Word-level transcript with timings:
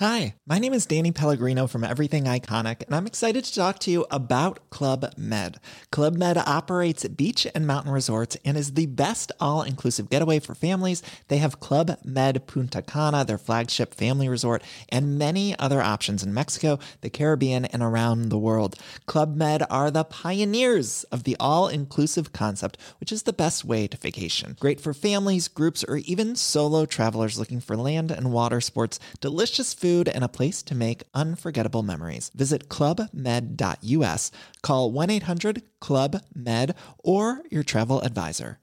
Hi, 0.00 0.34
my 0.44 0.58
name 0.58 0.74
is 0.74 0.86
Danny 0.86 1.12
Pellegrino 1.12 1.68
from 1.68 1.84
Everything 1.84 2.24
Iconic, 2.24 2.84
and 2.84 2.96
I'm 2.96 3.06
excited 3.06 3.44
to 3.44 3.54
talk 3.54 3.78
to 3.78 3.92
you 3.92 4.04
about 4.10 4.68
Club 4.68 5.12
Med. 5.16 5.60
Club 5.92 6.16
Med 6.16 6.36
operates 6.36 7.06
beach 7.06 7.46
and 7.54 7.64
mountain 7.64 7.92
resorts 7.92 8.36
and 8.44 8.56
is 8.56 8.72
the 8.72 8.86
best 8.86 9.30
all-inclusive 9.38 10.10
getaway 10.10 10.40
for 10.40 10.56
families. 10.56 11.00
They 11.28 11.36
have 11.36 11.60
Club 11.60 11.96
Med 12.04 12.44
Punta 12.48 12.82
Cana, 12.82 13.24
their 13.24 13.38
flagship 13.38 13.94
family 13.94 14.28
resort, 14.28 14.64
and 14.88 15.16
many 15.16 15.56
other 15.60 15.80
options 15.80 16.24
in 16.24 16.34
Mexico, 16.34 16.80
the 17.02 17.08
Caribbean, 17.08 17.66
and 17.66 17.80
around 17.80 18.30
the 18.30 18.38
world. 18.38 18.74
Club 19.06 19.36
Med 19.36 19.62
are 19.70 19.92
the 19.92 20.02
pioneers 20.02 21.04
of 21.12 21.22
the 21.22 21.36
all-inclusive 21.38 22.32
concept, 22.32 22.78
which 22.98 23.12
is 23.12 23.22
the 23.22 23.32
best 23.32 23.64
way 23.64 23.86
to 23.86 23.96
vacation. 23.96 24.56
Great 24.58 24.80
for 24.80 24.92
families, 24.92 25.46
groups, 25.46 25.84
or 25.84 25.98
even 25.98 26.34
solo 26.34 26.84
travelers 26.84 27.38
looking 27.38 27.60
for 27.60 27.76
land 27.76 28.10
and 28.10 28.32
water 28.32 28.60
sports, 28.60 28.98
delicious 29.20 29.72
food 29.84 30.08
and 30.08 30.24
a 30.24 30.28
place 30.28 30.62
to 30.62 30.74
make 30.74 31.02
unforgettable 31.12 31.82
memories. 31.82 32.30
Visit 32.34 32.70
clubmed.us, 32.70 34.30
call 34.62 34.90
1-800-CLUB-MED 34.92 36.74
or 37.04 37.42
your 37.50 37.62
travel 37.62 38.00
advisor. 38.00 38.60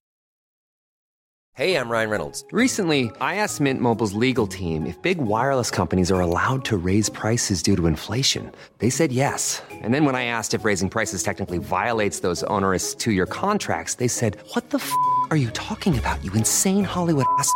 Hey, 1.53 1.75
I'm 1.77 1.89
Ryan 1.89 2.09
Reynolds. 2.09 2.43
Recently, 2.51 3.11
I 3.29 3.35
asked 3.35 3.61
Mint 3.61 3.81
Mobile's 3.81 4.13
legal 4.13 4.47
team 4.47 4.87
if 4.87 4.99
big 5.03 5.19
wireless 5.19 5.69
companies 5.69 6.09
are 6.11 6.21
allowed 6.21 6.65
to 6.65 6.75
raise 6.75 7.07
prices 7.07 7.61
due 7.61 7.75
to 7.75 7.85
inflation. 7.85 8.51
They 8.79 8.89
said 8.89 9.11
yes. 9.11 9.61
And 9.83 9.93
then 9.93 10.05
when 10.05 10.15
I 10.15 10.23
asked 10.23 10.55
if 10.55 10.65
raising 10.65 10.89
prices 10.89 11.21
technically 11.21 11.59
violates 11.59 12.21
those 12.21 12.41
onerous 12.45 12.95
two-year 12.95 13.27
contracts, 13.27 13.93
they 13.93 14.07
said, 14.07 14.37
what 14.55 14.71
the 14.71 14.79
f*** 14.79 14.91
are 15.29 15.37
you 15.45 15.51
talking 15.51 15.99
about, 15.99 16.23
you 16.25 16.33
insane 16.33 16.83
Hollywood 16.83 17.25
ass. 17.37 17.51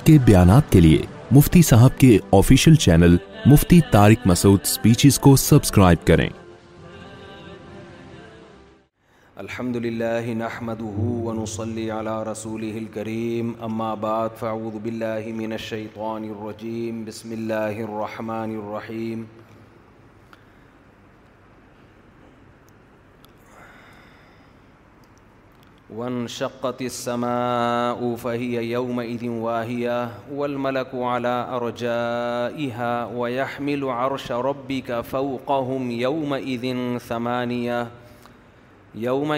کے 0.05 0.17
بیانات 0.25 0.71
کے 0.73 0.81
لیے 0.81 1.03
مفتی 1.31 1.63
صاحب 1.63 1.99
کے 2.01 2.17
official 2.37 2.75
channel 2.85 3.17
Mufti 3.47 3.81
Tariq 3.91 4.27
Masood 4.27 4.61
speeches 4.65 5.19
کو 5.27 5.37
subscribe 5.47 6.07
کریں 6.07 6.29
الحمد 9.41 9.77
للہ 9.85 10.33
نحمد 10.37 10.81
ونصلي 10.87 11.83
على 11.91 12.23
رسوله 12.29 12.79
الكريم 12.85 13.53
اما 13.67 13.91
بعد 14.05 14.31
فاعوذ 14.39 14.79
باللہ 14.87 15.29
من 15.41 15.53
الشیطان 15.57 16.25
الرجیم 16.29 16.97
بسم 17.07 17.31
اللہ 17.37 17.79
الرحمن 17.85 18.57
الرحیم 18.63 19.23
وانشقت 26.01 26.83
السماء 26.89 28.11
فهي 28.25 28.67
يومئذ 28.73 29.29
واهية 29.45 30.35
والملك 30.41 30.99
على 31.13 31.37
أرجائها 31.61 33.15
ويحمل 33.23 33.89
عرش 34.01 34.29
ربك 34.49 35.09
فوقهم 35.15 35.91
يومئذ 36.03 36.69
ثمانية 37.13 37.98
یوم 39.01 39.33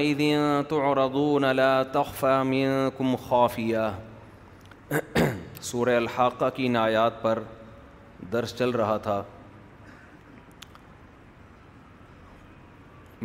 تعرضون 0.69 1.45
لا 1.57 1.83
تخفى 1.95 2.35
منكم 2.51 3.15
خافیہ 3.29 3.79
سورہ 5.69 5.97
الحاقہ 5.97 6.49
کی 6.55 6.69
نایات 6.77 7.21
پر 7.23 7.39
درس 8.33 8.55
چل 8.59 8.71
رہا 8.81 8.97
تھا 9.07 9.23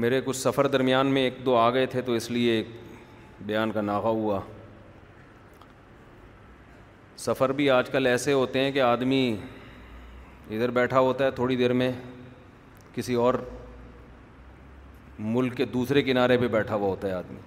میرے 0.03 0.19
کچھ 0.25 0.37
سفر 0.37 0.67
درمیان 0.67 1.13
میں 1.13 1.21
ایک 1.23 1.37
دو 1.45 1.55
آ 1.57 1.69
گئے 1.73 1.85
تھے 1.93 2.01
تو 2.09 2.13
اس 2.13 2.29
لیے 2.31 2.63
بیان 3.45 3.71
کا 3.71 3.81
ناغہ 3.81 4.09
ہوا 4.21 4.39
سفر 7.27 7.51
بھی 7.61 7.69
آج 7.79 7.89
کل 7.89 8.07
ایسے 8.07 8.33
ہوتے 8.33 8.63
ہیں 8.63 8.71
کہ 8.71 8.81
آدمی 8.91 9.25
ادھر 10.49 10.71
بیٹھا 10.81 10.99
ہوتا 11.09 11.25
ہے 11.25 11.31
تھوڑی 11.39 11.55
دیر 11.63 11.73
میں 11.81 11.91
کسی 12.95 13.13
اور 13.25 13.33
ملک 15.19 15.55
کے 15.57 15.65
دوسرے 15.73 16.01
کنارے 16.03 16.37
پہ 16.37 16.47
بیٹھا 16.51 16.75
ہوا 16.75 16.87
ہوتا 16.87 17.07
ہے 17.07 17.13
آدمی 17.13 17.39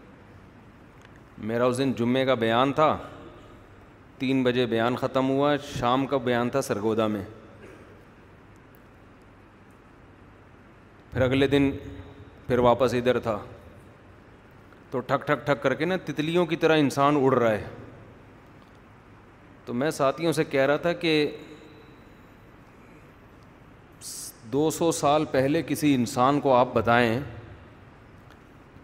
میرا 1.49 1.65
اس 1.65 1.79
دن 1.79 1.93
جمعے 1.97 2.25
کا 2.27 2.35
بیان 2.35 2.73
تھا 2.73 2.97
تین 4.19 4.43
بجے 4.43 4.65
بیان 4.67 4.97
ختم 4.97 5.29
ہوا 5.31 5.55
شام 5.75 6.07
کا 6.07 6.17
بیان 6.25 6.49
تھا 6.51 6.61
سرگودا 6.63 7.07
میں 7.07 7.23
پھر 11.13 11.21
اگلے 11.23 11.47
دن 11.49 11.71
پھر 12.47 12.59
واپس 12.59 12.95
ادھر 12.95 13.19
تھا 13.21 13.39
تو 14.91 15.01
ٹھک 15.07 15.27
ٹھک 15.27 15.47
ٹھک 15.47 15.63
کر 15.63 15.75
کے 15.75 15.85
نا 15.85 15.97
تتلیوں 16.05 16.45
کی 16.47 16.57
طرح 16.57 16.77
انسان 16.79 17.17
اڑ 17.23 17.33
رہا 17.35 17.51
ہے 17.51 17.65
تو 19.65 19.75
میں 19.75 19.91
ساتھیوں 19.91 20.33
سے 20.33 20.45
کہہ 20.51 20.67
رہا 20.67 20.77
تھا 20.83 20.93
کہ 20.93 21.15
دو 24.53 24.71
سو 24.71 24.91
سال 24.93 25.25
پہلے 25.31 25.63
کسی 25.67 25.95
انسان 25.95 26.41
کو 26.41 26.55
آپ 26.57 26.75
بتائیں 26.75 27.19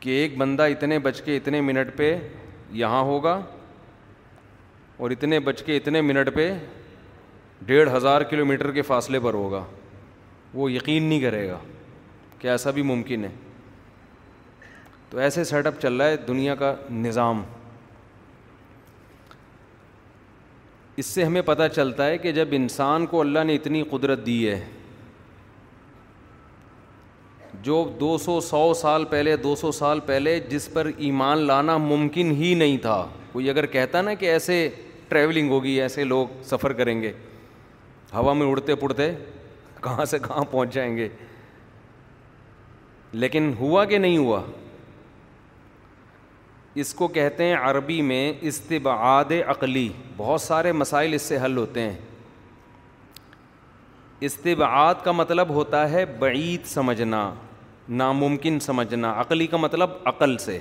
کہ 0.05 0.11
ایک 0.23 0.37
بندہ 0.39 0.63
اتنے 0.71 0.99
بچ 1.05 1.21
کے 1.25 1.37
اتنے 1.37 1.61
منٹ 1.67 1.91
پہ 1.97 2.17
یہاں 2.79 3.01
ہوگا 3.11 3.41
اور 4.97 5.11
اتنے 5.11 5.39
بچ 5.47 5.63
کے 5.65 5.77
اتنے 5.77 6.01
منٹ 6.01 6.29
پہ 6.35 6.49
ڈیڑھ 7.67 7.89
ہزار 7.95 8.21
کلو 8.31 8.45
میٹر 8.47 8.71
کے 8.73 8.83
فاصلے 8.89 9.21
پر 9.27 9.35
ہوگا 9.35 9.63
وہ 10.55 10.71
یقین 10.73 11.03
نہیں 11.03 11.21
کرے 11.21 11.47
گا 11.49 11.59
کہ 12.39 12.49
ایسا 12.49 12.71
بھی 12.79 12.83
ممکن 12.93 13.25
ہے 13.25 13.31
تو 15.11 15.19
ایسے 15.19 15.45
سیٹ 15.53 15.67
اپ 15.67 15.81
چل 15.83 15.97
رہا 16.01 16.07
ہے 16.11 16.17
دنیا 16.29 16.55
کا 16.65 16.75
نظام 16.91 17.43
اس 21.03 21.07
سے 21.07 21.25
ہمیں 21.25 21.43
پتہ 21.47 21.69
چلتا 21.75 22.07
ہے 22.07 22.19
کہ 22.19 22.33
جب 22.33 22.49
انسان 22.61 23.07
کو 23.15 23.21
اللہ 23.21 23.45
نے 23.47 23.55
اتنی 23.55 23.83
قدرت 23.91 24.27
دی 24.27 24.49
ہے 24.49 24.65
جو 27.65 27.77
دو 28.01 28.17
سو 28.19 28.41
سو 28.47 28.73
سال 28.77 29.05
پہلے 29.11 29.37
دو 29.43 29.55
سو 29.57 29.71
سال 29.73 30.01
پہلے 30.07 30.39
جس 30.49 30.69
پر 30.73 30.89
ایمان 30.97 31.39
لانا 31.47 31.77
ممکن 31.85 32.31
ہی 32.41 32.53
نہیں 32.55 32.77
تھا 32.83 32.97
کوئی 33.33 33.49
اگر 33.51 33.67
کہتا 33.75 34.03
نا 34.03 34.13
کہ 34.23 34.27
ایسے 34.31 34.57
ٹریولنگ 35.09 35.51
ہوگی 35.51 35.71
ایسے 35.81 36.05
لوگ 36.05 36.43
سفر 36.51 36.73
کریں 36.81 37.01
گے 37.03 37.13
ہوا 38.15 38.33
میں 38.41 38.47
اڑتے 38.47 38.75
پڑتے 38.83 39.11
کہاں 39.83 40.05
سے 40.11 40.19
کہاں 40.27 40.45
پہنچ 40.51 40.75
جائیں 40.75 40.97
گے 40.97 41.09
لیکن 43.13 43.53
ہوا 43.61 43.85
کہ 43.93 43.99
نہیں 43.99 44.19
ہوا 44.19 44.41
اس 46.85 46.93
کو 46.95 47.09
کہتے 47.17 47.45
ہیں 47.45 47.57
عربی 47.71 48.01
میں 48.11 48.33
استبعاد 48.51 49.33
عقلی 49.47 49.89
بہت 50.17 50.41
سارے 50.41 50.73
مسائل 50.83 51.15
اس 51.15 51.23
سے 51.33 51.39
حل 51.45 51.57
ہوتے 51.57 51.81
ہیں 51.83 51.97
استباعات 54.29 55.03
کا 55.05 55.13
مطلب 55.13 55.49
ہوتا 55.55 55.89
ہے 55.91 56.05
بعید 56.19 56.67
سمجھنا 56.67 57.25
ناممکن 57.89 58.59
سمجھنا 58.63 59.13
عقلی 59.21 59.47
کا 59.47 59.57
مطلب 59.57 59.91
عقل 60.07 60.37
سے 60.39 60.59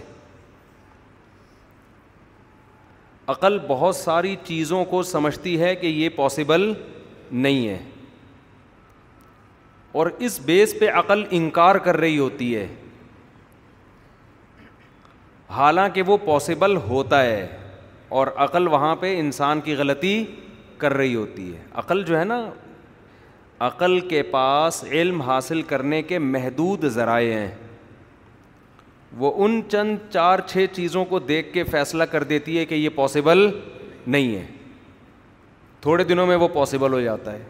عقل 3.30 3.58
بہت 3.68 3.96
ساری 3.96 4.36
چیزوں 4.44 4.84
کو 4.86 5.02
سمجھتی 5.04 5.60
ہے 5.62 5.76
کہ 5.76 5.88
یہ 5.88 6.10
پاسبل 6.16 6.72
نہیں 7.32 7.68
ہے 7.68 7.78
اور 10.00 10.08
اس 10.28 10.40
بیس 10.46 10.74
پہ 10.80 10.90
عقل 11.00 11.24
انکار 11.32 11.76
کر 11.86 11.98
رہی 11.98 12.18
ہوتی 12.20 12.56
ہے 12.56 12.68
حالانکہ 15.56 16.02
وہ 16.08 16.18
پاسبل 16.26 16.76
ہوتا 16.88 17.22
ہے 17.24 17.48
اور 18.20 18.28
عقل 18.46 18.68
وہاں 18.68 18.96
پہ 19.00 19.18
انسان 19.20 19.62
کی 19.62 19.76
غلطی 19.76 20.24
کر 20.78 20.94
رہی 20.94 21.16
ہوتی 21.16 21.52
ہے 21.54 21.62
عقل 21.84 22.04
جو 22.04 22.20
ہے 22.20 22.24
نا 22.24 22.44
عقل 23.62 24.00
کے 24.10 24.22
پاس 24.32 24.84
علم 24.92 25.22
حاصل 25.22 25.62
کرنے 25.68 26.02
کے 26.04 26.20
محدود 26.20 26.84
ذرائع 26.94 27.34
ہیں 27.34 27.52
وہ 29.18 29.32
ان 29.46 29.60
چند 29.72 29.98
چار 30.14 30.40
چھ 30.48 30.66
چیزوں 30.76 31.04
کو 31.06 31.20
دیکھ 31.20 31.54
کے 31.54 31.64
فیصلہ 31.72 32.04
کر 32.12 32.24
دیتی 32.30 32.58
ہے 32.58 32.66
کہ 32.66 32.76
یہ 32.76 32.90
پاسبل 32.96 33.48
نہیں 34.08 34.36
ہے 34.36 34.46
تھوڑے 35.82 36.04
دنوں 36.04 36.28
میں 36.28 36.36
وہ 36.36 36.48
پاسبل 36.54 36.94
ہو 36.94 37.02
جاتا 37.02 37.34
ہے 37.34 37.44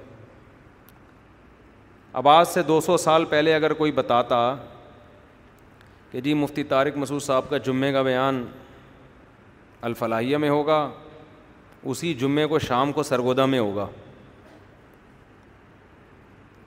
اب 2.22 2.28
آج 2.30 2.48
سے 2.48 2.62
دو 2.64 2.80
سو 2.86 2.98
سال 2.98 3.26
پہلے 3.26 3.54
اگر 3.56 3.74
کوئی 3.74 3.92
بتاتا 3.92 4.44
کہ 6.12 6.22
جی 6.22 6.34
مفتی 6.34 6.64
طارق 6.74 6.98
مسعود 6.98 7.22
صاحب 7.24 7.50
کا 7.50 7.58
جمعے 7.68 7.92
کا 7.92 8.02
بیان 8.02 8.46
الفلاحیہ 9.88 10.38
میں 10.38 10.50
ہوگا 10.50 10.88
اسی 11.92 12.14
جمعے 12.20 12.46
کو 12.48 12.60
شام 12.60 12.92
کو 12.94 13.04
سرگودا 13.04 13.46
میں 13.46 13.60
ہوگا 13.60 13.88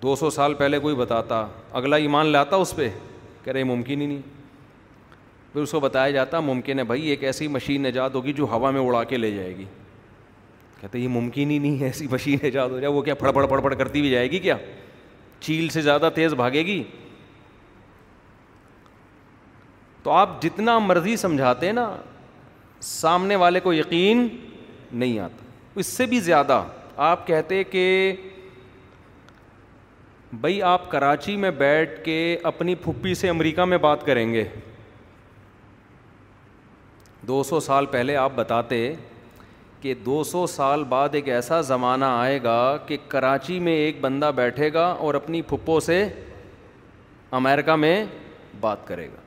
دو 0.03 0.15
سو 0.17 0.31
سال 0.31 0.55
پہلے 0.55 0.79
کوئی 0.79 0.95
بتاتا 0.97 1.47
اگلا 1.79 1.97
ایمان 1.97 2.27
لاتا 2.33 2.57
اس 2.57 2.75
پہ 2.77 2.89
کہہ 3.45 3.53
رہے 3.53 3.65
ممکن 3.65 4.01
ہی 4.01 4.07
نہیں 4.07 4.21
پھر 5.53 5.61
اس 5.61 5.71
کو 5.73 5.81
بتایا 5.81 6.11
جاتا 6.11 6.41
ممکن 6.41 6.79
ہے 6.79 6.85
بھائی 6.85 7.07
ایک 7.11 7.25
ایسی 7.25 7.49
مشین 7.49 7.85
ایجاد 7.87 8.11
ہوگی 8.15 8.33
جو 8.37 8.45
ہوا 8.53 8.71
میں 8.71 8.81
اڑا 8.87 9.03
کے 9.13 9.17
لے 9.17 9.31
جائے 9.35 9.57
گی 9.57 9.65
کہتے 10.81 10.99
یہ 10.99 11.09
ممکن 11.09 11.51
ہی 11.51 11.59
نہیں 11.59 11.79
ہے 11.81 11.85
ایسی 11.87 12.07
مشین 12.11 12.39
ایجاد 12.43 12.69
ہو 12.69 12.79
جائے 12.81 12.93
وہ 12.93 13.03
کیا 13.03 13.15
پھڑ 13.23 13.33
پڑ 13.33 13.47
پڑ 13.47 13.61
پڑ 13.61 13.75
کرتی 13.75 14.01
بھی 14.01 14.11
جائے 14.11 14.31
گی 14.31 14.39
کیا 14.39 14.57
چیل 15.41 15.69
سے 15.69 15.81
زیادہ 15.83 16.09
تیز 16.15 16.35
بھاگے 16.35 16.65
گی 16.67 16.83
تو 20.03 20.11
آپ 20.13 20.41
جتنا 20.43 20.79
مرضی 20.79 21.17
سمجھاتے 21.17 21.73
نا 21.73 21.91
سامنے 22.83 23.37
والے 23.37 23.61
کو 23.61 23.73
یقین 23.73 24.27
نہیں 24.93 25.19
آتا 25.19 25.45
اس 25.81 25.87
سے 25.87 26.07
بھی 26.07 26.21
زیادہ 26.21 26.63
آپ 27.07 27.27
کہتے 27.27 27.63
کہ 27.65 27.83
بھائی 30.33 30.63
آپ 30.67 30.91
کراچی 30.91 31.35
میں 31.37 31.51
بیٹھ 31.59 32.03
کے 32.05 32.37
اپنی 32.45 32.75
پھپھی 32.85 33.13
سے 33.15 33.29
امریکہ 33.31 33.65
میں 33.65 33.77
بات 33.79 34.05
کریں 34.07 34.33
گے 34.33 34.45
دو 37.29 37.43
سو 37.43 37.61
سال 37.61 37.87
پہلے 37.91 38.17
آپ 38.17 38.33
بتاتے 38.35 38.93
کہ 39.81 39.95
دو 40.07 40.23
سو 40.25 40.47
سال 40.47 40.83
بعد 40.89 41.15
ایک 41.15 41.29
ایسا 41.29 41.61
زمانہ 41.61 42.05
آئے 42.05 42.43
گا 42.43 42.77
کہ 42.87 42.97
کراچی 43.09 43.59
میں 43.61 43.73
ایک 43.77 44.01
بندہ 44.01 44.31
بیٹھے 44.37 44.73
گا 44.73 44.85
اور 44.87 45.15
اپنی 45.15 45.43
پھپھو 45.49 45.79
سے 45.81 46.05
امریکہ 47.43 47.77
میں 47.77 48.05
بات 48.61 48.87
کرے 48.87 49.07
گا 49.13 49.21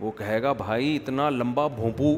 وہ 0.00 0.10
کہے 0.18 0.42
گا 0.42 0.52
بھائی 0.58 0.94
اتنا 0.96 1.28
لمبا 1.30 1.66
بھوپو 1.76 2.16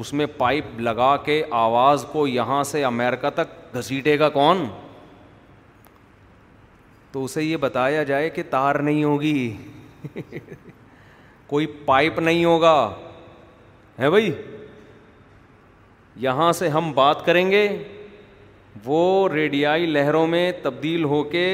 اس 0.00 0.12
میں 0.12 0.26
پائپ 0.38 0.80
لگا 0.80 1.16
کے 1.24 1.42
آواز 1.50 2.04
کو 2.12 2.26
یہاں 2.28 2.62
سے 2.70 2.84
امریکہ 2.84 3.30
تک 3.36 3.76
گھسیٹے 3.78 4.18
گا 4.18 4.28
کون 4.28 4.66
تو 7.16 7.22
اسے 7.24 7.42
یہ 7.42 7.56
بتایا 7.56 8.02
جائے 8.08 8.28
کہ 8.30 8.42
تار 8.50 8.74
نہیں 8.86 9.04
ہوگی 9.04 10.40
کوئی 11.48 11.66
پائپ 11.84 12.18
نہیں 12.18 12.44
ہوگا 12.44 12.74
ہے 13.98 14.08
بھائی 14.10 14.30
یہاں 16.24 16.50
سے 16.58 16.68
ہم 16.74 16.90
بات 16.94 17.24
کریں 17.26 17.50
گے 17.50 17.66
وہ 18.84 19.00
ریڈیائی 19.32 19.86
لہروں 19.86 20.26
میں 20.34 20.50
تبدیل 20.62 21.04
ہو 21.14 21.22
کے 21.32 21.44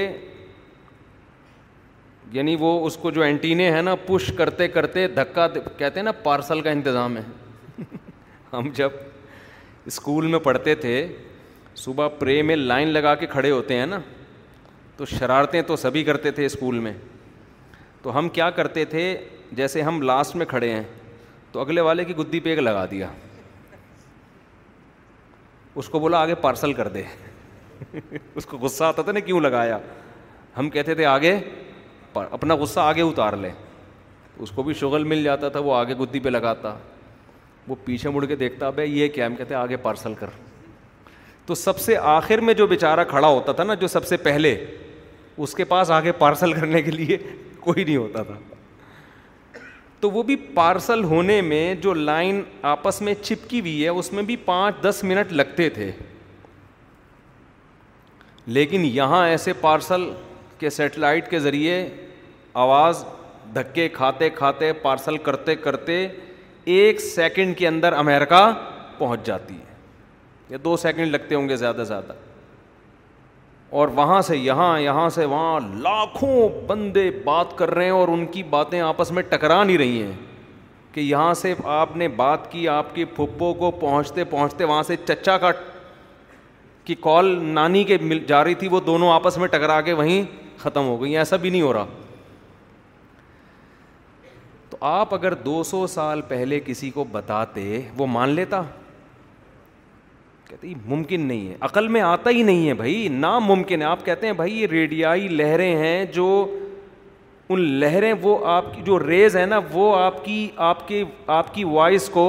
یعنی 2.33 2.57
وہ 2.61 2.73
اس 2.87 2.97
کو 3.03 3.11
جو 3.19 3.23
اینٹینے 3.23 3.71
ہیں 3.73 3.83
نا 3.83 3.95
پش 4.07 4.33
کرتے 4.39 4.69
کرتے 4.79 5.07
دھکا 5.21 5.47
کہتے 5.55 5.93
ہیں 5.99 6.05
نا 6.05 6.13
پارسل 6.23 6.61
کا 6.67 6.71
انتظام 6.71 7.17
ہے 7.17 7.23
ہم 8.53 8.71
جب 8.81 8.99
اسکول 9.93 10.27
میں 10.35 10.39
پڑھتے 10.49 10.75
تھے 10.87 11.07
صبح 11.85 12.09
پرے 12.19 12.41
میں 12.51 12.57
لائن 12.57 12.89
لگا 12.99 13.15
کے 13.23 13.27
کھڑے 13.37 13.51
ہوتے 13.51 13.77
ہیں 13.79 13.87
نا 13.87 13.99
تو 14.97 15.05
شرارتیں 15.19 15.61
تو 15.67 15.77
سبھی 15.77 16.03
کرتے 16.05 16.31
تھے 16.31 16.47
اسکول 16.47 16.79
میں 16.79 16.93
تو 18.03 18.17
ہم 18.19 18.29
کیا 18.29 18.49
کرتے 18.51 18.85
تھے 18.85 19.03
جیسے 19.57 19.83
ہم 19.83 20.01
لاسٹ 20.03 20.37
میں 20.37 20.47
کھڑے 20.47 20.73
ہیں 20.73 20.83
تو 21.53 21.61
اگلے 21.61 21.81
والے 21.81 22.05
کی 22.05 22.17
گدی 22.17 22.41
پہ 22.41 22.49
ایک 22.51 22.59
لگا 22.59 22.85
دیا 22.91 23.09
اس 25.81 25.89
کو 25.89 25.99
بولا 25.99 26.21
آگے 26.23 26.35
پارسل 26.41 26.73
کر 26.73 26.89
دے 26.97 27.03
اس 28.35 28.47
کو 28.47 28.59
غصہ 28.59 28.85
آتا 28.85 29.03
تھا 29.03 29.13
نا 29.13 29.21
کیوں 29.21 29.41
لگایا 29.41 29.79
ہم 30.59 30.69
کہتے 30.71 30.95
تھے 30.95 31.05
آگے 31.07 31.37
اپنا 32.31 32.55
غصہ 32.57 32.81
آگے 32.81 33.03
اتار 33.03 33.33
لیں 33.43 33.51
اس 34.43 34.51
کو 34.55 34.63
بھی 34.63 34.75
شغل 34.75 35.05
مل 35.05 35.23
جاتا 35.25 35.49
تھا 35.49 35.61
وہ 35.65 35.75
آگے 35.75 35.95
گدی 36.01 36.21
پہ 36.21 36.29
لگاتا 36.29 36.75
وہ 37.69 37.75
پیچھے 37.85 38.11
مڑ 38.11 38.25
کے 38.27 38.37
دیکھتا 38.37 38.71
بھائی 38.79 38.99
یہ 39.01 39.09
کیا 39.15 39.27
ہم 39.27 39.37
کہتے 39.37 39.55
آگے 39.55 39.77
پارسل 39.83 40.15
کر 40.19 40.31
تو 41.47 41.55
سب 41.55 41.79
سے 41.81 41.97
آخر 42.17 42.39
میں 42.49 42.55
جو 42.55 42.67
بیچارہ 42.67 43.05
کھڑا 43.09 43.29
ہوتا 43.29 43.53
تھا 43.53 43.65
نا 43.65 43.75
جو 43.75 43.87
سب 43.89 44.07
سے 44.07 44.17
پہلے 44.27 44.55
اس 45.45 45.55
کے 45.55 45.65
پاس 45.65 45.91
آگے 45.91 46.13
پارسل 46.19 46.53
کرنے 46.53 46.83
کے 46.83 46.91
لیے 46.91 47.17
کوئی 47.61 47.85
نہیں 47.85 47.97
ہوتا 47.97 48.23
تھا 48.23 48.35
تو 50.01 50.11
وہ 50.11 50.23
بھی 50.29 50.37
پارسل 50.55 51.05
ہونے 51.05 51.41
میں 51.49 51.75
جو 51.83 51.93
لائن 51.95 52.43
آپس 52.71 53.01
میں 53.03 53.15
چپکی 53.23 53.61
ہوئی 53.61 53.83
ہے 53.85 53.89
اس 53.89 54.13
میں 54.13 54.23
بھی 54.31 54.37
پانچ 54.45 54.83
دس 54.83 55.01
منٹ 55.05 55.33
لگتے 55.33 55.69
تھے 55.77 55.91
لیکن 58.57 58.85
یہاں 58.85 59.27
ایسے 59.29 59.53
پارسل 59.61 60.09
کے 60.59 60.71
سیٹلائٹ 60.71 61.31
کے 61.31 61.39
ذریعے 61.41 61.87
آواز 62.65 63.05
دھکے 63.55 63.89
کھاتے 63.93 64.31
کھاتے 64.35 64.73
پارسل 64.83 65.17
کرتے 65.29 65.55
کرتے 65.67 66.07
ایک 66.79 67.01
سیکنڈ 67.01 67.57
کے 67.59 67.69
اندر 67.69 67.93
امیرکا 67.93 68.51
پہنچ 68.99 69.25
جاتی 69.27 69.55
ہے 69.55 69.71
یا 70.53 70.59
دو 70.65 70.77
سیکنڈ 70.77 71.11
لگتے 71.15 71.35
ہوں 71.35 71.49
گے 71.49 71.57
زیادہ 71.57 71.83
زیادہ 71.89 72.13
اور 73.81 73.89
وہاں 73.97 74.21
سے 74.23 74.37
یہاں 74.37 74.79
یہاں 74.81 75.09
سے 75.11 75.25
وہاں 75.25 75.61
لاکھوں 75.83 76.49
بندے 76.69 77.11
بات 77.25 77.57
کر 77.59 77.71
رہے 77.75 77.85
ہیں 77.85 77.91
اور 77.99 78.09
ان 78.17 78.27
کی 78.35 78.43
باتیں 78.51 78.81
آپس 78.89 79.11
میں 79.19 79.23
ٹکرا 79.29 79.63
نہیں 79.63 79.79
رہی 79.79 80.03
ہیں 80.03 80.13
کہ 80.93 81.01
یہاں 81.01 81.33
سے 81.43 81.55
آپ 81.77 81.97
نے 81.97 82.09
بات 82.17 82.51
کی 82.53 82.67
آپ 82.69 82.95
کی 82.95 83.05
پھپھو 83.15 83.53
کو 83.63 83.71
پہنچتے 83.81 84.25
پہنچتے 84.35 84.65
وہاں 84.65 84.83
سے 84.87 84.97
چچا 85.05 85.39
کا 85.45 85.51
کی 86.85 86.95
کال 87.07 87.27
نانی 87.55 87.83
کے 87.93 87.99
مل 88.01 88.23
جا 88.29 88.43
رہی 88.45 88.55
تھی 88.63 88.69
وہ 88.69 88.81
دونوں 88.87 89.11
آپس 89.13 89.39
میں 89.39 89.49
ٹکرا 89.55 89.81
کے 89.89 89.93
وہیں 90.03 90.23
ختم 90.63 90.87
ہو 90.89 91.01
گئی 91.03 91.17
ایسا 91.19 91.37
بھی 91.45 91.51
نہیں 91.51 91.63
ہو 91.63 91.73
رہا 91.73 91.87
تو 94.71 94.77
آپ 94.93 95.15
اگر 95.15 95.35
دو 95.49 95.63
سو 95.73 95.87
سال 95.97 96.21
پہلے 96.29 96.61
کسی 96.67 96.91
کو 96.99 97.05
بتاتے 97.13 97.81
وہ 97.97 98.07
مان 98.19 98.29
لیتا 98.41 98.63
کہتے 100.53 100.69
ہیں 100.69 100.75
ممکن 100.87 101.21
نہیں 101.27 101.49
ہے 101.49 101.55
عقل 101.67 101.87
میں 101.95 102.01
آتا 102.01 102.31
ہی 102.31 102.43
نہیں 102.43 102.67
ہے 102.69 102.73
بھائی 102.81 103.07
ناممکن 103.11 103.83
ہے 103.83 103.87
آپ 103.87 104.05
کہتے 104.05 104.27
ہیں 104.27 104.33
بھائی 104.41 104.61
یہ 104.61 104.67
ریڈیائی 104.71 105.29
لہریں 105.29 105.77
ہیں 105.79 106.05
جو 106.15 106.27
ان 107.53 107.61
لہریں 107.81 108.13
وہ 108.23 108.37
آپ 108.47 108.65
کی 108.75 108.83
جو 108.87 108.99
ریز 109.07 109.37
ہیں 109.37 109.47
نا 109.47 109.61
وہ 109.73 109.95
آپ 109.97 110.25
کی 110.25 110.47
آپ 110.69 110.87
کے 110.89 111.03
آپ 111.39 111.55
کی 111.55 111.65
وائس 111.77 112.09
کو 112.19 112.27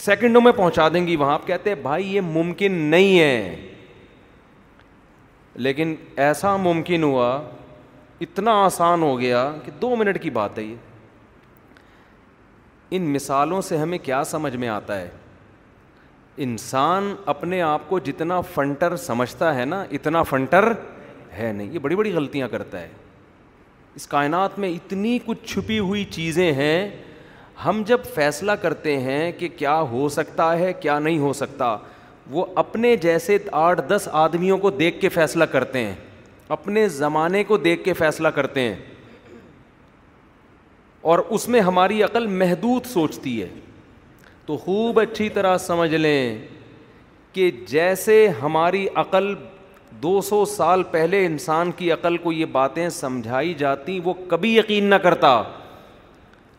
سیکنڈوں 0.00 0.42
میں 0.42 0.52
پہنچا 0.56 0.88
دیں 0.94 1.06
گی 1.06 1.16
وہاں 1.16 1.34
آپ 1.34 1.46
کہتے 1.46 1.70
ہیں 1.70 1.80
بھائی 1.82 2.14
یہ 2.14 2.20
ممکن 2.32 2.72
نہیں 2.96 3.18
ہے 3.20 3.66
لیکن 5.66 5.94
ایسا 6.26 6.56
ممکن 6.56 7.02
ہوا 7.02 7.30
اتنا 8.26 8.52
آسان 8.64 9.02
ہو 9.02 9.18
گیا 9.20 9.50
کہ 9.64 9.70
دو 9.80 9.94
منٹ 9.96 10.22
کی 10.22 10.30
بات 10.38 10.58
ہے 10.58 10.62
یہ 10.64 10.76
ان 12.96 13.12
مثالوں 13.12 13.60
سے 13.68 13.78
ہمیں 13.78 13.98
کیا 14.02 14.24
سمجھ 14.30 14.56
میں 14.56 14.68
آتا 14.68 15.00
ہے 15.00 15.08
انسان 16.38 17.14
اپنے 17.28 17.60
آپ 17.62 17.88
کو 17.88 17.98
جتنا 18.04 18.40
فنٹر 18.54 18.96
سمجھتا 18.96 19.54
ہے 19.54 19.64
نا 19.64 19.82
اتنا 19.96 20.22
فنٹر 20.28 20.72
ہے 21.38 21.50
نہیں 21.52 21.72
یہ 21.72 21.78
بڑی 21.78 21.96
بڑی 21.96 22.12
غلطیاں 22.12 22.48
کرتا 22.48 22.80
ہے 22.80 22.88
اس 23.96 24.06
کائنات 24.08 24.58
میں 24.58 24.70
اتنی 24.74 25.18
کچھ 25.26 25.44
چھپی 25.52 25.78
ہوئی 25.78 26.04
چیزیں 26.10 26.52
ہیں 26.52 26.88
ہم 27.64 27.82
جب 27.86 28.04
فیصلہ 28.14 28.52
کرتے 28.62 28.96
ہیں 29.00 29.30
کہ 29.38 29.48
کیا 29.56 29.80
ہو 29.90 30.08
سکتا 30.12 30.52
ہے 30.58 30.72
کیا 30.80 30.98
نہیں 30.98 31.18
ہو 31.18 31.32
سکتا 31.40 31.76
وہ 32.30 32.44
اپنے 32.62 32.94
جیسے 32.96 33.36
آٹھ 33.60 33.80
دس 33.88 34.08
آدمیوں 34.22 34.58
کو 34.58 34.70
دیکھ 34.70 35.00
کے 35.00 35.08
فیصلہ 35.18 35.44
کرتے 35.52 35.84
ہیں 35.86 35.94
اپنے 36.56 36.88
زمانے 36.98 37.42
کو 37.44 37.56
دیکھ 37.56 37.84
کے 37.84 37.92
فیصلہ 37.98 38.28
کرتے 38.34 38.60
ہیں 38.60 38.74
اور 41.12 41.18
اس 41.36 41.46
میں 41.48 41.60
ہماری 41.68 42.02
عقل 42.02 42.26
محدود 42.42 42.86
سوچتی 42.92 43.40
ہے 43.42 43.48
تو 44.52 44.56
خوب 44.64 44.98
اچھی 45.00 45.28
طرح 45.34 45.56
سمجھ 45.58 45.94
لیں 45.94 46.36
کہ 47.32 47.50
جیسے 47.66 48.16
ہماری 48.40 48.86
عقل 49.02 49.32
دو 50.02 50.20
سو 50.22 50.44
سال 50.54 50.82
پہلے 50.90 51.24
انسان 51.26 51.70
کی 51.76 51.90
عقل 51.92 52.16
کو 52.22 52.32
یہ 52.32 52.44
باتیں 52.52 52.88
سمجھائی 52.96 53.54
جاتی 53.58 53.98
وہ 54.04 54.12
کبھی 54.28 54.54
یقین 54.56 54.90
نہ 54.90 54.94
کرتا 55.02 55.30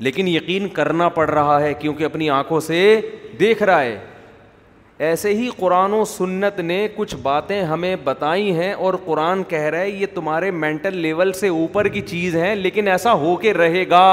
لیکن 0.07 0.27
یقین 0.27 0.67
کرنا 0.79 1.09
پڑ 1.19 1.29
رہا 1.29 1.59
ہے 1.62 1.73
کیونکہ 1.81 2.03
اپنی 2.05 2.29
آنکھوں 2.38 2.59
سے 2.69 2.79
دیکھ 3.39 3.62
رہا 3.63 3.81
ہے 3.81 3.97
ایسے 5.09 5.33
ہی 5.33 5.50
قرآن 5.57 5.93
و 5.93 6.03
سنت 6.17 6.59
نے 6.59 6.88
کچھ 6.95 7.15
باتیں 7.23 7.62
ہمیں 7.73 7.95
بتائی 8.03 8.51
ہیں 8.59 8.71
اور 8.88 8.93
قرآن 9.05 9.43
کہہ 9.50 9.65
رہا 9.69 9.79
ہے 9.79 9.89
یہ 9.89 10.05
تمہارے 10.15 10.50
مینٹل 10.65 10.97
لیول 11.01 11.33
سے 11.43 11.47
اوپر 11.62 11.88
کی 11.97 12.01
چیز 12.15 12.35
ہے 12.35 12.53
لیکن 12.55 12.88
ایسا 12.97 13.13
ہو 13.25 13.35
کے 13.45 13.53
رہے 13.53 13.83
گا 13.89 14.07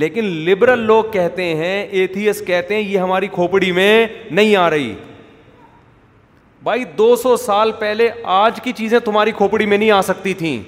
لیکن 0.00 0.24
لبرل 0.46 0.78
لوگ 0.86 1.04
کہتے 1.12 1.44
ہیں 1.56 1.82
ایتھیس 1.98 2.40
کہتے 2.46 2.74
ہیں 2.74 2.80
یہ 2.82 2.98
ہماری 2.98 3.26
کھوپڑی 3.32 3.70
میں 3.72 4.06
نہیں 4.30 4.54
آ 4.56 4.68
رہی 4.70 4.92
بھائی 6.62 6.84
دو 6.98 7.14
سو 7.16 7.36
سال 7.36 7.72
پہلے 7.78 8.08
آج 8.36 8.60
کی 8.62 8.72
چیزیں 8.76 8.98
تمہاری 9.04 9.32
کھوپڑی 9.40 9.66
میں 9.66 9.78
نہیں 9.78 9.90
آ 9.90 10.00
سکتی 10.02 10.32
تھیں 10.34 10.58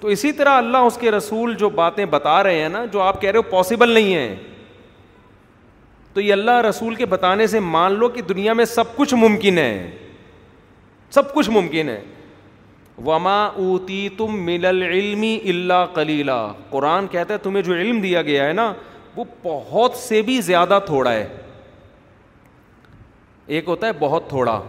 تو 0.00 0.08
اسی 0.14 0.32
طرح 0.38 0.56
اللہ 0.58 0.86
اس 0.86 0.96
کے 1.00 1.10
رسول 1.10 1.54
جو 1.58 1.68
باتیں 1.80 2.04
بتا 2.10 2.42
رہے 2.42 2.62
ہیں 2.62 2.68
نا 2.78 2.84
جو 2.92 3.00
آپ 3.02 3.20
کہہ 3.22 3.30
رہے 3.30 3.38
ہو 3.38 3.42
پاسبل 3.50 3.90
نہیں 3.94 4.14
ہیں 4.14 4.34
تو 6.14 6.20
یہ 6.20 6.32
اللہ 6.32 6.60
رسول 6.68 6.94
کے 6.94 7.06
بتانے 7.16 7.46
سے 7.56 7.60
مان 7.76 7.92
لو 7.98 8.08
کہ 8.16 8.22
دنیا 8.32 8.52
میں 8.52 8.64
سب 8.74 8.96
کچھ 8.96 9.14
ممکن 9.26 9.58
ہے 9.58 9.72
سب 11.16 11.34
کچھ 11.34 11.50
ممکن 11.50 11.88
ہے 11.88 12.00
وما 13.06 13.44
اوتی 13.56 14.08
تم 14.18 14.34
مل 14.46 14.64
العلمی 14.66 15.38
اللہ 15.48 15.84
کلیلہ 15.94 16.42
قرآن 16.70 17.06
کہتا 17.10 17.34
ہے 17.34 17.38
تمہیں 17.42 17.62
جو 17.62 17.74
علم 17.74 18.00
دیا 18.00 18.22
گیا 18.22 18.46
ہے 18.46 18.52
نا 18.52 18.72
وہ 19.16 19.24
بہت 19.42 19.94
سے 19.96 20.20
بھی 20.22 20.40
زیادہ 20.40 20.78
تھوڑا 20.86 21.12
ہے 21.12 21.26
ایک 23.46 23.68
ہوتا 23.68 23.86
ہے 23.86 23.92
بہت 23.98 24.28
تھوڑا 24.28 24.60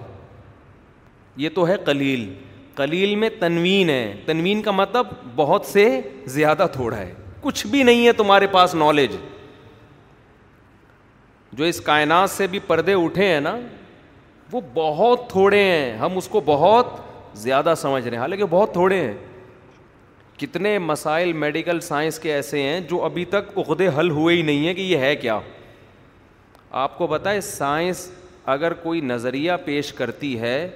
یہ 1.37 1.49
تو 1.55 1.67
ہے 1.67 1.75
کلیل 1.85 2.33
کلیل 2.75 3.15
میں 3.15 3.29
تنوین 3.39 3.89
ہے 3.89 4.13
تنوین 4.25 4.61
کا 4.61 4.71
مطلب 4.71 5.07
بہت 5.35 5.65
سے 5.65 5.87
زیادہ 6.35 6.67
تھوڑا 6.73 6.97
ہے 6.97 7.13
کچھ 7.41 7.65
بھی 7.67 7.83
نہیں 7.83 8.05
ہے 8.07 8.11
تمہارے 8.13 8.47
پاس 8.51 8.75
نالج 8.75 9.15
جو 11.57 11.63
اس 11.63 11.79
کائنات 11.85 12.29
سے 12.29 12.47
بھی 12.51 12.59
پردے 12.67 12.93
اٹھے 13.03 13.27
ہیں 13.33 13.39
نا 13.41 13.55
وہ 14.51 14.61
بہت 14.73 15.29
تھوڑے 15.29 15.63
ہیں 15.63 15.95
ہم 15.97 16.17
اس 16.17 16.27
کو 16.27 16.39
بہت 16.45 16.89
زیادہ 17.41 17.73
سمجھ 17.77 18.03
رہے 18.07 18.15
ہیں 18.15 18.21
حالانکہ 18.21 18.45
بہت 18.49 18.73
تھوڑے 18.73 18.95
ہیں 19.05 19.13
کتنے 20.39 20.77
مسائل 20.79 21.33
میڈیکل 21.43 21.79
سائنس 21.79 22.19
کے 22.19 22.33
ایسے 22.33 22.61
ہیں 22.63 22.79
جو 22.89 23.03
ابھی 23.03 23.25
تک 23.29 23.57
عقدے 23.57 23.87
حل 23.97 24.09
ہوئے 24.11 24.35
ہی 24.35 24.41
نہیں 24.41 24.65
ہیں 24.67 24.73
کہ 24.73 24.81
یہ 24.81 24.97
ہے 24.97 25.15
کیا 25.15 25.39
آپ 26.81 26.97
کو 26.97 27.07
پتہ 27.07 27.29
ہے 27.29 27.41
سائنس 27.41 28.09
اگر 28.53 28.73
کوئی 28.83 29.01
نظریہ 29.01 29.51
پیش 29.65 29.91
کرتی 29.93 30.39
ہے 30.39 30.67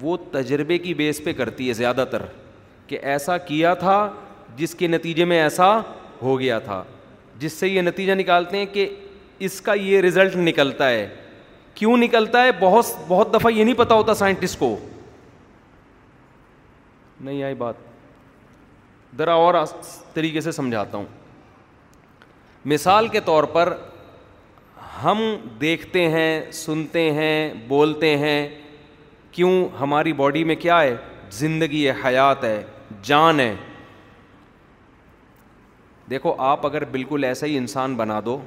وہ 0.00 0.16
تجربے 0.30 0.78
کی 0.78 0.94
بیس 0.94 1.20
پہ 1.24 1.32
کرتی 1.32 1.68
ہے 1.68 1.72
زیادہ 1.72 2.04
تر 2.10 2.22
کہ 2.86 2.98
ایسا 3.10 3.36
کیا 3.38 3.74
تھا 3.80 4.08
جس 4.56 4.74
کے 4.74 4.86
نتیجے 4.86 5.24
میں 5.24 5.40
ایسا 5.42 5.76
ہو 6.22 6.38
گیا 6.40 6.58
تھا 6.64 6.82
جس 7.38 7.52
سے 7.52 7.68
یہ 7.68 7.82
نتیجہ 7.82 8.12
نکالتے 8.14 8.56
ہیں 8.58 8.66
کہ 8.72 8.88
اس 9.46 9.60
کا 9.60 9.74
یہ 9.74 10.00
رزلٹ 10.00 10.36
نکلتا 10.36 10.88
ہے 10.90 11.06
کیوں 11.74 11.96
نکلتا 11.96 12.42
ہے 12.44 12.50
بہت 12.60 12.86
بہت 13.08 13.32
دفعہ 13.34 13.52
یہ 13.52 13.64
نہیں 13.64 13.74
پتہ 13.78 13.94
ہوتا 13.94 14.14
سائنٹسٹ 14.14 14.58
کو 14.58 14.76
نہیں 17.24 17.42
آئی 17.42 17.54
بات 17.58 17.74
ذرا 19.18 19.32
اور 19.42 19.54
طریقے 20.14 20.40
سے 20.46 20.52
سمجھاتا 20.52 20.98
ہوں 20.98 21.04
مثال 22.72 23.08
کے 23.14 23.20
طور 23.24 23.44
پر 23.56 23.72
ہم 25.02 25.22
دیکھتے 25.60 26.08
ہیں 26.10 26.30
سنتے 26.62 27.10
ہیں 27.12 27.38
بولتے 27.68 28.16
ہیں 28.18 28.38
کیوں 29.32 29.52
ہماری 29.80 30.12
باڈی 30.20 30.44
میں 30.50 30.54
کیا 30.66 30.80
ہے 30.82 30.94
زندگی 31.38 31.86
ہے 31.88 31.92
حیات 32.04 32.44
ہے 32.44 32.60
جان 33.08 33.40
ہے 33.40 33.54
دیکھو 36.10 36.34
آپ 36.50 36.66
اگر 36.66 36.84
بالکل 36.90 37.24
ایسا 37.24 37.46
ہی 37.46 37.56
انسان 37.58 37.94
بنا 37.96 38.20
دو 38.24 38.38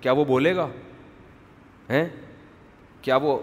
کیا 0.00 0.12
وہ 0.18 0.24
بولے 0.24 0.54
گا 0.56 0.66
ہیں 1.90 2.06
کیا 3.02 3.16
وہ 3.22 3.38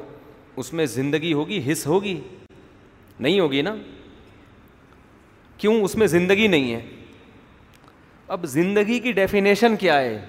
اس 0.62 0.74
میں 0.80 0.86
زندگی 0.96 1.34
ہوگی 1.34 1.60
حص 1.72 1.86
ہوگی 1.88 2.20
نہیں 3.20 3.40
ہوگی 3.40 3.62
نا 3.62 3.76
کیوں 5.58 5.74
اس 5.84 5.96
میں 5.96 6.08
زندگی 6.08 6.48
نہیں 6.48 6.74
ہے 6.74 6.82
اب 8.36 8.46
زندگی 8.54 9.00
کی 9.00 9.12
ڈیفینیشن 9.20 9.76
کیا 9.80 10.00
ہے 10.00 10.20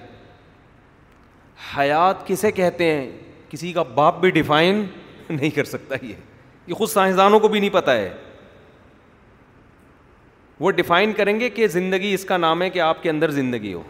حیات 1.77 2.25
کسے 2.27 2.51
کہتے 2.59 2.85
ہیں 2.93 3.09
کسی 3.49 3.71
کا 3.73 3.83
باپ 3.95 4.19
بھی 4.21 4.29
ڈیفائن 4.31 4.83
نہیں 5.29 5.49
کر 5.55 5.63
سکتا 5.63 5.95
یہ 6.05 6.13
یہ 6.67 6.73
خود 6.73 6.89
سائنسدانوں 6.89 7.39
کو 7.39 7.47
بھی 7.47 7.59
نہیں 7.59 7.69
پتا 7.73 7.95
ہے 7.95 8.09
وہ 10.59 10.71
ڈیفائن 10.79 11.13
کریں 11.17 11.39
گے 11.39 11.49
کہ 11.49 11.67
زندگی 11.77 12.13
اس 12.13 12.25
کا 12.25 12.37
نام 12.37 12.61
ہے 12.61 12.69
کہ 12.69 12.79
آپ 12.81 13.03
کے 13.03 13.09
اندر 13.09 13.31
زندگی 13.31 13.73
ہو 13.73 13.81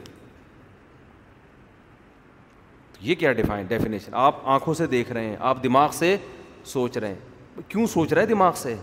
یہ 3.02 3.16
کیا 3.16 3.32
ڈیفائن 3.34 3.66
ڈیفینیشن 3.68 4.14
آپ 4.26 4.36
آنکھوں 4.56 4.74
سے 4.74 4.88
دیکھ 4.88 5.12
رہے 5.12 5.26
ہیں 5.26 5.36
آپ 5.52 5.64
دماغ 5.64 5.92
سے 5.98 6.16
سوچ 6.66 6.98
رہے 6.98 7.08
ہیں 7.08 7.62
کیوں 7.70 7.86
سوچ 7.94 8.14
رہے 8.14 8.22
ہیں 8.22 8.30
دماغ 8.30 8.52
سے 8.62 8.76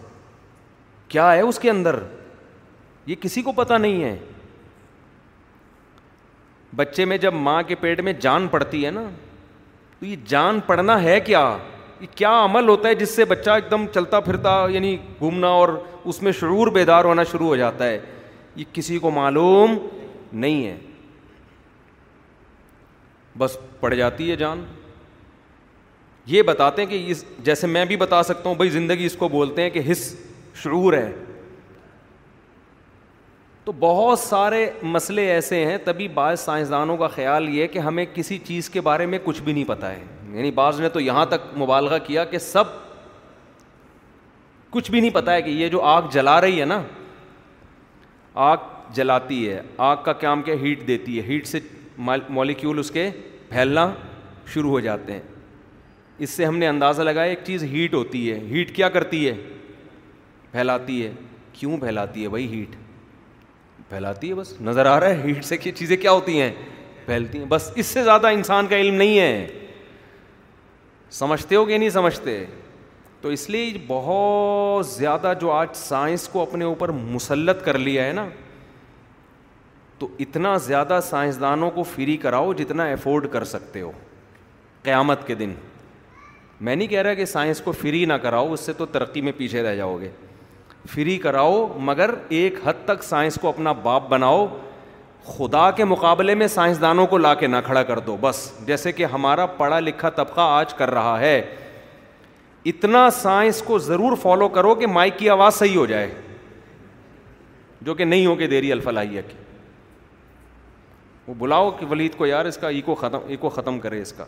کیا 1.09 1.33
ہے 1.35 1.41
اس 1.41 1.59
کے 1.59 1.71
اندر 1.71 1.99
یہ 3.07 3.15
کسی 3.21 3.43
کو 3.43 3.53
پتہ 3.57 3.75
نہیں 3.81 4.03
ہے 4.05 4.17
بچے 6.77 7.05
میں 7.11 7.17
جب 7.19 7.35
ماں 7.35 7.63
کے 7.67 7.75
پیٹ 7.81 8.01
میں 8.07 8.13
جان 8.21 8.47
پڑتی 8.51 8.85
ہے 8.85 8.91
نا 8.91 9.03
تو 9.99 10.07
یہ 10.07 10.17
جان 10.29 10.59
پڑنا 10.67 11.03
ہے 11.03 11.19
کیا 11.27 11.43
یہ 12.01 12.07
کیا 12.15 12.31
عمل 12.45 12.69
ہوتا 12.69 12.89
ہے 12.89 12.95
جس 12.95 13.11
سے 13.17 13.25
بچہ 13.25 13.51
ایک 13.51 13.71
دم 13.71 13.85
چلتا 13.95 14.21
پھرتا 14.21 14.55
یعنی 14.71 14.97
گھومنا 15.19 15.49
اور 15.61 15.69
اس 16.11 16.21
میں 16.23 16.33
شعور 16.41 16.69
بیدار 16.73 17.05
ہونا 17.05 17.25
شروع 17.31 17.47
ہو 17.47 17.57
جاتا 17.57 17.87
ہے 17.89 17.99
یہ 18.57 18.65
کسی 18.73 18.99
کو 18.99 19.11
معلوم 19.11 19.79
نہیں 20.33 20.67
ہے 20.67 20.77
بس 23.39 23.57
پڑ 23.81 23.95
جاتی 23.95 24.31
ہے 24.31 24.37
جان 24.43 24.65
یہ 26.35 26.43
بتاتے 26.43 26.83
ہیں 26.83 26.89
کہ 26.89 27.13
جیسے 27.45 27.67
میں 27.67 27.85
بھی 27.93 27.97
بتا 27.97 28.23
سکتا 28.23 28.49
ہوں 28.49 28.57
بھائی 28.57 28.71
زندگی 28.71 29.07
اس 29.07 29.17
کو 29.19 29.29
بولتے 29.39 29.63
ہیں 29.63 29.71
کہ 29.71 29.81
حص 29.91 30.13
شعور 30.63 30.93
ہے 30.93 31.11
تو 33.67 33.73
بہت 33.81 34.19
سارے 34.19 34.67
مسئلے 34.83 35.23
ایسے 35.31 35.65
ہیں 35.67 35.77
تبھی 35.85 36.07
ہی 36.07 36.13
بعض 36.15 36.41
سائنسدانوں 36.41 36.97
کا 36.97 37.07
خیال 37.15 37.49
یہ 37.55 37.67
کہ 37.67 37.79
ہمیں 37.79 38.05
کسی 38.15 38.37
چیز 38.45 38.69
کے 38.71 38.81
بارے 38.89 39.07
میں 39.07 39.19
کچھ 39.25 39.41
بھی 39.43 39.53
نہیں 39.53 39.65
پتہ 39.69 39.87
ہے 39.87 40.05
یعنی 40.33 40.51
بعض 40.59 40.81
نے 40.81 40.89
تو 40.89 41.01
یہاں 41.01 41.25
تک 41.31 41.57
مبالغہ 41.59 41.97
کیا 42.07 42.25
کہ 42.35 42.39
سب 42.45 42.65
کچھ 44.73 44.91
بھی 44.91 45.01
نہیں 45.01 45.11
پتہ 45.15 45.31
ہے 45.31 45.43
کہ 45.43 45.51
یہ 45.51 45.69
جو 45.69 45.81
آگ 45.95 46.03
جلا 46.13 46.41
رہی 46.41 46.61
ہے 46.61 46.65
نا 46.65 46.81
آگ 48.51 48.57
جلاتی 48.97 49.49
ہے 49.49 49.61
آگ 49.89 49.97
کا 50.05 50.13
کیا 50.23 50.35
کیا 50.45 50.55
ہیٹ 50.63 50.87
دیتی 50.89 51.19
ہے 51.19 51.23
ہیٹ 51.33 51.47
سے 51.47 51.61
مولیکیول 52.39 52.79
اس 52.79 52.91
کے 52.91 53.09
پھیلنا 53.51 53.91
شروع 54.55 54.71
ہو 54.71 54.81
جاتے 54.81 55.13
ہیں 55.13 55.23
اس 56.25 56.31
سے 56.31 56.45
ہم 56.45 56.57
نے 56.59 56.69
اندازہ 56.69 57.03
لگایا 57.03 57.31
ایک 57.31 57.41
چیز 57.47 57.65
ہیٹ 57.75 57.95
ہوتی 57.95 58.31
ہے 58.31 58.39
ہیٹ 58.51 58.75
کیا 58.77 58.89
کرتی 58.99 59.29
ہے 59.29 59.35
پھیلاتی 60.53 61.05
ہے 61.05 61.13
کیوں 61.53 61.77
پھیلاتی 61.81 62.23
ہے 62.23 62.29
بھائی 62.29 62.53
ہیٹ 62.59 62.85
پھیلاتی 63.88 64.28
ہے 64.28 64.35
بس 64.35 64.52
نظر 64.61 64.87
آ 64.87 64.99
رہا 65.00 65.09
ہے 65.09 65.21
ہیٹ 65.23 65.45
سے 65.45 65.57
کی 65.57 65.73
چیزیں 65.73 65.97
کیا 65.97 66.12
ہوتی 66.12 66.40
ہیں 66.40 66.50
پھیلتی 67.07 67.38
ہیں 67.38 67.45
بس 67.49 67.71
اس 67.76 67.87
سے 67.87 68.02
زیادہ 68.05 68.26
انسان 68.37 68.66
کا 68.66 68.76
علم 68.76 68.95
نہیں 68.95 69.19
ہے 69.19 69.47
سمجھتے 71.19 71.57
ہو 71.57 71.64
کہ 71.64 71.78
نہیں 71.78 71.90
سمجھتے 71.90 72.45
تو 73.21 73.28
اس 73.35 73.49
لیے 73.50 73.73
بہت 73.87 74.87
زیادہ 74.87 75.33
جو 75.40 75.50
آج 75.52 75.69
سائنس 75.75 76.26
کو 76.28 76.43
اپنے 76.43 76.64
اوپر 76.64 76.88
مسلط 76.93 77.64
کر 77.64 77.78
لیا 77.78 78.05
ہے 78.07 78.12
نا 78.12 78.26
تو 79.99 80.09
اتنا 80.21 80.57
زیادہ 80.66 80.99
سائنسدانوں 81.09 81.71
کو 81.75 81.83
فری 81.95 82.16
کراؤ 82.23 82.52
جتنا 82.55 82.85
افورڈ 82.93 83.26
کر 83.33 83.45
سکتے 83.55 83.81
ہو 83.81 83.90
قیامت 84.83 85.26
کے 85.26 85.35
دن 85.35 85.52
میں 86.61 86.75
نہیں 86.76 86.88
کہہ 86.88 87.02
رہا 87.02 87.14
کہ 87.14 87.25
سائنس 87.25 87.61
کو 87.64 87.73
فری 87.81 88.05
نہ 88.09 88.12
کراؤ 88.23 88.52
اس 88.52 88.61
سے 88.66 88.73
تو 88.73 88.87
ترقی 88.97 89.21
میں 89.23 89.33
پیچھے 89.38 89.62
رہ 89.62 89.75
جاؤ 89.76 89.97
گے 90.00 90.11
فری 90.90 91.16
کراؤ 91.19 91.66
مگر 91.85 92.11
ایک 92.38 92.55
حد 92.66 92.85
تک 92.85 93.02
سائنس 93.05 93.38
کو 93.40 93.49
اپنا 93.49 93.73
باپ 93.83 94.09
بناؤ 94.09 94.47
خدا 95.37 95.71
کے 95.76 95.85
مقابلے 95.85 96.35
میں 96.40 96.47
سائنسدانوں 96.49 97.07
کو 97.12 97.19
لا 97.19 97.33
کے 97.35 97.47
نہ 97.47 97.57
کھڑا 97.66 97.83
کر 97.83 97.99
دو 98.07 98.16
بس 98.21 98.50
جیسے 98.66 98.93
کہ 98.93 99.05
ہمارا 99.12 99.47
پڑھا 99.61 99.81
لکھا 99.81 100.09
طبقہ 100.16 100.40
آج 100.40 100.75
کر 100.75 100.90
رہا 100.90 101.19
ہے 101.21 101.40
اتنا 102.71 103.09
سائنس 103.14 103.62
کو 103.62 103.78
ضرور 103.78 104.16
فالو 104.23 104.49
کرو 104.59 104.75
کہ 104.75 104.87
مائک 104.87 105.19
کی 105.19 105.28
آواز 105.31 105.55
صحیح 105.55 105.76
ہو 105.76 105.87
جائے 105.87 106.11
جو 107.87 107.95
کہ 107.95 108.05
نہیں 108.05 108.26
ہو 108.26 108.35
کہ 108.37 108.47
دیری 108.47 108.73
الفلاحیہ 108.73 109.21
کی 109.28 109.37
وہ 111.26 111.35
بلاؤ 111.38 111.71
کہ 111.78 111.87
ولید 111.90 112.16
کو 112.16 112.26
یار 112.26 112.45
اس 112.47 112.57
کا 112.61 112.69
ایکو 112.69 112.95
ختم 112.95 113.19
ایکو 113.26 113.49
ختم 113.50 113.78
کرے 113.81 114.00
اس 114.02 114.12
کا 114.12 114.25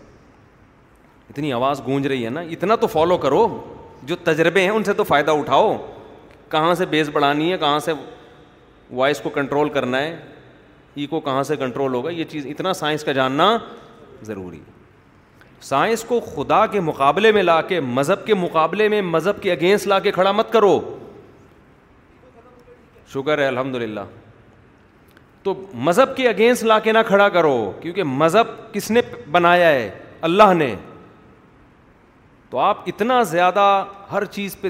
اتنی 1.30 1.52
آواز 1.52 1.80
گونج 1.86 2.06
رہی 2.06 2.24
ہے 2.24 2.30
نا 2.30 2.40
اتنا 2.56 2.76
تو 2.80 2.86
فالو 2.86 3.16
کرو 3.24 3.46
جو 4.06 4.16
تجربے 4.24 4.60
ہیں 4.62 4.70
ان 4.70 4.84
سے 4.84 4.92
تو 4.92 5.04
فائدہ 5.04 5.30
اٹھاؤ 5.30 5.76
کہاں 6.50 6.74
سے 6.74 6.86
بیس 6.86 7.08
بڑھانی 7.12 7.50
ہے 7.52 7.56
کہاں 7.58 7.78
سے 7.84 7.92
وائس 9.00 9.20
کو 9.20 9.30
کنٹرول 9.30 9.68
کرنا 9.68 9.98
ہے 10.00 10.16
ای 11.00 11.06
کو 11.06 11.20
کہاں 11.20 11.42
سے 11.42 11.56
کنٹرول 11.56 11.94
ہوگا 11.94 12.10
یہ 12.10 12.24
چیز 12.30 12.46
اتنا 12.46 12.72
سائنس 12.74 13.04
کا 13.04 13.12
جاننا 13.12 13.56
ضروری 14.26 14.60
سائنس 15.62 16.02
کو 16.08 16.20
خدا 16.34 16.64
کے 16.72 16.80
مقابلے 16.80 17.32
میں 17.32 17.42
لا 17.42 17.60
کے 17.68 17.80
مذہب 17.80 18.24
کے 18.26 18.34
مقابلے 18.34 18.88
میں 18.88 19.00
مذہب 19.02 19.42
کے 19.42 19.52
اگینسٹ 19.52 19.86
لا 19.86 19.98
کے 20.00 20.10
کھڑا 20.12 20.32
مت 20.32 20.52
کرو 20.52 20.78
شکر 23.12 23.38
ہے 23.38 23.46
الحمد 23.46 23.74
للہ 23.82 24.00
تو 25.42 25.54
مذہب 25.88 26.16
کے 26.16 26.28
اگینسٹ 26.28 26.62
لا 26.64 26.78
کے 26.84 26.92
نہ 26.92 26.98
کھڑا 27.06 27.28
کرو 27.36 27.56
کیونکہ 27.80 28.04
مذہب 28.04 28.46
کس 28.72 28.90
نے 28.90 29.00
بنایا 29.32 29.68
ہے 29.68 29.90
اللہ 30.28 30.52
نے 30.56 30.74
تو 32.50 32.58
آپ 32.58 32.82
اتنا 32.88 33.22
زیادہ 33.30 33.62
ہر 34.12 34.24
چیز 34.36 34.56
پہ 34.60 34.68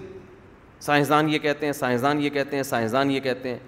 سائنسدان 0.80 1.28
یہ 1.28 1.38
کہتے 1.42 1.66
ہیں 1.66 1.72
سائنسدان 1.72 2.20
یہ 2.24 2.30
کہتے 2.30 2.56
ہیں 2.56 2.62
سائنسدان 2.62 3.10
یہ 3.10 3.20
کہتے 3.20 3.48
ہیں 3.48 3.58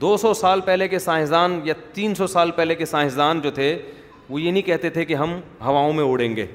دو 0.00 0.16
سو 0.16 0.32
سال 0.34 0.60
پہلے 0.64 0.88
کے 0.88 0.98
سائنسدان 0.98 1.58
یا 1.64 1.74
تین 1.92 2.14
سو 2.14 2.26
سال 2.26 2.50
پہلے 2.56 2.74
کے 2.74 2.84
سائنسدان 2.86 3.40
جو 3.40 3.50
تھے 3.50 3.76
وہ 4.28 4.40
یہ 4.40 4.50
نہیں 4.50 4.62
کہتے 4.62 4.90
تھے 4.90 5.04
کہ 5.04 5.14
ہم 5.14 5.38
ہواؤں 5.64 5.92
میں 5.92 6.04
اڑیں 6.04 6.34
گے 6.36 6.46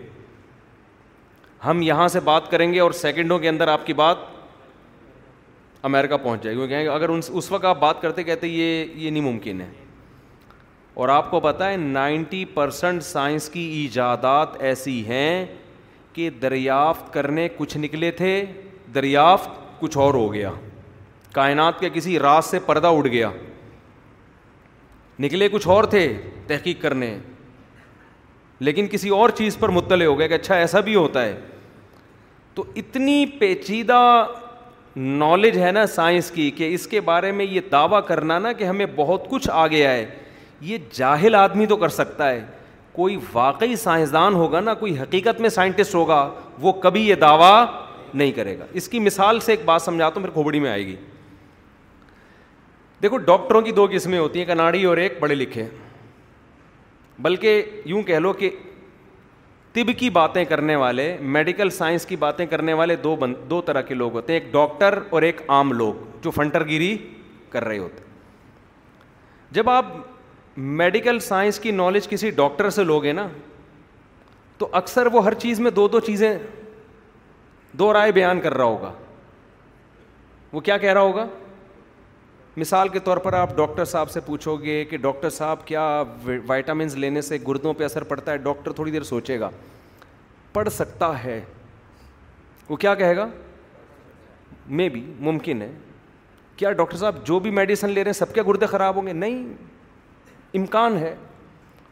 ہم 1.65 1.82
یہاں 1.82 2.08
سے 2.08 2.20
بات 2.20 2.50
کریں 2.51 2.72
گے 2.74 2.79
اور 2.79 2.91
سیکنڈوں 3.01 3.39
کے 3.39 3.50
اندر 3.50 3.67
آپ 3.67 3.86
کی 3.86 3.93
بات 4.00 4.32
امیرکا 5.86 6.17
پہنچ 6.17 6.43
جائے 6.43 6.55
گی 6.55 6.62
وہ 6.62 6.67
کہیں 6.67 6.84
گے 6.84 6.89
اگر 6.89 7.10
ان 7.10 7.20
اس 7.32 7.51
وقت 7.51 7.65
آپ 7.65 7.79
بات 7.79 8.01
کرتے 8.01 8.24
کہتے 8.24 8.48
یہ 8.48 8.86
یہ 8.96 9.10
نہیں 9.10 9.24
ممکن 9.24 9.62
ہے 9.62 9.70
اور 11.01 11.10
آپ 11.10 11.29
کو 11.32 11.39
ہے 11.62 11.75
نائنٹی 11.77 12.43
پرسنٹ 12.53 13.03
سائنس 13.03 13.50
کی 13.50 13.62
ایجادات 13.82 14.62
ایسی 14.72 15.03
ہیں 15.05 15.46
کہ 16.13 16.29
دریافت 16.41 17.12
کرنے 17.13 17.48
کچھ 17.58 17.77
نکلے 17.77 18.12
تھے 18.22 18.32
دریافت 18.96 19.62
کچھ 19.84 19.98
اور 19.98 20.13
ہو 20.13 20.34
گیا 20.34 20.52
کائنات 21.34 21.80
کے 21.80 21.90
کسی 21.94 22.20
راز 22.20 22.46
سے 22.46 22.60
پردہ 22.66 22.88
اٹھ 22.98 23.08
گیا 23.12 23.30
نکلے 25.24 25.48
کچھ 25.52 25.68
اور 25.74 25.84
تھے 25.96 26.04
تحقیق 26.48 26.82
کرنے 26.82 27.16
لیکن 28.68 28.88
کسی 28.92 29.10
اور 29.18 29.30
چیز 29.40 29.58
پر 29.60 29.70
مطلع 29.80 30.06
ہو 30.06 30.18
گیا 30.20 30.28
کہ 30.28 30.34
اچھا 30.34 30.56
ایسا 30.63 30.80
بھی 30.88 30.96
ہوتا 30.96 31.24
ہے 31.25 31.36
تو 32.56 32.63
اتنی 32.82 33.25
پیچیدہ 33.40 34.00
نالج 35.22 35.58
ہے 35.62 35.72
نا 35.78 35.86
سائنس 35.96 36.30
کی 36.32 36.50
کہ 36.58 36.74
اس 36.74 36.88
کے 36.88 37.02
بارے 37.12 37.32
میں 37.38 37.46
یہ 37.46 37.62
دعویٰ 37.72 38.06
کرنا 38.08 38.38
نا 38.40 38.52
کہ 38.60 38.63
ہمیں 38.72 38.86
بہت 38.96 39.28
کچھ 39.30 39.50
آ 39.54 39.66
گیا 39.68 39.92
ہے 39.92 40.06
یہ 40.70 40.78
جاہل 41.00 41.36
آدمی 41.36 41.66
تو 41.72 41.75
کر 41.84 41.90
سکتا 42.00 42.30
ہے 42.30 42.46
کوئی 43.00 43.18
واقعی 43.34 43.75
سائنسدان 43.86 44.34
ہوگا 44.42 44.60
نا 44.68 44.74
کوئی 44.84 44.98
حقیقت 45.00 45.40
میں 45.42 45.50
سائنٹسٹ 45.58 45.96
ہوگا 45.96 46.22
وہ 46.66 46.72
کبھی 46.82 47.08
یہ 47.08 47.16
دعویٰ 47.24 47.56
نہیں 48.15 48.32
کرے 48.32 48.58
گا 48.60 48.65
اس 48.82 48.88
کی 48.89 49.00
مثال 49.00 49.39
سے 49.39 49.51
ایک 49.51 49.62
بات 49.65 49.82
سمجھاتا 49.82 50.15
ہوں 50.20 50.25
پھر 50.25 50.34
کھوبڑی 50.34 50.60
میں 50.60 50.70
آئے 50.70 50.86
گی 50.86 50.96
دیکھو 53.01 53.17
ڈاکٹروں 53.29 53.62
کی 53.62 53.72
دو 53.77 53.86
قسمیں 53.91 54.20
ہوتی 54.20 54.39
ہیں 54.39 54.46
کناڑی 54.46 54.84
اور 54.86 54.98
ایک 54.98 55.20
پڑھے 55.20 55.36
لکھے 55.36 55.65
بلکہ 57.22 57.63
یوں 57.86 58.01
کہہ 58.03 58.20
لو 58.20 58.34
کہ 58.34 58.50
طب 59.74 59.89
کی 59.98 60.10
باتیں 60.15 60.43
کرنے 60.46 60.75
والے 60.75 61.15
میڈیکل 61.36 61.70
سائنس 61.77 62.05
کی 62.05 62.15
باتیں 62.24 62.46
کرنے 62.46 62.74
والے 62.79 62.96
دو 63.03 63.15
بند 63.20 63.36
دو 63.50 63.62
طرح 63.65 63.82
کے 63.82 63.93
لوگ 63.93 64.13
ہوتے 64.13 64.34
ہیں 64.34 64.39
ایک 64.39 64.51
ڈاکٹر 64.53 64.98
اور 65.10 65.22
ایک 65.29 65.41
عام 65.50 65.72
لوگ 65.74 66.03
جو 66.24 66.32
فنٹر 66.32 66.65
گیری 66.67 66.96
کر 67.50 67.63
رہے 67.63 67.77
ہوتے 67.77 68.03
جب 69.51 69.70
آپ 69.70 69.86
میڈیکل 70.82 71.20
سائنس 71.27 71.60
کی 71.60 71.72
نالج 71.72 72.08
کسی 72.10 72.29
ڈاکٹر 72.41 72.70
سے 72.77 72.84
لوگے 72.84 73.12
نا 73.13 73.27
تو 74.58 74.67
اکثر 74.82 75.08
وہ 75.13 75.24
ہر 75.25 75.34
چیز 75.46 75.60
میں 75.60 75.72
دو 75.72 75.88
دو 75.96 76.00
چیزیں 76.00 76.29
دو 77.80 77.92
رائے 77.94 78.12
بیان 78.12 78.39
کر 78.42 78.53
رہا 78.58 78.63
ہوگا 78.65 78.92
وہ 80.51 80.60
کیا 80.62 80.77
کہہ 80.77 80.94
رہا 80.94 81.01
ہوگا 81.01 81.25
مثال 82.58 82.89
کے 82.89 83.00
طور 83.06 83.18
پر 83.18 83.34
آپ 83.34 83.56
ڈاکٹر 83.58 83.86
صاحب 83.86 84.10
سے 84.12 84.20
پوچھو 84.25 84.56
گے 84.62 84.84
کہ 84.89 84.98
ڈاکٹر 85.01 85.30
صاحب 85.38 85.65
کیا 85.68 85.84
وائٹامنس 86.48 86.96
لینے 86.96 87.22
سے 87.22 87.38
گردوں 87.48 87.74
پہ 87.77 87.84
اثر 87.84 88.03
پڑتا 88.12 88.32
ہے 88.32 88.38
ڈاکٹر 88.38 88.72
تھوڑی 88.72 88.92
دیر 88.92 89.03
سوچے 89.03 89.39
گا 89.39 89.50
پڑ 90.53 90.68
سکتا 90.70 91.12
ہے 91.24 91.39
وہ 92.70 92.75
کیا 92.84 92.94
کہے 92.96 93.15
گا 93.18 93.27
مے 94.80 94.88
بی 94.89 95.01
ممکن 95.20 95.62
ہے 95.62 95.72
کیا 96.58 96.72
ڈاکٹر 96.72 96.98
صاحب 96.98 97.25
جو 97.27 97.39
بھی 97.39 97.51
میڈیسن 97.51 97.89
لے 97.89 98.03
رہے 98.03 98.10
ہیں 98.10 98.18
سب 98.20 98.34
کے 98.34 98.42
گردے 98.48 98.65
خراب 98.65 98.96
ہوں 98.96 99.08
گے 99.08 99.13
نہیں 99.13 99.46
امکان 100.58 100.98
ہے 100.98 101.15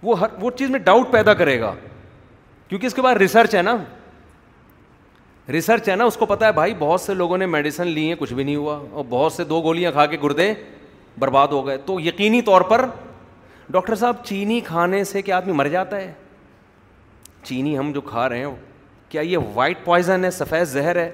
وہ 0.04 0.20
ہر 0.20 0.38
وہ 0.42 0.52
چیز 0.58 0.70
میں 0.70 0.80
ڈاؤٹ 0.80 1.12
پیدا 1.12 1.34
کرے 1.42 1.60
گا 1.62 1.74
کیونکہ 2.68 2.88
اس 2.88 2.94
کے 2.94 3.02
بعد 3.02 3.16
ریسرچ 3.16 3.56
ہے 3.56 3.62
نا 3.62 3.78
ریسرچ 5.50 5.88
ہے 5.90 5.96
نا 5.96 6.04
اس 6.06 6.18
کو 6.18 6.26
پتا 6.26 6.46
ہے 6.48 6.52
بھائی 6.54 6.74
بہت 6.80 7.02
سے 7.02 7.14
لوگوں 7.14 7.38
نے 7.38 7.46
میڈیسن 7.46 7.88
لی 7.88 8.08
ہیں 8.08 8.16
کچھ 8.20 8.34
بھی 8.34 8.44
نہیں 8.44 8.56
ہوا 8.56 8.78
اور 8.92 9.04
بہت 9.10 9.34
سے 9.34 9.44
دو 9.44 9.62
گولیاں 9.62 9.92
کھا 9.92 10.06
کے 10.06 10.18
گردے 10.24 10.54
برباد 11.20 11.48
ہو 11.52 11.66
گئے 11.68 11.78
تو 11.86 12.00
یقینی 12.00 12.42
طور 12.46 12.62
پر 12.72 12.86
ڈاکٹر 13.72 13.96
صاحب 13.96 14.24
چینی 14.26 14.60
کھانے 14.66 15.04
سے 15.04 15.22
کیا 15.22 15.38
آدمی 15.38 15.54
مر 15.54 15.68
جاتا 15.70 15.98
ہے 16.02 16.12
چینی 17.44 17.78
ہم 17.78 17.92
جو 17.94 18.02
کھا 18.02 18.28
رہے 18.30 18.46
ہیں 18.46 18.54
کیا 19.10 19.22
یہ 19.22 19.38
وائٹ 19.54 19.84
پوائزن 19.86 20.26
ہے 20.26 20.32
سفید 20.32 20.66
زہر 20.68 20.96
ہے 21.02 21.10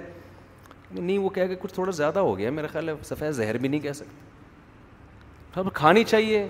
نہیں 0.93 1.17
وہ 1.17 1.29
کہہ 1.35 1.47
کے 1.47 1.55
کچھ 1.61 1.73
تھوڑا 1.73 1.91
زیادہ 1.91 2.19
ہو 2.19 2.37
گیا 2.37 2.51
میرا 2.51 2.67
خیال 2.71 2.89
ہے 2.89 2.93
سفید 3.05 3.31
زہر 3.35 3.57
بھی 3.57 3.69
نہیں 3.69 3.79
کہہ 3.79 3.93
سکتے 3.93 5.65
کھانی 5.73 6.03
چاہیے 6.03 6.45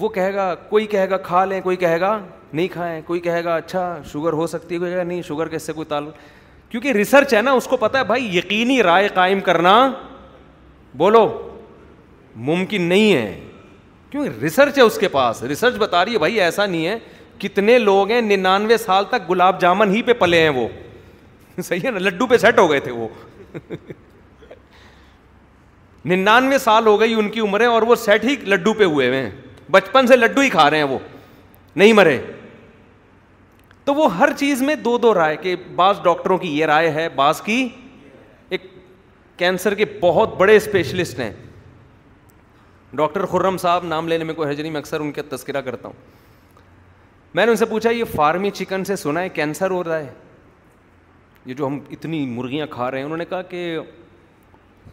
وہ 0.00 0.08
کہے 0.08 0.32
گا 0.34 0.54
کوئی 0.68 0.86
کہے 0.86 1.08
گا 1.10 1.16
کھا 1.28 1.44
لیں 1.44 1.60
کوئی 1.60 1.76
کہے 1.76 2.00
گا 2.00 2.18
نہیں 2.52 2.66
کھائیں 2.72 3.00
کوئی 3.06 3.20
کہے 3.20 3.42
گا 3.44 3.54
اچھا 3.56 3.82
شوگر 4.10 4.32
ہو 4.32 4.46
سکتی 4.46 4.74
ہے 4.74 4.78
کوئی 4.80 4.90
کہے 4.90 4.98
گا 4.98 5.02
نہیں 5.02 5.22
شوگر 5.26 5.48
کیسے 5.48 5.56
اس 5.62 5.66
سے 5.66 5.72
کوئی 5.72 5.86
تعلق 5.88 6.16
کیونکہ 6.70 6.92
ریسرچ 6.92 7.34
ہے 7.34 7.40
نا 7.42 7.52
اس 7.58 7.66
کو 7.66 7.76
پتا 7.76 7.98
ہے 7.98 8.04
بھائی 8.04 8.36
یقینی 8.36 8.82
رائے 8.82 9.08
قائم 9.14 9.40
کرنا 9.44 9.72
بولو 10.98 11.24
ممکن 12.50 12.82
نہیں 12.88 13.12
ہے 13.12 13.40
کیوں 14.10 14.26
ریسرچ 14.40 14.78
ہے 14.78 14.82
اس 14.82 14.98
کے 14.98 15.08
پاس 15.12 15.42
ریسرچ 15.42 15.76
بتا 15.78 16.04
رہی 16.04 16.12
ہے 16.12 16.18
بھائی 16.18 16.40
ایسا 16.40 16.66
نہیں 16.66 16.86
ہے 16.86 16.98
کتنے 17.38 17.78
لوگ 17.78 18.10
ہیں 18.10 18.20
ننانوے 18.20 18.76
سال 18.76 19.04
تک 19.10 19.28
گلاب 19.30 19.60
جامن 19.60 19.94
ہی 19.94 20.02
پہ 20.02 20.12
پلے 20.18 20.40
ہیں 20.42 20.48
وہ 20.58 20.66
صحیح 21.62 21.80
ہے 21.84 21.90
نا 21.90 21.98
لڈو 21.98 22.26
پہ 22.26 22.36
سیٹ 22.38 22.58
ہو 22.58 22.70
گئے 22.70 22.80
تھے 22.80 22.90
وہ 22.92 23.08
ننانوے 26.14 26.58
سال 26.58 26.86
ہو 26.86 26.98
گئی 27.00 27.14
ان 27.18 27.28
کی 27.30 27.40
عمریں 27.40 27.66
اور 27.66 27.82
وہ 27.82 27.94
سیٹ 28.06 28.24
ہی 28.24 28.36
لڈو 28.46 28.72
پہ 28.74 28.84
ہوئے 28.84 29.08
ہوئے 29.08 29.20
ہیں 29.22 29.30
بچپن 29.70 30.06
سے 30.06 30.16
لڈو 30.16 30.40
ہی 30.40 30.50
کھا 30.50 30.68
رہے 30.70 30.76
ہیں 30.76 30.84
وہ 30.84 30.98
نہیں 31.76 31.92
مرے 31.92 32.18
تو 33.84 33.94
وہ 33.94 34.14
ہر 34.16 34.32
چیز 34.36 34.62
میں 34.62 34.74
دو 34.76 34.96
دو 34.98 35.12
رائے 35.14 35.36
کہ 35.42 35.54
بعض 35.76 36.00
ڈاکٹروں 36.04 36.38
کی 36.38 36.58
یہ 36.58 36.66
رائے 36.66 36.90
ہے 36.92 37.08
بعض 37.14 37.40
کی 37.42 37.66
ایک 38.48 38.62
کینسر 39.38 39.74
کے 39.74 39.84
بہت 40.00 40.34
بڑے 40.38 40.56
اسپیشلسٹ 40.56 41.18
ہیں 41.20 41.32
ڈاکٹر 42.96 43.24
خرم 43.26 43.56
صاحب 43.58 43.84
نام 43.84 44.08
لینے 44.08 44.24
میں 44.24 44.34
کوئی 44.34 44.48
حج 44.50 44.60
نہیں 44.60 44.72
میں 44.72 44.80
اکثر 44.80 45.00
ان 45.00 45.12
کا 45.12 45.22
تذکرہ 45.30 45.60
کرتا 45.62 45.88
ہوں 45.88 46.16
میں 47.34 47.44
نے 47.46 47.50
ان 47.50 47.56
سے 47.56 47.64
پوچھا 47.66 47.90
یہ 47.90 48.04
فارمی 48.16 48.50
چکن 48.54 48.84
سے 48.84 48.96
سنا 48.96 49.20
ہے 49.20 49.28
کینسر 49.28 49.70
ہو 49.70 49.82
رہا 49.84 49.98
ہے 49.98 50.10
یہ 51.46 51.54
جو 51.54 51.66
ہم 51.66 51.78
اتنی 51.90 52.24
مرغیاں 52.26 52.66
کھا 52.70 52.90
رہے 52.90 52.98
ہیں 52.98 53.04
انہوں 53.04 53.18
نے 53.18 53.24
کہا 53.30 53.42
کہ 53.50 53.76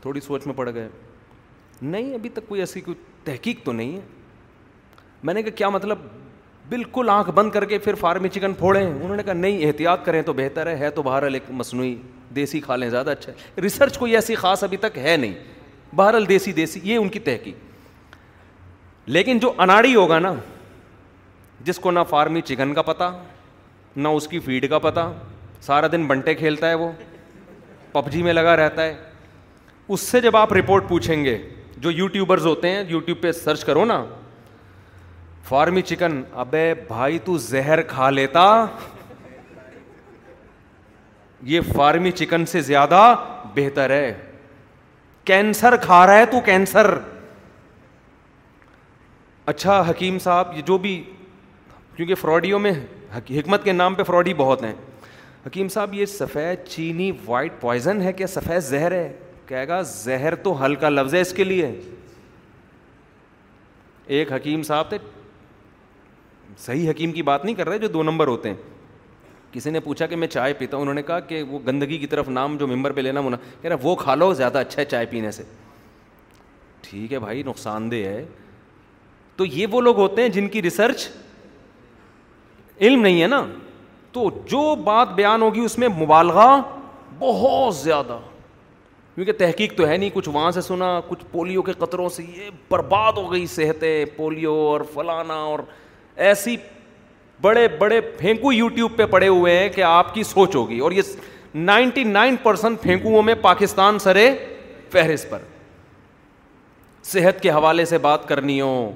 تھوڑی 0.01 0.19
سوچ 0.21 0.45
میں 0.45 0.53
پڑ 0.55 0.69
گئے 0.73 0.87
نہیں 1.81 2.13
ابھی 2.13 2.29
تک 2.33 2.47
کوئی 2.47 2.61
ایسی 2.61 2.81
کوئی 2.81 2.97
تحقیق 3.23 3.63
تو 3.65 3.71
نہیں 3.73 3.95
ہے 3.95 4.01
میں 5.25 5.33
نے 5.33 5.41
کہا 5.43 5.51
کیا 5.55 5.69
مطلب 5.69 5.97
بالکل 6.69 7.09
آنکھ 7.09 7.29
بند 7.35 7.49
کر 7.51 7.65
کے 7.65 7.77
پھر 7.79 7.95
فارمی 7.99 8.29
چکن 8.29 8.53
پھوڑیں 8.57 8.81
انہوں 8.87 9.15
نے 9.15 9.23
کہا 9.23 9.33
نہیں 9.33 9.65
احتیاط 9.65 10.03
کریں 10.05 10.21
تو 10.25 10.33
بہتر 10.37 10.67
ہے 10.67 10.75
ہے 10.77 10.89
تو 10.91 11.03
بہرحال 11.03 11.33
ایک 11.33 11.43
مصنوعی 11.61 11.93
دیسی 12.35 12.59
کھا 12.61 12.75
لیں 12.75 12.89
زیادہ 12.89 13.09
اچھا 13.11 13.31
ہے 13.31 13.61
ریسرچ 13.61 13.97
کوئی 13.97 14.15
ایسی 14.15 14.35
خاص 14.35 14.63
ابھی 14.63 14.77
تک 14.85 14.97
ہے 15.03 15.15
نہیں 15.19 15.33
بہرحال 15.95 16.27
دیسی 16.29 16.51
دیسی 16.53 16.79
یہ 16.83 16.97
ان 16.97 17.09
کی 17.09 17.19
تحقیق 17.27 18.15
لیکن 19.17 19.39
جو 19.39 19.51
اناڑی 19.67 19.93
ہوگا 19.95 20.19
نا 20.19 20.33
جس 21.65 21.79
کو 21.79 21.91
نہ 21.91 21.99
فارمی 22.09 22.41
چکن 22.51 22.73
کا 22.73 22.81
پتہ 22.91 23.11
نہ 23.95 24.07
اس 24.19 24.27
کی 24.27 24.39
فیڈ 24.45 24.69
کا 24.69 24.79
پتہ 24.79 25.11
سارا 25.61 25.87
دن 25.91 26.05
بنٹے 26.07 26.33
کھیلتا 26.35 26.69
ہے 26.69 26.73
وہ 26.83 26.91
پب 27.91 28.11
جی 28.11 28.21
میں 28.23 28.33
لگا 28.33 28.55
رہتا 28.55 28.83
ہے 28.85 28.93
اس 29.93 30.01
سے 30.01 30.21
جب 30.21 30.37
آپ 30.37 30.53
رپورٹ 30.53 30.87
پوچھیں 30.89 31.23
گے 31.23 31.37
جو 31.83 31.91
یوٹیوبرز 31.91 32.45
ہوتے 32.45 32.69
ہیں 32.71 32.83
یوٹیوب 32.89 33.21
پہ 33.21 33.31
سرچ 33.31 33.63
کرو 33.65 33.85
نا 33.85 34.03
فارمی 35.47 35.81
چکن 35.81 36.21
ابے 36.41 36.63
بھائی 36.87 37.17
تو 37.25 37.37
زہر 37.37 37.81
کھا 37.87 38.09
لیتا 38.09 38.43
یہ 41.49 41.61
فارمی 41.75 42.11
چکن 42.11 42.45
سے 42.51 42.61
زیادہ 42.69 43.01
بہتر 43.55 43.89
ہے 43.89 44.13
کینسر 45.25 45.75
کھا 45.81 46.05
رہا 46.07 46.17
ہے 46.17 46.25
تو 46.31 46.39
کینسر 46.45 46.89
اچھا 49.53 49.79
حکیم 49.89 50.17
صاحب 50.19 50.55
یہ 50.57 50.61
جو 50.67 50.77
بھی 50.85 51.01
کیونکہ 51.95 52.15
فراڈیوں 52.21 52.59
میں 52.59 52.71
حکمت 53.29 53.63
کے 53.63 53.71
نام 53.73 53.93
پہ 53.95 54.03
فراڈی 54.03 54.33
بہت 54.37 54.63
ہیں 54.63 54.73
حکیم 55.45 55.67
صاحب 55.69 55.93
یہ 55.93 56.05
سفید 56.19 56.65
چینی 56.67 57.11
وائٹ 57.25 57.59
پوائزن 57.59 58.01
ہے 58.01 58.13
کیا 58.13 58.27
سفید 58.27 58.61
زہر 58.69 58.91
ہے 58.91 59.11
کہے 59.47 59.67
گا 59.67 59.81
زہر 59.93 60.35
تو 60.47 60.63
ہلکا 60.63 60.89
لفظ 60.89 61.13
ہے 61.15 61.21
اس 61.21 61.33
کے 61.33 61.43
لیے 61.43 61.71
ایک 64.15 64.31
حکیم 64.31 64.63
صاحب 64.63 64.89
تھے 64.89 64.97
صحیح 66.57 66.89
حکیم 66.89 67.11
کی 67.11 67.21
بات 67.21 67.45
نہیں 67.45 67.55
کر 67.55 67.69
رہے 67.69 67.77
جو 67.79 67.87
دو 67.93 68.03
نمبر 68.03 68.27
ہوتے 68.27 68.49
ہیں 68.49 68.55
کسی 69.51 69.69
نے 69.69 69.79
پوچھا 69.79 70.05
کہ 70.07 70.15
میں 70.15 70.27
چائے 70.27 70.53
پیتا 70.53 70.77
ہوں 70.77 70.81
انہوں 70.81 70.93
نے 70.95 71.01
کہا 71.03 71.19
کہ 71.27 71.41
وہ 71.49 71.59
گندگی 71.67 71.97
کی 71.97 72.07
طرف 72.07 72.29
نام 72.29 72.57
جو 72.57 72.67
ممبر 72.67 72.91
پہ 72.93 73.01
لینا 73.01 73.21
کہہ 73.61 73.69
رہا 73.69 73.75
وہ 73.83 73.95
کھا 73.95 74.15
لو 74.15 74.33
زیادہ 74.33 74.57
اچھا 74.57 74.79
ہے 74.81 74.85
چائے 74.85 75.05
پینے 75.09 75.31
سے 75.31 75.43
ٹھیک 76.89 77.13
ہے 77.13 77.19
بھائی 77.19 77.43
نقصان 77.45 77.89
دہ 77.91 78.03
ہے 78.05 78.25
تو 79.35 79.45
یہ 79.45 79.67
وہ 79.71 79.81
لوگ 79.81 79.97
ہوتے 79.99 80.21
ہیں 80.21 80.29
جن 80.37 80.47
کی 80.49 80.61
ریسرچ 80.61 81.07
علم 82.81 83.01
نہیں 83.01 83.21
ہے 83.21 83.27
نا 83.27 83.41
تو 84.11 84.29
جو 84.49 84.73
بات 84.83 85.13
بیان 85.15 85.41
ہوگی 85.41 85.59
اس 85.65 85.77
میں 85.77 85.87
مبالغہ 85.97 86.61
بہت 87.19 87.75
زیادہ 87.75 88.17
کیونکہ 89.15 89.31
تحقیق 89.39 89.75
تو 89.77 89.87
ہے 89.87 89.95
نہیں 89.97 90.09
کچھ 90.13 90.29
وہاں 90.29 90.51
سے 90.51 90.61
سنا 90.61 90.99
کچھ 91.07 91.23
پولیو 91.31 91.61
کے 91.69 91.73
قطروں 91.79 92.07
سے 92.15 92.23
یہ 92.37 92.49
برباد 92.69 93.11
ہو 93.17 93.31
گئی 93.31 93.45
صحتیں 93.47 94.05
پولیو 94.15 94.53
اور 94.69 94.81
فلانا 94.93 95.33
اور 95.33 95.59
ایسی 96.15 96.55
بڑے 97.41 97.67
بڑے 97.79 97.99
پھینکو 98.17 98.51
یو 98.53 98.67
ٹیوب 98.75 98.95
پہ 98.97 99.05
پڑے 99.11 99.27
ہوئے 99.27 99.57
ہیں 99.59 99.69
کہ 99.69 99.83
آپ 99.83 100.13
کی 100.13 100.23
سوچ 100.23 100.55
ہوگی 100.55 100.79
اور 100.79 100.91
یہ 100.91 101.01
نائنٹی 101.55 102.03
نائن 102.03 102.35
پرسینٹ 102.43 102.81
پھینکوؤں 102.81 103.21
میں 103.23 103.35
پاکستان 103.41 103.99
سرے 103.99 104.29
فہرست 104.91 105.29
پر 105.29 105.41
صحت 107.11 107.41
کے 107.41 107.49
حوالے 107.51 107.85
سے 107.85 107.97
بات 108.07 108.27
کرنی 108.27 108.59
ہو 108.61 108.91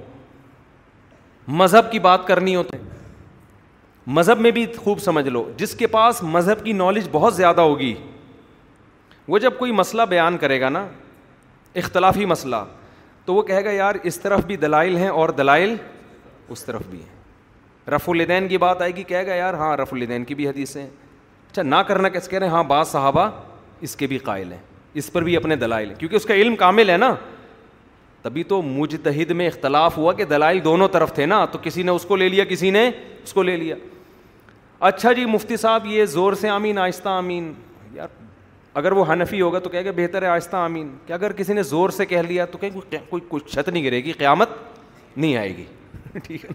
مذہب 1.48 1.92
کی 1.92 2.00
بات 2.00 2.26
کرنی 2.28 2.56
ہو 2.56 2.64
تو 2.64 2.78
مذہب 4.18 4.40
میں 4.42 4.52
بھی 4.52 4.66
خوب 4.84 5.00
سمجھ 5.00 5.28
لو 5.28 5.44
جس 5.58 5.76
کے 5.76 5.88
پاس 5.88 6.22
مذہب 6.24 6.64
کی 6.66 6.74
نالج 6.74 7.08
بہت 7.12 7.36
زیادہ 7.36 7.62
ہوگی 7.62 7.94
وہ 9.28 9.38
جب 9.40 9.58
کوئی 9.58 9.72
مسئلہ 9.72 10.02
بیان 10.10 10.38
کرے 10.38 10.60
گا 10.62 10.70
نا 10.70 10.86
اختلافی 11.80 12.26
مسئلہ 12.26 12.64
تو 13.26 13.34
وہ 13.34 13.42
کہے 13.44 13.64
گا 13.66 13.72
یار 13.72 13.96
اس 14.04 14.20
طرف 14.20 14.46
بھی 14.46 14.56
دلائل 14.58 14.96
ہیں 14.98 15.08
اور 15.08 15.30
دلائل 15.38 15.76
اس 16.52 16.64
طرف 16.66 16.82
بھی 16.90 16.98
ہیں 17.00 17.28
رف 17.92 18.10
الدین 18.10 18.48
کی 18.48 18.58
بات 18.58 18.82
آئے 18.82 18.96
گی 18.96 19.04
کہہ 19.08 19.22
گیا 19.26 19.36
یار 19.36 19.54
ہاں 19.64 19.76
رف 19.78 19.94
الدین 19.94 20.24
کی 20.26 20.36
بھی 20.36 20.48
حدیثیں 20.48 20.82
ہیں 20.82 20.90
اچھا 21.50 21.64
نہ 21.64 21.76
کرنا 21.88 22.10
کیسے 22.10 22.30
کہہ 22.32 22.40
رہے 22.40 22.48
ہیں 22.48 22.54
ہاں 22.54 22.64
بعض 22.64 22.88
صحابہ 22.88 23.30
اس 23.88 23.96
کے 23.96 24.08
بھی 24.08 24.18
قائل 24.30 24.52
ہیں 24.52 24.60
اس 25.02 25.12
پر 25.14 25.24
بھی 25.24 25.36
اپنے 25.38 25.56
دلائل 25.56 25.88
ہیں 25.90 25.96
کیونکہ 26.00 26.16
اس 26.16 26.24
کا 26.26 26.34
علم 26.34 26.56
کامل 26.56 26.90
ہے 26.90 26.98
نا 26.98 27.14
تبھی 28.22 28.44
تو 28.44 28.62
مجتہد 28.62 29.32
میں 29.42 29.48
اختلاف 29.48 29.98
ہوا 29.98 30.14
کہ 30.14 30.26
دلائل 30.26 30.64
دونوں 30.64 30.88
طرف 30.92 31.14
تھے 31.16 31.26
نا 31.26 31.44
تو 31.52 31.60
کسی 31.64 31.84
نے 31.84 31.92
اس 31.92 32.06
کو 32.06 32.16
لے 32.16 32.28
لیا 32.30 32.46
کسی 32.46 32.72
نے 32.72 32.88
اس 33.24 33.34
کو 33.34 33.44
لے 33.44 33.56
لیا 33.58 33.76
اچھا 34.88 35.12
جی 35.14 35.26
مفتی 35.26 35.58
صاحب 35.58 35.86
یہ 35.86 36.06
زور 36.16 36.34
سے 36.42 36.50
آمین 36.50 36.78
آہستہ 36.78 37.10
آمین 37.10 37.52
یار 37.94 38.08
اگر 38.80 38.92
وہ 38.92 39.06
حنفی 39.12 39.42
ہوگا 39.42 39.60
تو 39.60 39.70
کہے 39.70 39.86
گا 39.86 39.92
بہتر 39.96 40.22
ہے 40.22 40.28
آہستہ 40.28 40.56
آمین 40.56 40.96
کہ 41.06 41.14
اگر 41.14 41.32
کسی 41.38 41.54
نے 41.54 41.64
زور 41.64 41.90
سے 41.98 42.06
کہہ 42.06 42.22
لیا 42.28 42.46
تو 42.52 42.58
کہیں 42.58 42.80
کوئی 43.10 43.22
کوئی 43.30 43.50
چھت 43.52 43.70
نہیں 43.70 43.84
گرے 43.84 44.04
گی 44.04 44.12
قیامت 44.18 44.50
نہیں 45.18 45.36
آئے 45.38 45.56
گی 45.58 45.66
ٹھیک 46.24 46.46
ہے 46.46 46.50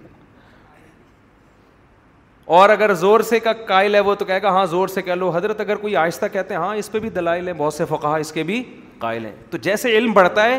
اور 2.54 2.68
اگر 2.68 2.92
زور 3.00 3.20
سے 3.28 3.38
کا 3.40 3.52
قائل 3.66 3.94
ہے 3.94 4.00
وہ 4.08 4.14
تو 4.14 4.24
کہے 4.24 4.42
گا 4.42 4.48
ہاں 4.52 4.64
زور 4.70 4.88
سے 4.88 5.02
کہہ 5.02 5.14
لو 5.14 5.28
حضرت 5.36 5.60
اگر 5.60 5.76
کوئی 5.84 5.96
آہستہ 5.96 6.26
کہتے 6.32 6.54
ہیں 6.54 6.60
ہاں 6.60 6.74
اس 6.76 6.90
پہ 6.92 6.98
بھی 7.00 7.10
دلائل 7.10 7.46
ہیں 7.48 7.54
بہت 7.58 7.74
سے 7.74 7.84
فقہ 7.88 8.06
اس 8.20 8.32
کے 8.32 8.42
بھی 8.50 8.62
قائل 9.00 9.24
ہیں 9.26 9.34
تو 9.50 9.58
جیسے 9.66 9.96
علم 9.98 10.12
بڑھتا 10.12 10.44
ہے 10.48 10.58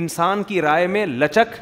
انسان 0.00 0.42
کی 0.42 0.60
رائے 0.62 0.86
میں 0.94 1.04
لچک 1.06 1.54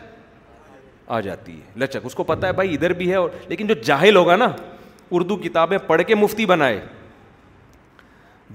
آ 1.06 1.20
جاتی 1.20 1.52
ہے 1.60 1.78
لچک 1.80 2.06
اس 2.06 2.14
کو 2.14 2.24
پتہ 2.30 2.46
ہے 2.46 2.52
بھائی 2.60 2.72
ادھر 2.74 2.92
بھی 3.00 3.10
ہے 3.10 3.14
اور 3.16 3.30
لیکن 3.48 3.66
جو 3.66 3.74
جاہل 3.84 4.16
ہوگا 4.16 4.36
نا 4.36 4.48
اردو 5.12 5.36
کتابیں 5.42 5.78
پڑھ 5.86 6.02
کے 6.06 6.14
مفتی 6.14 6.46
بنائے 6.46 6.80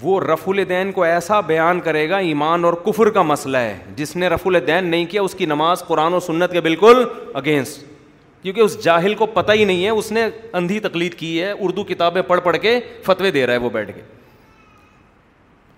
وہ 0.02 0.18
رف 0.20 0.48
الدین 0.48 0.92
کو 0.92 1.02
ایسا 1.02 1.38
بیان 1.46 1.80
کرے 1.84 2.08
گا 2.10 2.16
ایمان 2.26 2.64
اور 2.64 2.72
کفر 2.84 3.10
کا 3.10 3.22
مسئلہ 3.22 3.58
ہے 3.58 3.78
جس 3.96 4.14
نے 4.16 4.28
رف 4.28 4.46
الدین 4.46 4.84
نہیں 4.90 5.06
کیا 5.10 5.22
اس 5.22 5.34
کی 5.38 5.46
نماز 5.46 5.82
قرآن 5.86 6.14
و 6.14 6.20
سنت 6.20 6.52
کے 6.52 6.60
بالکل 6.60 7.04
اگینسٹ 7.34 7.84
کیونکہ 8.42 8.60
اس 8.60 8.82
جاہل 8.84 9.14
کو 9.14 9.26
پتہ 9.32 9.52
ہی 9.52 9.64
نہیں 9.64 9.84
ہے 9.84 9.90
اس 9.90 10.10
نے 10.12 10.28
اندھی 10.60 10.78
تقلید 10.80 11.14
کی 11.14 11.42
ہے 11.42 11.50
اردو 11.60 11.84
کتابیں 11.84 12.22
پڑھ 12.26 12.40
پڑھ 12.44 12.56
کے 12.58 12.78
فتوے 13.04 13.30
دے 13.30 13.46
رہا 13.46 13.52
ہے 13.52 13.58
وہ 13.64 13.70
بیٹھ 13.70 13.90
کے 13.94 14.00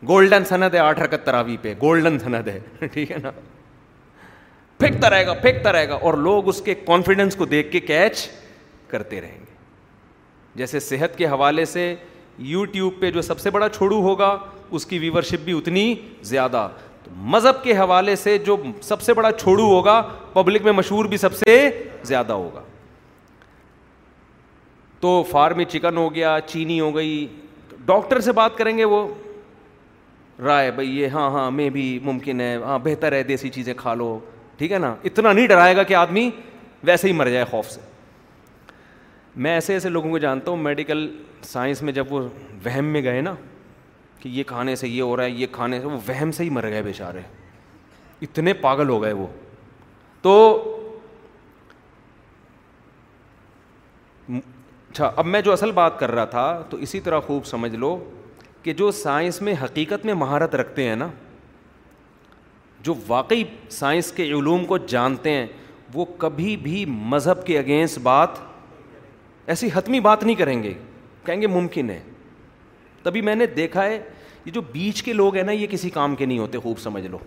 گولڈن 0.09 0.45
سند 0.45 0.75
ہے 0.75 0.79
آٹھ 0.79 1.01
رکت 1.01 1.25
تراوی 1.27 1.57
پہ 1.63 1.75
گولڈن 1.81 2.19
سند 2.19 2.49
ہے 2.49 2.59
ٹھیک 2.93 3.11
ہے 3.13 3.17
نا 3.23 3.31
پھینکتا 4.79 5.11
رہے 5.11 5.27
گا 5.27 5.35
پھینکتا 5.43 5.73
رہے 5.73 5.89
گا 5.89 5.95
اور 5.95 6.15
لوگ 6.29 6.49
اس 6.49 6.61
کے 6.65 6.75
کانفیڈینس 6.87 7.37
کو 7.37 7.45
دیکھ 7.47 7.71
کے 7.73 7.81
کیچ 7.81 8.29
کرتے 8.89 9.21
رہیں 9.21 9.39
گے 9.41 9.51
جیسے 10.59 10.81
صحت 10.81 11.17
کے 11.19 11.27
حوالے 11.27 11.65
سے 11.65 11.95
یو 12.45 12.65
ٹیوب 12.73 12.93
پہ 13.01 13.11
جو 13.11 13.23
سب 13.23 13.41
سے 13.41 13.51
بڑا 13.51 13.69
چھوڑو 13.69 14.01
ہوگا 14.03 14.37
اس 14.79 14.87
کی 14.87 14.99
ویورشپ 14.99 15.45
بھی 15.45 15.57
اتنی 15.57 15.95
زیادہ 16.31 16.69
تو 17.05 17.11
مذہب 17.35 17.63
کے 17.63 17.77
حوالے 17.79 18.17
سے 18.17 18.37
جو 18.47 18.57
سب 18.83 19.01
سے 19.03 19.15
بڑا 19.15 19.31
چھوڑو 19.33 19.63
ہوگا 19.69 20.01
پبلک 20.33 20.63
میں 20.65 20.73
مشہور 20.73 21.05
بھی 21.13 21.17
سب 21.27 21.35
سے 21.37 21.57
زیادہ 22.13 22.33
ہوگا 22.33 22.63
تو 25.01 25.23
فارم 25.31 25.63
چکن 25.69 25.97
ہو 25.97 26.15
گیا 26.15 26.37
چینی 26.47 26.81
ہو 26.81 26.95
گئی 26.97 27.27
ڈاکٹر 27.85 28.21
سے 28.29 28.33
بات 28.33 28.57
کریں 28.59 28.77
گے 28.79 28.85
وہ 28.95 29.07
رائے 30.45 30.71
بھائی 30.71 30.97
یہ 30.99 31.07
ہاں 31.15 31.29
ہاں 31.31 31.51
میں 31.51 31.69
بھی 31.71 31.99
ممکن 32.03 32.41
ہے 32.41 32.55
ہاں 32.65 32.79
بہتر 32.85 33.13
ہے 33.13 33.23
دیسی 33.33 33.49
چیزیں 33.57 33.73
کھا 33.77 33.95
لو 33.95 34.19
ٹھیک 34.59 34.73
ہے 34.73 34.79
نا 34.79 34.95
اتنا 35.05 35.33
نہیں 35.33 35.47
ڈرائے 35.49 35.77
گا 35.77 35.83
کہ 35.91 35.95
آدمی 35.95 36.29
ویسے 36.85 37.09
ہی 37.09 37.13
مر 37.13 37.29
جائے 37.31 37.45
خوف 37.51 37.71
سے 37.71 37.81
میں 39.37 39.53
ایسے 39.55 39.73
ایسے 39.73 39.89
لوگوں 39.89 40.11
کو 40.11 40.19
جانتا 40.19 40.51
ہوں 40.51 40.59
میڈیکل 40.63 41.09
سائنس 41.45 41.81
میں 41.83 41.93
جب 41.93 42.13
وہ 42.13 42.21
وہم 42.65 42.85
میں 42.93 43.03
گئے 43.03 43.21
نا 43.21 43.33
کہ 44.21 44.29
یہ 44.29 44.43
کھانے 44.47 44.75
سے 44.77 44.89
یہ 44.89 45.01
ہو 45.03 45.17
رہا 45.17 45.25
ہے 45.25 45.31
یہ 45.31 45.47
کھانے 45.53 45.79
سے 45.81 45.87
وہ 45.87 45.99
وہم 46.09 46.31
سے 46.33 46.45
ہی 46.45 46.51
مر 46.51 46.69
گئے 46.71 46.83
بیچارے 46.83 47.21
اتنے 48.23 48.53
پاگل 48.61 48.89
ہو 48.89 49.01
گئے 49.03 49.13
وہ 49.13 49.27
تو 50.23 50.33
اچھا 54.33 55.11
اب 55.17 55.27
میں 55.27 55.41
جو 55.43 55.53
اصل 55.53 55.71
بات 55.73 55.99
کر 55.99 56.11
رہا 56.11 56.25
تھا 56.37 56.63
تو 56.71 56.77
اسی 56.87 57.01
طرح 57.01 57.21
خوب 57.27 57.45
سمجھ 57.47 57.75
لو 57.75 57.97
کہ 58.63 58.73
جو 58.83 58.91
سائنس 59.03 59.41
میں 59.43 59.55
حقیقت 59.63 60.05
میں 60.07 60.15
مہارت 60.15 60.55
رکھتے 60.55 60.89
ہیں 60.89 60.97
نا 60.97 61.09
جو 62.83 62.95
واقعی 63.07 63.43
سائنس 63.71 64.11
کے 64.13 64.25
علوم 64.39 64.65
کو 64.67 64.79
جانتے 64.93 65.31
ہیں 65.33 65.47
وہ 65.95 66.05
کبھی 66.19 66.57
بھی 66.57 66.85
مذہب 67.11 67.45
کے 67.47 67.59
اگینسٹ 67.59 67.99
بات 68.03 68.39
ایسی 69.51 69.69
حتمی 69.75 70.01
بات 70.01 70.25
نہیں 70.25 70.35
کریں 70.37 70.63
گے 70.63 70.73
کہیں 71.25 71.41
گے 71.43 71.47
ممکن 71.47 71.91
ہے 71.91 72.01
تبھی 73.03 73.21
میں 73.29 73.35
نے 73.35 73.47
دیکھا 73.57 73.85
ہے 73.85 73.99
یہ 74.45 74.51
جو 74.53 74.61
بیچ 74.73 75.03
کے 75.03 75.13
لوگ 75.13 75.37
ہیں 75.37 75.43
نا 75.45 75.53
یہ 75.53 75.67
کسی 75.71 75.91
کام 75.91 76.15
کے 76.17 76.27
نہیں 76.27 76.39
ہوتے 76.39 76.59
خوب 76.63 76.79
سمجھ 76.79 77.07
لو 77.07 77.19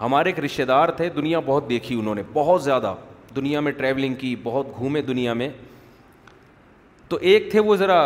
ہمارے 0.00 0.28
ایک 0.28 0.38
رشتے 0.40 0.64
دار 0.64 0.88
تھے 0.96 1.08
دنیا 1.16 1.40
بہت 1.46 1.68
دیکھی 1.68 1.98
انہوں 1.98 2.14
نے 2.14 2.22
بہت 2.32 2.62
زیادہ 2.64 2.94
دنیا 3.36 3.60
میں 3.66 3.72
ٹریولنگ 3.76 4.14
کی 4.20 4.34
بہت 4.42 4.76
گھومے 4.78 5.02
دنیا 5.02 5.32
میں 5.42 5.48
تو 7.08 7.16
ایک 7.30 7.50
تھے 7.50 7.60
وہ 7.60 7.76
ذرا 7.76 7.98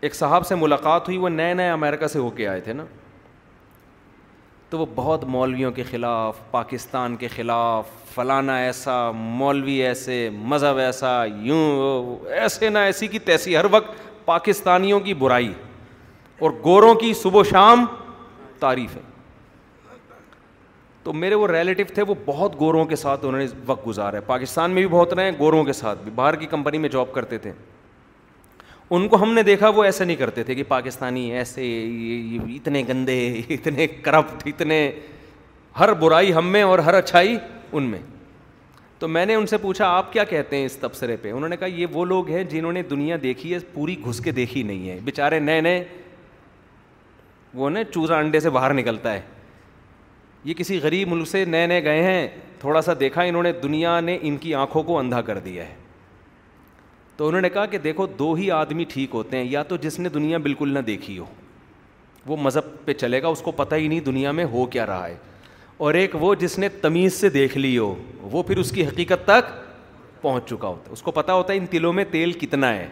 ایک 0.00 0.14
صاحب 0.14 0.46
سے 0.46 0.54
ملاقات 0.54 1.06
ہوئی 1.08 1.18
وہ 1.18 1.28
نئے 1.28 1.54
نئے 1.54 1.68
امریکہ 1.70 2.06
سے 2.06 2.18
ہو 2.18 2.30
کے 2.36 2.48
آئے 2.48 2.60
تھے 2.60 2.72
نا 2.72 2.84
تو 4.70 4.78
وہ 4.78 4.86
بہت 4.94 5.24
مولویوں 5.32 5.70
کے 5.72 5.82
خلاف 5.90 6.38
پاکستان 6.50 7.14
کے 7.16 7.28
خلاف 7.34 7.88
فلانا 8.14 8.56
ایسا 8.58 8.94
مولوی 9.14 9.74
ایسے 9.86 10.18
مذہب 10.52 10.78
ایسا 10.78 11.10
یوں 11.42 12.16
ایسے 12.38 12.68
نہ 12.68 12.78
ایسی 12.88 13.06
کی 13.08 13.18
تیسی 13.28 13.56
ہر 13.56 13.64
وقت 13.70 14.04
پاکستانیوں 14.24 14.98
کی 15.00 15.14
برائی 15.20 15.52
اور 16.40 16.50
گوروں 16.64 16.94
کی 17.04 17.12
صبح 17.22 17.40
و 17.40 17.44
شام 17.50 17.84
تعریف 18.60 18.96
ہے 18.96 19.00
تو 21.02 21.12
میرے 21.12 21.34
وہ 21.34 21.46
ریلیٹو 21.48 21.82
تھے 21.94 22.02
وہ 22.08 22.14
بہت 22.24 22.58
گوروں 22.60 22.84
کے 22.84 22.96
ساتھ 22.96 23.24
انہوں 23.24 23.40
نے 23.40 23.46
وقت 23.66 23.86
گزارا 23.86 24.16
ہے 24.16 24.20
پاکستان 24.26 24.70
میں 24.70 24.82
بھی 24.82 24.88
بہت 24.98 25.12
رہے 25.14 25.24
ہیں 25.30 25.38
گوروں 25.38 25.64
کے 25.64 25.72
ساتھ 25.72 26.02
بھی 26.04 26.12
باہر 26.14 26.36
کی 26.36 26.46
کمپنی 26.50 26.78
میں 26.78 26.88
جاب 26.92 27.12
کرتے 27.14 27.38
تھے 27.44 27.52
ان 28.92 29.06
کو 29.08 29.22
ہم 29.22 29.32
نے 29.34 29.42
دیکھا 29.42 29.68
وہ 29.74 29.84
ایسے 29.84 30.04
نہیں 30.04 30.16
کرتے 30.16 30.42
تھے 30.44 30.54
کہ 30.54 30.62
پاکستانی 30.68 31.30
ایسے 31.36 31.62
اتنے 32.56 32.82
گندے 32.88 33.16
اتنے 33.54 33.86
کرپٹ 34.02 34.46
اتنے 34.46 34.80
ہر 35.78 35.92
برائی 36.00 36.32
ہم 36.34 36.48
میں 36.52 36.62
اور 36.62 36.78
ہر 36.86 36.94
اچھائی 36.94 37.36
ان 37.72 37.82
میں 37.90 37.98
تو 38.98 39.08
میں 39.08 39.24
نے 39.26 39.34
ان 39.34 39.46
سے 39.46 39.56
پوچھا 39.62 39.86
آپ 39.96 40.12
کیا 40.12 40.24
کہتے 40.24 40.56
ہیں 40.56 40.66
اس 40.66 40.76
تبصرے 40.80 41.16
پہ 41.22 41.30
انہوں 41.32 41.48
نے 41.48 41.56
کہا 41.56 41.66
یہ 41.76 41.86
وہ 41.92 42.04
لوگ 42.04 42.28
ہیں 42.30 42.42
جنہوں 42.50 42.72
نے 42.72 42.82
دنیا 42.90 43.16
دیکھی 43.22 43.52
ہے 43.54 43.58
پوری 43.72 43.96
گھس 44.04 44.20
کے 44.24 44.32
دیکھی 44.32 44.62
نہیں 44.62 44.88
ہے 44.88 44.98
بیچارے 45.04 45.38
نئے 45.38 45.60
نئے 45.60 45.84
وہ 47.54 47.70
نا 47.70 47.80
چوزا 47.92 48.18
انڈے 48.18 48.40
سے 48.40 48.50
باہر 48.50 48.74
نکلتا 48.74 49.12
ہے 49.14 49.20
یہ 50.44 50.54
کسی 50.54 50.78
غریب 50.82 51.08
ملک 51.12 51.28
سے 51.28 51.44
نئے 51.44 51.66
نئے 51.66 51.84
گئے 51.84 52.02
ہیں 52.02 52.26
تھوڑا 52.60 52.80
سا 52.82 52.92
دیکھا 53.00 53.22
انہوں 53.22 53.42
نے 53.42 53.52
دنیا 53.62 53.98
نے 54.00 54.16
ان 54.22 54.36
کی 54.40 54.54
آنکھوں 54.54 54.82
کو 54.82 54.98
اندھا 54.98 55.20
کر 55.22 55.38
دیا 55.44 55.64
ہے 55.68 55.74
تو 57.16 57.26
انہوں 57.28 57.40
نے 57.40 57.48
کہا 57.50 57.64
کہ 57.66 57.78
دیکھو 57.78 58.06
دو 58.18 58.32
ہی 58.34 58.50
آدمی 58.50 58.84
ٹھیک 58.88 59.14
ہوتے 59.14 59.36
ہیں 59.36 59.44
یا 59.50 59.62
تو 59.68 59.76
جس 59.82 59.98
نے 59.98 60.08
دنیا 60.14 60.38
بالکل 60.46 60.72
نہ 60.74 60.78
دیکھی 60.86 61.18
ہو 61.18 61.24
وہ 62.26 62.36
مذہب 62.40 62.84
پہ 62.84 62.92
چلے 62.94 63.22
گا 63.22 63.28
اس 63.28 63.42
کو 63.42 63.50
پتہ 63.60 63.74
ہی 63.74 63.86
نہیں 63.88 64.00
دنیا 64.06 64.32
میں 64.38 64.44
ہو 64.52 64.64
کیا 64.70 64.86
رہا 64.86 65.06
ہے 65.08 65.16
اور 65.84 65.94
ایک 65.94 66.14
وہ 66.20 66.34
جس 66.34 66.58
نے 66.58 66.68
تمیز 66.82 67.14
سے 67.20 67.28
دیکھ 67.30 67.56
لی 67.58 67.76
ہو 67.78 67.94
وہ 68.32 68.42
پھر 68.42 68.56
اس 68.58 68.70
کی 68.72 68.86
حقیقت 68.86 69.24
تک 69.28 69.50
پہنچ 70.22 70.48
چکا 70.48 70.68
ہوتا 70.68 70.88
ہے 70.88 70.92
اس 70.92 71.02
کو 71.02 71.10
پتہ 71.12 71.32
ہوتا 71.32 71.52
ہے 71.52 71.58
ان 71.58 71.66
تلوں 71.70 71.92
میں 71.92 72.04
تیل 72.10 72.32
کتنا 72.42 72.72
ہے 72.74 72.86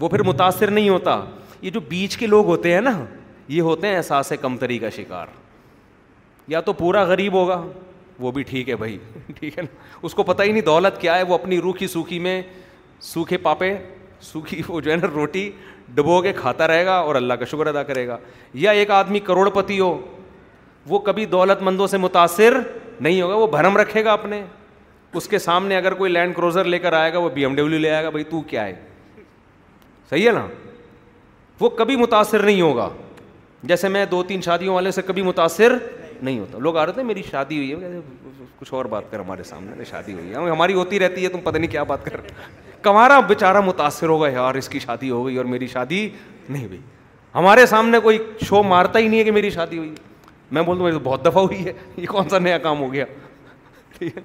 وہ 0.00 0.08
پھر 0.08 0.22
متاثر 0.26 0.70
نہیں 0.70 0.88
ہوتا 0.88 1.18
یہ 1.62 1.70
جو 1.70 1.80
بیچ 1.88 2.16
کے 2.16 2.26
لوگ 2.26 2.46
ہوتے 2.46 2.72
ہیں 2.74 2.80
نا 2.80 2.98
یہ 3.48 3.60
ہوتے 3.62 3.86
ہیں 3.86 3.96
احساس 3.96 4.32
کمتری 4.40 4.78
کا 4.78 4.90
شکار 4.96 5.26
یا 6.48 6.60
تو 6.68 6.72
پورا 6.72 7.02
غریب 7.04 7.32
ہوگا 7.34 7.62
وہ 8.20 8.30
بھی 8.32 8.42
ٹھیک 8.42 8.68
ہے 8.68 8.76
بھائی 8.76 8.98
ٹھیک 9.38 9.58
ہے 9.58 9.62
نا 9.62 9.96
اس 10.06 10.14
کو 10.14 10.22
پتہ 10.22 10.42
ہی 10.42 10.52
نہیں 10.52 10.62
دولت 10.62 11.00
کیا 11.00 11.16
ہے 11.18 11.22
وہ 11.28 11.34
اپنی 11.34 11.60
روکھی 11.60 11.86
سوکھی 11.88 12.18
میں 12.28 12.40
سوکھے 13.02 13.36
پاپے 13.42 13.74
سوکھی 14.22 14.60
وہ 14.68 14.80
جو 14.80 14.90
ہے 14.90 14.96
نا 14.96 15.06
روٹی 15.14 15.50
ڈبو 15.94 16.20
کے 16.22 16.32
کھاتا 16.36 16.66
رہے 16.68 16.84
گا 16.86 16.96
اور 16.98 17.14
اللہ 17.14 17.34
کا 17.38 17.44
شکر 17.50 17.66
ادا 17.66 17.82
کرے 17.82 18.06
گا 18.08 18.16
یا 18.64 18.70
ایک 18.70 18.90
آدمی 18.90 19.20
کروڑ 19.28 19.48
پتی 19.54 19.78
ہو 19.80 19.96
وہ 20.88 20.98
کبھی 21.06 21.24
دولت 21.26 21.62
مندوں 21.62 21.86
سے 21.86 21.98
متاثر 21.98 22.58
نہیں 23.00 23.20
ہوگا 23.22 23.34
وہ 23.34 23.46
بھرم 23.46 23.76
رکھے 23.76 24.04
گا 24.04 24.12
اپنے 24.12 24.42
اس 25.16 25.28
کے 25.28 25.38
سامنے 25.38 25.76
اگر 25.76 25.94
کوئی 25.94 26.10
لینڈ 26.12 26.34
کروزر 26.36 26.64
لے 26.64 26.78
کر 26.78 26.92
آئے 26.92 27.12
گا 27.12 27.18
وہ 27.18 27.28
بی 27.34 27.44
ایم 27.44 27.54
ڈبلو 27.56 27.78
لے 27.78 27.90
آئے 27.90 28.04
گا 28.04 28.10
بھائی 28.10 28.24
تو 28.30 28.40
کیا 28.50 28.64
ہے 28.66 28.74
صحیح 30.10 30.26
ہے 30.26 30.32
نا 30.32 30.46
وہ 31.60 31.68
کبھی 31.78 31.96
متاثر 31.96 32.42
نہیں 32.42 32.60
ہوگا 32.60 32.88
جیسے 33.68 33.88
میں 33.94 34.04
دو 34.10 34.22
تین 34.28 34.40
شادیوں 34.42 34.74
والے 34.74 34.90
سے 34.90 35.02
کبھی 35.06 35.22
متاثر 35.22 35.76
نہیں 36.22 36.38
ہوتا 36.38 36.58
لوگ 36.60 36.76
آ 36.76 36.84
رہے 36.86 36.92
تھے 36.92 37.02
میری 37.02 37.22
شادی 37.30 37.56
ہوئی 37.58 37.84
ہے 37.84 37.98
کچھ 38.58 38.72
اور 38.74 38.84
بات 38.94 39.10
کر 39.10 39.18
ہمارے 39.20 39.42
سامنے 39.42 39.84
شادی 39.90 40.12
ہوئی 40.12 40.30
ہے 40.30 40.50
ہماری 40.50 40.74
ہوتی 40.74 40.98
رہتی 41.00 41.24
ہے 41.24 41.28
تم 41.28 41.40
پتہ 41.44 41.58
نہیں 41.58 41.70
کیا 41.70 41.82
بات 41.92 42.04
کر 42.04 42.20
کمارا 42.82 43.18
بے 43.28 43.34
متاثر 43.66 44.08
ہوگا 44.08 44.28
یار 44.28 44.54
اس 44.62 44.68
کی 44.68 44.78
شادی 44.80 45.10
ہو 45.10 45.24
گئی 45.26 45.36
اور 45.36 45.44
میری 45.54 45.66
شادی 45.74 46.08
نہیں 46.48 46.66
ہوئی 46.66 46.78
ہمارے 47.34 47.66
سامنے 47.66 48.00
کوئی 48.02 48.18
شو 48.46 48.62
مارتا 48.68 48.98
ہی 48.98 49.08
نہیں 49.08 49.18
ہے 49.20 49.24
کہ 49.24 49.32
میری 49.32 49.50
شادی 49.50 49.78
ہوئی 49.78 49.94
میں 50.56 50.62
بول 50.62 50.78
دوں 50.78 50.84
میری 50.84 50.96
تو 50.98 51.04
بہت 51.04 51.24
دفعہ 51.24 51.42
ہوئی 51.44 51.64
ہے 51.66 51.72
یہ 51.96 52.06
کون 52.08 52.28
سا 52.28 52.38
نیا 52.38 52.58
کام 52.62 52.80
ہو 52.80 52.92
گیا 52.92 53.04
ٹھیک 53.98 54.16
ہے 54.16 54.22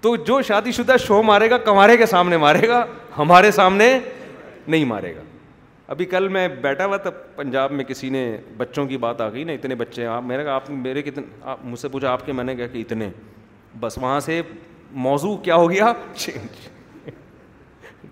تو 0.00 0.14
جو 0.30 0.40
شادی 0.48 0.72
شدہ 0.78 0.96
شو 1.06 1.22
مارے 1.22 1.50
گا 1.50 1.58
کمارے 1.68 1.96
کے 1.96 2.06
سامنے 2.06 2.36
مارے 2.46 2.68
گا 2.68 2.84
ہمارے 3.18 3.50
سامنے 3.60 3.98
نہیں 4.66 4.84
مارے 4.84 5.14
گا 5.16 5.20
ابھی 5.92 6.04
کل 6.10 6.28
میں 6.34 6.46
بیٹھا 6.60 6.84
ہوا 6.84 6.96
تھا 6.96 7.10
پنجاب 7.36 7.72
میں 7.72 7.84
کسی 7.84 8.08
نے 8.10 8.20
بچوں 8.56 8.84
کی 8.88 8.96
بات 8.98 9.20
آ 9.20 9.28
گئی 9.32 9.42
نا 9.44 9.52
اتنے 9.52 9.74
بچے 9.74 10.02
ہیں 10.02 10.08
آپ 10.08 10.22
میں 10.26 10.36
نے 10.38 10.44
کہا 10.44 10.52
آپ 10.52 10.70
میرے 10.70 11.02
کتنے 11.02 11.24
آپ 11.54 11.58
مجھ 11.64 11.78
سے 11.80 11.88
پوچھا 11.88 12.10
آپ 12.12 12.24
کے 12.26 12.32
میں 12.32 12.44
نے 12.44 12.54
کہا 12.56 12.66
کہ 12.72 12.78
اتنے 12.80 13.08
بس 13.80 13.98
وہاں 14.02 14.20
سے 14.26 14.40
موضوع 15.06 15.36
کیا 15.44 15.54
ہو 15.56 15.70
گیا 15.70 15.92
چینج 16.14 17.08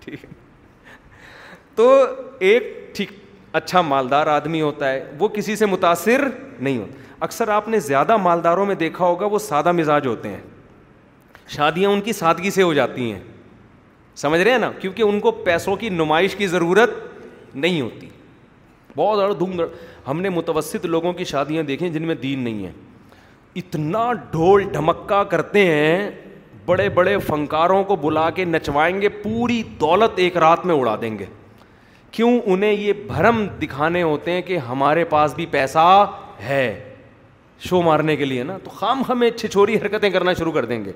ٹھیک 0.03 0.25
تو 1.75 1.89
ایک 2.49 2.71
ٹھیک 2.95 3.11
اچھا 3.59 3.81
مالدار 3.93 4.27
آدمی 4.37 4.61
ہوتا 4.61 4.91
ہے 4.91 5.03
وہ 5.19 5.27
کسی 5.35 5.55
سے 5.55 5.65
متاثر 5.65 6.27
نہیں 6.59 6.77
ہوتا 6.77 7.09
اکثر 7.25 7.47
آپ 7.57 7.67
نے 7.69 7.79
زیادہ 7.89 8.17
مالداروں 8.17 8.65
میں 8.65 8.75
دیکھا 8.75 9.05
ہوگا 9.05 9.25
وہ 9.31 9.39
سادہ 9.49 9.71
مزاج 9.79 10.07
ہوتے 10.07 10.29
ہیں 10.29 10.39
شادیاں 11.55 11.89
ان 11.89 12.01
کی 12.01 12.13
سادگی 12.13 12.51
سے 12.51 12.63
ہو 12.63 12.73
جاتی 12.73 13.11
ہیں 13.11 13.19
سمجھ 14.21 14.41
رہے 14.41 14.51
ہیں 14.51 14.57
نا 14.59 14.71
کیونکہ 14.79 15.01
ان 15.01 15.19
کو 15.19 15.31
پیسوں 15.47 15.75
کی 15.81 15.89
نمائش 16.03 16.35
کی 16.35 16.47
ضرورت 16.47 17.09
نہیں 17.55 17.81
ہوتی 17.81 18.07
بہت 18.95 19.17
زیادہ 19.17 19.33
دھوم 19.39 19.51
دھڑ 19.57 19.65
ہم 20.07 20.21
نے 20.21 20.29
متوسط 20.29 20.85
لوگوں 20.85 21.13
کی 21.13 21.23
شادیاں 21.25 21.63
دیکھی 21.63 21.85
ہیں 21.85 21.93
جن 21.93 22.05
میں 22.07 22.15
دین 22.21 22.39
نہیں 22.43 22.65
ہے 22.65 22.71
اتنا 23.59 24.11
ڈھول 24.31 24.63
ڈھمکا 24.73 25.23
کرتے 25.31 25.65
ہیں 25.65 26.09
بڑے 26.65 26.87
بڑے 26.95 27.17
فنکاروں 27.27 27.83
کو 27.83 27.95
بلا 28.01 28.29
کے 28.35 28.45
نچوائیں 28.45 29.01
گے 29.01 29.09
پوری 29.23 29.61
دولت 29.79 30.19
ایک 30.19 30.37
رات 30.37 30.65
میں 30.65 30.75
اڑا 30.75 30.95
دیں 31.01 31.17
گے 31.19 31.25
کیوں 32.11 32.39
انہیں 32.45 32.71
یہ 32.73 32.93
بھرم 33.07 33.45
دکھانے 33.61 34.01
ہوتے 34.03 34.31
ہیں 34.31 34.41
کہ 34.47 34.57
ہمارے 34.69 35.03
پاس 35.09 35.33
بھی 35.35 35.45
پیسہ 35.51 35.87
ہے 36.47 36.63
شو 37.69 37.81
مارنے 37.81 38.15
کے 38.15 38.25
لیے 38.25 38.43
نا 38.43 38.57
تو 38.63 38.69
خام 38.75 39.01
ہمیں 39.09 39.29
چھچوری 39.31 39.75
حرکتیں 39.77 40.09
کرنا 40.09 40.33
شروع 40.33 40.51
کر 40.51 40.65
دیں 40.65 40.83
گے 40.85 40.91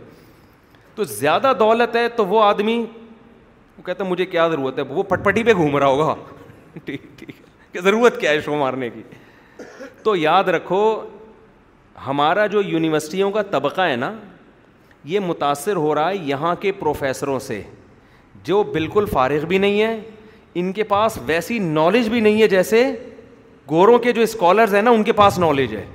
تو 0.95 1.03
زیادہ 1.03 1.51
دولت 1.59 1.95
ہے 1.95 2.07
تو 2.15 2.25
وہ 2.25 2.43
آدمی 2.43 2.77
وہ 3.77 3.81
کہتا 3.85 4.03
مجھے 4.03 4.25
کیا 4.25 4.47
ضرورت 4.47 4.77
ہے 4.79 4.83
وہ 4.89 5.03
پٹ 5.09 5.23
پٹی 5.23 5.43
پہ 5.43 5.53
گھوم 5.53 5.77
رہا 5.77 5.87
ہوگا 5.87 6.15
ٹھیک 6.85 7.01
ٹھیک 7.19 7.35
کہ 7.73 7.81
ضرورت 7.81 8.19
کیا 8.21 8.31
ہے 8.31 8.41
شو 8.45 8.55
مارنے 8.57 8.89
کی 8.93 9.01
تو 10.03 10.15
یاد 10.15 10.43
رکھو 10.55 10.81
ہمارا 12.05 12.45
جو 12.55 12.61
یونیورسٹیوں 12.65 13.31
کا 13.31 13.41
طبقہ 13.51 13.81
ہے 13.81 13.95
نا 13.95 14.11
یہ 15.09 15.19
متاثر 15.19 15.75
ہو 15.75 15.93
رہا 15.95 16.09
ہے 16.09 16.15
یہاں 16.25 16.53
کے 16.59 16.71
پروفیسروں 16.79 17.39
سے 17.39 17.61
جو 18.43 18.61
بالکل 18.73 19.05
فارغ 19.11 19.45
بھی 19.47 19.57
نہیں 19.57 19.81
ہے 19.81 19.99
ان 20.59 20.71
کے 20.73 20.83
پاس 20.83 21.17
ویسی 21.25 21.59
نالج 21.59 22.07
بھی 22.09 22.19
نہیں 22.19 22.41
ہے 22.41 22.47
جیسے 22.47 22.85
گوروں 23.69 23.97
کے 23.99 24.11
جو 24.13 24.21
اسکالرز 24.21 24.75
ہیں 24.75 24.81
نا 24.81 24.91
ان 24.91 25.03
کے 25.03 25.11
پاس 25.21 25.38
نالج 25.39 25.75
ہے 25.75 25.85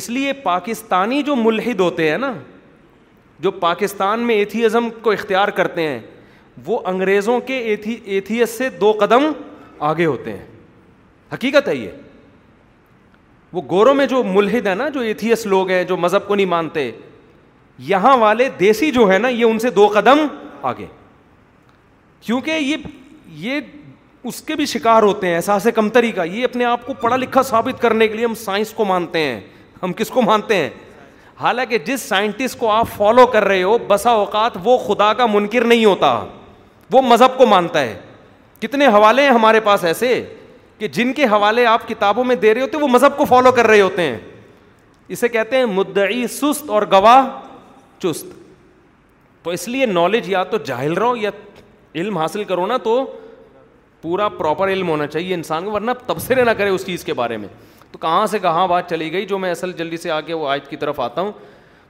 اس 0.00 0.08
لیے 0.10 0.32
پاکستانی 0.42 1.22
جو 1.22 1.36
ملحد 1.36 1.80
ہوتے 1.80 2.10
ہیں 2.10 2.18
نا 2.18 2.32
جو 3.46 3.50
پاکستان 3.50 4.20
میں 4.26 4.34
ایتھیزم 4.34 4.88
کو 5.02 5.10
اختیار 5.12 5.48
کرتے 5.58 5.82
ہیں 5.88 5.98
وہ 6.66 6.78
انگریزوں 6.86 7.38
کے 7.46 7.58
ایتھیس 7.74 8.50
سے 8.58 8.68
دو 8.80 8.92
قدم 9.00 9.30
آگے 9.88 10.04
ہوتے 10.06 10.32
ہیں 10.36 10.44
حقیقت 11.32 11.68
ہے 11.68 11.74
یہ 11.74 11.88
وہ 13.52 13.62
گوروں 13.70 13.94
میں 13.94 14.06
جو 14.06 14.22
ملحد 14.24 14.66
ہے 14.66 14.74
نا 14.74 14.88
جو 14.96 15.00
ایتھیس 15.12 15.44
لوگ 15.54 15.70
ہیں 15.70 15.82
جو 15.84 15.96
مذہب 16.04 16.26
کو 16.28 16.34
نہیں 16.34 16.46
مانتے 16.46 16.90
یہاں 17.92 18.16
والے 18.16 18.48
دیسی 18.60 18.90
جو 18.98 19.10
ہے 19.12 19.18
نا 19.18 19.28
یہ 19.28 19.44
ان 19.44 19.58
سے 19.58 19.70
دو 19.78 19.86
قدم 19.94 20.26
آگے 20.70 20.86
کیونکہ 22.26 22.50
یہ 22.72 22.76
یہ 23.46 23.60
اس 24.30 24.40
کے 24.48 24.54
بھی 24.56 24.66
شکار 24.72 25.02
ہوتے 25.02 25.26
ہیں 25.28 25.36
احساس 25.36 25.66
کمتری 25.74 26.12
کا 26.18 26.24
یہ 26.24 26.44
اپنے 26.44 26.64
آپ 26.64 26.86
کو 26.86 26.94
پڑھا 27.00 27.16
لکھا 27.24 27.42
ثابت 27.50 27.80
کرنے 27.82 28.08
کے 28.08 28.14
لیے 28.16 28.24
ہم 28.24 28.34
سائنس 28.44 28.70
کو 28.80 28.84
مانتے 28.92 29.18
ہیں 29.24 29.40
ہم 29.82 29.92
کس 30.00 30.10
کو 30.14 30.22
مانتے 30.22 30.56
ہیں 30.56 30.68
حالانکہ 31.40 31.78
جس 31.86 32.00
سائنٹسٹ 32.08 32.58
کو 32.58 32.70
آپ 32.70 32.88
فالو 32.96 33.26
کر 33.34 33.44
رہے 33.52 33.62
ہو 33.62 33.76
بسا 33.88 34.10
اوقات 34.22 34.56
وہ 34.64 34.76
خدا 34.86 35.12
کا 35.20 35.26
منکر 35.32 35.64
نہیں 35.74 35.84
ہوتا 35.84 36.12
وہ 36.92 37.02
مذہب 37.12 37.36
کو 37.38 37.46
مانتا 37.56 37.80
ہے 37.80 38.00
کتنے 38.62 38.86
حوالے 38.94 39.22
ہیں 39.22 39.30
ہمارے 39.30 39.60
پاس 39.66 39.84
ایسے 39.84 40.10
کہ 40.78 40.88
جن 40.96 41.12
کے 41.12 41.24
حوالے 41.32 41.64
آپ 41.66 41.86
کتابوں 41.88 42.24
میں 42.24 42.34
دے 42.44 42.52
رہے 42.54 42.60
ہوتے 42.62 42.76
ہیں 42.76 42.82
وہ 42.82 42.88
مذہب 42.88 43.16
کو 43.16 43.24
فالو 43.32 43.50
کر 43.58 43.66
رہے 43.66 43.80
ہوتے 43.80 44.02
ہیں 44.02 44.18
اسے 45.14 45.28
کہتے 45.28 45.56
ہیں 45.56 45.64
مدعی 45.66 46.26
سست 46.36 46.70
اور 46.76 46.82
گواہ 46.92 47.26
چست 48.02 48.32
تو 49.42 49.50
اس 49.50 49.66
لیے 49.68 49.86
نالج 49.86 50.28
یا 50.30 50.42
تو 50.50 50.56
جاہل 50.66 50.92
رہو 51.02 51.16
یا 51.16 51.30
علم 52.00 52.18
حاصل 52.18 52.44
کرو 52.52 52.66
نا 52.66 52.76
تو 52.84 52.94
پورا 54.02 54.28
پراپر 54.36 54.68
علم 54.68 54.88
ہونا 54.88 55.06
چاہیے 55.06 55.34
انسان 55.34 55.64
کو 55.64 55.70
ورنہ 55.72 55.90
تبصرے 56.06 56.44
نہ 56.44 56.50
کرے 56.58 56.68
اس 56.76 56.86
چیز 56.86 57.04
کے 57.04 57.14
بارے 57.22 57.36
میں 57.42 57.48
تو 57.92 57.98
کہاں 58.04 58.26
سے 58.34 58.38
کہاں 58.46 58.66
بات 58.68 58.88
چلی 58.90 59.10
گئی 59.12 59.24
جو 59.32 59.38
میں 59.38 59.50
اصل 59.50 59.72
جلدی 59.80 59.96
سے 60.04 60.10
آگے 60.10 60.34
وہ 60.42 60.48
آج 60.50 60.60
کی 60.68 60.76
طرف 60.84 61.00
آتا 61.00 61.20
ہوں 61.20 61.32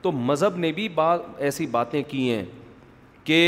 تو 0.02 0.12
مذہب 0.30 0.56
نے 0.64 0.72
بھی 0.78 0.88
بات 1.00 1.20
ایسی 1.48 1.66
باتیں 1.76 2.02
کی 2.08 2.28
ہیں 2.32 2.44
کہ 3.24 3.38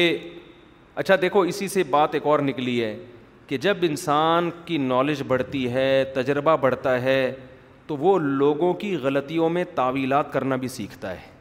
اچھا 1.02 1.14
دیکھو 1.22 1.40
اسی 1.52 1.68
سے 1.68 1.82
بات 1.90 2.14
ایک 2.14 2.26
اور 2.32 2.38
نکلی 2.50 2.82
ہے 2.84 2.96
کہ 3.46 3.56
جب 3.60 3.76
انسان 3.82 4.48
کی 4.64 4.76
نالج 4.78 5.22
بڑھتی 5.28 5.68
ہے 5.72 5.88
تجربہ 6.14 6.56
بڑھتا 6.60 7.00
ہے 7.02 7.18
تو 7.86 7.96
وہ 7.96 8.18
لوگوں 8.18 8.72
کی 8.74 8.94
غلطیوں 9.02 9.48
میں 9.50 9.64
تعویلات 9.74 10.32
کرنا 10.32 10.56
بھی 10.56 10.68
سیکھتا 10.68 11.10
ہے 11.12 11.32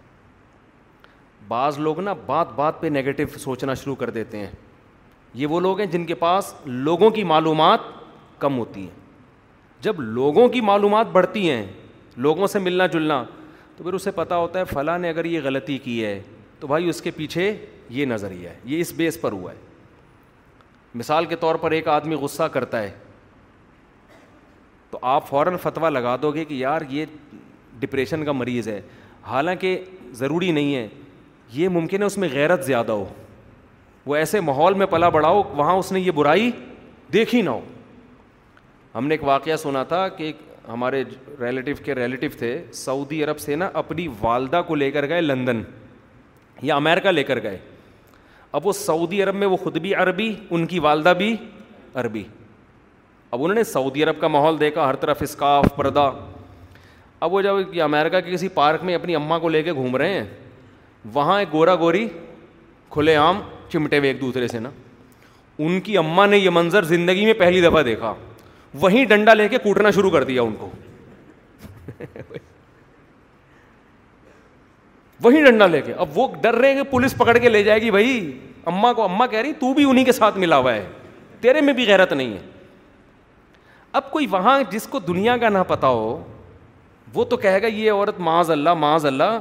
بعض 1.47 1.79
لوگ 1.79 1.99
نا 2.01 2.13
بات 2.25 2.51
بات 2.55 2.81
پہ 2.81 2.87
نگیٹو 2.87 3.37
سوچنا 3.39 3.73
شروع 3.83 3.95
کر 3.95 4.09
دیتے 4.17 4.37
ہیں 4.39 4.51
یہ 5.35 5.47
وہ 5.47 5.59
لوگ 5.59 5.79
ہیں 5.79 5.87
جن 5.91 6.05
کے 6.05 6.15
پاس 6.15 6.53
لوگوں 6.65 7.09
کی 7.11 7.23
معلومات 7.33 7.79
کم 8.39 8.57
ہوتی 8.57 8.81
ہیں 8.81 9.01
جب 9.81 9.99
لوگوں 10.01 10.47
کی 10.49 10.61
معلومات 10.61 11.07
بڑھتی 11.11 11.49
ہیں 11.49 11.65
لوگوں 12.25 12.47
سے 12.47 12.59
ملنا 12.59 12.85
جلنا 12.93 13.23
تو 13.77 13.83
پھر 13.83 13.93
اسے 13.93 14.11
پتہ 14.15 14.33
ہوتا 14.33 14.59
ہے 14.59 14.63
فلاں 14.73 14.97
نے 14.99 15.09
اگر 15.09 15.25
یہ 15.25 15.39
غلطی 15.43 15.77
کی 15.83 16.03
ہے 16.05 16.19
تو 16.59 16.67
بھائی 16.67 16.89
اس 16.89 17.01
کے 17.01 17.11
پیچھے 17.11 17.53
یہ 17.89 18.05
نظریہ 18.05 18.47
ہے 18.49 18.57
یہ 18.65 18.81
اس 18.81 18.93
بیس 18.97 19.19
پر 19.21 19.31
ہوا 19.31 19.51
ہے 19.51 19.57
مثال 20.95 21.25
کے 21.25 21.35
طور 21.35 21.55
پر 21.61 21.71
ایک 21.71 21.87
آدمی 21.87 22.15
غصہ 22.21 22.43
کرتا 22.53 22.81
ہے 22.81 22.91
تو 24.91 24.97
آپ 25.11 25.27
فوراً 25.27 25.55
فتویٰ 25.61 25.89
لگا 25.91 26.15
دو 26.21 26.31
گے 26.33 26.45
کہ 26.45 26.53
یار 26.53 26.81
یہ 26.89 27.05
ڈپریشن 27.79 28.25
کا 28.25 28.31
مریض 28.31 28.67
ہے 28.67 28.79
حالانکہ 29.27 29.77
ضروری 30.15 30.51
نہیں 30.51 30.75
ہے 30.75 30.87
یہ 31.51 31.69
ممکن 31.69 32.01
ہے 32.01 32.05
اس 32.07 32.17
میں 32.17 32.29
غیرت 32.31 32.65
زیادہ 32.65 32.91
ہو 32.91 33.05
وہ 34.05 34.15
ایسے 34.15 34.39
ماحول 34.41 34.73
میں 34.77 34.85
پلا 34.89 35.09
بڑھاؤ 35.09 35.41
وہاں 35.55 35.73
اس 35.77 35.91
نے 35.91 35.99
یہ 35.99 36.11
برائی 36.15 36.51
دیکھی 37.13 37.41
نہ 37.41 37.49
ہو 37.49 37.61
ہم 38.95 39.07
نے 39.07 39.13
ایک 39.13 39.23
واقعہ 39.23 39.55
سنا 39.57 39.83
تھا 39.83 40.07
کہ 40.17 40.31
ہمارے 40.67 41.03
ریلیٹیو 41.39 41.75
کے 41.85 41.95
ریلیٹو 41.95 42.27
تھے 42.39 42.55
سعودی 42.73 43.23
عرب 43.23 43.39
سے 43.39 43.55
نا 43.55 43.69
اپنی 43.83 44.07
والدہ 44.21 44.61
کو 44.67 44.75
لے 44.75 44.91
کر 44.91 45.07
گئے 45.09 45.21
لندن 45.21 45.61
یا 46.61 46.75
امیرکا 46.75 47.11
لے 47.11 47.23
کر 47.23 47.41
گئے 47.43 47.57
اب 48.57 48.65
وہ 48.67 48.71
سعودی 48.77 49.21
عرب 49.23 49.35
میں 49.35 49.47
وہ 49.47 49.57
خود 49.57 49.77
بھی 49.81 49.93
عربی 49.95 50.33
ان 50.51 50.65
کی 50.71 50.79
والدہ 50.79 51.13
بھی 51.17 51.35
عربی 52.01 52.23
اب 53.31 53.41
انہوں 53.43 53.55
نے 53.55 53.63
سعودی 53.63 54.03
عرب 54.03 54.19
کا 54.21 54.27
ماحول 54.27 54.59
دیکھا 54.59 54.87
ہر 54.89 54.95
طرف 55.03 55.21
اسکاف 55.21 55.65
پردہ 55.75 56.11
اب 57.25 57.33
وہ 57.33 57.41
جب 57.41 57.79
امیرکا 57.83 58.19
کے 58.19 58.31
کسی 58.31 58.47
پارک 58.59 58.83
میں 58.83 58.95
اپنی 58.95 59.15
اماں 59.15 59.39
کو 59.39 59.49
لے 59.49 59.61
کے 59.63 59.73
گھوم 59.73 59.95
رہے 59.97 60.13
ہیں 60.19 60.23
وہاں 61.13 61.39
ایک 61.39 61.51
گورا 61.53 61.75
گوری 61.75 62.07
کھلے 62.91 63.15
عام 63.15 63.41
چمٹے 63.71 63.97
ہوئے 63.97 64.09
ایک 64.09 64.21
دوسرے 64.21 64.47
سے 64.47 64.59
نا 64.59 64.69
ان 65.65 65.79
کی 65.81 65.97
اماں 65.97 66.27
نے 66.27 66.37
یہ 66.37 66.49
منظر 66.53 66.83
زندگی 66.93 67.25
میں 67.25 67.33
پہلی 67.39 67.61
دفعہ 67.61 67.81
دیکھا 67.83 68.13
وہیں 68.81 69.05
ڈنڈا 69.05 69.33
لے 69.33 69.47
کے 69.49 69.57
کوٹنا 69.63 69.91
شروع 69.95 70.09
کر 70.11 70.23
دیا 70.29 70.41
ان 70.41 70.55
کو 70.59 70.69
وہی 75.23 75.43
ڈنڈا 75.43 75.65
لے 75.67 75.79
کے 75.81 75.93
اب 76.03 76.17
وہ 76.17 76.27
ڈر 76.41 76.53
رہے 76.53 76.67
ہیں 76.69 76.75
کہ 76.83 76.89
پولیس 76.91 77.15
پکڑ 77.17 77.37
کے 77.37 77.49
لے 77.49 77.63
جائے 77.63 77.81
گی 77.81 77.91
بھائی 77.91 78.09
اماں 78.71 78.93
کو 78.93 79.03
اماں 79.03 79.27
کہہ 79.31 79.39
رہی 79.39 79.53
تو 79.59 79.73
بھی 79.73 79.83
انہیں 79.89 80.05
کے 80.05 80.11
ساتھ 80.11 80.37
ملا 80.37 80.57
ہوا 80.57 80.73
ہے 80.73 80.85
تیرے 81.41 81.61
میں 81.61 81.73
بھی 81.73 81.87
غیرت 81.87 82.13
نہیں 82.13 82.33
ہے 82.33 82.39
اب 83.99 84.09
کوئی 84.11 84.27
وہاں 84.31 84.59
جس 84.71 84.87
کو 84.89 84.99
دنیا 85.07 85.35
کا 85.37 85.49
نہ 85.49 85.57
پتا 85.67 85.87
ہو 85.87 86.17
وہ 87.13 87.25
تو 87.29 87.37
کہے 87.37 87.61
گا 87.61 87.67
یہ 87.67 87.91
عورت 87.91 88.19
معاذ 88.27 88.51
اللہ 88.51 88.73
معاذ 88.79 89.05
اللہ 89.05 89.39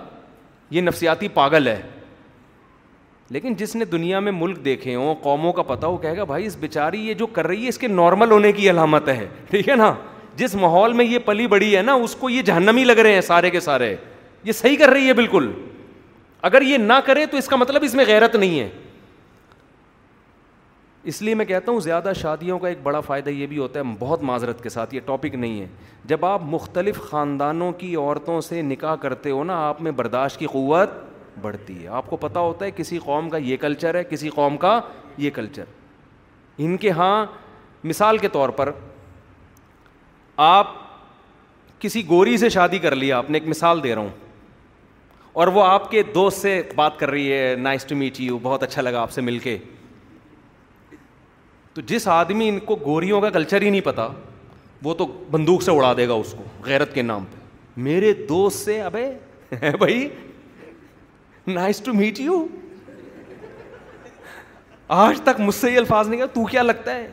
یہ 0.70 0.80
نفسیاتی 0.80 1.28
پاگل 1.34 1.66
ہے 1.68 1.80
لیکن 3.34 3.54
جس 3.58 3.74
نے 3.76 3.84
دنیا 3.90 4.18
میں 4.20 4.32
ملک 4.34 4.64
دیکھے 4.64 4.94
ہوں 4.94 5.14
قوموں 5.22 5.52
کا 5.52 5.62
پتا 5.72 5.86
ہو 5.86 5.96
کہے 5.96 6.16
گا 6.16 6.24
بھائی 6.30 6.46
اس 6.46 6.56
بیچاری 6.60 7.06
یہ 7.08 7.14
جو 7.22 7.26
کر 7.38 7.46
رہی 7.46 7.62
ہے 7.64 7.68
اس 7.68 7.78
کے 7.78 7.88
نارمل 7.88 8.30
ہونے 8.30 8.52
کی 8.52 8.70
علامت 8.70 9.08
ہے 9.08 9.26
ٹھیک 9.50 9.68
ہے 9.68 9.76
نا 9.76 9.92
جس 10.36 10.54
ماحول 10.54 10.92
میں 11.00 11.04
یہ 11.04 11.18
پلی 11.24 11.46
بڑی 11.54 11.76
ہے 11.76 11.82
نا 11.82 11.92
اس 12.06 12.14
کو 12.20 12.30
یہ 12.30 12.42
جہنمی 12.42 12.84
لگ 12.84 12.98
رہے 13.02 13.12
ہیں 13.14 13.20
سارے 13.30 13.50
کے 13.50 13.60
سارے 13.68 13.94
یہ 14.44 14.52
صحیح 14.52 14.76
کر 14.78 14.88
رہی 14.90 15.08
ہے 15.08 15.12
بالکل 15.14 15.50
اگر 16.42 16.62
یہ 16.62 16.76
نہ 16.78 16.92
کرے 17.06 17.24
تو 17.30 17.36
اس 17.36 17.46
کا 17.48 17.56
مطلب 17.56 17.82
اس 17.86 17.94
میں 17.94 18.04
غیرت 18.06 18.34
نہیں 18.36 18.58
ہے 18.60 18.68
اس 21.10 21.20
لیے 21.22 21.34
میں 21.34 21.44
کہتا 21.44 21.72
ہوں 21.72 21.80
زیادہ 21.80 22.12
شادیوں 22.20 22.58
کا 22.58 22.68
ایک 22.68 22.78
بڑا 22.82 23.00
فائدہ 23.06 23.30
یہ 23.30 23.46
بھی 23.46 23.58
ہوتا 23.58 23.80
ہے 23.80 23.84
بہت 23.98 24.22
معذرت 24.30 24.62
کے 24.62 24.68
ساتھ 24.68 24.94
یہ 24.94 25.00
ٹاپک 25.04 25.34
نہیں 25.34 25.60
ہے 25.60 25.66
جب 26.12 26.24
آپ 26.26 26.40
مختلف 26.46 27.00
خاندانوں 27.10 27.70
کی 27.78 27.94
عورتوں 27.96 28.40
سے 28.48 28.62
نکاح 28.62 28.94
کرتے 29.02 29.30
ہو 29.30 29.42
نا 29.44 29.56
آپ 29.68 29.80
میں 29.82 29.92
برداشت 30.02 30.38
کی 30.38 30.46
قوت 30.52 30.90
بڑھتی 31.42 31.82
ہے 31.82 31.88
آپ 32.00 32.10
کو 32.10 32.16
پتہ 32.26 32.38
ہوتا 32.38 32.64
ہے 32.64 32.70
کسی 32.76 32.98
قوم 33.04 33.28
کا 33.30 33.36
یہ 33.36 33.56
کلچر 33.60 33.94
ہے 33.94 34.04
کسی 34.10 34.28
قوم 34.34 34.56
کا 34.66 34.80
یہ 35.18 35.30
کلچر 35.34 35.64
ان 36.64 36.76
کے 36.76 36.90
ہاں 37.00 37.24
مثال 37.84 38.18
کے 38.18 38.28
طور 38.32 38.48
پر 38.58 38.70
آپ 40.48 40.74
کسی 41.80 42.06
گوری 42.08 42.36
سے 42.38 42.48
شادی 42.48 42.78
کر 42.78 42.94
لیا 42.96 43.18
آپ 43.18 43.30
نے 43.30 43.38
ایک 43.38 43.48
مثال 43.48 43.82
دے 43.82 43.94
رہا 43.94 44.00
ہوں 44.02 44.20
اور 45.40 45.46
وہ 45.48 45.62
آپ 45.64 45.90
کے 45.90 46.02
دوست 46.14 46.40
سے 46.42 46.60
بات 46.76 46.98
کر 46.98 47.10
رہی 47.10 47.32
ہے 47.32 47.54
نائس 47.58 47.84
ٹو 47.88 47.96
میٹ 47.96 48.20
یو 48.20 48.38
بہت 48.42 48.62
اچھا 48.62 48.82
لگا 48.82 49.00
آپ 49.02 49.10
سے 49.10 49.20
مل 49.20 49.38
کے 49.42 49.56
تو 51.74 51.80
جس 51.86 52.06
آدمی 52.14 52.48
ان 52.48 52.58
کو 52.64 52.76
گوریوں 52.84 53.20
کا 53.20 53.30
کلچر 53.30 53.62
ہی 53.62 53.70
نہیں 53.70 53.80
پتا 53.84 54.06
وہ 54.82 54.94
تو 54.94 55.06
بندوق 55.30 55.62
سے 55.62 55.70
اڑا 55.70 55.92
دے 55.96 56.06
گا 56.08 56.12
اس 56.24 56.34
کو 56.38 56.44
غیرت 56.66 56.92
کے 56.94 57.02
نام 57.02 57.24
پہ 57.30 57.80
میرے 57.80 58.12
دوست 58.28 58.64
سے 58.64 58.80
ابے 58.82 59.10
بھائی 59.78 60.08
نائس 61.46 61.80
ٹو 61.84 61.92
میٹ 61.94 62.20
یو 62.20 62.44
آج 65.02 65.20
تک 65.24 65.40
مجھ 65.40 65.54
سے 65.54 65.70
یہ 65.70 65.78
الفاظ 65.78 66.08
نہیں 66.08 66.18
کہا 66.18 66.26
تو 66.34 66.44
کیا 66.44 66.62
لگتا 66.62 66.94
ہے 66.94 67.10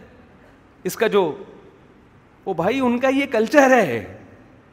اس 0.90 0.96
کا 0.96 1.08
جو 1.18 1.32
وہ 2.46 2.54
بھائی 2.54 2.80
ان 2.80 2.98
کا 3.00 3.10
یہ 3.16 3.26
کلچر 3.32 3.70
ہے 3.80 4.04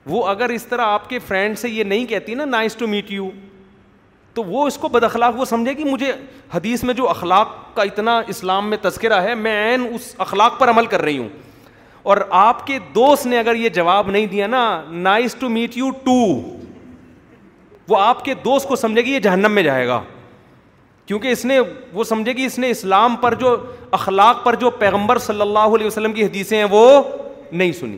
وہ 0.07 0.27
اگر 0.29 0.49
اس 0.55 0.65
طرح 0.67 0.87
آپ 0.87 1.09
کے 1.11 1.19
فرینڈ 1.29 1.59
سے 1.59 1.69
یہ 1.69 1.85
نہیں 1.85 2.05
کہتی 2.07 2.35
نا 2.35 2.45
نائس 2.45 2.75
ٹو 2.77 2.87
میٹ 2.89 3.11
یو 3.11 3.29
تو 4.35 4.43
وہ 4.45 4.67
اس 4.67 4.77
کو 4.79 4.89
بد 4.89 5.05
اخلاق 5.05 5.37
وہ 5.39 5.45
سمجھے 5.45 5.73
گی 5.77 5.85
مجھے 5.85 6.13
حدیث 6.55 6.83
میں 6.85 6.95
جو 6.95 7.09
اخلاق 7.11 7.49
کا 7.77 7.83
اتنا 7.83 8.21
اسلام 8.29 8.69
میں 8.71 8.79
تذکرہ 8.83 9.21
ہے 9.23 9.35
میں 9.35 9.57
عین 9.71 9.87
اس 9.95 10.15
اخلاق 10.25 10.59
پر 10.59 10.71
عمل 10.71 10.87
کر 10.87 11.03
رہی 11.03 11.19
ہوں 11.19 11.29
اور 12.13 12.17
آپ 12.39 12.67
کے 12.67 12.79
دوست 12.95 13.27
نے 13.27 13.39
اگر 13.39 13.55
یہ 13.57 13.69
جواب 13.79 14.11
نہیں 14.11 14.27
دیا 14.33 14.47
نا 14.47 14.65
nice 14.91 15.35
to 15.39 15.49
meet 15.49 15.77
you 15.77 15.91
too 16.05 16.15
وہ 17.89 18.01
آپ 18.01 18.25
کے 18.25 18.35
دوست 18.45 18.69
کو 18.69 18.77
سمجھے 18.77 19.03
گی 19.05 19.13
یہ 19.13 19.19
جہنم 19.25 19.53
میں 19.53 19.63
جائے 19.63 19.87
گا 19.87 20.01
کیونکہ 21.07 21.29
اس 21.33 21.45
نے 21.45 21.59
وہ 21.93 22.05
سمجھے 22.05 22.33
کہ 22.35 22.47
اس 22.47 22.59
نے 22.59 22.71
اسلام 22.71 23.17
پر 23.17 23.35
جو 23.41 23.57
اخلاق 23.99 24.45
پر 24.45 24.55
جو 24.61 24.71
پیغمبر 24.79 25.19
صلی 25.27 25.41
اللہ 25.41 25.75
علیہ 25.77 25.87
وسلم 25.87 26.13
کی 26.13 26.25
حدیثیں 26.25 26.57
ہیں 26.59 26.67
وہ 26.71 26.87
نہیں 27.53 27.73
سنی 27.81 27.97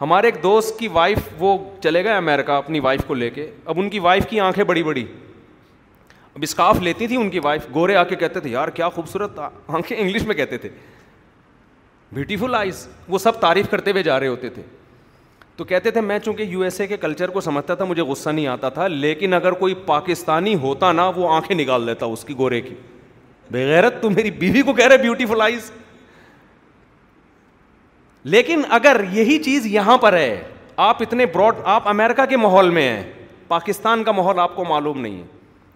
ہمارے 0.00 0.26
ایک 0.28 0.42
دوست 0.42 0.78
کی 0.78 0.88
وائف 0.92 1.18
وہ 1.38 1.56
چلے 1.82 2.02
گئے 2.04 2.12
امیرکا 2.12 2.56
اپنی 2.56 2.80
وائف 2.80 3.00
کو 3.06 3.14
لے 3.14 3.28
کے 3.30 3.50
اب 3.64 3.78
ان 3.80 3.88
کی 3.90 3.98
وائف 4.06 4.26
کی 4.30 4.40
آنکھیں 4.40 4.62
بڑی 4.64 4.82
بڑی 4.82 5.04
اب 6.34 6.42
اسکاف 6.42 6.80
لیتی 6.82 7.06
تھی 7.06 7.16
ان 7.16 7.28
کی 7.30 7.38
وائف 7.42 7.66
گورے 7.74 7.96
آ 7.96 8.02
کے 8.04 8.16
کہتے 8.22 8.40
تھے 8.40 8.50
یار 8.50 8.68
کیا 8.78 8.88
خوبصورت 8.94 9.38
آنکھیں 9.38 9.96
انگلش 9.96 10.22
میں 10.26 10.34
کہتے 10.34 10.58
تھے 10.58 10.68
بیوٹیفل 12.12 12.54
آئز 12.54 12.86
وہ 13.08 13.18
سب 13.18 13.38
تعریف 13.40 13.68
کرتے 13.70 13.90
ہوئے 13.90 14.02
جا 14.02 14.18
رہے 14.20 14.26
ہوتے 14.28 14.48
تھے 14.56 14.62
تو 15.56 15.64
کہتے 15.64 15.90
تھے 15.90 16.00
میں 16.00 16.18
چونکہ 16.18 16.42
یو 16.42 16.60
ایس 16.62 16.80
اے 16.80 16.86
کے 16.86 16.96
کلچر 16.96 17.28
کو 17.30 17.40
سمجھتا 17.40 17.74
تھا 17.74 17.84
مجھے 17.84 18.02
غصہ 18.02 18.30
نہیں 18.30 18.46
آتا 18.56 18.68
تھا 18.78 18.86
لیکن 18.88 19.34
اگر 19.34 19.52
کوئی 19.62 19.74
پاکستانی 19.86 20.54
ہوتا 20.62 20.90
نا 20.92 21.08
وہ 21.16 21.28
آنکھیں 21.34 21.56
نکال 21.56 21.86
دیتا 21.86 22.06
اس 22.16 22.24
کی 22.24 22.34
گورے 22.38 22.60
کی 22.60 22.74
بغیرت 23.52 24.00
تو 24.02 24.10
میری 24.10 24.30
بیوی 24.42 24.62
کو 24.66 24.72
کہہ 24.72 24.86
رہے 24.88 24.98
بیوٹیفل 24.98 25.40
آئز 25.42 25.70
لیکن 28.30 28.62
اگر 28.72 29.00
یہی 29.12 29.42
چیز 29.44 29.66
یہاں 29.66 29.96
پر 30.00 30.12
ہے 30.16 30.42
آپ 30.84 31.02
اتنے 31.02 31.26
براڈ 31.34 31.54
آپ 31.72 31.88
امیرکا 31.88 32.24
کے 32.26 32.36
ماحول 32.36 32.70
میں 32.74 32.88
ہیں 32.88 33.02
پاکستان 33.48 34.04
کا 34.04 34.12
ماحول 34.12 34.38
آپ 34.40 34.54
کو 34.56 34.64
معلوم 34.68 35.00
نہیں 35.00 35.18
ہے 35.18 35.26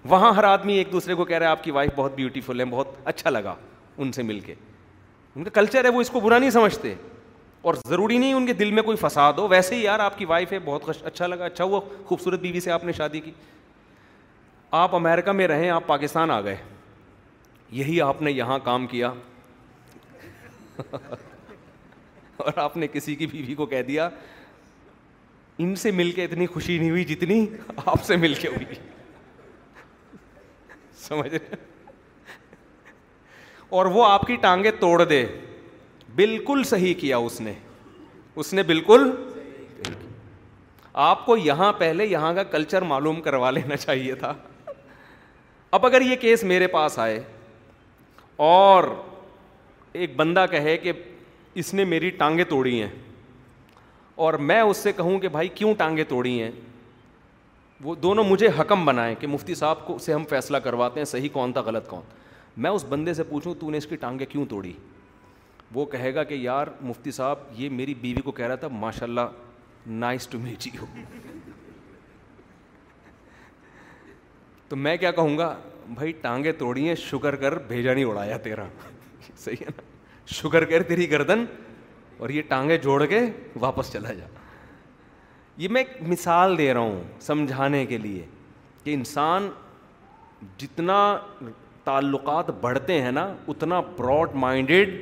وہاں 0.09 0.33
ہر 0.37 0.45
آدمی 0.45 0.77
ایک 0.79 0.93
دوسرے 0.93 1.15
کو 1.15 1.25
کہہ 1.25 1.39
رہا 1.39 1.47
ہے 1.47 1.51
آپ 1.51 1.63
کی 1.65 1.71
وائف 1.71 1.91
بہت 1.97 2.15
بیوٹیفل 2.17 2.61
ہے 2.61 2.65
بہت 2.71 2.95
اچھا 3.05 3.31
لگا 3.31 3.55
ان 3.99 4.13
سے 4.13 4.23
مل 4.23 4.41
کے 4.41 4.55
ان 5.37 5.45
کا 5.45 5.51
کلچر 5.61 5.85
ہے 5.85 5.89
وہ 5.97 6.01
اس 6.01 6.11
کو 6.11 6.21
برا 6.21 6.39
نہیں 6.39 6.51
سمجھتے 6.51 6.95
اور 7.63 7.75
ضروری 7.89 8.19
نہیں 8.19 8.35
ان 8.35 8.47
کے 8.47 8.53
دل 8.53 8.71
میں 8.71 8.83
کوئی 8.83 8.97
فساد 8.97 9.33
ہو 9.39 9.47
ویسے 9.49 9.75
ہی 9.77 9.83
یار 9.83 10.01
آپ 10.01 10.19
کی 10.19 10.25
وائف 10.25 10.53
ہے 10.53 10.59
بہت 10.65 11.03
اچھا 11.05 11.27
لگا 11.27 11.45
اچھا 11.47 11.65
وہ 11.65 11.81
خوبصورت 12.07 12.41
بیوی 12.41 12.61
سے 12.61 12.71
آپ 12.71 12.85
نے 12.85 12.93
شادی 12.99 13.21
کی 13.21 13.31
آپ 14.81 14.95
امیرکا 14.95 15.33
میں 15.33 15.49
رہیں 15.49 15.71
آپ 15.71 15.87
پاکستان 15.87 16.31
آ 16.31 16.41
گئے 16.45 16.57
یہی 17.81 18.01
آپ 18.03 18.23
نے 18.23 18.31
یہاں 18.31 18.59
کام 18.65 18.87
کیا 18.87 19.13
اور 22.39 22.59
آپ 22.63 22.77
نے 22.77 22.87
کسی 22.93 23.15
کی 23.21 23.27
بیوی 23.27 23.55
کو 23.61 23.67
کہہ 23.67 23.83
دیا 23.87 24.09
ان 25.63 25.75
سے 25.83 25.91
مل 25.91 26.11
کے 26.17 26.25
اتنی 26.25 26.47
خوشی 26.47 26.77
نہیں 26.79 26.91
ہوئی 26.91 27.05
جتنی 27.05 27.47
آپ 27.87 28.05
سے 28.05 28.17
مل 28.25 28.35
کے 28.41 28.49
ہوئی 28.49 28.75
سمجھ 31.09 31.31
رہے 31.31 31.57
اور 33.79 33.87
وہ 33.97 34.05
آپ 34.07 34.27
کی 34.27 34.37
ٹانگیں 34.41 34.71
توڑ 34.81 35.03
دے 35.05 35.25
بالکل 36.17 36.63
صحیح 36.67 36.95
کیا 37.01 37.17
اس 37.29 37.41
نے 37.41 37.53
اس 38.43 38.53
نے 38.55 38.63
بالکل 38.63 39.11
آپ 41.09 41.27
کو 41.27 41.37
یہاں 41.37 41.73
پہلے 41.79 42.07
یہاں 42.07 42.33
کا 42.35 42.43
کلچر 42.55 42.83
معلوم 42.93 43.21
کروا 43.23 43.51
لینا 43.51 43.77
چاہیے 43.77 44.15
تھا 44.23 44.33
اب 45.77 45.87
اگر 45.87 46.01
یہ 46.11 46.17
کیس 46.21 46.45
میرے 46.53 46.67
پاس 46.77 46.99
آئے 46.99 47.21
اور 48.47 48.85
ایک 50.03 50.17
بندہ 50.17 50.45
کہے 50.51 50.77
کہ 50.79 50.93
اس 51.59 51.73
نے 51.75 51.85
میری 51.85 52.11
ٹانگیں 52.19 52.45
توڑی 52.49 52.81
ہیں 52.81 52.89
اور 54.25 54.35
میں 54.49 54.61
اس 54.61 54.77
سے 54.83 54.91
کہوں 54.97 55.19
کہ 55.21 55.29
بھائی 55.37 55.49
کیوں 55.55 55.73
ٹانگیں 55.79 56.05
توڑی 56.09 56.41
ہیں 56.43 56.51
وہ 57.85 57.95
دونوں 58.03 58.25
مجھے 58.25 58.49
حکم 58.59 58.85
بنائیں 58.87 59.15
کہ 59.21 59.27
مفتی 59.27 59.55
صاحب 59.55 59.85
کو 59.87 59.97
سے 60.05 60.13
ہم 60.15 60.25
فیصلہ 60.31 60.57
کرواتے 60.67 61.01
ہیں 61.01 61.05
صحیح 61.15 61.29
کون 61.33 61.53
تھا 61.53 61.61
غلط 61.67 61.87
کون 61.89 62.01
میں 62.63 62.71
اس 62.71 62.85
بندے 62.89 63.15
سے 63.15 63.23
پوچھوں 63.31 63.55
تو 63.61 63.71
نے 63.71 63.79
اس 63.79 63.87
کی 63.87 63.97
ٹانگیں 64.05 64.27
کیوں 64.29 64.45
توڑی 64.51 64.73
وہ 65.75 65.85
کہے 65.97 66.15
گا 66.15 66.23
کہ 66.25 66.35
یار 66.35 66.67
مفتی 66.81 67.11
صاحب 67.19 67.39
یہ 67.57 67.69
میری 67.81 67.95
بیوی 68.01 68.21
کو 68.25 68.33
کہہ 68.39 68.47
رہا 68.47 68.55
تھا 68.65 68.69
ماشاء 68.85 69.07
اللہ 69.07 69.21
نائس 69.87 70.29
ٹو 70.29 70.39
بھیجی 70.45 70.71
ہو 70.81 70.87
تو 74.69 74.77
میں 74.77 74.97
کیا 74.97 75.11
کہوں 75.21 75.37
گا 75.39 75.55
بھائی 75.89 76.13
ٹانگیں 76.23 76.53
توڑی 76.59 76.89
ہیں 76.89 76.95
شکر 77.11 77.37
کر 77.45 77.59
بھیجا 77.69 77.95
نہیں 77.95 78.05
اڑایا 78.05 78.37
تیرا 78.49 78.65
صحیح 79.45 79.61
ہے 79.65 79.71
نا 79.77 79.88
شکر 80.37 80.65
کر 80.71 80.83
تیری 80.89 81.09
گردن 81.11 81.45
اور 82.19 82.31
یہ 82.31 82.43
ٹانگیں 82.49 82.77
جوڑ 82.83 83.05
کے 83.07 83.21
واپس 83.61 83.93
چلا 83.93 84.13
جا 84.13 84.25
یہ 85.63 85.69
میں 85.73 85.83
ایک 85.83 86.03
مثال 86.09 86.57
دے 86.59 86.73
رہا 86.75 86.81
ہوں 86.81 87.01
سمجھانے 87.21 87.85
کے 87.87 87.99
لیے 87.99 88.25
کہ 88.85 88.95
انسان 88.95 89.49
جتنا 90.59 90.97
تعلقات 91.85 92.51
بڑھتے 92.61 93.01
ہیں 93.03 93.13
نا 93.13 93.25
اتنا 93.49 93.81
براڈ 93.99 94.35
مائنڈیڈ 94.43 94.95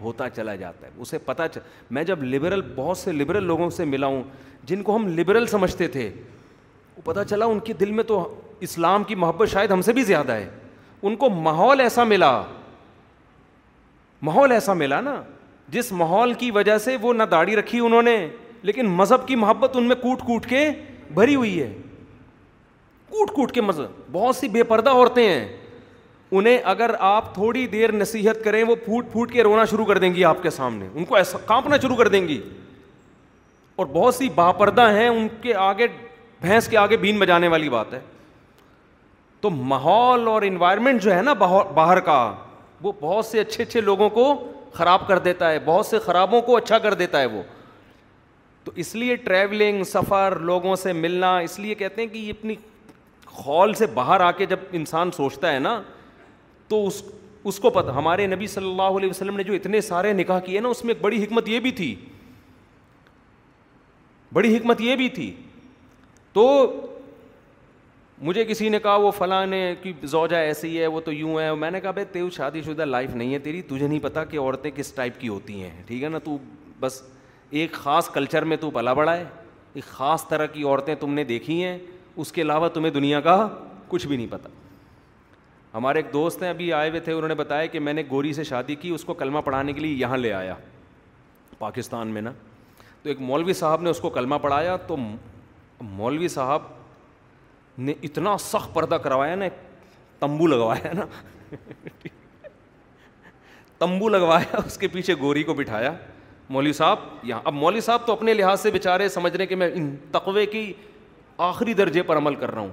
ہوتا 0.00 0.28
چلا 0.30 0.54
جاتا 0.56 0.86
ہے 0.86 0.90
اسے 1.02 1.18
پتا 1.24 1.46
چل 1.48 1.60
میں 1.98 2.02
جب 2.04 2.22
لبرل 2.24 2.60
بہت 2.74 2.98
سے 2.98 3.12
لبرل 3.12 3.44
لوگوں 3.46 3.68
سے 3.76 3.84
ملا 3.84 4.06
ہوں 4.06 4.22
جن 4.68 4.82
کو 4.82 4.96
ہم 4.96 5.06
لبرل 5.18 5.46
سمجھتے 5.46 5.88
تھے 5.96 6.10
وہ 6.96 7.02
پتہ 7.04 7.20
چلا 7.30 7.44
ان 7.46 7.58
کے 7.64 7.72
دل 7.80 7.90
میں 7.92 8.04
تو 8.04 8.22
اسلام 8.68 9.04
کی 9.04 9.14
محبت 9.14 9.48
شاید 9.52 9.70
ہم 9.70 9.82
سے 9.82 9.92
بھی 9.92 10.02
زیادہ 10.04 10.32
ہے 10.32 10.48
ان 11.06 11.16
کو 11.16 11.28
ماحول 11.30 11.80
ایسا 11.80 12.04
ملا 12.04 12.30
ماحول 14.24 14.52
ایسا 14.52 14.72
ملا 14.80 15.00
نا 15.06 15.14
جس 15.76 15.90
ماحول 16.00 16.32
کی 16.42 16.50
وجہ 16.56 16.76
سے 16.84 16.96
وہ 17.00 17.12
نہ 17.14 17.22
داڑھی 17.30 17.56
رکھی 17.56 17.80
انہوں 17.86 18.02
نے 18.12 18.16
لیکن 18.68 18.86
مذہب 19.00 19.26
کی 19.28 19.36
محبت 19.36 19.76
ان 19.76 19.88
میں 19.88 19.96
کوٹ 20.02 20.22
کوٹ 20.26 20.46
کے 20.48 20.68
بھری 21.18 21.34
ہوئی 21.36 21.60
ہے 21.62 21.72
کوٹ 23.10 23.30
کوٹ 23.30 23.52
کے 23.52 23.60
مذہب 23.60 24.00
بہت 24.12 24.36
سی 24.36 24.48
بے 24.54 24.62
پردہ 24.70 24.90
عورتیں 24.90 25.26
ہیں 25.26 25.44
انہیں 26.38 26.58
اگر 26.72 26.90
آپ 27.08 27.32
تھوڑی 27.34 27.66
دیر 27.74 27.92
نصیحت 27.92 28.42
کریں 28.44 28.62
وہ 28.68 28.74
پھوٹ 28.84 29.10
پھوٹ 29.12 29.32
کے 29.32 29.42
رونا 29.44 29.64
شروع 29.72 29.84
کر 29.90 29.98
دیں 30.04 30.12
گی 30.14 30.24
آپ 30.24 30.42
کے 30.42 30.50
سامنے 30.50 30.88
ان 30.94 31.04
کو 31.10 31.16
ایسا 31.16 31.38
کانپنا 31.50 31.76
شروع 31.82 31.96
کر 31.96 32.08
دیں 32.14 32.26
گی 32.28 32.40
اور 33.82 33.86
بہت 33.92 34.14
سی 34.14 34.28
با 34.34 34.50
پردہ 34.62 34.88
ہیں 34.98 35.08
ان 35.08 35.26
کے 35.42 35.54
آگے 35.66 35.86
بھینس 36.40 36.68
کے 36.68 36.76
آگے 36.86 36.96
بین 37.04 37.18
بجانے 37.18 37.48
والی 37.56 37.68
بات 37.76 37.92
ہے 37.94 38.00
تو 39.40 39.50
ماحول 39.74 40.26
اور 40.28 40.42
انوائرمنٹ 40.48 41.02
جو 41.02 41.14
ہے 41.14 41.22
نا 41.22 41.32
باہر 41.44 42.00
کا 42.10 42.18
وہ 42.84 42.92
بہت 43.00 43.26
سے 43.26 43.40
اچھے 43.40 43.62
اچھے 43.64 43.80
لوگوں 43.80 44.08
کو 44.10 44.24
خراب 44.72 45.06
کر 45.08 45.18
دیتا 45.26 45.50
ہے 45.50 45.58
بہت 45.64 45.86
سے 45.86 45.98
خرابوں 46.04 46.40
کو 46.48 46.56
اچھا 46.56 46.78
کر 46.86 46.94
دیتا 47.02 47.20
ہے 47.20 47.26
وہ 47.34 47.42
تو 48.64 48.72
اس 48.84 48.94
لیے 48.94 49.16
ٹریولنگ 49.24 49.84
سفر 49.92 50.36
لوگوں 50.50 50.74
سے 50.82 50.92
ملنا 50.92 51.36
اس 51.46 51.58
لیے 51.58 51.74
کہتے 51.82 52.02
ہیں 52.02 52.08
کہ 52.08 52.18
یہ 52.18 52.30
اپنی 52.32 52.54
خال 53.36 53.74
سے 53.74 53.86
باہر 53.94 54.20
آ 54.20 54.30
کے 54.40 54.46
جب 54.46 54.58
انسان 54.80 55.10
سوچتا 55.16 55.52
ہے 55.52 55.58
نا 55.58 55.80
تو 56.68 56.86
اس 56.86 57.02
اس 57.50 57.58
کو 57.60 57.70
پتہ 57.70 57.90
ہمارے 57.92 58.26
نبی 58.26 58.46
صلی 58.46 58.68
اللہ 58.70 58.98
علیہ 58.98 59.10
وسلم 59.10 59.36
نے 59.36 59.42
جو 59.44 59.52
اتنے 59.54 59.80
سارے 59.90 60.12
نکاح 60.20 60.38
کیے 60.44 60.60
نا 60.60 60.68
اس 60.74 60.84
میں 60.84 60.94
ایک 60.94 61.02
بڑی 61.02 61.22
حکمت 61.24 61.48
یہ 61.48 61.60
بھی 61.64 61.70
تھی 61.80 61.94
بڑی 64.32 64.56
حکمت 64.56 64.80
یہ 64.80 64.96
بھی 64.96 65.08
تھی 65.18 65.32
تو 66.32 66.44
مجھے 68.24 68.44
کسی 68.46 68.68
نے 68.68 68.78
کہا 68.82 68.94
وہ 68.96 69.10
فلاں 69.16 69.46
نے 69.46 69.58
کہ 69.80 69.90
زوجا 70.10 70.38
ایسی 70.40 70.78
ہے 70.80 70.86
وہ 70.86 71.00
تو 71.04 71.12
یوں 71.12 71.38
ہے 71.40 71.54
میں 71.54 71.70
نے 71.70 71.80
کہا 71.80 71.90
بھائی 71.94 72.04
تیو 72.12 72.28
شادی 72.36 72.60
شدہ 72.66 72.82
لائف 72.84 73.14
نہیں 73.14 73.32
ہے 73.34 73.38
تیری 73.46 73.60
تجھے 73.68 73.86
نہیں 73.88 73.98
پتا 74.02 74.22
کہ 74.24 74.38
عورتیں 74.38 74.70
کس 74.74 74.92
ٹائپ 74.94 75.18
کی 75.20 75.28
ہوتی 75.28 75.62
ہیں 75.62 75.70
ٹھیک 75.86 76.02
ہے 76.02 76.08
نا 76.08 76.18
تو 76.24 76.36
بس 76.80 77.00
ایک 77.62 77.72
خاص 77.72 78.08
کلچر 78.10 78.44
میں 78.52 78.56
تو 78.60 78.70
پلا 78.76 78.92
بڑا 79.00 79.16
ہے 79.16 79.24
ایک 79.74 79.84
خاص 79.84 80.26
طرح 80.28 80.46
کی 80.52 80.62
عورتیں 80.64 80.94
تم 81.00 81.14
نے 81.14 81.24
دیکھی 81.30 81.62
ہیں 81.62 81.76
اس 82.24 82.32
کے 82.32 82.42
علاوہ 82.42 82.68
تمہیں 82.74 82.92
دنیا 82.94 83.20
کا 83.26 83.36
کچھ 83.88 84.06
بھی 84.06 84.16
نہیں 84.16 84.26
پتہ 84.30 84.48
ہمارے 85.74 85.98
ایک 85.98 86.12
دوست 86.12 86.42
ہیں 86.42 86.50
ابھی 86.50 86.72
آئے 86.78 86.88
ہوئے 86.90 87.00
تھے 87.00 87.12
انہوں 87.12 87.28
نے 87.28 87.34
بتایا 87.40 87.66
کہ 87.66 87.80
میں 87.80 87.92
نے 87.92 88.02
گوری 88.10 88.32
سے 88.32 88.44
شادی 88.52 88.74
کی 88.80 88.90
اس 88.94 89.04
کو 89.04 89.14
کلمہ 89.22 89.38
پڑھانے 89.44 89.72
کے 89.72 89.80
لیے 89.80 89.94
یہاں 89.96 90.16
لے 90.16 90.32
آیا 90.32 90.54
پاکستان 91.58 92.08
میں 92.14 92.22
نا 92.22 92.32
تو 93.02 93.08
ایک 93.08 93.20
مولوی 93.20 93.52
صاحب 93.60 93.82
نے 93.82 93.90
اس 93.90 94.00
کو 94.00 94.10
کلمہ 94.16 94.34
پڑھایا 94.42 94.76
تو 94.86 94.96
مولوی 95.82 96.28
صاحب 96.28 96.62
نے 97.78 97.94
اتنا 98.04 98.36
سخت 98.40 98.74
پردہ 98.74 98.94
کروایا 99.04 99.34
نا 99.34 99.44
تمبو 100.18 100.46
لگوایا 100.46 100.92
نا 100.94 101.04
تمبو 103.78 104.08
لگوایا 104.08 104.60
اس 104.66 104.76
کے 104.78 104.88
پیچھے 104.88 105.14
گوری 105.20 105.42
کو 105.44 105.54
بٹھایا 105.54 105.92
مولوی 106.50 106.72
صاحب 106.72 106.98
یہاں 107.24 107.40
اب 107.44 107.54
مولوی 107.54 107.80
صاحب 107.80 108.06
تو 108.06 108.12
اپنے 108.12 108.34
لحاظ 108.34 108.60
سے 108.60 108.70
بےچارے 108.70 109.08
سمجھ 109.14 109.36
رہے 109.36 109.46
کہ 109.46 109.56
میں 109.56 109.70
ان 109.74 109.94
تقوے 110.12 110.46
کی 110.46 110.72
آخری 111.46 111.74
درجے 111.74 112.02
پر 112.06 112.16
عمل 112.16 112.34
کر 112.34 112.50
رہا 112.54 112.60
ہوں 112.60 112.68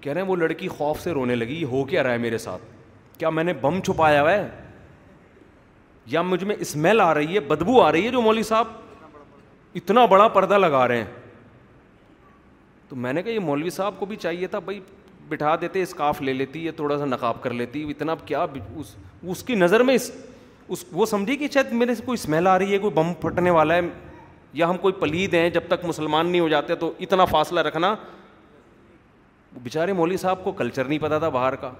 کہہ 0.00 0.12
رہے 0.12 0.20
ہیں 0.20 0.28
وہ 0.28 0.36
لڑکی 0.36 0.68
خوف 0.68 1.00
سے 1.02 1.12
رونے 1.12 1.34
لگی 1.34 1.62
ہو 1.70 1.84
کیا 1.84 2.02
رہا 2.02 2.12
ہے 2.12 2.18
میرے 2.18 2.38
ساتھ 2.38 2.62
کیا 3.18 3.30
میں 3.30 3.44
نے 3.44 3.52
بم 3.60 3.80
چھپایا 3.84 4.20
ہوا 4.22 4.32
ہے 4.32 4.48
یا 6.10 6.22
مجھ 6.22 6.42
میں 6.44 6.56
اسمیل 6.60 7.00
آ 7.00 7.12
رہی 7.14 7.34
ہے 7.34 7.40
بدبو 7.48 7.80
آ 7.82 7.90
رہی 7.92 8.04
ہے 8.06 8.10
جو 8.10 8.20
مولوی 8.22 8.42
صاحب 8.48 8.66
اتنا 9.76 10.04
بڑا 10.10 10.28
پردہ 10.36 10.58
لگا 10.58 10.86
رہے 10.88 10.96
ہیں 11.02 11.27
تو 12.88 12.96
میں 12.96 13.12
نے 13.12 13.22
کہا 13.22 13.30
یہ 13.32 13.38
مولوی 13.40 13.70
صاحب 13.70 13.94
کو 13.98 14.06
بھی 14.06 14.16
چاہیے 14.16 14.46
تھا 14.48 14.58
بھائی 14.68 14.80
بٹھا 15.28 15.54
دیتے 15.60 15.82
اسکارف 15.82 16.20
لے 16.22 16.32
لیتی 16.32 16.64
یا 16.64 16.70
تھوڑا 16.76 16.98
سا 16.98 17.04
نقاب 17.04 17.42
کر 17.42 17.52
لیتی 17.54 17.82
اتنا 17.90 18.14
کیا 18.26 18.44
اس 18.76 18.94
اس 19.30 19.42
کی 19.44 19.54
نظر 19.54 19.82
میں 19.82 19.94
اس 19.94 20.10
اس 20.68 20.84
وہ 20.92 21.06
سمجھی 21.06 21.36
کہ 21.36 21.48
شاید 21.54 21.72
میرے 21.72 21.94
سے 21.94 22.02
کوئی 22.04 22.18
اسمیل 22.20 22.46
آ 22.46 22.58
رہی 22.58 22.72
ہے 22.72 22.78
کوئی 22.78 22.92
بم 22.94 23.12
پھٹنے 23.20 23.50
والا 23.50 23.74
ہے 23.74 23.80
یا 24.60 24.68
ہم 24.70 24.76
کوئی 24.78 24.94
پلید 25.00 25.34
ہیں 25.34 25.48
جب 25.50 25.60
تک 25.68 25.84
مسلمان 25.84 26.26
نہیں 26.30 26.40
ہو 26.40 26.48
جاتے 26.48 26.74
تو 26.82 26.90
اتنا 27.06 27.24
فاصلہ 27.30 27.60
رکھنا 27.66 27.94
بیچارے 29.62 29.92
مولوی 29.92 30.16
صاحب 30.16 30.42
کو 30.44 30.52
کلچر 30.52 30.84
نہیں 30.84 30.98
پتہ 30.98 31.14
تھا 31.18 31.28
باہر 31.36 31.54
کا 31.60 31.70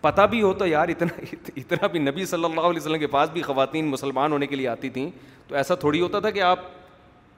پتہ 0.00 0.22
بھی 0.30 0.42
ہو 0.42 0.52
تو 0.58 0.66
یار 0.66 0.88
اتنا 0.88 1.28
اتنا 1.56 1.86
بھی 1.86 1.98
نبی 1.98 2.24
صلی 2.26 2.44
اللہ 2.44 2.60
علیہ 2.60 2.80
وسلم 2.80 2.98
کے 2.98 3.06
پاس 3.06 3.30
بھی 3.30 3.42
خواتین 3.42 3.86
مسلمان 3.90 4.32
ہونے 4.32 4.46
کے 4.46 4.56
لیے 4.56 4.68
آتی 4.68 4.88
تھیں 4.98 5.10
تو 5.48 5.54
ایسا 5.56 5.74
تھوڑی 5.84 6.00
ہوتا 6.00 6.20
تھا 6.20 6.30
کہ 6.30 6.40
آپ 6.42 6.60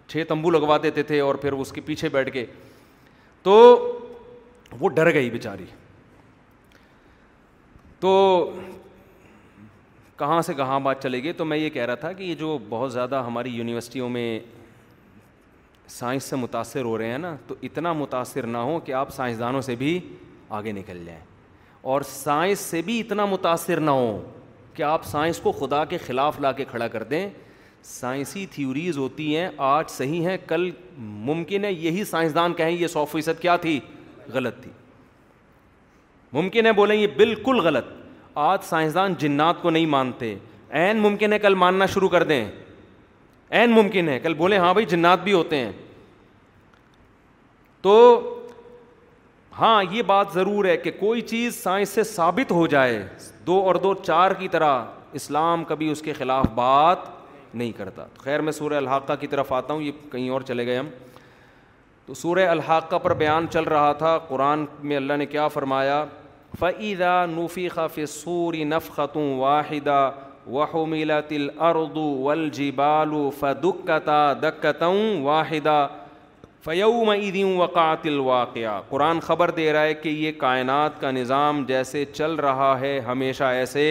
چھ 0.08 0.22
تمبو 0.28 0.50
لگوا 0.50 0.76
دیتے 0.82 1.02
تھے 1.02 1.20
اور 1.20 1.34
پھر 1.42 1.52
اس 1.52 1.72
کے 1.72 1.80
پیچھے 1.86 2.08
بیٹھ 2.12 2.30
کے 2.32 2.44
تو 3.44 3.54
وہ 4.80 4.88
ڈر 4.88 5.12
گئی 5.14 5.30
بیچاری 5.30 5.64
تو 8.00 8.12
کہاں 10.18 10.40
سے 10.46 10.54
کہاں 10.54 10.78
بات 10.80 11.02
چلے 11.02 11.22
گی 11.22 11.32
تو 11.40 11.44
میں 11.44 11.56
یہ 11.58 11.70
کہہ 11.70 11.84
رہا 11.86 11.94
تھا 12.02 12.12
کہ 12.12 12.22
یہ 12.22 12.34
جو 12.42 12.56
بہت 12.68 12.92
زیادہ 12.92 13.22
ہماری 13.26 13.50
یونیورسٹیوں 13.54 14.08
میں 14.08 14.26
سائنس 15.98 16.24
سے 16.24 16.36
متاثر 16.36 16.84
ہو 16.84 16.96
رہے 16.98 17.10
ہیں 17.10 17.18
نا 17.18 17.34
تو 17.46 17.54
اتنا 17.68 17.92
متاثر 17.92 18.46
نہ 18.46 18.58
ہو 18.68 18.78
کہ 18.84 18.92
آپ 19.02 19.10
سائنسدانوں 19.14 19.60
سے 19.62 19.74
بھی 19.78 19.98
آگے 20.58 20.72
نکل 20.72 21.04
جائیں 21.06 21.20
اور 21.92 22.00
سائنس 22.08 22.58
سے 22.70 22.82
بھی 22.82 22.98
اتنا 23.00 23.24
متاثر 23.30 23.80
نہ 23.80 23.90
ہو 23.90 24.18
کہ 24.74 24.82
آپ 24.82 25.04
سائنس 25.06 25.38
کو 25.42 25.52
خدا 25.58 25.84
کے 25.90 25.98
خلاف 26.06 26.40
لا 26.40 26.52
کے 26.60 26.64
کھڑا 26.70 26.88
کر 26.88 27.02
دیں 27.12 27.28
سائنسی 27.84 28.44
تھیوریز 28.50 28.98
ہوتی 28.98 29.34
ہیں 29.36 29.48
آج 29.64 29.90
صحیح 29.90 30.26
ہیں 30.28 30.36
کل 30.48 30.70
ممکن 30.98 31.64
ہے 31.64 31.72
یہی 31.72 32.04
سائنسدان 32.04 32.52
کہیں 32.54 32.70
یہ 32.70 32.86
سو 32.86 33.04
فیصد 33.10 33.40
کیا 33.40 33.56
تھی 33.64 33.78
غلط 34.32 34.62
تھی 34.62 34.70
ممکن 36.32 36.66
ہے 36.66 36.72
بولیں 36.72 36.94
یہ 36.96 37.06
بالکل 37.16 37.60
غلط 37.66 37.86
آج 38.44 38.64
سائنسدان 38.64 39.14
جنات 39.18 39.60
کو 39.62 39.70
نہیں 39.70 39.86
مانتے 39.86 40.34
عین 40.78 40.98
ممکن 41.00 41.32
ہے 41.32 41.38
کل 41.38 41.54
ماننا 41.54 41.86
شروع 41.94 42.08
کر 42.08 42.22
دیں 42.32 42.44
عین 43.50 43.70
ممکن 43.72 44.08
ہے 44.08 44.18
کل 44.20 44.34
بولیں 44.34 44.58
ہاں 44.58 44.72
بھائی 44.74 44.86
جنات 44.90 45.22
بھی 45.24 45.32
ہوتے 45.32 45.56
ہیں 45.56 45.72
تو 47.82 47.92
ہاں 49.58 49.82
یہ 49.90 50.02
بات 50.06 50.32
ضرور 50.34 50.64
ہے 50.64 50.76
کہ 50.76 50.90
کوئی 51.00 51.20
چیز 51.20 51.62
سائنس 51.62 51.88
سے 51.88 52.04
ثابت 52.04 52.52
ہو 52.52 52.66
جائے 52.66 53.06
دو 53.46 53.60
اور 53.66 53.74
دو 53.84 53.94
چار 54.06 54.30
کی 54.38 54.48
طرح 54.50 54.84
اسلام 55.20 55.64
کبھی 55.64 55.88
اس 55.90 56.02
کے 56.02 56.12
خلاف 56.12 56.46
بات 56.54 57.12
نہیں 57.56 57.72
کرتا 57.76 58.04
خیر 58.22 58.40
میں 58.42 58.52
سورہ 58.52 58.74
الحاقہ 58.76 59.12
کی 59.20 59.26
طرف 59.34 59.52
آتا 59.52 59.72
ہوں 59.74 59.82
یہ 59.82 59.92
کہیں 60.12 60.28
اور 60.36 60.40
چلے 60.48 60.66
گئے 60.66 60.76
ہم 60.78 60.88
تو 62.06 62.14
سورہ 62.14 62.46
الحاقہ 62.48 62.96
پر 63.02 63.14
بیان 63.22 63.46
چل 63.52 63.64
رہا 63.74 63.92
تھا 64.00 64.16
قرآن 64.28 64.64
میں 64.88 64.96
اللہ 64.96 65.16
نے 65.18 65.26
کیا 65.26 65.46
فرمایا 65.54 66.04
فعدا 66.58 67.14
نوفی 67.26 67.68
خف 67.68 67.98
سوری 68.08 68.64
نف 68.64 68.90
ختوں 68.96 69.28
واحدہ 69.38 69.98
واہ 70.56 70.76
میلا 70.88 71.20
تل 71.28 71.46
اردو 71.68 72.04
ولجی 72.24 72.70
بالو 72.80 73.30
دکتوں 74.40 74.94
واحدہ 75.22 75.86
فیوم 76.64 77.08
عیدیوں 77.10 77.54
وقات 77.56 78.06
الواقع 78.06 78.66
قرآن 78.88 79.18
خبر 79.20 79.50
دے 79.56 79.72
رہا 79.72 79.80
ہے 79.84 79.94
کہ 79.94 80.08
یہ 80.08 80.32
کائنات 80.38 81.00
کا 81.00 81.10
نظام 81.10 81.62
جیسے 81.68 82.04
چل 82.12 82.34
رہا 82.44 82.70
ہے 82.80 82.98
ہمیشہ 83.06 83.44
ایسے 83.60 83.82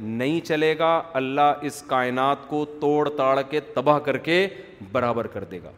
نہیں 0.00 0.40
چلے 0.46 0.72
گا 0.78 0.92
اللہ 1.20 1.66
اس 1.70 1.82
کائنات 1.86 2.46
کو 2.48 2.64
توڑ 2.80 3.08
تاڑ 3.16 3.42
کے 3.50 3.60
تباہ 3.74 3.98
کر 4.06 4.16
کے 4.28 4.38
برابر 4.92 5.26
کر 5.34 5.44
دے 5.50 5.58
گا 5.64 5.70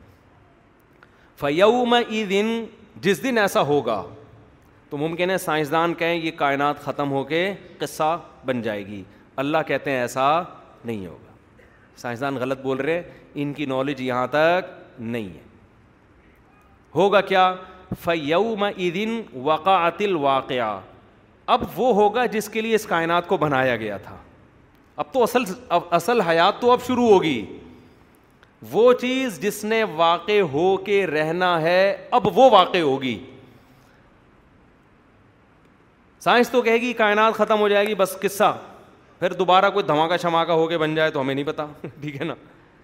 فیوم 1.41 1.95
مَ 1.95 2.43
جس 3.03 3.23
دن 3.23 3.39
ایسا 3.39 3.61
ہوگا 3.69 4.03
تو 4.91 4.97
ممکن 4.97 5.31
ہے 5.31 5.39
سائنسدان 5.45 5.95
کہیں 5.99 6.15
یہ 6.15 6.31
کائنات 6.37 6.81
ختم 6.85 7.11
ہو 7.13 7.23
کے 7.33 7.41
قصہ 7.79 8.17
بن 8.47 8.61
جائے 8.63 8.87
گی 8.87 9.03
اللہ 9.43 9.67
کہتے 9.67 9.91
ہیں 9.91 10.01
ایسا 10.01 10.29
نہیں 10.85 11.07
ہوگا 11.07 11.35
سائنسدان 12.01 12.37
غلط 12.41 12.61
بول 12.63 12.81
رہے 12.81 13.03
ان 13.43 13.53
کی 13.55 13.67
نالج 13.75 14.01
یہاں 14.03 14.27
تک 14.31 14.73
نہیں 15.01 15.29
ہے 15.37 15.53
ہوگا 16.95 17.21
کیا 17.29 17.45
فیوم 18.03 18.63
عیدن 18.65 19.21
وقعت 19.45 20.01
الواقعہ 20.03 20.65
واقعہ 20.65 20.81
اب 21.55 21.63
وہ 21.77 21.95
ہوگا 21.95 22.25
جس 22.33 22.49
کے 22.49 22.61
لیے 22.61 22.75
اس 22.75 22.85
کائنات 22.87 23.27
کو 23.29 23.37
بنایا 23.37 23.77
گیا 23.77 23.97
تھا 24.05 24.17
اب 25.03 25.13
تو 25.13 25.23
اصل 25.23 25.43
اصل 25.99 26.21
حیات 26.29 26.61
تو 26.61 26.71
اب 26.73 26.81
شروع 26.87 27.09
ہوگی 27.09 27.45
وہ 28.73 28.93
چیز 29.01 29.41
جس 29.41 29.65
نے 29.65 29.83
واقع 29.97 30.39
ہو 30.53 30.77
کے 30.85 31.07
رہنا 31.07 31.61
ہے 31.63 31.81
اب 32.19 32.27
وہ 32.39 32.49
واقع 32.51 32.79
ہوگی 32.83 33.19
سائنس 36.25 36.51
تو 36.51 36.63
کہے 36.63 36.81
گی 36.81 36.93
کائنات 36.99 37.35
ختم 37.35 37.61
ہو 37.61 37.69
جائے 37.69 37.87
گی 37.87 37.95
بس 37.95 38.17
قصہ 38.21 38.57
پھر 39.19 39.33
دوبارہ 39.43 39.71
کوئی 39.71 39.85
دھماکہ 39.87 40.17
شماکہ 40.23 40.53
ہو 40.61 40.67
کے 40.69 40.79
بن 40.79 40.95
جائے 40.95 41.11
تو 41.11 41.21
ہمیں 41.21 41.35
نہیں 41.35 41.45
پتا 41.45 41.67
ٹھیک 42.01 42.21
ہے 42.21 42.25
نا 42.27 42.35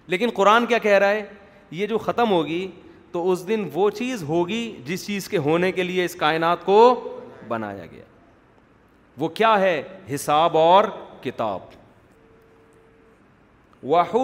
لیکن 0.07 0.29
قرآن 0.35 0.65
کیا 0.65 0.77
کہہ 0.85 0.97
رہا 0.99 1.09
ہے 1.09 1.25
یہ 1.71 1.87
جو 1.87 1.97
ختم 2.05 2.31
ہوگی 2.31 2.65
تو 3.11 3.31
اس 3.31 3.47
دن 3.47 3.63
وہ 3.73 3.89
چیز 3.89 4.23
ہوگی 4.27 4.63
جس 4.85 5.05
چیز 5.05 5.27
کے 5.29 5.37
ہونے 5.47 5.71
کے 5.71 5.83
لیے 5.83 6.05
اس 6.05 6.15
کائنات 6.15 6.65
کو 6.65 6.77
بنایا 7.47 7.85
گیا 7.91 8.03
وہ 9.19 9.27
کیا 9.39 9.59
ہے 9.59 9.81
حساب 10.13 10.57
اور 10.57 10.85
کتاب 11.21 11.75
واہ 13.91 14.15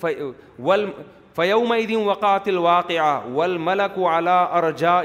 فی 0.00 1.86
تل 2.44 2.56
واقعہ 2.58 3.18
ول 3.36 3.56
ملک 3.68 3.98
ولا 3.98 4.40
ارجا 4.58 5.00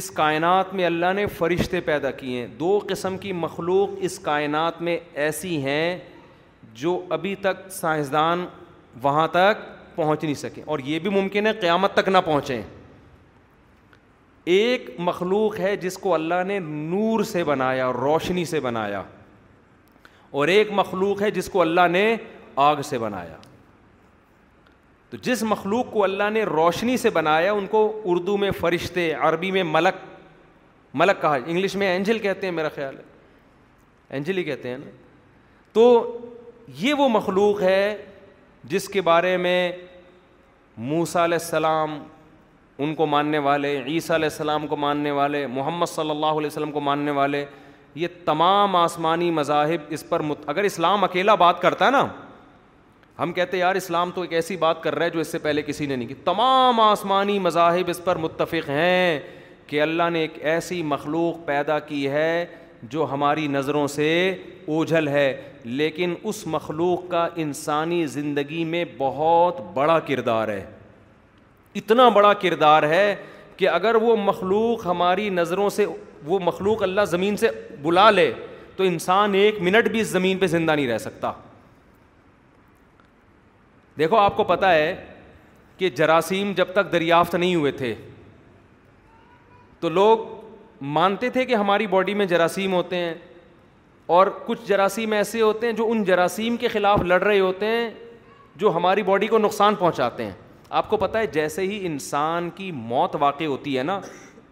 اس 0.00 0.10
کائنات 0.16 0.72
میں 0.78 0.84
اللہ 0.84 1.12
نے 1.16 1.26
فرشتے 1.38 1.80
پیدا 1.84 2.10
کیے 2.20 2.40
ہیں 2.40 2.46
دو 2.58 2.78
قسم 2.88 3.16
کی 3.18 3.32
مخلوق 3.46 3.90
اس 4.08 4.18
کائنات 4.28 4.82
میں 4.88 4.98
ایسی 5.26 5.56
ہیں 5.62 5.98
جو 6.80 7.00
ابھی 7.18 7.34
تک 7.42 7.68
سائنسدان 7.80 8.44
وہاں 9.02 9.26
تک 9.32 9.62
پہنچ 9.98 10.24
نہیں 10.24 10.34
سکیں 10.46 10.62
اور 10.66 10.78
یہ 10.84 10.98
بھی 11.04 11.10
ممکن 11.10 11.46
ہے 11.46 11.52
قیامت 11.66 11.94
تک 12.00 12.08
نہ 12.08 12.18
پہنچیں 12.24 12.62
ایک 14.56 14.88
مخلوق 15.10 15.58
ہے 15.60 15.74
جس 15.84 15.96
کو 16.02 16.12
اللہ 16.14 16.42
نے 16.46 16.58
نور 16.66 17.22
سے 17.30 17.42
بنایا 17.48 17.90
روشنی 17.92 18.44
سے 18.52 18.60
بنایا 18.68 19.02
اور 20.38 20.48
ایک 20.54 20.70
مخلوق 20.82 21.22
ہے 21.22 21.30
جس 21.38 21.48
کو 21.52 21.60
اللہ 21.60 21.88
نے 21.90 22.04
آگ 22.68 22.82
سے 22.88 22.98
بنایا 22.98 23.36
تو 25.10 25.16
جس 25.28 25.42
مخلوق 25.50 25.92
کو 25.92 26.02
اللہ 26.04 26.30
نے 26.32 26.42
روشنی 26.50 26.96
سے 27.04 27.10
بنایا 27.18 27.52
ان 27.52 27.66
کو 27.74 27.80
اردو 28.14 28.36
میں 28.44 28.50
فرشتے 28.60 29.10
عربی 29.28 29.50
میں 29.50 29.62
ملک 29.76 30.00
ملک 31.02 31.20
کہا 31.22 31.34
انگلش 31.44 31.74
میں 31.82 31.88
اینجل 31.92 32.18
کہتے 32.26 32.46
ہیں 32.46 32.54
میرا 32.54 32.68
خیال 32.74 32.96
ہے 32.98 33.02
اینجل 34.16 34.38
ہی 34.38 34.44
کہتے 34.44 34.68
ہیں 34.68 34.78
نا 34.78 34.90
تو 35.78 35.86
یہ 36.80 36.94
وہ 36.98 37.08
مخلوق 37.08 37.62
ہے 37.62 37.80
جس 38.72 38.88
کے 38.94 39.00
بارے 39.08 39.36
میں 39.46 39.60
موسا 40.78 41.24
علیہ 41.24 41.38
السلام 41.42 41.98
ان 42.82 42.94
کو 42.94 43.06
ماننے 43.06 43.38
والے 43.46 43.70
عیسیٰ 43.78 44.14
علیہ 44.16 44.28
السلام 44.32 44.66
کو 44.66 44.76
ماننے 44.76 45.10
والے 45.10 45.46
محمد 45.46 45.86
صلی 45.94 46.10
اللہ 46.10 46.36
علیہ 46.40 46.46
وسلم 46.46 46.72
کو 46.72 46.80
ماننے 46.80 47.10
والے 47.10 47.44
یہ 48.02 48.08
تمام 48.24 48.76
آسمانی 48.76 49.30
مذاہب 49.30 49.82
اس 49.92 50.08
پر 50.08 50.20
مت... 50.20 50.38
اگر 50.46 50.64
اسلام 50.64 51.04
اکیلا 51.04 51.34
بات 51.42 51.60
کرتا 51.62 51.86
ہے 51.86 51.90
نا 51.90 52.06
ہم 53.18 53.32
کہتے 53.32 53.56
ہیں 53.56 53.60
یار 53.64 53.74
اسلام 53.74 54.10
تو 54.14 54.20
ایک 54.22 54.32
ایسی 54.32 54.56
بات 54.56 54.82
کر 54.82 54.94
رہا 54.94 55.04
ہے 55.04 55.10
جو 55.10 55.20
اس 55.20 55.32
سے 55.32 55.38
پہلے 55.46 55.62
کسی 55.62 55.86
نے 55.86 55.96
نہیں 55.96 56.08
کی 56.08 56.14
تمام 56.24 56.80
آسمانی 56.80 57.38
مذاہب 57.46 57.90
اس 57.90 58.04
پر 58.04 58.16
متفق 58.26 58.68
ہیں 58.70 59.18
کہ 59.66 59.80
اللہ 59.82 60.10
نے 60.12 60.20
ایک 60.20 60.38
ایسی 60.52 60.82
مخلوق 60.92 61.44
پیدا 61.46 61.78
کی 61.88 62.08
ہے 62.10 62.44
جو 62.82 63.06
ہماری 63.12 63.46
نظروں 63.48 63.86
سے 63.88 64.04
اوجھل 64.66 65.08
ہے 65.08 65.32
لیکن 65.64 66.14
اس 66.24 66.46
مخلوق 66.46 67.08
کا 67.10 67.26
انسانی 67.44 68.04
زندگی 68.06 68.64
میں 68.64 68.84
بہت 68.98 69.60
بڑا 69.74 69.98
کردار 70.08 70.48
ہے 70.48 70.64
اتنا 71.76 72.08
بڑا 72.08 72.32
کردار 72.42 72.82
ہے 72.88 73.14
کہ 73.56 73.68
اگر 73.68 73.94
وہ 74.02 74.14
مخلوق 74.16 74.86
ہماری 74.86 75.28
نظروں 75.30 75.68
سے 75.70 75.86
وہ 76.26 76.38
مخلوق 76.42 76.82
اللہ 76.82 77.04
زمین 77.08 77.36
سے 77.36 77.48
بلا 77.82 78.10
لے 78.10 78.30
تو 78.76 78.84
انسان 78.84 79.34
ایک 79.34 79.60
منٹ 79.62 79.88
بھی 79.90 80.00
اس 80.00 80.06
زمین 80.08 80.38
پہ 80.38 80.46
زندہ 80.46 80.72
نہیں 80.72 80.88
رہ 80.88 80.98
سکتا 80.98 81.32
دیکھو 83.98 84.16
آپ 84.16 84.36
کو 84.36 84.44
پتا 84.44 84.72
ہے 84.74 84.94
کہ 85.78 85.88
جراثیم 85.96 86.52
جب 86.56 86.72
تک 86.72 86.92
دریافت 86.92 87.34
نہیں 87.34 87.54
ہوئے 87.54 87.70
تھے 87.72 87.94
تو 89.80 89.88
لوگ 89.88 90.24
مانتے 90.80 91.28
تھے 91.30 91.44
کہ 91.44 91.54
ہماری 91.54 91.86
باڈی 91.90 92.14
میں 92.14 92.26
جراثیم 92.26 92.72
ہوتے 92.72 92.96
ہیں 92.96 93.14
اور 94.16 94.26
کچھ 94.46 94.58
جراثیم 94.66 95.12
ایسے 95.12 95.40
ہوتے 95.40 95.66
ہیں 95.66 95.72
جو 95.76 95.86
ان 95.90 96.04
جراثیم 96.04 96.56
کے 96.56 96.68
خلاف 96.68 97.00
لڑ 97.04 97.22
رہے 97.22 97.40
ہوتے 97.40 97.66
ہیں 97.66 97.90
جو 98.58 98.74
ہماری 98.76 99.02
باڈی 99.02 99.26
کو 99.26 99.38
نقصان 99.38 99.74
پہنچاتے 99.78 100.24
ہیں 100.24 100.32
آپ 100.78 100.88
کو 100.90 100.96
پتہ 100.96 101.18
ہے 101.18 101.26
جیسے 101.32 101.62
ہی 101.62 101.84
انسان 101.86 102.48
کی 102.54 102.70
موت 102.74 103.14
واقع 103.20 103.44
ہوتی 103.44 103.76
ہے 103.78 103.82
نا 103.82 104.00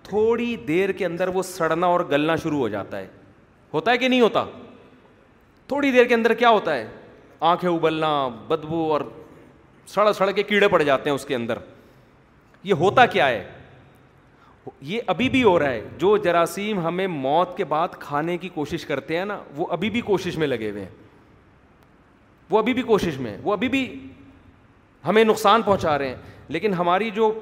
تھوڑی 0.08 0.54
دیر 0.68 0.92
کے 0.98 1.06
اندر 1.06 1.28
وہ 1.34 1.42
سڑنا 1.42 1.86
اور 1.86 2.00
گلنا 2.10 2.36
شروع 2.42 2.58
ہو 2.58 2.68
جاتا 2.68 2.98
ہے 2.98 3.06
ہوتا 3.74 3.90
ہے 3.92 3.98
کہ 3.98 4.08
نہیں 4.08 4.20
ہوتا 4.20 4.44
تھوڑی 5.68 5.90
دیر 5.92 6.04
کے 6.06 6.14
اندر 6.14 6.34
کیا 6.34 6.48
ہوتا 6.50 6.74
ہے 6.76 6.86
آنکھیں 7.52 7.68
ابلنا 7.70 8.16
بدبو 8.48 8.92
اور 8.92 9.00
سڑ 9.88 10.12
سڑ 10.18 10.30
کے 10.30 10.42
کیڑے 10.42 10.68
پڑ 10.68 10.82
جاتے 10.82 11.10
ہیں 11.10 11.14
اس 11.14 11.24
کے 11.24 11.34
اندر 11.34 11.58
یہ 12.64 12.74
ہوتا 12.80 13.04
کیا 13.06 13.28
ہے 13.28 13.44
یہ 14.82 15.00
ابھی 15.06 15.28
بھی 15.30 15.42
ہو 15.42 15.58
رہا 15.58 15.70
ہے 15.70 15.80
جو 15.98 16.16
جراثیم 16.24 16.78
ہمیں 16.86 17.06
موت 17.06 17.56
کے 17.56 17.64
بعد 17.64 17.88
کھانے 18.00 18.36
کی 18.38 18.48
کوشش 18.54 18.84
کرتے 18.86 19.18
ہیں 19.18 19.24
نا 19.24 19.38
وہ 19.56 19.66
ابھی 19.72 19.90
بھی 19.90 20.00
کوشش 20.00 20.36
میں 20.38 20.46
لگے 20.46 20.70
ہوئے 20.70 20.82
ہیں 20.82 20.88
وہ 22.50 22.58
ابھی 22.58 22.74
بھی 22.74 22.82
کوشش 22.82 23.18
میں 23.20 23.36
وہ 23.42 23.52
ابھی 23.52 23.68
بھی 23.68 23.84
ہمیں 25.06 25.24
نقصان 25.24 25.62
پہنچا 25.62 25.96
رہے 25.98 26.08
ہیں 26.08 26.14
لیکن 26.48 26.74
ہماری 26.74 27.10
جو 27.14 27.32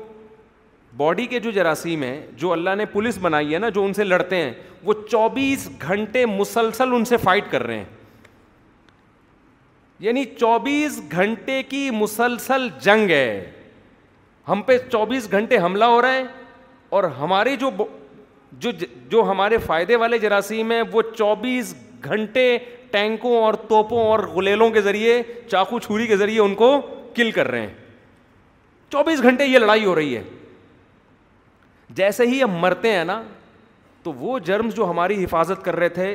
باڈی 0.97 1.27
کے 1.27 1.39
جو 1.41 1.51
جراثیم 1.51 2.03
ہیں 2.03 2.21
جو 2.39 2.53
اللہ 2.53 2.75
نے 2.79 2.85
پولیس 2.93 3.19
بنائی 3.21 3.55
ہے 3.55 3.59
نا 3.59 3.69
جو 3.75 3.85
ان 3.85 3.93
سے 3.93 4.05
لڑتے 4.05 4.37
ہیں 4.43 4.53
وہ 4.85 4.93
چوبیس 5.11 5.69
گھنٹے 5.83 6.25
مسلسل 6.27 6.93
ان 6.95 7.05
سے 7.05 7.17
فائٹ 7.23 7.51
کر 7.51 7.63
رہے 7.67 7.77
ہیں 7.79 7.85
یعنی 10.01 10.25
چوبیس 10.39 11.01
گھنٹے 11.13 11.63
کی 11.69 11.89
مسلسل 11.95 12.69
جنگ 12.83 13.11
ہے 13.11 13.51
ہم 14.49 14.63
پہ 14.67 14.79
چوبیس 14.93 15.31
گھنٹے 15.33 15.59
حملہ 15.59 15.85
ہو 15.95 16.01
رہا 16.03 16.13
ہے 16.15 16.23
اور 16.95 17.05
ہمارے 17.19 17.55
جو 17.63 17.69
جو 18.63 18.71
جو 19.11 19.23
ہمارے 19.31 19.57
فائدے 19.67 19.97
والے 20.01 20.19
جراثیم 20.25 20.71
ہیں 20.73 20.83
وہ 20.91 21.01
چوبیس 21.17 21.75
گھنٹے 22.09 22.45
ٹینکوں 22.91 23.35
اور 23.43 23.55
توپوں 23.69 24.03
اور 24.07 24.19
غلیلوں 24.35 24.69
کے 24.71 24.81
ذریعے 24.81 25.23
چاقو 25.51 25.79
چھری 25.87 26.07
کے 26.07 26.17
ذریعے 26.17 26.41
ان 26.41 26.55
کو 26.61 26.69
کل 27.15 27.31
کر 27.39 27.49
رہے 27.51 27.61
ہیں 27.61 27.73
چوبیس 28.93 29.23
گھنٹے 29.23 29.45
یہ 29.47 29.59
لڑائی 29.59 29.85
ہو 29.85 29.95
رہی 29.95 30.15
ہے 30.17 30.23
جیسے 32.03 32.27
ہی 32.27 32.43
ہم 32.43 32.55
مرتے 32.67 32.93
ہیں 32.97 33.05
نا 33.05 33.21
تو 34.03 34.13
وہ 34.21 34.39
جرمز 34.51 34.75
جو 34.77 34.91
ہماری 34.91 35.23
حفاظت 35.25 35.65
کر 35.65 35.77
رہے 35.77 35.89
تھے 35.99 36.15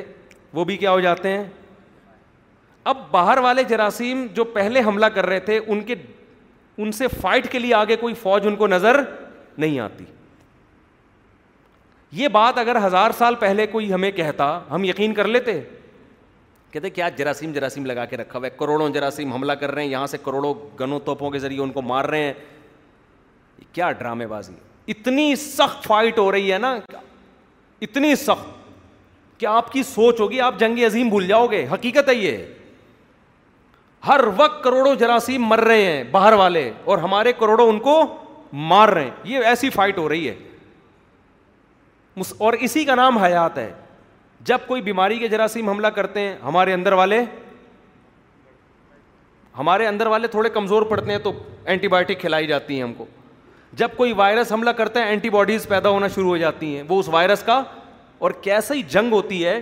وہ 0.54 0.64
بھی 0.70 0.76
کیا 0.84 0.90
ہو 0.92 1.00
جاتے 1.08 1.32
ہیں 1.36 1.42
اب 2.94 3.02
باہر 3.10 3.38
والے 3.48 3.64
جراثیم 3.74 4.26
جو 4.34 4.44
پہلے 4.58 4.80
حملہ 4.86 5.06
کر 5.18 5.26
رہے 5.32 5.40
تھے 5.50 5.60
ان 5.66 5.82
کے 5.90 5.94
ان 6.82 6.92
سے 7.02 7.08
فائٹ 7.20 7.50
کے 7.52 7.58
لیے 7.66 7.74
آگے 7.80 7.96
کوئی 8.06 8.14
فوج 8.22 8.46
ان 8.46 8.56
کو 8.62 8.66
نظر 8.74 9.00
نہیں 9.58 9.78
آتی 9.88 10.04
یہ 12.12 12.28
بات 12.28 12.58
اگر 12.58 12.76
ہزار 12.86 13.10
سال 13.18 13.34
پہلے 13.40 13.66
کوئی 13.72 13.92
ہمیں 13.92 14.10
کہتا 14.10 14.58
ہم 14.70 14.84
یقین 14.84 15.14
کر 15.14 15.28
لیتے 15.28 15.60
کہتے 16.70 16.90
کیا 16.90 17.08
جراثیم 17.16 17.52
جراثیم 17.52 17.86
لگا 17.86 18.04
کے 18.04 18.16
رکھا 18.16 18.38
ہوا 18.38 18.46
ہے 18.46 18.56
کروڑوں 18.58 18.88
جراثیم 18.94 19.32
حملہ 19.32 19.52
کر 19.60 19.70
رہے 19.74 19.82
ہیں 19.82 19.90
یہاں 19.90 20.06
سے 20.06 20.18
کروڑوں 20.24 20.52
گنوں 20.80 20.98
توپوں 21.04 21.30
کے 21.30 21.38
ذریعے 21.38 21.60
ان 21.62 21.70
کو 21.72 21.82
مار 21.82 22.04
رہے 22.04 22.22
ہیں 22.22 22.32
کیا 23.72 23.90
ڈرامے 23.92 24.26
بازی 24.26 24.52
اتنی 24.94 25.34
سخت 25.36 25.84
فائٹ 25.86 26.18
ہو 26.18 26.30
رہی 26.32 26.52
ہے 26.52 26.58
نا 26.58 26.76
اتنی 27.82 28.14
سخت 28.16 28.58
کہ 29.40 29.46
آپ 29.46 29.72
کی 29.72 29.82
سوچ 29.94 30.20
ہوگی 30.20 30.40
آپ 30.46 30.58
جنگ 30.60 30.78
عظیم 30.86 31.08
بھول 31.08 31.26
جاؤ 31.26 31.46
گے 31.50 31.66
حقیقت 31.72 32.08
ہے 32.08 32.14
یہ 32.14 32.38
ہر 34.06 34.20
وقت 34.36 34.62
کروڑوں 34.64 34.94
جراثیم 35.00 35.46
مر 35.48 35.60
رہے 35.64 35.84
ہیں 35.84 36.02
باہر 36.10 36.32
والے 36.42 36.70
اور 36.84 36.98
ہمارے 36.98 37.32
کروڑوں 37.38 37.68
ان 37.68 37.78
کو 37.88 38.00
مار 38.68 38.88
رہے 38.88 39.04
ہیں 39.04 39.10
یہ 39.32 39.44
ایسی 39.46 39.70
فائٹ 39.70 39.98
ہو 39.98 40.08
رہی 40.08 40.28
ہے 40.28 40.34
اور 42.46 42.52
اسی 42.60 42.84
کا 42.84 42.94
نام 42.94 43.18
حیات 43.18 43.58
ہے 43.58 43.70
جب 44.44 44.58
کوئی 44.66 44.82
بیماری 44.82 45.18
کے 45.18 45.28
جراثیم 45.28 45.68
حملہ 45.68 45.86
کرتے 45.96 46.20
ہیں 46.20 46.34
ہمارے 46.44 46.72
اندر 46.72 46.92
والے 47.02 47.22
ہمارے 49.58 49.86
اندر 49.86 50.06
والے 50.06 50.28
تھوڑے 50.34 50.50
کمزور 50.50 50.82
پڑتے 50.90 51.10
ہیں 51.12 51.18
تو 51.22 51.32
اینٹی 51.64 51.88
بایوٹک 51.88 52.20
کھلائی 52.20 52.46
جاتی 52.46 52.74
ہیں 52.74 52.82
ہم 52.82 52.92
کو 52.98 53.04
جب 53.80 53.88
کوئی 53.96 54.12
وائرس 54.16 54.52
حملہ 54.52 54.70
کرتا 54.76 55.00
ہے 55.00 55.08
اینٹی 55.08 55.30
باڈیز 55.30 55.66
پیدا 55.68 55.88
ہونا 55.88 56.08
شروع 56.14 56.28
ہو 56.28 56.36
جاتی 56.36 56.74
ہیں 56.76 56.82
وہ 56.88 56.98
اس 57.00 57.08
وائرس 57.12 57.42
کا 57.46 57.62
اور 58.18 58.30
کیسے 58.42 58.74
ہی 58.74 58.82
جنگ 58.92 59.12
ہوتی 59.12 59.44
ہے 59.44 59.60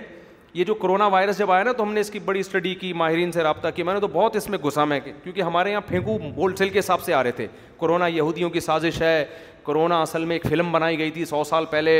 یہ 0.54 0.64
جو 0.64 0.74
کرونا 0.74 1.06
وائرس 1.08 1.38
جب 1.38 1.50
آیا 1.52 1.62
نا 1.64 1.72
تو 1.76 1.82
ہم 1.82 1.92
نے 1.92 2.00
اس 2.00 2.10
کی 2.10 2.18
بڑی 2.24 2.40
اسٹڈی 2.40 2.74
کی 2.74 2.92
ماہرین 2.96 3.32
سے 3.32 3.42
رابطہ 3.42 3.68
کیا 3.74 3.84
میں 3.84 3.94
نے 3.94 4.00
تو 4.00 4.08
بہت 4.12 4.36
اس 4.36 4.48
میں 4.50 4.58
غصہ 4.62 4.80
میں 4.88 4.98
کیونکہ 5.04 5.42
ہمارے 5.42 5.70
یہاں 5.70 5.80
پھینکو 5.88 6.16
ہول 6.36 6.54
سیل 6.56 6.68
کے 6.70 6.78
حساب 6.78 7.02
سے 7.02 7.14
آ 7.14 7.22
رہے 7.22 7.30
تھے 7.32 7.46
کرونا 7.80 8.06
یہودیوں 8.06 8.50
کی 8.50 8.60
سازش 8.60 9.00
ہے 9.02 9.24
کرونا 9.66 10.00
اصل 10.02 10.24
میں 10.24 10.36
ایک 10.36 10.46
فلم 10.50 10.70
بنائی 10.72 10.98
گئی 10.98 11.10
تھی 11.10 11.24
سو 11.24 11.42
سال 11.44 11.64
پہلے 11.70 11.92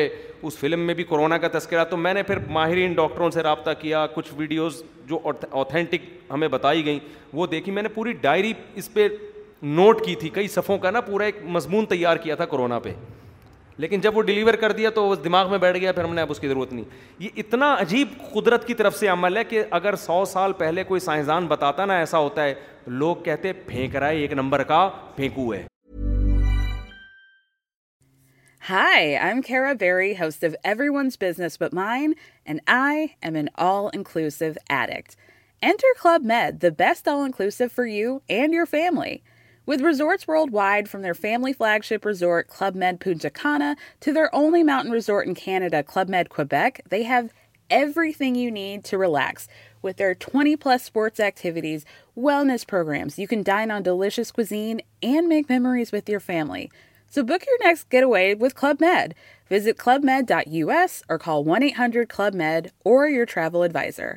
اس 0.43 0.57
فلم 0.59 0.81
میں 0.87 0.95
بھی 0.95 1.05
کرونا 1.05 1.39
کا 1.39 1.49
تذکرہ 1.59 1.85
تو 1.91 1.97
میں 1.97 2.15
نے 2.15 2.23
پھر 2.23 2.39
ماہرین 2.51 2.93
ڈاکٹروں 2.95 3.31
سے 3.31 3.43
رابطہ 3.43 3.71
کیا 3.81 4.07
کچھ 4.15 4.33
ویڈیوز 4.37 4.83
جو 5.09 5.19
اوتھینٹک 5.51 6.09
ہمیں 6.31 6.49
بتائی 6.49 6.85
گئیں 6.85 6.99
وہ 7.33 7.47
دیکھی 7.47 7.73
میں 7.73 7.83
نے 7.83 7.89
پوری 7.95 8.13
ڈائری 8.21 8.53
اس 8.77 8.93
پہ 8.93 9.09
نوٹ 9.63 10.05
کی 10.07 10.15
تھی 10.15 10.29
کئی 10.33 10.49
صفوں 10.49 10.79
کا 10.79 10.91
نا 10.91 11.01
پورا 11.01 11.25
ایک 11.25 11.37
مضمون 11.59 11.87
تیار 11.87 12.17
کیا 12.23 12.35
تھا 12.37 12.47
کرونا 12.47 12.79
پہ 12.79 12.93
لیکن 13.81 14.01
جب 14.05 14.16
وہ 14.16 14.22
ڈیلیور 14.29 14.55
کر 14.61 14.72
دیا 14.79 14.91
تو 14.95 15.03
وہ 15.07 15.14
دماغ 15.24 15.51
میں 15.51 15.59
بیٹھ 15.59 15.76
گیا 15.81 15.93
پھر 15.93 16.05
ہم 16.05 16.14
نے 16.14 16.22
اب 16.22 16.31
اس 16.31 16.41
کی 16.41 16.49
ضرورت 16.49 16.72
نہیں 16.72 16.85
یہ 17.22 17.29
اتنا 17.43 17.74
عجیب 17.81 18.16
قدرت 18.33 18.66
کی 18.66 18.74
طرف 18.81 18.97
سے 18.99 19.09
عمل 19.09 19.37
ہے 19.37 19.45
کہ 19.51 19.62
اگر 19.79 19.95
سو 20.05 20.24
سال 20.33 20.53
پہلے 20.62 20.85
کوئی 20.85 21.01
سائنسدان 21.01 21.47
بتاتا 21.53 21.85
نا 21.91 21.99
ایسا 22.05 22.18
ہوتا 22.18 22.45
ہے 22.45 22.55
لوگ 23.03 23.16
کہتے 23.24 23.53
پھینک 23.68 23.97
رہا 23.97 24.09
ہے 24.09 24.16
ایک 24.24 24.33
نمبر 24.43 24.62
کا 24.72 24.89
پھینکو 25.16 25.53
ہے 25.55 25.62
high 28.70 29.05
I'm 29.29 29.41
Kira 29.47 29.72
Barry 29.81 30.12
house 30.20 30.43
of 30.45 30.55
every 30.70 30.89
once 30.97 31.16
business 31.20 31.57
but 31.61 31.74
mine 31.74 32.12
and 32.45 32.61
I'm 33.22 33.35
an 33.35 33.47
all 33.68 33.87
inclusive 33.95 34.45
addict 34.68 35.14
enter 35.68 35.95
Club 36.03 36.24
Med 36.33 36.61
the 36.62 36.68
best 36.79 37.09
all 37.09 37.22
inclusive 37.24 37.64
for 37.76 37.85
you 37.87 38.18
and 38.39 38.55
your 38.55 38.66
family 38.70 39.16
With 39.69 39.83
resorts 39.83 40.27
worldwide, 40.27 40.89
from 40.89 41.03
their 41.03 41.14
family 41.14 41.53
flagship 41.53 42.07
resort, 42.07 42.49
Club 42.49 42.75
Med 42.75 43.01
Punta 43.01 43.29
Cana, 43.29 43.77
to 44.01 44.14
their 44.14 44.35
only 44.35 44.64
mountain 44.64 44.91
resort 44.91 45.27
in 45.27 45.35
Canada, 45.35 45.83
Club 45.83 46.09
Med 46.09 46.31
Quebec, 46.31 46.81
they 46.89 47.03
have 47.03 47.35
everything 47.69 48.35
you 48.35 48.51
need 48.51 48.83
to 48.85 48.97
relax. 48.97 49.47
With 49.83 49.99
their 49.99 50.14
20-plus 50.14 50.85
sports 50.85 51.21
activities, 51.21 51.85
wellness 52.16 52.66
programs, 52.66 53.19
you 53.19 53.29
can 53.29 53.43
dine 53.43 53.71
on 53.71 53.83
delicious 53.83 54.33
cuisine 54.33 54.81
and 55.03 55.29
make 55.29 55.51
memories 55.51 55.93
with 55.93 56.09
your 56.09 56.19
family. 56.19 56.73
So 57.11 57.23
book 57.23 57.45
your 57.47 57.62
next 57.62 57.91
getaway 57.91 58.35
with 58.35 58.55
Club 58.55 58.81
Med. 58.81 59.14
Visit 59.51 59.77
clubmed.us 59.77 61.03
or 61.11 61.19
call 61.19 61.45
1-800-CLUB-MED 61.45 62.73
or 62.85 63.07
your 63.07 63.27
travel 63.27 63.64
advisor. 63.64 64.16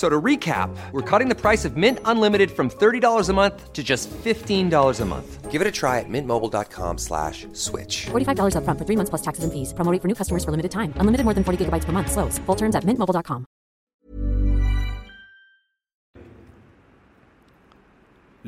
So 0.00 0.08
to 0.12 0.18
recap, 0.24 0.76
we're 0.92 1.04
cutting 1.08 1.28
the 1.30 1.34
price 1.34 1.66
of 1.68 1.76
Mint 1.82 1.98
Unlimited 2.06 2.50
from 2.58 2.68
$30 2.82 3.28
a 3.30 3.32
month 3.38 3.64
to 3.78 3.82
just 3.88 4.08
$15 4.26 5.00
a 5.00 5.04
month. 5.04 5.32
Give 5.54 5.60
it 5.64 5.70
a 5.70 5.72
try 5.78 5.90
at 6.02 6.06
mintmobile.com 6.14 7.00
slash 7.06 7.40
switch. 7.64 7.98
$45 8.12 8.56
up 8.60 8.64
front 8.68 8.78
for 8.78 8.86
three 8.90 8.96
months 8.96 9.10
plus 9.14 9.26
taxes 9.26 9.44
and 9.48 9.52
fees. 9.52 9.74
Promo 9.80 9.94
for 10.04 10.08
new 10.08 10.14
customers 10.20 10.44
for 10.44 10.52
limited 10.52 10.70
time. 10.76 10.94
Unlimited 11.04 11.26
more 11.28 11.34
than 11.38 11.44
40 11.48 11.64
gigabytes 11.66 11.84
per 11.88 11.92
month. 11.96 12.12
Slows. 12.14 12.38
Full 12.50 12.58
terms 12.64 12.78
at 12.80 12.86
mintmobile.com. 12.92 13.44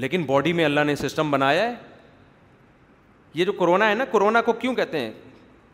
لیکن 0.02 0.22
body 0.26 0.52
میں 0.58 0.64
اللہ 0.64 0.84
نے 0.86 0.94
system 0.96 1.30
بنایا 1.30 1.62
ہے 1.68 1.72
یہ 3.38 3.44
جو 3.44 3.52
corona 3.58 3.88
ہے 3.88 3.94
نا 3.94 4.04
corona 4.12 4.40
کو 4.42 4.52
کیوں 4.62 4.74
کہتے 4.74 4.98
ہیں 5.00 5.10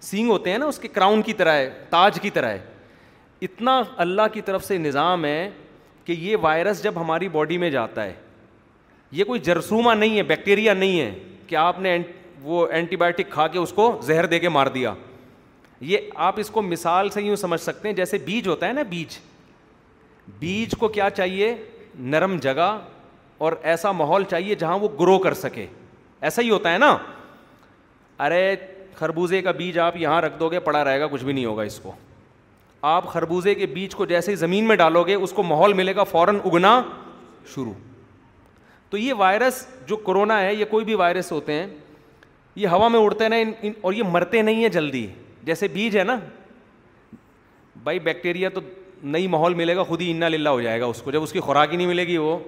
سینگ 0.09 0.31
ہوتے 0.31 0.51
ہیں 0.51 0.59
نا 0.59 0.67
اس 0.73 0.79
کے 0.79 0.89
کراؤن 0.97 1.23
کی 1.29 1.33
طرح 1.43 1.57
ہے 1.57 1.69
تاج 1.91 2.19
کی 2.23 2.31
طرح 2.39 2.53
ہے 2.53 2.59
اتنا 3.49 3.81
اللہ 4.07 4.33
کی 4.33 4.41
طرف 4.49 4.65
سے 4.65 4.79
نظام 4.79 5.25
ہے 5.25 5.49
کہ 6.09 6.15
یہ 6.19 6.37
وائرس 6.41 6.83
جب 6.83 6.95
ہماری 7.01 7.29
باڈی 7.29 7.57
میں 7.59 7.69
جاتا 7.71 8.05
ہے 8.05 8.13
یہ 9.13 9.25
کوئی 9.25 9.41
جرسوما 9.49 9.93
نہیں 9.95 10.17
ہے 10.17 10.23
بیکٹیریا 10.31 10.75
نہیں 10.75 11.01
ہے 11.01 11.11
کہ 11.47 11.57
آپ 11.63 11.81
نے 11.81 11.97
وہ 12.43 12.67
اینٹی 12.73 12.97
بایوٹک 13.03 13.31
کھا 13.31 13.47
کے 13.49 13.59
اس 13.59 13.73
کو 13.77 13.91
زہر 14.07 14.27
دے 14.27 14.39
کے 14.41 14.49
مار 14.49 14.67
دیا 14.75 14.93
یہ 15.91 16.09
آپ 16.29 16.39
اس 16.41 16.51
کو 16.51 16.63
مثال 16.63 17.09
سے 17.17 17.23
یوں 17.23 17.37
سمجھ 17.37 17.61
سکتے 17.61 17.89
ہیں 17.89 17.95
جیسے 17.97 18.19
بیج 18.27 18.49
ہوتا 18.49 18.69
ہے 18.69 18.73
نا 18.73 18.83
بیج 18.89 19.19
بیج 20.39 20.75
کو 20.79 20.89
کیا 20.97 21.11
چاہیے 21.17 21.55
نرم 21.97 22.37
جگہ 22.43 22.77
اور 23.47 23.53
ایسا 23.73 23.93
ماحول 23.93 24.25
چاہیے 24.31 24.55
جہاں 24.61 24.79
وہ 24.79 24.89
گرو 25.01 25.19
کر 25.27 25.35
سکے 25.45 25.67
ایسا 26.31 26.43
ہی 26.43 26.51
ہوتا 26.51 26.73
ہے 26.73 26.79
نا 26.79 26.97
ارے 28.25 28.45
خربوزے 28.95 29.43
کا 29.43 29.51
بیج 29.61 29.79
آپ 29.79 29.97
یہاں 29.97 30.21
رکھ 30.23 30.41
دو 30.41 30.49
گے 30.53 30.61
پڑا 30.61 30.85
رہے 30.85 31.01
گا 31.01 31.07
کچھ 31.11 31.25
بھی 31.25 31.33
نہیں 31.33 31.45
ہوگا 31.45 31.63
اس 31.63 31.79
کو 31.83 31.93
آپ 32.81 33.07
خربوزے 33.13 33.55
کے 33.55 33.67
بیج 33.67 33.95
کو 33.95 34.05
جیسے 34.07 34.31
ہی 34.31 34.37
زمین 34.37 34.65
میں 34.69 34.75
ڈالو 34.77 35.03
گے 35.05 35.15
اس 35.15 35.33
کو 35.35 35.43
ماحول 35.43 35.73
ملے 35.75 35.95
گا 35.97 36.03
فوراً 36.05 36.39
اگنا 36.45 36.81
شروع 37.55 37.73
تو 38.91 38.97
یہ 38.97 39.15
وائرس 39.19 39.67
جو 39.87 39.97
کرونا 39.97 40.41
ہے 40.41 40.55
یہ 40.55 40.65
کوئی 40.71 40.85
بھی 40.85 40.95
وائرس 40.95 41.31
ہوتے 41.33 41.53
ہیں 41.53 41.67
یہ 42.57 42.69
ہوا 42.69 42.89
میں 42.89 43.01
اڑتے 43.01 43.29
نا 43.29 43.37
اور 43.81 43.93
یہ 43.93 44.03
مرتے 44.13 44.43
نہیں 44.43 44.63
ہیں 44.63 44.69
جلدی 44.73 45.07
جیسے 45.45 45.69
بیج 45.73 45.97
ہے 45.99 46.05
نا 46.05 46.19
بھائی 47.83 47.99
بیکٹیریا 48.01 48.49
تو 48.55 48.61
نئی 49.03 49.27
ماحول 49.29 49.55
ملے 49.55 49.77
گا 49.77 49.83
خود 49.89 50.01
ہی 50.03 50.11
انا 50.11 50.29
للہ 50.29 50.49
ہو 50.49 50.61
جائے 50.61 50.81
گا 50.81 50.87
اس 50.87 51.03
کو 51.03 51.11
جب 51.11 51.23
اس 51.23 51.33
کی 51.33 51.41
خوراک 51.41 51.73
ہی 51.73 51.77
نہیں 51.77 51.87
ملے 51.87 52.07
گی 52.07 52.17
وہ 52.19 52.39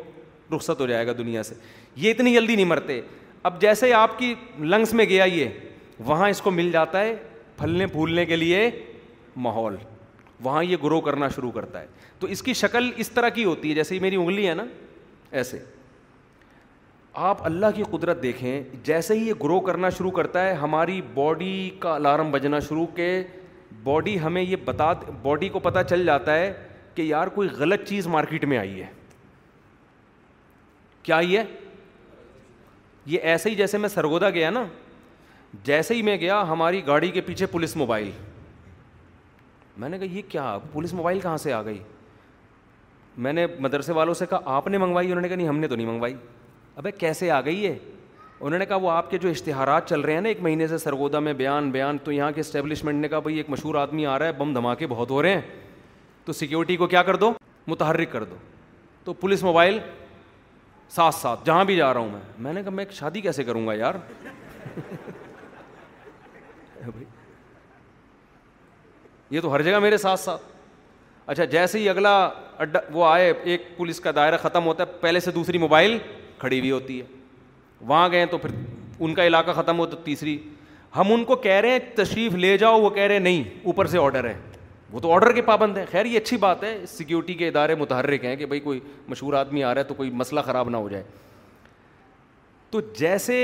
رخصت 0.54 0.80
ہو 0.80 0.86
جائے 0.86 1.06
گا 1.06 1.12
دنیا 1.18 1.42
سے 1.42 1.54
یہ 2.02 2.10
اتنی 2.10 2.34
جلدی 2.34 2.54
نہیں 2.54 2.66
مرتے 2.66 3.00
اب 3.48 3.60
جیسے 3.60 3.86
ہی 3.86 3.92
آپ 3.92 4.18
کی 4.18 4.34
لنگس 4.60 4.92
میں 4.94 5.04
گیا 5.08 5.24
یہ 5.24 5.48
وہاں 6.06 6.28
اس 6.30 6.40
کو 6.42 6.50
مل 6.50 6.70
جاتا 6.72 7.00
ہے 7.00 7.14
پھلنے 7.56 7.86
پھولنے 7.86 8.24
کے 8.26 8.36
لیے 8.36 8.68
ماحول 9.42 9.76
وہاں 10.42 10.62
یہ 10.64 10.76
گرو 10.82 11.00
کرنا 11.00 11.28
شروع 11.34 11.50
کرتا 11.52 11.80
ہے 11.80 11.86
تو 12.18 12.26
اس 12.34 12.42
کی 12.42 12.52
شکل 12.54 12.90
اس 12.96 13.10
طرح 13.10 13.28
کی 13.34 13.44
ہوتی 13.44 13.68
ہے 13.70 13.74
جیسے 13.74 13.94
ہی 13.94 14.00
میری 14.00 14.16
انگلی 14.16 14.48
ہے 14.48 14.54
نا 14.54 14.64
ایسے 15.30 15.58
آپ 17.28 17.44
اللہ 17.46 17.66
کی 17.76 17.82
قدرت 17.90 18.22
دیکھیں 18.22 18.62
جیسے 18.84 19.14
ہی 19.18 19.26
یہ 19.28 19.32
گرو 19.42 19.58
کرنا 19.60 19.88
شروع 19.96 20.10
کرتا 20.18 20.44
ہے 20.46 20.52
ہماری 20.62 21.00
باڈی 21.14 21.70
کا 21.80 21.94
الارم 21.94 22.30
بجنا 22.30 22.58
شروع 22.68 22.86
کے 22.96 23.06
باڈی 23.82 24.18
ہمیں 24.20 24.40
یہ 24.42 24.56
بتا 24.64 24.92
باڈی 25.22 25.48
کو 25.48 25.58
پتہ 25.60 25.78
چل 25.88 26.04
جاتا 26.06 26.34
ہے 26.38 26.52
کہ 26.94 27.02
یار 27.02 27.26
کوئی 27.34 27.48
غلط 27.58 27.88
چیز 27.88 28.06
مارکیٹ 28.14 28.44
میں 28.52 28.58
آئی 28.58 28.80
ہے 28.80 28.86
کیا 31.02 31.18
یہ 33.06 33.18
ایسے 33.20 33.50
ہی 33.50 33.54
جیسے 33.54 33.78
میں 33.78 33.88
سرگودا 33.88 34.28
گیا 34.30 34.48
نا 34.50 34.64
جیسے 35.64 35.94
ہی 35.94 36.02
میں 36.02 36.16
گیا 36.20 36.42
ہماری 36.48 36.86
گاڑی 36.86 37.10
کے 37.10 37.20
پیچھے 37.20 37.46
پولیس 37.52 37.74
موبائل 37.76 38.10
میں 39.80 39.88
نے 39.88 39.98
کہا 39.98 40.14
یہ 40.16 40.22
کیا 40.28 40.42
پولیس 40.72 40.92
موبائل 40.94 41.20
کہاں 41.20 41.36
سے 41.42 41.52
آ 41.52 41.62
گئی 41.64 41.78
میں 43.26 43.32
نے 43.32 43.46
مدرسے 43.66 43.92
والوں 43.98 44.14
سے 44.14 44.26
کہا 44.30 44.54
آپ 44.56 44.66
نے 44.68 44.78
منگوائی 44.78 45.06
انہوں 45.08 45.20
نے 45.22 45.28
کہا 45.28 45.36
نہیں 45.36 45.48
ہم 45.48 45.58
نے 45.58 45.68
تو 45.68 45.76
نہیں 45.76 45.86
منگوائی 45.86 46.14
ابے 46.82 46.90
کیسے 47.02 47.30
آ 47.30 47.40
گئی 47.44 47.66
ہے 47.66 47.76
انہوں 48.40 48.58
نے 48.58 48.66
کہا 48.66 48.76
وہ 48.82 48.90
آپ 48.90 49.10
کے 49.10 49.18
جو 49.18 49.28
اشتہارات 49.28 49.88
چل 49.88 50.00
رہے 50.00 50.12
ہیں 50.14 50.20
نا 50.20 50.28
ایک 50.28 50.40
مہینے 50.42 50.66
سے 50.68 50.78
سرگودا 50.78 51.18
میں 51.26 51.32
بیان 51.40 51.70
بیان 51.70 51.98
تو 52.04 52.12
یہاں 52.12 52.30
کے 52.32 52.40
اسٹیبلشمنٹ 52.40 53.00
نے 53.02 53.08
کہا 53.08 53.18
بھائی 53.26 53.36
ایک 53.36 53.50
مشہور 53.50 53.74
آدمی 53.82 54.06
آ 54.06 54.18
رہا 54.18 54.26
ہے 54.26 54.32
بم 54.38 54.52
دھماکے 54.54 54.86
بہت 54.92 55.10
ہو 55.10 55.22
رہے 55.22 55.32
ہیں 55.34 55.40
تو 56.24 56.32
سیکیورٹی 56.40 56.76
کو 56.76 56.86
کیا 56.94 57.02
کر 57.10 57.16
دو 57.24 57.32
متحرک 57.66 58.12
کر 58.12 58.24
دو 58.30 58.36
تو 59.04 59.12
پولیس 59.24 59.42
موبائل 59.44 59.78
ساتھ 60.98 61.14
ساتھ 61.14 61.44
جہاں 61.46 61.64
بھی 61.64 61.76
جا 61.76 61.92
رہا 61.94 62.00
ہوں 62.00 62.10
میں 62.10 62.20
میں 62.44 62.52
نے 62.52 62.62
کہا 62.62 62.70
میں 62.74 62.84
ایک 62.84 62.92
شادی 62.96 63.20
کیسے 63.26 63.44
کروں 63.44 63.66
گا 63.66 63.74
یار 63.74 63.94
یہ 69.30 69.40
تو 69.40 69.52
ہر 69.54 69.62
جگہ 69.62 69.78
میرے 69.80 69.96
ساتھ 69.98 70.20
ساتھ 70.20 70.42
اچھا 71.30 71.44
جیسے 71.44 71.78
ہی 71.78 71.88
اگلا 71.88 72.14
اڈا 72.58 72.78
وہ 72.92 73.04
آئے 73.06 73.32
ایک 73.42 73.62
پولیس 73.76 74.00
کا 74.00 74.10
دائرہ 74.14 74.36
ختم 74.42 74.66
ہوتا 74.66 74.84
ہے 74.86 74.98
پہلے 75.00 75.20
سے 75.20 75.30
دوسری 75.32 75.58
موبائل 75.58 75.96
کھڑی 76.38 76.58
ہوئی 76.60 76.70
ہوتی 76.70 77.00
ہے 77.00 77.06
وہاں 77.86 78.08
گئے 78.12 78.26
تو 78.30 78.38
پھر 78.38 78.50
ان 79.04 79.14
کا 79.14 79.26
علاقہ 79.26 79.50
ختم 79.60 79.78
ہو 79.78 79.86
تو 79.86 79.96
تیسری 80.04 80.36
ہم 80.96 81.12
ان 81.12 81.24
کو 81.24 81.36
کہہ 81.46 81.60
رہے 81.60 81.70
ہیں 81.70 81.78
تشریف 81.96 82.34
لے 82.34 82.56
جاؤ 82.58 82.80
وہ 82.82 82.90
کہہ 82.90 83.02
رہے 83.02 83.14
ہیں 83.14 83.20
نہیں 83.22 83.42
اوپر 83.64 83.86
سے 83.86 83.98
آڈر 83.98 84.28
ہے 84.28 84.34
وہ 84.92 85.00
تو 85.00 85.12
آڈر 85.14 85.32
کے 85.32 85.42
پابند 85.42 85.76
ہیں 85.78 85.84
خیر 85.90 86.04
یہ 86.04 86.18
اچھی 86.18 86.36
بات 86.44 86.62
ہے 86.64 86.76
سیکیورٹی 86.88 87.34
کے 87.42 87.48
ادارے 87.48 87.74
متحرک 87.82 88.24
ہیں 88.24 88.34
کہ 88.36 88.46
بھائی 88.46 88.60
کوئی 88.60 88.80
مشہور 89.08 89.32
آدمی 89.40 89.62
آ 89.64 89.74
رہا 89.74 89.80
ہے 89.82 89.86
تو 89.88 89.94
کوئی 89.94 90.10
مسئلہ 90.22 90.40
خراب 90.46 90.70
نہ 90.70 90.76
ہو 90.76 90.88
جائے 90.88 91.02
تو 92.70 92.80
جیسے 92.98 93.36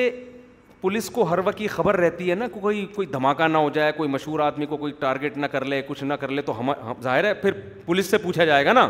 پولیس 0.86 1.08
کو 1.10 1.22
ہر 1.30 1.38
وقت 1.44 1.60
یہ 1.60 1.68
خبر 1.70 1.96
رہتی 1.96 2.28
ہے 2.30 2.34
نا 2.34 2.46
کوئی 2.48 2.84
کوئی 2.94 3.06
دھماکہ 3.12 3.46
نہ 3.48 3.58
ہو 3.58 3.70
جائے 3.74 3.92
کوئی 3.92 4.08
مشہور 4.08 4.40
آدمی 4.40 4.66
کو 4.66 4.76
کوئی 4.76 4.92
ٹارگیٹ 4.98 5.36
نہ 5.36 5.46
کر 5.52 5.64
لے 5.64 5.80
کچھ 5.86 6.02
نہ 6.04 6.14
کر 6.20 6.28
لے 6.30 6.42
تو 6.48 6.58
ہم 6.58 6.68
ظاہر 7.02 7.24
ہے 7.24 7.32
پھر 7.34 7.52
پولیس 7.86 8.10
سے 8.10 8.18
پوچھا 8.26 8.44
جائے 8.44 8.64
گا 8.66 8.72
نا 8.72 8.86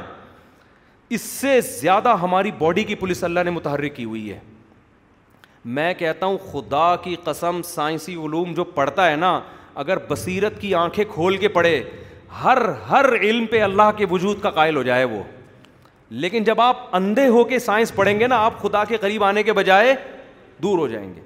اس 1.16 1.20
سے 1.20 1.60
زیادہ 1.68 2.08
ہماری 2.22 2.50
باڈی 2.58 2.82
کی 2.84 2.94
پولیس 3.04 3.22
اللہ 3.24 3.40
نے 3.44 3.50
متحرک 3.50 3.94
کی 3.96 4.04
ہوئی 4.04 4.32
ہے 4.32 4.38
میں 5.78 5.92
کہتا 5.98 6.26
ہوں 6.26 6.36
خدا 6.52 6.94
کی 7.04 7.14
قسم 7.24 7.60
سائنسی 7.64 8.14
علوم 8.24 8.52
جو 8.56 8.64
پڑھتا 8.74 9.10
ہے 9.10 9.14
نا 9.24 9.32
اگر 9.84 9.98
بصیرت 10.08 10.60
کی 10.60 10.74
آنکھیں 10.82 11.04
کھول 11.12 11.36
کے 11.36 11.48
پڑھے 11.56 11.82
ہر 12.42 12.58
ہر 12.90 13.08
علم 13.20 13.46
پہ 13.50 13.62
اللہ 13.62 13.90
کے 13.98 14.06
وجود 14.10 14.40
کا 14.42 14.50
قائل 14.60 14.76
ہو 14.76 14.82
جائے 14.90 15.04
وہ 15.14 15.22
لیکن 16.26 16.44
جب 16.50 16.60
آپ 16.60 16.84
اندھے 16.96 17.26
ہو 17.38 17.44
کے 17.54 17.58
سائنس 17.68 17.94
پڑھیں 17.94 18.18
گے 18.20 18.26
نا 18.36 18.44
آپ 18.44 18.60
خدا 18.62 18.84
کے 18.92 18.96
قریب 19.06 19.24
آنے 19.30 19.42
کے 19.42 19.52
بجائے 19.62 19.94
دور 20.62 20.78
ہو 20.78 20.86
جائیں 20.88 21.12
گے 21.14 21.20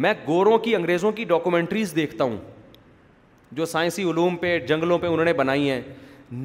میں 0.00 0.12
گوروں 0.26 0.58
کی 0.58 0.74
انگریزوں 0.76 1.10
کی 1.12 1.24
ڈاکومنٹریز 1.30 1.94
دیکھتا 1.96 2.24
ہوں 2.24 2.36
جو 3.58 3.64
سائنسی 3.66 4.02
علوم 4.10 4.36
پہ 4.40 4.58
جنگلوں 4.68 4.98
پہ 4.98 5.06
انہوں 5.06 5.24
نے 5.24 5.32
بنائی 5.42 5.70
ہیں 5.70 5.80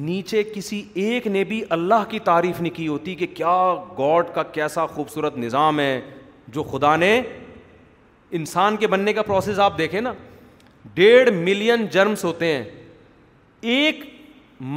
نیچے 0.04 0.42
کسی 0.54 0.82
ایک 1.02 1.26
نے 1.26 1.44
بھی 1.52 1.62
اللہ 1.76 2.04
کی 2.10 2.18
تعریف 2.26 2.60
نہیں 2.60 2.74
کی 2.76 2.88
ہوتی 2.88 3.14
کہ 3.14 3.26
کیا 3.34 3.56
گاڈ 3.98 4.34
کا 4.34 4.42
کیسا 4.56 4.86
خوبصورت 4.86 5.36
نظام 5.38 5.80
ہے 5.80 6.00
جو 6.54 6.62
خدا 6.72 6.94
نے 6.96 7.10
انسان 8.38 8.76
کے 8.76 8.86
بننے 8.94 9.12
کا 9.12 9.22
پروسیس 9.30 9.58
آپ 9.66 9.78
دیکھیں 9.78 10.00
نا 10.00 10.12
ڈیڑھ 10.94 11.30
ملین 11.32 11.86
جرمس 11.92 12.24
ہوتے 12.24 12.46
ہیں 12.52 12.62
ایک 13.74 14.00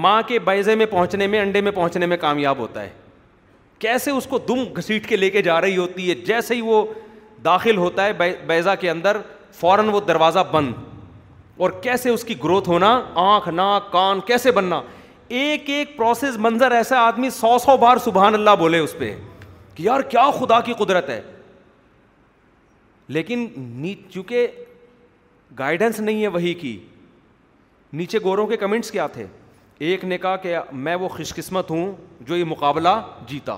ماں 0.07 0.21
کے 0.27 0.39
بائزے 0.47 0.75
میں 0.81 0.85
پہنچنے 0.91 1.27
میں 1.27 1.39
انڈے 1.41 1.61
میں 1.61 1.71
پہنچنے 1.71 2.05
میں 2.13 2.17
کامیاب 2.21 2.57
ہوتا 2.65 2.81
ہے 2.83 2.89
کیسے 3.79 4.11
اس 4.11 4.25
کو 4.29 4.37
دم 4.47 4.63
گھسیٹ 4.77 5.07
کے 5.07 5.15
لے 5.17 5.29
کے 5.29 5.41
جا 5.51 5.59
رہی 5.61 5.77
ہوتی 5.77 6.09
ہے 6.09 6.15
جیسے 6.25 6.55
ہی 6.55 6.61
وہ 6.71 6.83
داخل 7.43 7.77
ہوتا 7.77 8.05
ہے 8.05 8.13
بیزا 8.47 8.75
کے 8.79 8.89
اندر 8.89 9.17
فوراً 9.59 9.89
وہ 9.93 9.99
دروازہ 10.07 10.39
بند 10.51 10.73
اور 11.61 11.69
کیسے 11.81 12.09
اس 12.09 12.23
کی 12.23 12.35
گروتھ 12.43 12.67
ہونا 12.69 12.93
آنکھ 13.25 13.47
ناک 13.49 13.91
کان 13.91 14.19
کیسے 14.25 14.51
بننا 14.51 14.81
ایک 15.39 15.69
ایک 15.69 15.95
پروسیس 15.97 16.37
منظر 16.39 16.71
ایسا 16.71 16.99
آدمی 17.07 17.29
سو 17.29 17.57
سو 17.65 17.75
بار 17.77 17.97
سبحان 18.05 18.33
اللہ 18.33 18.55
بولے 18.59 18.77
اس 18.79 18.95
پہ 18.99 19.15
کہ 19.75 19.83
یار 19.83 20.01
کیا 20.11 20.29
خدا 20.39 20.59
کی 20.65 20.73
قدرت 20.77 21.09
ہے 21.09 21.21
لیکن 23.17 23.45
چونکہ 24.13 24.47
گائیڈنس 25.59 25.99
نہیں 25.99 26.21
ہے 26.21 26.27
وہی 26.27 26.53
کی 26.53 26.77
نیچے 27.99 28.19
گوروں 28.23 28.45
کے 28.47 28.57
کمنٹس 28.57 28.91
کیا 28.91 29.05
تھے 29.13 29.25
ایک 29.89 30.03
نے 30.05 30.17
کہا 30.17 30.35
کہ 30.35 30.57
میں 30.85 30.95
وہ 31.01 31.07
خوش 31.09 31.33
قسمت 31.35 31.71
ہوں 31.71 31.91
جو 32.27 32.37
یہ 32.37 32.43
مقابلہ 32.47 32.89
جیتا 33.27 33.55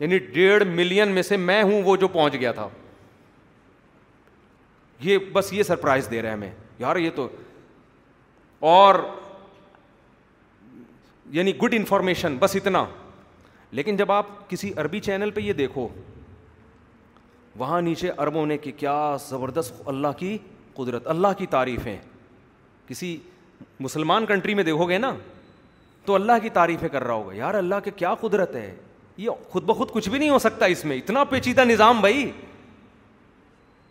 یعنی 0.00 0.18
ڈیڑھ 0.32 0.62
ملین 0.68 1.08
میں 1.14 1.22
سے 1.22 1.36
میں 1.36 1.62
ہوں 1.62 1.82
وہ 1.84 1.96
جو 1.96 2.08
پہنچ 2.08 2.34
گیا 2.40 2.52
تھا 2.52 2.68
یہ 5.00 5.18
بس 5.32 5.52
یہ 5.52 5.62
سرپرائز 5.62 6.08
دے 6.10 6.20
رہے 6.22 6.28
ہیں 6.28 6.34
ہمیں 6.36 6.50
یار 6.78 6.96
یہ 6.96 7.10
تو 7.16 7.28
اور 8.70 8.94
یعنی 11.32 11.56
گڈ 11.62 11.74
انفارمیشن 11.74 12.36
بس 12.40 12.56
اتنا 12.56 12.84
لیکن 13.72 13.96
جب 13.96 14.12
آپ 14.12 14.26
کسی 14.50 14.72
عربی 14.78 15.00
چینل 15.00 15.30
پہ 15.34 15.40
یہ 15.40 15.52
دیکھو 15.52 15.86
وہاں 17.58 17.80
نیچے 17.82 18.10
عربوں 18.16 18.46
نے 18.46 18.58
کہ 18.58 18.72
کیا 18.76 19.16
زبردست 19.28 19.82
اللہ 19.88 20.18
کی 20.18 20.36
قدرت 20.74 21.06
اللہ 21.08 21.28
کی 21.38 21.46
تعریفیں 21.50 21.96
کسی 22.88 23.16
مسلمان 23.80 24.26
کنٹری 24.26 24.54
میں 24.54 24.64
دیکھو 24.64 24.88
گے 24.88 24.98
نا 24.98 25.14
تو 26.06 26.14
اللہ 26.14 26.32
کی 26.42 26.48
تعریفیں 26.58 26.88
کر 26.88 27.04
رہا 27.04 27.14
ہوگا 27.14 27.34
یار 27.34 27.54
اللہ 27.54 27.74
کے 27.84 27.90
کیا 27.96 28.14
قدرت 28.20 28.54
ہے 28.56 28.74
یہ 29.16 29.30
خود 29.50 29.62
بخود 29.66 29.90
کچھ 29.90 30.08
بھی 30.08 30.18
نہیں 30.18 30.30
ہو 30.30 30.38
سکتا 30.38 30.66
اس 30.72 30.84
میں 30.84 30.96
اتنا 30.96 31.22
پیچیدہ 31.30 31.64
نظام 31.64 32.00
بھائی 32.00 32.30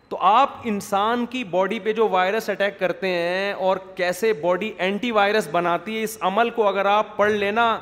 تو 0.08 0.16
آپ 0.26 0.48
انسان 0.64 1.24
کی 1.30 1.42
باڈی 1.50 1.78
پہ 1.84 1.92
جو 1.92 2.08
وائرس 2.08 2.48
اٹیک 2.50 2.78
کرتے 2.80 3.08
ہیں 3.12 3.52
اور 3.68 3.76
کیسے 3.94 4.32
باڈی 4.42 4.70
اینٹی 4.78 5.10
وائرس 5.12 5.48
بناتی 5.52 5.96
ہے 5.98 6.02
اس 6.02 6.16
عمل 6.28 6.50
کو 6.56 6.66
اگر 6.68 6.86
آپ 6.86 7.16
پڑھ 7.16 7.30
لینا 7.30 7.78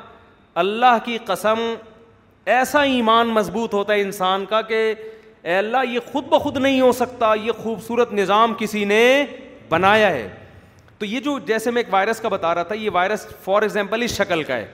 اللہ 0.63 0.97
کی 1.05 1.19
قسم 1.27 1.61
ایسا 2.55 2.83
ایمان 2.83 3.29
مضبوط 3.33 3.75
ہوتا 3.75 3.93
ہے 3.93 4.01
انسان 4.01 4.47
کا 4.49 4.61
کہ 4.63 4.81
اے 5.43 5.55
اللہ 5.57 5.87
یہ 5.91 6.01
خود 6.13 6.25
بخود 6.29 6.57
نہیں 6.57 6.81
ہو 6.81 6.91
سکتا 6.99 7.33
یہ 7.43 7.53
خوبصورت 7.63 8.13
نظام 8.13 8.55
کسی 8.59 8.85
نے 8.85 9.01
بنایا 9.69 10.09
ہے 10.11 10.29
تو 10.99 11.05
یہ 11.07 11.21
جو 11.21 11.39
جیسے 11.47 11.71
میں 11.71 11.83
ایک 11.83 11.93
وائرس 11.95 12.21
کا 12.21 12.29
بتا 12.29 12.55
رہا 12.55 12.63
تھا 12.63 12.75
یہ 12.75 12.91
وائرس 12.93 13.27
فار 13.45 13.63
ایگزامپل 13.63 14.03
اس 14.03 14.17
شکل 14.17 14.43
کا 14.43 14.57
ہے 14.57 14.67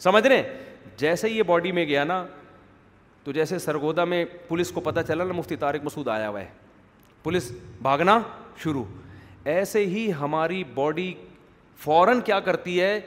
سمجھ 0.00 0.26
رہے 0.26 0.36
ہیں 0.36 0.88
جیسے 0.98 1.30
یہ 1.30 1.42
باڈی 1.46 1.72
میں 1.72 1.84
گیا 1.86 2.04
نا 2.04 2.24
تو 3.24 3.32
جیسے 3.32 3.58
سرگودا 3.58 4.04
میں 4.04 4.24
پولیس 4.48 4.70
کو 4.74 4.80
پتہ 4.80 5.00
چلا 5.08 5.24
نا 5.24 5.32
مفتی 5.36 5.56
طارق 5.56 5.84
مسعود 5.84 6.08
آیا 6.08 6.28
ہوا 6.28 6.40
ہے 6.40 6.50
پولیس 7.22 7.50
بھاگنا 7.82 8.18
شروع 8.62 8.84
ایسے 9.52 9.84
ہی 9.86 10.10
ہماری 10.20 10.62
باڈی 10.74 11.12
فوراً 11.84 12.20
کیا 12.24 12.38
کرتی 12.40 12.80
ہے 12.80 12.98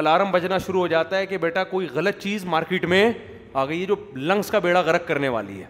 الارم 0.00 0.30
بجنا 0.32 0.58
شروع 0.66 0.80
ہو 0.80 0.86
جاتا 0.88 1.16
ہے 1.18 1.26
کہ 1.26 1.38
بیٹا 1.38 1.64
کوئی 1.70 1.86
غلط 1.94 2.18
چیز 2.22 2.44
مارکیٹ 2.44 2.84
میں 2.88 3.08
آ 3.52 3.64
گئی 3.68 3.80
ہے 3.80 3.86
جو 3.86 3.94
لنگس 4.16 4.50
کا 4.50 4.58
بیڑا 4.58 4.80
غرق 4.80 5.06
کرنے 5.08 5.28
والی 5.28 5.60
ہے 5.60 5.66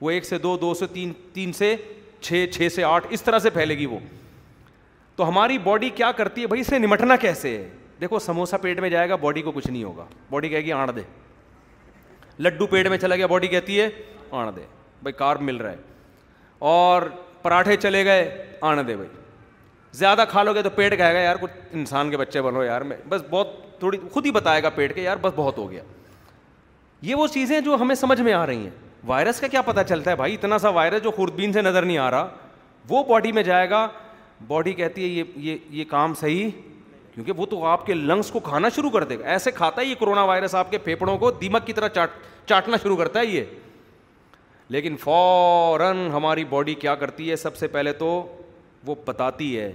وہ 0.00 0.10
ایک 0.10 0.24
سے 0.24 0.38
دو 0.38 0.56
دو 0.58 0.72
سے 0.74 0.86
تین 0.92 1.12
تین 1.32 1.52
سے 1.52 1.74
چھ 2.20 2.46
چھ 2.54 2.68
سے 2.74 2.84
آٹھ 2.84 3.06
اس 3.10 3.22
طرح 3.22 3.38
سے 3.38 3.50
پھیلے 3.50 3.76
گی 3.78 3.86
وہ 3.86 3.98
تو 5.16 5.28
ہماری 5.28 5.58
باڈی 5.64 5.88
کیا 5.94 6.10
کرتی 6.16 6.42
ہے 6.42 6.46
بھائی 6.46 6.60
اسے 6.60 6.78
نمٹنا 6.78 7.16
کیسے 7.20 7.56
ہے 7.58 7.68
دیکھو 8.00 8.18
سموسا 8.18 8.56
پیٹ 8.56 8.78
میں 8.80 8.90
جائے 8.90 9.08
گا 9.10 9.16
باڈی 9.20 9.42
کو 9.42 9.52
کچھ 9.52 9.66
نہیں 9.68 9.84
ہوگا 9.84 10.04
باڈی 10.30 10.48
کہے 10.48 10.60
گی 10.64 10.72
آڑ 10.72 10.90
دے 10.90 11.00
لڈو 12.38 12.66
پیٹ 12.66 12.86
میں 12.88 12.98
چلا 12.98 13.16
گیا 13.16 13.26
باڈی 13.26 13.46
کہتی 13.48 13.80
ہے 13.80 13.88
آڑ 14.30 14.50
دے 14.56 14.60
بھائی 15.02 15.12
کارب 15.18 15.40
مل 15.42 15.56
رہا 15.56 15.70
ہے 15.72 15.88
اور 16.60 17.02
پراٹھے 17.42 17.76
چلے 17.82 18.04
گئے 18.04 18.46
آنے 18.70 18.82
دے 18.84 18.94
بھائی 18.96 19.08
زیادہ 19.98 20.24
کھا 20.30 20.42
لو 20.42 20.52
گے 20.54 20.62
تو 20.62 20.70
پیٹ 20.70 20.96
کہے 20.96 21.14
گا 21.14 21.18
یار 21.20 21.36
کچھ 21.40 21.52
انسان 21.74 22.10
کے 22.10 22.16
بچے 22.16 22.42
بنو 22.42 22.64
یار 22.64 22.80
میں 22.90 22.96
بس 23.08 23.22
بہت 23.30 23.56
تھوڑی 23.78 23.98
خود 24.12 24.26
ہی 24.26 24.30
بتائے 24.30 24.62
گا 24.62 24.70
پیٹ 24.74 24.94
کے 24.94 25.02
یار 25.02 25.16
بس 25.22 25.32
بہت 25.36 25.58
ہو 25.58 25.70
گیا 25.70 25.82
یہ 27.02 27.14
وہ 27.14 27.26
چیزیں 27.34 27.60
جو 27.60 27.76
ہمیں 27.80 27.94
سمجھ 27.94 28.20
میں 28.20 28.32
آ 28.32 28.44
رہی 28.46 28.62
ہیں 28.64 28.70
وائرس 29.06 29.40
کا 29.40 29.46
کیا 29.48 29.62
پتا 29.66 29.84
چلتا 29.84 30.10
ہے 30.10 30.16
بھائی 30.16 30.34
اتنا 30.34 30.58
سا 30.58 30.68
وائرس 30.68 31.02
جو 31.04 31.10
خوردبین 31.16 31.52
سے 31.52 31.62
نظر 31.62 31.82
نہیں 31.84 31.98
آ 31.98 32.10
رہا 32.10 32.28
وہ 32.88 33.02
باڈی 33.08 33.32
میں 33.32 33.42
جائے 33.42 33.70
گا 33.70 33.86
باڈی 34.46 34.72
کہتی 34.72 35.02
ہے 35.04 35.08
یہ 35.08 35.24
یہ 35.50 35.56
یہ 35.78 35.84
کام 35.90 36.14
صحیح 36.20 36.50
کیونکہ 37.14 37.32
وہ 37.36 37.46
تو 37.46 37.64
آپ 37.66 37.86
کے 37.86 37.94
لنگس 37.94 38.30
کو 38.30 38.40
کھانا 38.40 38.68
شروع 38.76 38.90
کر 38.90 39.04
دے 39.04 39.18
گا 39.18 39.26
ایسے 39.28 39.50
کھاتا 39.50 39.80
ہے 39.80 39.86
یہ 39.86 39.94
کرونا 40.00 40.22
وائرس 40.24 40.54
آپ 40.54 40.70
کے 40.70 40.78
پھیپڑوں 40.84 41.16
کو 41.18 41.30
دیمک 41.40 41.66
کی 41.66 41.72
طرح 41.72 41.88
چاٹ 41.94 42.10
چاٹنا 42.48 42.76
شروع 42.82 42.96
کرتا 42.96 43.20
ہے 43.20 43.26
یہ 43.26 43.44
لیکن 44.74 44.96
فوراً 45.00 45.90
ہماری 46.12 46.44
باڈی 46.50 46.74
کیا 46.82 46.94
کرتی 46.96 47.30
ہے 47.30 47.36
سب 47.36 47.56
سے 47.56 47.66
پہلے 47.68 47.92
تو 47.98 48.06
وہ 48.86 48.94
بتاتی 49.06 49.58
ہے 49.58 49.70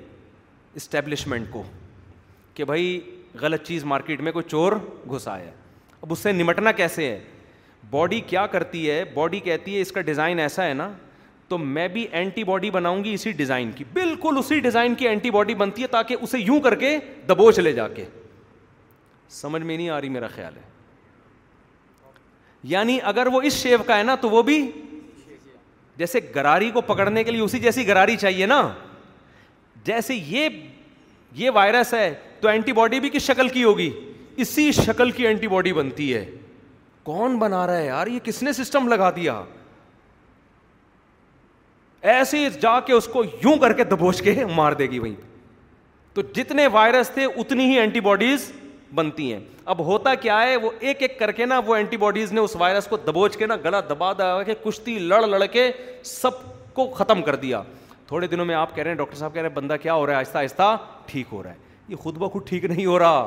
اسٹیبلشمنٹ 0.75 1.47
کو 1.51 1.63
کہ 2.55 2.63
بھائی 2.65 2.99
غلط 3.41 3.63
چیز 3.67 3.83
مارکیٹ 3.93 4.21
میں 4.27 4.31
کوئی 4.31 4.45
چور 4.49 4.71
گھسا 5.11 5.37
ہے 5.39 5.51
اب 6.01 6.11
اس 6.13 6.19
سے 6.19 6.31
نمٹنا 6.31 6.71
کیسے 6.77 7.05
ہے 7.09 7.19
باڈی 7.89 8.19
کیا 8.27 8.45
کرتی 8.53 8.89
ہے 8.89 9.03
باڈی 9.13 9.39
کہتی 9.49 9.75
ہے 9.75 9.81
اس 9.81 9.91
کا 9.91 10.01
ڈیزائن 10.11 10.39
ایسا 10.39 10.67
ہے 10.67 10.73
نا 10.73 10.89
تو 11.47 11.57
میں 11.57 11.87
بھی 11.93 12.05
اینٹی 12.19 12.43
باڈی 12.43 12.69
بناؤں 12.71 13.03
گی 13.03 13.13
اسی 13.13 13.31
ڈیزائن 13.43 13.71
کی 13.75 13.83
بالکل 13.93 14.37
اسی 14.39 14.59
ڈیزائن 14.59 14.95
کی 15.01 15.07
اینٹی 15.07 15.31
باڈی 15.31 15.55
بنتی 15.55 15.81
ہے 15.81 15.87
تاکہ 15.87 16.15
اسے 16.21 16.39
یوں 16.39 16.59
کر 16.61 16.75
کے 16.85 16.97
دبوچ 17.29 17.59
لے 17.59 17.71
جا 17.73 17.87
کے 17.97 18.05
سمجھ 19.41 19.61
میں 19.63 19.77
نہیں 19.77 19.89
آ 19.89 19.99
رہی 20.01 20.09
میرا 20.09 20.27
خیال 20.35 20.55
ہے 20.57 20.73
یعنی 22.69 22.97
اگر 23.11 23.27
وہ 23.33 23.41
اس 23.47 23.53
شیپ 23.61 23.85
کا 23.87 23.97
ہے 23.97 24.03
نا 24.03 24.13
تو 24.21 24.29
وہ 24.29 24.41
بھی 24.43 24.59
جیسے 25.97 26.19
گراری 26.35 26.69
کو 26.73 26.81
پکڑنے 26.91 27.23
کے 27.23 27.31
لیے 27.31 27.41
اسی 27.41 27.59
جیسی 27.65 27.87
گراری 27.87 28.15
چاہیے 28.21 28.45
نا 28.45 28.61
جیسے 29.85 30.15
یہ 30.27 30.49
یہ 31.41 31.49
وائرس 31.53 31.93
ہے 31.93 32.13
تو 32.41 32.47
اینٹی 32.49 32.73
باڈی 32.73 32.99
بھی 32.99 33.09
کس 33.13 33.21
شکل 33.25 33.47
کی 33.49 33.63
ہوگی 33.63 33.89
اسی 34.43 34.71
شکل 34.75 35.11
کی 35.17 35.27
اینٹی 35.27 35.47
باڈی 35.47 35.73
بنتی 35.73 36.13
ہے 36.13 36.25
کون 37.09 37.37
بنا 37.39 37.65
رہا 37.67 37.77
ہے 37.77 37.85
یار 37.85 38.07
یہ 38.07 38.19
کس 38.23 38.41
نے 38.43 38.53
سسٹم 38.53 38.87
لگا 38.93 39.09
دیا 39.15 39.41
ایسے 42.15 42.47
جا 42.61 42.79
کے 42.85 42.93
اس 42.93 43.05
کو 43.13 43.23
یوں 43.43 43.55
کر 43.61 43.73
کے 43.73 43.83
دبوچ 43.93 44.21
کے 44.21 44.33
مار 44.55 44.73
دے 44.81 44.87
گی 44.91 44.99
وہیں 44.99 45.15
تو 46.13 46.21
جتنے 46.35 46.67
وائرس 46.73 47.09
تھے 47.13 47.25
اتنی 47.25 47.65
ہی 47.71 47.79
اینٹی 47.79 47.99
باڈیز 48.09 48.51
بنتی 48.95 49.31
ہیں 49.33 49.39
اب 49.73 49.79
ہوتا 49.85 50.13
کیا 50.21 50.41
ہے 50.43 50.55
وہ 50.65 50.69
ایک 50.79 51.01
ایک 51.01 51.17
کر 51.19 51.31
کے 51.39 51.45
نا 51.45 51.59
وہ 51.65 51.75
اینٹی 51.75 51.97
باڈیز 51.97 52.31
نے 52.33 52.39
اس 52.41 52.55
وائرس 52.59 52.87
کو 52.87 52.97
دبوچ 53.07 53.33
کے 53.33 53.39
کے 53.39 53.45
نا 53.47 53.55
گلا 53.63 53.79
دبا 53.89 54.11
دبا 54.17 54.43
کشتی 54.63 54.97
لڑ 54.99 55.21
لڑ 55.27 55.45
کے 55.51 55.69
سب 56.11 56.41
کو 56.73 56.87
ختم 56.99 57.21
کر 57.29 57.35
دیا 57.45 57.61
تھوڑے 58.07 58.27
دنوں 58.27 58.45
میں 58.45 58.55
آپ 58.55 58.75
کہہ 58.75 58.83
رہے 58.83 58.91
ہیں 58.91 58.97
ڈاکٹر 58.97 59.17
صاحب 59.17 59.33
کہہ 59.33 59.41
رہے 59.41 59.49
ہیں 59.49 59.55
بندہ 59.55 59.75
کیا 59.81 59.93
ہو 59.93 60.05
رہا 60.05 60.13
ہے 60.13 60.17
آہستہ 60.17 60.37
آہستہ 60.37 60.75
ٹھیک 61.05 61.27
ہو 61.31 61.41
رہا 61.43 61.49
ہے 61.51 61.63
یہ 61.87 61.95
خود 62.03 62.17
بخود 62.17 62.47
ٹھیک 62.49 62.65
نہیں 62.65 62.85
ہو 62.85 62.97
رہا 62.99 63.21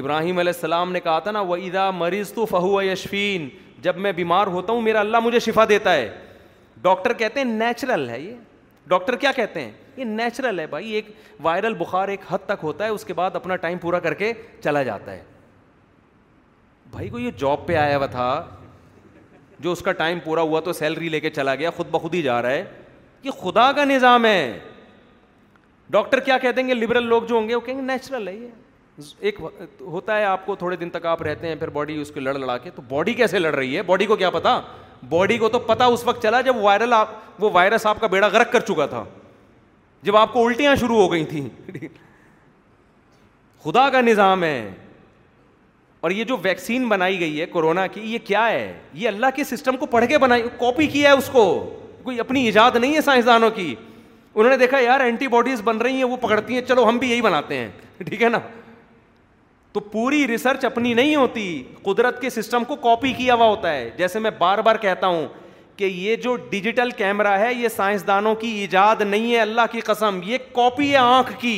ابراہیم 0.00 0.38
علیہ 0.38 0.52
السلام 0.54 0.92
نے 0.92 1.00
کہا 1.00 1.18
تھا 1.24 1.30
نا 1.30 1.40
وہ 1.48 1.56
ادا 1.56 1.90
مریض 2.02 2.32
تو 2.32 2.44
فہو 2.50 2.82
یشفین 2.82 3.48
جب 3.82 3.96
میں 4.06 4.12
بیمار 4.12 4.46
ہوتا 4.56 4.72
ہوں 4.72 4.80
میرا 4.82 5.00
اللہ 5.00 5.20
مجھے 5.24 5.38
شفا 5.46 5.64
دیتا 5.68 5.94
ہے 5.94 6.08
ڈاکٹر 6.82 7.12
کہتے 7.20 7.40
ہیں 7.40 7.46
نیچرل 7.52 8.08
ہے 8.10 8.20
یہ 8.20 8.34
ڈاکٹر 8.88 9.16
کیا 9.16 9.32
کہتے 9.36 9.60
ہیں 9.60 9.70
یہ 9.96 10.04
نیچرل 10.04 10.58
ہے 10.60 10.66
بھائی 10.66 10.90
ایک 10.92 11.06
ایک 11.06 11.16
وائرل 11.42 11.74
بخار 11.78 12.08
حد 12.30 12.44
تک 12.46 12.60
ہوتا 12.62 12.84
ہے 12.84 12.90
اس 12.90 13.04
کے 13.04 13.14
بعد 13.14 13.36
اپنا 13.36 13.56
ٹائم 13.64 13.78
پورا 13.78 13.98
کر 14.00 14.14
کے 14.14 14.32
چلا 14.64 14.82
جاتا 14.82 15.12
ہے 15.12 15.22
بھائی 16.90 17.08
کو 17.08 17.18
یہ 17.18 17.30
جاب 17.38 17.66
پہ 17.66 17.76
آیا 17.76 17.96
ہوا 17.96 18.06
تھا 18.06 18.26
جو 19.60 19.72
اس 19.72 19.80
کا 19.82 19.92
ٹائم 19.92 20.18
پورا 20.24 20.40
ہوا 20.42 20.60
تو 20.60 20.72
سیلری 20.72 21.08
لے 21.08 21.20
کے 21.20 21.30
چلا 21.30 21.54
گیا 21.54 21.70
خود 21.76 21.90
بخود 21.90 22.14
ہی 22.14 22.22
جا 22.22 22.40
رہا 22.42 22.50
ہے 22.50 22.64
یہ 23.24 23.30
خدا 23.42 23.70
کا 23.72 23.84
نظام 23.84 24.24
ہے 24.24 24.58
ڈاکٹر 25.90 26.20
کیا 26.24 26.38
کہہ 26.38 26.52
دیں 26.56 26.66
گے 26.68 26.74
لبرل 26.74 27.06
لوگ 27.06 27.22
جو 27.28 27.34
ہوں 27.34 27.48
گے 27.48 27.54
وہ 27.54 27.60
کہیں 27.60 27.76
گے 27.76 27.82
نیچرل 27.82 28.28
ہے 28.28 28.34
یہ 28.34 28.48
ایک 29.20 29.40
ہوتا 29.80 30.16
ہے 30.18 30.24
آپ 30.24 30.44
کو 30.46 30.54
تھوڑے 30.56 30.76
دن 30.76 30.90
تک 30.90 31.06
آپ 31.06 31.22
رہتے 31.22 31.48
ہیں 31.48 31.54
پھر 31.58 31.68
باڈی 31.78 32.00
اس 32.00 32.10
لڑ 32.16 32.34
لڑا 32.34 32.56
کے 32.58 32.70
تو 32.74 32.82
باڈی 32.88 33.14
کیسے 33.14 33.38
لڑ 33.38 33.54
رہی 33.54 33.76
ہے 33.76 33.82
باڈی 33.86 34.06
کو 34.06 34.16
کیا 34.16 34.30
پتا 34.30 34.60
باڈی 35.08 35.36
کو 35.38 35.48
تو 35.48 35.58
پتا 35.58 35.84
اس 35.94 36.04
وقت 36.06 36.22
چلا 36.22 36.40
جب 36.40 36.56
وائرل 36.62 36.92
آپ 36.92 37.08
وہ 37.44 37.50
وائرس 37.52 37.86
آپ 37.86 38.00
کا 38.00 38.06
بیڑا 38.06 38.26
غرق 38.32 38.52
کر 38.52 38.60
چکا 38.68 38.86
تھا 38.90 39.04
جب 40.04 40.16
آپ 40.16 40.32
کو 40.32 40.46
الٹیاں 40.46 40.74
شروع 40.80 40.96
ہو 41.00 41.10
گئی 41.12 41.24
تھیں 41.24 41.46
خدا 43.64 43.88
کا 43.90 44.00
نظام 44.00 44.42
ہے 44.44 44.58
اور 46.06 46.10
یہ 46.10 46.24
جو 46.30 46.36
ویکسین 46.42 46.88
بنائی 46.88 47.18
گئی 47.20 47.40
ہے 47.40 47.46
کورونا 47.52 47.86
کی 47.92 48.00
یہ 48.12 48.18
کیا 48.24 48.46
ہے 48.48 48.72
یہ 48.94 49.06
اللہ 49.08 49.26
کے 49.36 49.44
سسٹم 49.50 49.76
کو 49.76 49.86
پڑھ 49.94 50.04
کے 50.08 50.18
بنائی 50.24 50.42
کاپی 50.58 50.86
کیا 50.96 51.10
ہے 51.10 51.16
اس 51.16 51.28
کو 51.32 51.44
کوئی 52.02 52.20
اپنی 52.20 52.44
ایجاد 52.46 52.76
نہیں 52.80 52.94
ہے 52.94 53.00
سائنسدانوں 53.04 53.50
کی 53.50 53.74
انہوں 54.34 54.50
نے 54.50 54.56
دیکھا 54.58 54.78
یار 54.80 55.00
اینٹی 55.00 55.28
باڈیز 55.34 55.60
بن 55.64 55.76
رہی 55.86 55.96
ہیں 55.96 56.04
وہ 56.12 56.16
پکڑتی 56.20 56.54
ہیں 56.54 56.62
چلو 56.68 56.88
ہم 56.88 56.98
بھی 56.98 57.10
یہی 57.10 57.22
بناتے 57.22 57.56
ہیں 57.58 57.70
ٹھیک 58.08 58.22
ہے 58.22 58.28
نا 58.28 58.38
تو 59.72 59.80
پوری 59.92 60.26
ریسرچ 60.28 60.64
اپنی 60.64 60.92
نہیں 60.94 61.14
ہوتی 61.16 61.46
قدرت 61.82 62.20
کے 62.22 62.30
سسٹم 62.30 62.64
کو 62.68 62.76
کاپی 62.88 63.12
کیا 63.16 63.34
ہوا 63.34 63.46
ہوتا 63.46 63.72
ہے 63.74 63.88
جیسے 63.98 64.18
میں 64.26 64.30
بار 64.38 64.58
بار 64.68 64.76
کہتا 64.86 65.06
ہوں 65.06 65.26
کہ 65.76 65.84
یہ 65.84 66.16
جو 66.22 66.34
ڈیجیٹل 66.50 66.90
کیمرہ 66.96 67.38
ہے 67.38 67.52
یہ 67.54 67.68
سائنسدانوں 67.76 68.34
کی 68.40 68.48
ایجاد 68.60 69.00
نہیں 69.06 69.32
ہے 69.34 69.40
اللہ 69.40 69.66
کی 69.72 69.80
قسم 69.84 70.20
یہ 70.24 70.38
کاپی 70.54 70.90
ہے 70.90 70.96
آنکھ 70.96 71.32
کی 71.40 71.54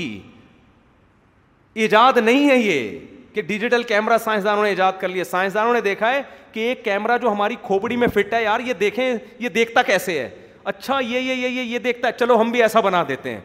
ایجاد 1.85 2.17
نہیں 2.25 2.49
ہے 2.51 2.57
یہ 2.57 2.99
کہ 3.35 3.43
ڈیجیٹل 3.47 3.83
کیمرہ 3.83 4.19
سائنسدانوں 4.25 4.63
نے 4.63 4.69
ایجاد 4.69 4.93
کر 5.01 5.09
لیا 5.09 5.25
سائنسدانوں 5.31 5.73
نے 5.75 5.81
دیکھا 5.81 6.13
ہے 6.13 6.23
کہ 6.53 6.61
ایک 6.69 6.85
کیمرہ 6.85 7.19
جو 7.23 7.33
ہماری 7.33 7.55
کھوپڑی 7.63 7.97
میں 7.97 8.09
فٹ 8.15 8.33
ہے 8.35 8.43
یار 8.43 8.61
یہ 8.67 8.73
دیکھیں 8.81 9.15
یہ 9.39 9.49
دیکھتا 9.49 9.83
کیسے 9.87 10.19
ہے 10.19 10.29
اچھا 10.65 10.99
یہ 11.01 11.19
یہ 11.21 11.47
یہ 11.49 11.61
یہ 11.63 11.79
دیکھتا 11.79 12.09
ہے 12.09 12.13
چلو 12.19 12.41
ہم 12.41 12.51
بھی 12.51 12.63
ایسا 12.63 12.81
بنا 12.85 13.03
دیتے 13.09 13.31
ہیں 13.33 13.41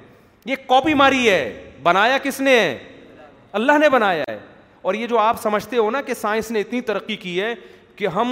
یہ 0.45 0.55
کاپی 0.67 0.93
ماری 1.03 1.29
ہے 1.29 1.69
بنایا 1.83 2.17
کس 2.23 2.39
نے 2.41 2.57
اللہ 3.59 3.77
نے 3.79 3.89
بنایا 3.89 4.23
ہے 4.31 4.37
اور 4.81 4.93
یہ 4.93 5.07
جو 5.07 5.17
آپ 5.19 5.41
سمجھتے 5.41 5.77
ہو 5.77 5.89
نا 5.91 6.01
کہ 6.01 6.13
سائنس 6.21 6.51
نے 6.51 6.59
اتنی 6.59 6.79
ترقی 6.81 7.15
کی 7.15 7.39
ہے 7.41 7.53
کہ 8.01 8.07
ہم 8.15 8.31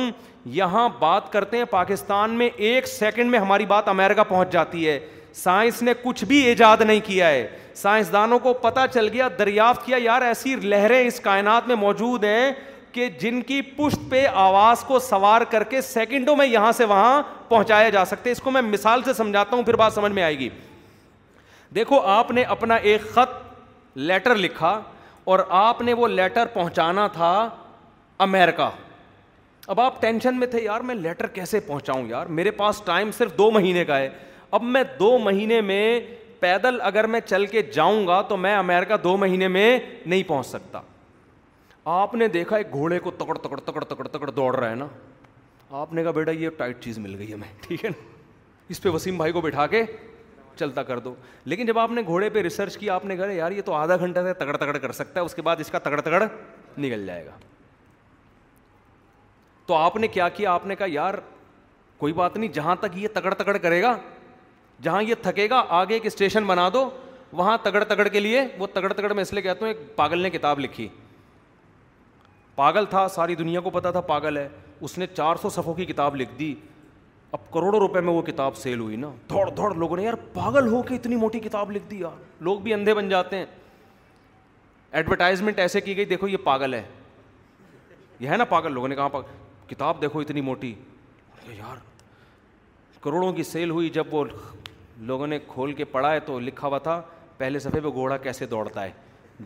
یہاں 0.58 0.88
بات 1.00 1.32
کرتے 1.32 1.58
ہیں 1.58 1.64
پاکستان 1.72 2.30
میں 2.38 2.50
ایک 2.68 2.88
سیکنڈ 2.88 3.30
میں 3.32 3.40
ہماری 3.40 3.66
بات 3.72 3.88
امیرکا 3.90 4.24
پہنچ 4.30 4.52
جاتی 4.52 4.88
ہے 4.90 5.00
سائنس 5.42 5.82
نے 5.88 5.94
کچھ 6.04 6.24
بھی 6.32 6.38
ایجاد 6.52 6.78
نہیں 6.86 7.00
کیا 7.08 7.28
ہے 7.30 7.46
سائنسدانوں 7.82 8.40
کو 8.46 8.54
پتہ 8.62 8.86
چل 8.94 9.10
گیا 9.14 9.28
دریافت 9.40 9.86
کیا 9.86 9.98
یار 10.04 10.22
ایسی 10.32 10.56
لہریں 10.64 11.00
اس 11.02 11.20
کائنات 11.28 11.68
میں 11.68 11.76
موجود 11.84 12.24
ہیں 12.24 12.52
کہ 12.92 13.08
جن 13.20 13.42
کی 13.52 13.62
پشت 13.76 14.10
پہ 14.12 14.26
آواز 14.46 14.84
کو 14.88 15.00
سوار 15.10 15.42
کر 15.52 15.64
کے 15.76 15.82
سیکنڈوں 15.92 16.36
میں 16.36 16.48
یہاں 16.48 16.72
سے 16.78 16.86
وہاں 16.96 17.22
پہنچایا 17.50 17.90
جا 17.98 18.06
سکتے 18.14 18.32
اس 18.32 18.42
کو 18.42 18.52
میں 18.52 18.62
مثال 18.74 19.04
سے 19.06 19.14
سمجھاتا 19.22 19.56
ہوں 19.56 19.64
پھر 19.64 19.76
بات 19.84 19.94
سمجھ 20.02 20.12
میں 20.12 20.24
آئے 20.24 20.38
گی 20.40 20.50
دیکھو 21.76 22.00
آپ 22.18 22.32
نے 22.38 22.44
اپنا 22.58 22.76
ایک 22.92 23.10
خط 23.14 23.40
لیٹر 23.98 24.36
لکھا 24.36 24.80
اور 25.32 25.40
آپ 25.64 25.82
نے 25.82 25.94
وہ 26.02 26.08
لیٹر 26.18 26.46
پہنچانا 26.54 27.08
تھا 27.18 27.32
امیرکا 28.28 28.70
اب 29.72 29.80
آپ 29.80 30.00
ٹینشن 30.02 30.38
میں 30.40 30.48
تھے 30.48 30.62
یار 30.62 30.82
میں 30.90 30.94
لیٹر 30.96 31.28
کیسے 31.34 31.60
پہنچاؤں 31.66 32.08
یار 32.10 32.26
میرے 32.38 32.52
پاس 32.60 32.82
ٹائم 32.86 33.10
صرف 33.18 33.38
دو 33.38 33.50
مہینے 33.52 33.84
کا 33.86 33.98
ہے 33.98 34.08
اب 34.58 34.64
میں 34.76 34.84
دو 35.00 35.18
مہینے 35.24 35.60
میں 35.62 36.00
پیدل 36.40 36.80
اگر 36.82 37.08
میں 37.16 37.20
چل 37.26 37.46
کے 37.48 37.62
جاؤں 37.74 38.08
گا 38.08 38.22
تو 38.30 38.38
میں 38.46 38.56
امیرکا 38.56 38.96
دو 39.04 39.16
مہینے 39.24 39.48
میں 39.48 39.80
نہیں 40.06 40.24
پہنچ 40.28 40.46
سکتا 40.48 40.82
آپ 42.00 42.16
نے 42.16 42.28
دیکھا 42.38 42.56
ایک 42.58 42.72
گھوڑے 42.74 43.00
کو 43.00 43.12
تکڑ 43.20 43.38
تکڑ 43.38 43.58
تکڑ 43.66 43.84
تکڑ 43.84 44.08
تکڑ 44.08 44.30
دوڑ 44.30 44.56
رہا 44.56 44.70
ہے 44.70 44.76
نا 44.76 44.88
آپ 45.82 45.94
نے 45.94 46.04
کہا 46.04 46.12
بیٹا 46.12 46.32
یہ 46.32 46.50
ٹائٹ 46.58 46.80
چیز 46.84 46.98
مل 47.00 47.16
گئی 47.20 47.34
ہمیں 47.34 47.48
ٹھیک 47.68 47.86
ہے 47.86 47.90
نا 47.90 48.14
اس 48.70 48.82
پہ 48.84 48.90
وسیم 48.98 49.18
بھائی 49.18 49.32
کو 49.34 49.42
بٹھا 49.42 49.68
کے 49.76 49.84
چلتا 50.60 50.84
کر 50.84 51.00
دو 51.00 51.14
لیکن 51.46 51.66
جب 51.66 51.80
آپ 51.80 51.92
نے 51.92 52.02
گھوڑے 52.06 52.30
پہ 52.30 52.42
ریسرچ 52.50 52.78
کی 52.78 52.90
آپ 52.90 53.06
نے 53.06 53.18
کہا 53.18 53.32
یار 53.32 53.52
یہ 53.52 53.62
تو 53.66 53.74
آدھا 53.82 53.98
گھنٹہ 53.98 54.20
سے 54.26 54.34
تکڑ 54.44 54.58
تکڑ 54.58 54.78
کر 54.78 54.92
سکتا 55.02 55.20
ہے 55.20 55.26
اس 55.26 55.36
کے 55.36 55.42
بعد 55.42 55.60
اس 55.60 55.72
کا 55.72 55.80
تکڑ 55.90 56.02
تکڑ 56.02 56.24
نکل 56.82 57.06
جائے 57.06 57.26
گا 57.26 57.38
تو 59.70 59.76
آپ 59.76 59.96
نے 59.98 60.08
کیا 60.08 60.28
کیا 60.36 60.52
آپ 60.54 60.66
نے 60.68 60.76
کہا 60.76 60.86
یار 60.90 61.14
کوئی 61.98 62.14
بات 62.14 62.38
نہیں 62.38 62.52
جہاں 62.54 62.76
تک 62.80 62.98
یہ 62.98 63.08
تکڑ 63.14 63.34
تکڑ 63.42 63.56
کرے 63.66 63.82
گا 63.82 63.94
جہاں 64.84 65.02
یہ 65.04 65.16
تھکے 65.22 65.48
گا 65.50 65.58
آگے 65.80 65.94
ایک 65.94 66.06
اسٹیشن 66.06 66.44
بنا 66.48 66.68
دو 66.74 66.90
وہاں 67.32 67.58
تگڑ 67.64 67.84
تگڑ 67.90 68.08
کے 68.08 68.20
لیے 68.20 68.42
وہ 68.58 68.68
تگڑ 68.74 68.92
تگڑ 68.94 69.12
میں 69.14 69.22
اس 69.24 69.32
لیے 69.34 69.42
کہتا 69.42 69.66
ہوں 69.66 69.74
ایک 69.74 69.84
پاگل 69.96 70.20
نے 70.22 70.30
کتاب 70.38 70.60
لکھی 70.60 70.88
پاگل 72.56 72.86
تھا 72.90 73.08
ساری 73.16 73.36
دنیا 73.42 73.60
کو 73.62 73.70
پتا 73.70 73.92
تھا 73.92 74.02
پاگل 74.12 74.38
ہے 74.38 74.48
اس 74.88 74.98
نے 74.98 75.08
چار 75.16 75.36
سو 75.42 75.50
صفوں 75.56 75.74
کی 75.74 75.86
کتاب 75.86 76.16
لکھ 76.22 76.32
دی 76.40 76.54
اب 77.32 77.50
کروڑوں 77.54 77.80
روپے 77.80 78.02
میں 78.02 78.14
وہ 78.14 78.22
کتاب 78.32 78.56
سیل 78.58 78.80
ہوئی 78.80 78.96
نا 79.04 79.12
دوڑ 79.30 79.50
دوڑ 79.58 79.74
لوگوں 79.76 79.98
نے 79.98 80.04
یار 80.04 80.14
پاگل 80.34 80.72
ہو 80.74 80.82
کے 80.88 80.96
اتنی 80.96 81.16
موٹی 81.24 81.40
کتاب 81.40 81.72
لکھ 81.72 81.90
دی 81.92 82.00
یار 82.00 82.42
لوگ 82.46 82.60
بھی 82.62 82.74
اندھے 82.74 82.94
بن 82.94 83.10
جاتے 83.10 83.38
ہیں 83.38 83.46
ایڈورٹائزمنٹ 84.92 85.60
ایسے 85.60 85.82
کی 85.82 85.96
گئی 85.98 86.06
دیکھو 86.14 86.28
یہ 86.28 86.38
پاگل 86.44 86.74
ہے 86.74 86.82
یہ 88.20 88.30
ہے 88.30 88.38
نا 88.38 88.46
پاگل 88.46 88.74
لوگوں 88.74 88.88
نے 88.88 88.96
کہاں 88.96 89.10
پاگل 89.10 89.38
کتاب 89.70 90.02
دیکھو 90.02 90.20
اتنی 90.20 90.42
موٹی 90.42 90.74
یار 91.58 91.78
کروڑوں 93.02 93.32
کی 93.34 93.44
سیل 93.44 93.70
ہوئی 93.72 93.90
جب 93.98 94.14
وہ 94.14 94.24
لوگوں 95.10 95.28
نے 95.28 95.38
کھول 95.48 95.74
کے 95.74 95.86
پڑھا 95.96 96.12
ہے 96.12 96.20
تو 96.30 96.40
لکھا 96.40 96.68
ہوا 96.68 96.78
تھا 96.88 97.02
پہلے 97.38 97.60
صفحے 97.60 97.80
پہ 97.82 97.88
گھوڑا 97.94 98.18
کیسے 98.24 98.46
دوڑتا 98.54 98.84
ہے 98.84 98.92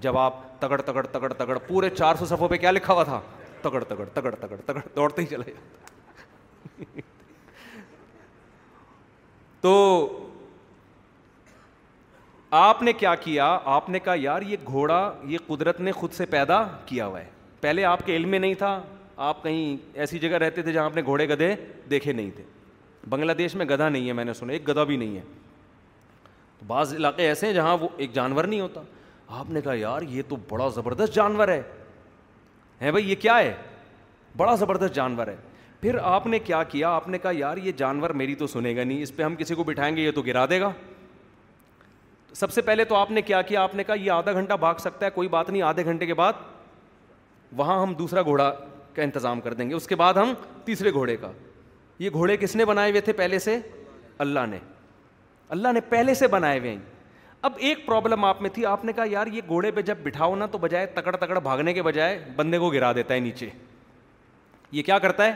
جب 0.02 0.18
آپ 0.18 0.36
تگڑ 0.62 0.82
تگڑ 0.82 1.06
تگڑ 1.12 1.32
تگڑ 1.38 1.58
پورے 1.68 1.90
چار 1.96 2.16
سو 2.20 2.26
صفحوں 2.26 2.48
پہ 2.50 2.58
کیا 2.58 2.72
لکھا 2.72 2.94
ہوا 2.94 3.04
تھا 3.04 3.20
تگڑ 3.62 3.84
تگڑ 3.90 4.06
تگڑ 4.14 4.34
تگڑ 4.36 4.58
تگڑ 4.66 4.82
دوڑتے 4.96 5.22
ہی 5.22 5.28
چلے 5.34 5.54
تو 9.62 9.74
آپ 12.62 12.82
نے 12.84 12.94
کیا 13.04 13.14
کیا 13.26 13.58
آپ 13.76 13.90
نے 13.90 14.00
کہا 14.00 14.14
یار 14.18 14.42
یہ 14.48 14.58
گھوڑا 14.68 15.14
یہ 15.28 15.38
قدرت 15.48 15.80
نے 15.82 15.92
خود 15.92 16.12
سے 16.14 16.26
پیدا 16.36 16.64
کیا 16.86 17.06
ہوا 17.08 17.20
ہے 17.20 17.30
پہلے 17.62 17.86
آپ 17.86 18.06
کے 18.06 18.16
علم 18.16 18.30
میں 18.30 18.40
نہیں 18.40 18.54
تھا 18.60 18.80
آپ 19.16 19.42
کہیں 19.44 19.76
ایسی 19.94 20.20
جگہ 20.20 20.36
رہتے 20.44 20.62
تھے 20.62 20.72
جہاں 20.74 20.86
آپ 20.86 20.96
نے 20.96 21.02
گھوڑے 21.06 21.28
گدھے 21.30 21.54
دیکھے 21.90 22.14
نہیں 22.14 22.30
تھے 22.36 22.44
بنگلہ 23.10 23.32
دیش 23.38 23.56
میں 23.56 23.66
گدھا 23.66 23.90
نہیں 23.90 24.08
ہے 24.08 24.14
میں 24.14 24.26
نے 24.26 24.34
سنا 24.34 24.54
ایک 24.54 24.68
گدھا 24.70 24.84
بھی 24.84 24.98
نہیں 24.98 25.16
ہے 25.18 25.22
تو 26.60 26.66
بعض 26.68 26.94
علاقے 26.96 27.28
ایسے 27.28 27.48
ہیں 27.48 27.54
جہاں 27.54 27.78
وہ 27.82 27.88
ایک 27.98 28.14
جانور 28.14 28.44
نہیں 28.44 28.62
ہوتا 28.62 28.82
آپ 29.40 29.50
نے 29.50 29.62
کہا 29.62 29.74
یار 29.78 30.02
یہ 30.10 30.22
تو 30.30 30.36
بڑا 30.50 30.68
زبردست 30.76 31.16
جانور 31.16 31.48
ہے 31.48 31.62
ہیں 32.82 32.92
بھائی 32.92 33.10
یہ 33.10 33.16
کیا 33.22 33.38
ہے 33.40 33.54
بڑا 34.38 34.56
زبردست 34.56 34.96
جانور 34.96 35.28
ہے 35.28 35.36
پھر 35.82 35.98
آپ 36.04 36.28
نے 36.28 36.40
کیا 36.40 36.62
کیا 36.72 36.90
آپ 36.96 37.08
نے 37.10 37.18
کہا 37.20 37.32
یار 37.38 37.58
یہ 37.64 37.72
جانور 37.78 38.10
میری 38.10 38.36
تو 38.36 38.48
سنے 38.48 38.76
گا 38.76 38.84
نہیں 38.84 39.02
اس 39.04 39.16
پہ 39.16 39.24
ہم 39.24 39.36
کسی 39.36 39.56
کو 39.56 39.64
بٹھائیں 39.64 39.96
گے 39.96 40.02
یہ 40.02 40.12
تو 40.16 40.22
گرا 40.26 40.46
دے 40.50 40.60
گا 40.62 40.72
سب 42.36 42.52
سے 42.52 42.62
پہلے 42.62 42.84
تو 42.86 42.96
آپ 42.96 43.12
نے 43.12 43.22
کیا 43.22 43.42
کیا 43.42 43.62
آپ 43.64 43.74
نے 43.76 43.84
کہا 43.84 43.96
یہ 44.00 44.12
آدھا 44.12 44.32
گھنٹہ 44.34 44.54
بھاگ 44.60 44.76
سکتا 44.80 45.06
ہے 45.06 45.12
کوئی 45.16 45.28
بات 45.30 45.50
نہیں 45.50 45.62
آدھے 45.62 45.84
گھنٹے 45.86 46.06
کے 46.06 46.14
بعد 46.14 46.34
وہاں 47.56 47.82
ہم 47.82 47.94
دوسرا 47.98 48.22
گھوڑا 48.22 48.52
کا 48.96 49.02
انتظام 49.04 49.42
کر 49.42 49.54
دیں 49.54 49.70
گے 49.70 49.76
اس 49.76 49.88
کے 49.88 49.96
بعد 49.96 50.14
ہم 50.18 50.34
تیسرے 50.66 50.92
گھوڑے 50.92 51.16
کا 51.18 51.32
یہ 52.00 52.10
گھوڑے 52.14 52.38
کس 52.38 52.56
نے 52.56 52.66
بنائے 52.66 52.92
ہوئے 52.92 53.02
تھے 53.02 53.14
پہلے 53.14 53.40
سے 53.40 53.58
اللہ 54.26 54.46
نے 54.50 54.58
اللہ 55.56 55.72
نے 55.74 55.82
پہلے 55.90 56.14
سے 56.16 56.28
بنائے 56.36 56.60
ہوئے 56.60 56.72
ہیں 56.72 56.80
اب 57.48 57.54
ایک 57.70 57.86
پرابلم 57.86 58.26
آپ 58.26 58.42
میں 58.42 58.50
تھی 58.54 58.66
آپ 58.66 58.86
نے 58.86 58.94
کہا 58.94 59.04
یار 59.12 59.28
یہ 59.32 59.42
گھوڑے 59.48 59.72
پہ 59.72 59.82
جب 59.90 59.98
بٹھاؤ 60.04 60.36
نا 60.36 60.46
تو 60.52 60.58
بجائے 60.58 60.86
تکڑ 60.96 61.16
تکڑ 61.16 61.40
بھاگنے 61.50 61.74
کے 61.74 61.82
بجائے 61.84 62.24
بندے 62.36 62.58
کو 62.60 62.70
گرا 62.72 62.92
دیتا 62.96 63.14
ہے 63.14 63.20
نیچے 63.20 63.50
یہ 64.72 64.84
کیا 64.84 65.00
کرتا 65.00 65.26
ہے 65.28 65.32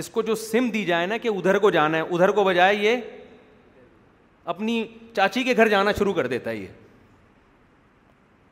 اس 0.00 0.08
کو 0.10 0.22
جو 0.22 0.34
سم 0.42 0.68
دی 0.72 0.84
جائے 0.84 1.06
نا 1.06 1.16
کہ 1.22 1.28
ادھر 1.28 1.58
کو 1.58 1.70
جانا 1.70 1.96
ہے 1.98 2.02
ادھر 2.12 2.30
کو 2.36 2.44
بجائے 2.44 2.74
یہ 2.74 2.96
اپنی 4.52 4.84
چاچی 5.16 5.42
کے 5.44 5.54
گھر 5.56 5.68
جانا 5.68 5.92
شروع 5.98 6.12
کر 6.14 6.26
دیتا 6.26 6.50
ہے 6.50 6.56
یہ 6.56 6.66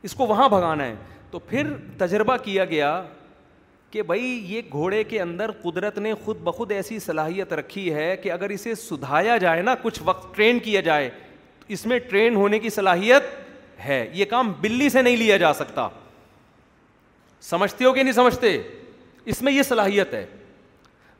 اس 0.08 0.14
کو 0.14 0.26
وہاں 0.26 0.48
بھگانا 0.48 0.84
ہے 0.86 0.94
تو 1.30 1.38
پھر 1.38 1.72
تجربہ 1.98 2.36
کیا 2.44 2.64
گیا 2.64 3.00
کہ 3.90 4.02
بھائی 4.10 4.26
یہ 4.54 4.60
گھوڑے 4.72 5.02
کے 5.04 5.20
اندر 5.20 5.50
قدرت 5.62 5.96
نے 5.98 6.12
خود 6.24 6.40
بخود 6.44 6.72
ایسی 6.72 6.98
صلاحیت 7.00 7.52
رکھی 7.52 7.92
ہے 7.94 8.16
کہ 8.22 8.32
اگر 8.32 8.50
اسے 8.56 8.74
سدھایا 8.82 9.36
جائے 9.44 9.62
نا 9.62 9.74
کچھ 9.82 10.00
وقت 10.04 10.34
ٹرین 10.34 10.58
کیا 10.66 10.80
جائے 10.90 11.10
اس 11.76 11.84
میں 11.86 11.98
ٹرین 12.08 12.36
ہونے 12.36 12.58
کی 12.58 12.70
صلاحیت 12.70 13.22
ہے 13.86 14.04
یہ 14.14 14.24
کام 14.30 14.52
بلی 14.60 14.88
سے 14.90 15.02
نہیں 15.02 15.16
لیا 15.16 15.36
جا 15.44 15.52
سکتا 15.54 15.88
سمجھتے 17.48 17.84
ہو 17.84 17.92
کہ 17.92 18.02
نہیں 18.02 18.12
سمجھتے 18.14 18.56
اس 19.32 19.42
میں 19.42 19.52
یہ 19.52 19.62
صلاحیت 19.62 20.14
ہے 20.14 20.24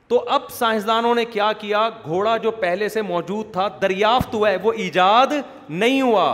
تو 0.08 0.24
اب 0.34 0.50
سائنسدانوں 0.58 1.14
نے 1.14 1.24
کیا 1.32 1.52
کیا 1.58 1.88
گھوڑا 2.04 2.36
جو 2.44 2.50
پہلے 2.60 2.88
سے 2.88 3.02
موجود 3.10 3.52
تھا 3.52 3.66
دریافت 3.82 4.34
ہوا 4.34 4.50
ہے 4.50 4.56
وہ 4.62 4.72
ایجاد 4.84 5.32
نہیں 5.68 6.00
ہوا 6.02 6.26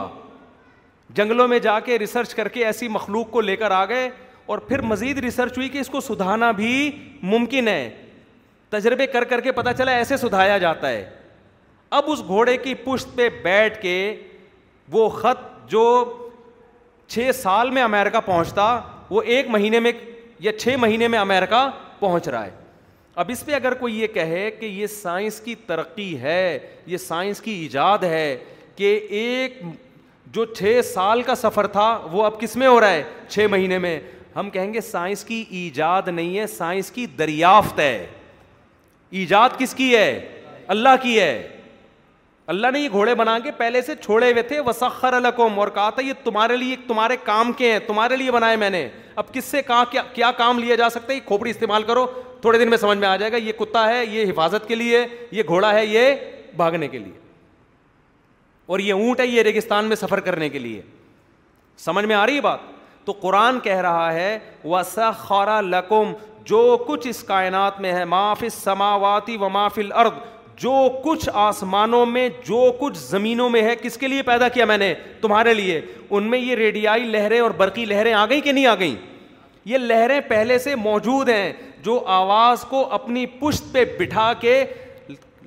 جنگلوں 1.17 1.49
میں 1.49 1.59
جا 1.67 1.79
کے 1.81 1.99
ریسرچ 1.99 2.35
کر 2.35 2.49
کے 2.57 2.65
ایسی 2.67 2.89
مخلوق 2.95 3.31
کو 3.31 3.41
لے 3.41 3.57
کر 3.57 3.71
آ 3.71 3.85
گئے 3.89 4.09
اور 4.47 4.59
پھر 4.69 4.81
مزید 4.83 5.19
ریسرچ 5.19 5.57
ہوئی 5.59 5.69
کہ 5.69 5.79
اس 5.79 5.89
کو 5.91 6.01
سدھانا 6.01 6.51
بھی 6.61 6.91
ممکن 7.33 7.69
ہے 7.69 7.89
تجربے 8.71 9.07
کر 9.07 9.25
کر 9.25 9.41
کے 9.41 9.53
پتہ 9.53 9.71
چلا 9.79 9.93
ایسے 9.97 10.17
سدھایا 10.17 10.59
جاتا 10.59 10.89
ہے 10.89 11.05
اب 11.99 12.05
اس 12.13 12.23
گھوڑے 12.27 12.57
کی 12.57 12.75
پشت 12.85 13.15
پہ 13.17 13.29
بیٹھ 13.43 13.81
کے 13.83 13.97
وہ 14.93 15.09
خط 15.09 15.45
جو 15.71 15.83
چھ 17.09 17.31
سال 17.35 17.71
میں 17.71 17.83
امیرکا 17.83 18.21
پہنچتا 18.21 18.65
وہ 19.11 19.23
ایک 19.35 19.49
مہینے 19.49 19.81
میں 19.81 19.93
یا 20.41 20.53
چھ 20.59 20.77
مہینے 20.81 21.09
میں 21.09 21.19
امیرکا 21.19 21.69
پہنچ 21.99 22.29
رہا 22.29 22.45
ہے 22.47 22.51
اب 23.23 23.31
اس 23.33 23.45
پہ 23.47 23.53
اگر 23.55 23.75
کوئی 23.75 24.01
یہ 24.01 24.07
کہے 24.15 24.51
کہ 24.61 24.67
یہ 24.67 24.87
سائنس 24.95 25.41
کی 25.41 25.55
ترقی 25.67 26.19
ہے 26.21 26.59
یہ 26.87 26.97
سائنس 26.97 27.41
کی 27.41 27.51
ایجاد 27.61 28.03
ہے 28.05 28.37
کہ 28.77 28.99
ایک 29.21 29.61
جو 30.33 30.45
چھ 30.45 30.81
سال 30.85 31.23
کا 31.23 31.35
سفر 31.35 31.67
تھا 31.77 31.89
وہ 32.13 32.25
اب 32.25 32.41
کس 32.41 32.57
میں 32.57 32.67
ہو 32.67 32.81
رہا 32.81 32.91
ہے 32.93 33.03
چھ 33.29 33.47
مہینے 33.51 33.79
میں 33.79 33.99
ہم 34.37 34.49
کہیں 34.51 34.73
گے 34.73 34.81
سائنس 34.81 35.25
کی 35.25 35.45
ایجاد 35.65 36.09
نہیں 36.09 36.39
ہے 36.39 36.47
سائنس 36.47 36.91
کی 36.93 37.05
دریافت 37.19 37.79
ہے 37.81 38.07
ایجاد 39.21 39.59
کس 39.59 39.75
کی 39.75 39.95
ہے 39.95 40.43
اللہ 40.75 40.97
کی 41.03 41.19
ہے 41.21 41.49
اللہ 42.53 42.67
نے 42.73 42.81
یہ 42.81 42.89
گھوڑے 42.93 43.15
بنا 43.15 43.39
کے 43.45 43.51
پہلے 43.59 43.81
سے 43.83 43.95
چھوڑے 44.03 44.31
ہوئے 44.33 44.43
تھے 44.49 44.59
وسخر 44.67 45.13
القوم 45.13 45.59
اور 45.61 45.69
کہا 45.75 45.89
تھا 45.95 46.03
یہ 46.07 46.13
تمہارے 46.25 46.57
لیے 46.57 46.77
تمہارے 46.89 47.17
کام 47.25 47.53
کے 47.59 47.73
ہیں 47.73 47.79
تمہارے 47.87 48.17
لیے 48.17 48.31
بنائے 48.33 48.57
میں 48.57 48.71
نے 48.71 48.87
اب 49.23 49.33
کس 49.35 49.45
سے 49.45 49.63
کہا 49.67 49.83
کیا 49.91 50.03
کیا 50.15 50.31
کام 50.39 50.59
لیا 50.59 50.75
جا 50.77 50.89
سکتا 50.91 51.13
ہے 51.13 51.15
یہ 51.17 51.27
کھوپڑی 51.27 51.51
استعمال 51.51 51.83
کرو 51.83 52.07
تھوڑے 52.41 52.59
دن 52.59 52.71
میں 52.71 52.79
سمجھ 52.79 52.99
میں 52.99 53.09
آ 53.09 53.17
جائے 53.17 53.33
گا 53.33 53.37
یہ 53.37 53.53
کتا 53.59 53.87
ہے 53.89 54.05
یہ 54.05 54.31
حفاظت 54.31 54.69
کے 54.69 54.75
لیے 54.75 55.05
یہ 55.33 55.43
گھوڑا 55.47 55.73
ہے 55.75 55.85
یہ 55.87 56.15
بھاگنے 56.57 56.89
کے 56.89 56.99
لیے 56.99 57.19
اور 58.67 58.79
یہ 58.79 58.93
اونٹ 58.93 59.21
ہے 59.21 59.27
یہ 59.27 59.43
ریگستان 59.43 59.85
میں 59.89 59.97
سفر 59.97 60.21
کرنے 60.31 60.49
کے 60.49 60.59
لیے 60.59 60.81
سمجھ 61.85 62.05
میں 62.05 62.15
آ 62.17 62.25
رہی 62.27 62.37
ہے 62.37 62.41
بات 62.41 62.75
تو 63.07 63.13
قرآن 63.21 63.59
کہہ 63.65 63.81
رہا 63.87 64.13
ہے 64.13 64.39
وسا 64.65 65.11
خرا 65.19 65.61
جو 66.45 66.61
کچھ 66.87 67.07
اس 67.09 67.23
کائنات 67.29 67.81
میں 67.81 67.93
ہے 67.93 68.05
معاف 68.11 68.43
سماواتی 68.53 69.37
و 69.41 69.49
معافل 69.53 69.93
ارد 70.03 70.19
جو 70.63 70.73
کچھ 71.05 71.29
آسمانوں 71.49 72.05
میں 72.07 72.29
جو 72.49 72.71
کچھ 72.81 72.99
زمینوں 72.99 73.49
میں 73.51 73.63
ہے 73.63 73.75
کس 73.83 73.97
کے 74.03 74.09
لیے 74.09 74.23
پیدا 74.33 74.49
کیا 74.57 74.65
میں 74.71 74.77
نے 74.79 74.93
تمہارے 75.21 75.55
لیے 75.55 75.81
ان 76.11 76.31
میں 76.31 76.39
یہ 76.39 76.55
ریڈیائی 76.57 77.03
لہریں 77.11 77.39
اور 77.41 77.51
برقی 77.57 77.85
لہریں 77.87 78.13
آ 78.13 78.25
گئیں 78.31 78.41
کہ 78.45 78.53
نہیں 78.53 78.67
آ 78.67 78.75
گئیں 78.79 78.95
یہ 79.73 79.79
لہریں 79.79 80.21
پہلے 80.29 80.59
سے 80.69 80.75
موجود 80.89 81.29
ہیں 81.29 81.53
جو 81.85 81.99
آواز 82.21 82.63
کو 82.69 82.85
اپنی 82.93 83.25
پشت 83.41 83.73
پہ 83.73 83.85
بٹھا 83.99 84.33
کے 84.41 84.63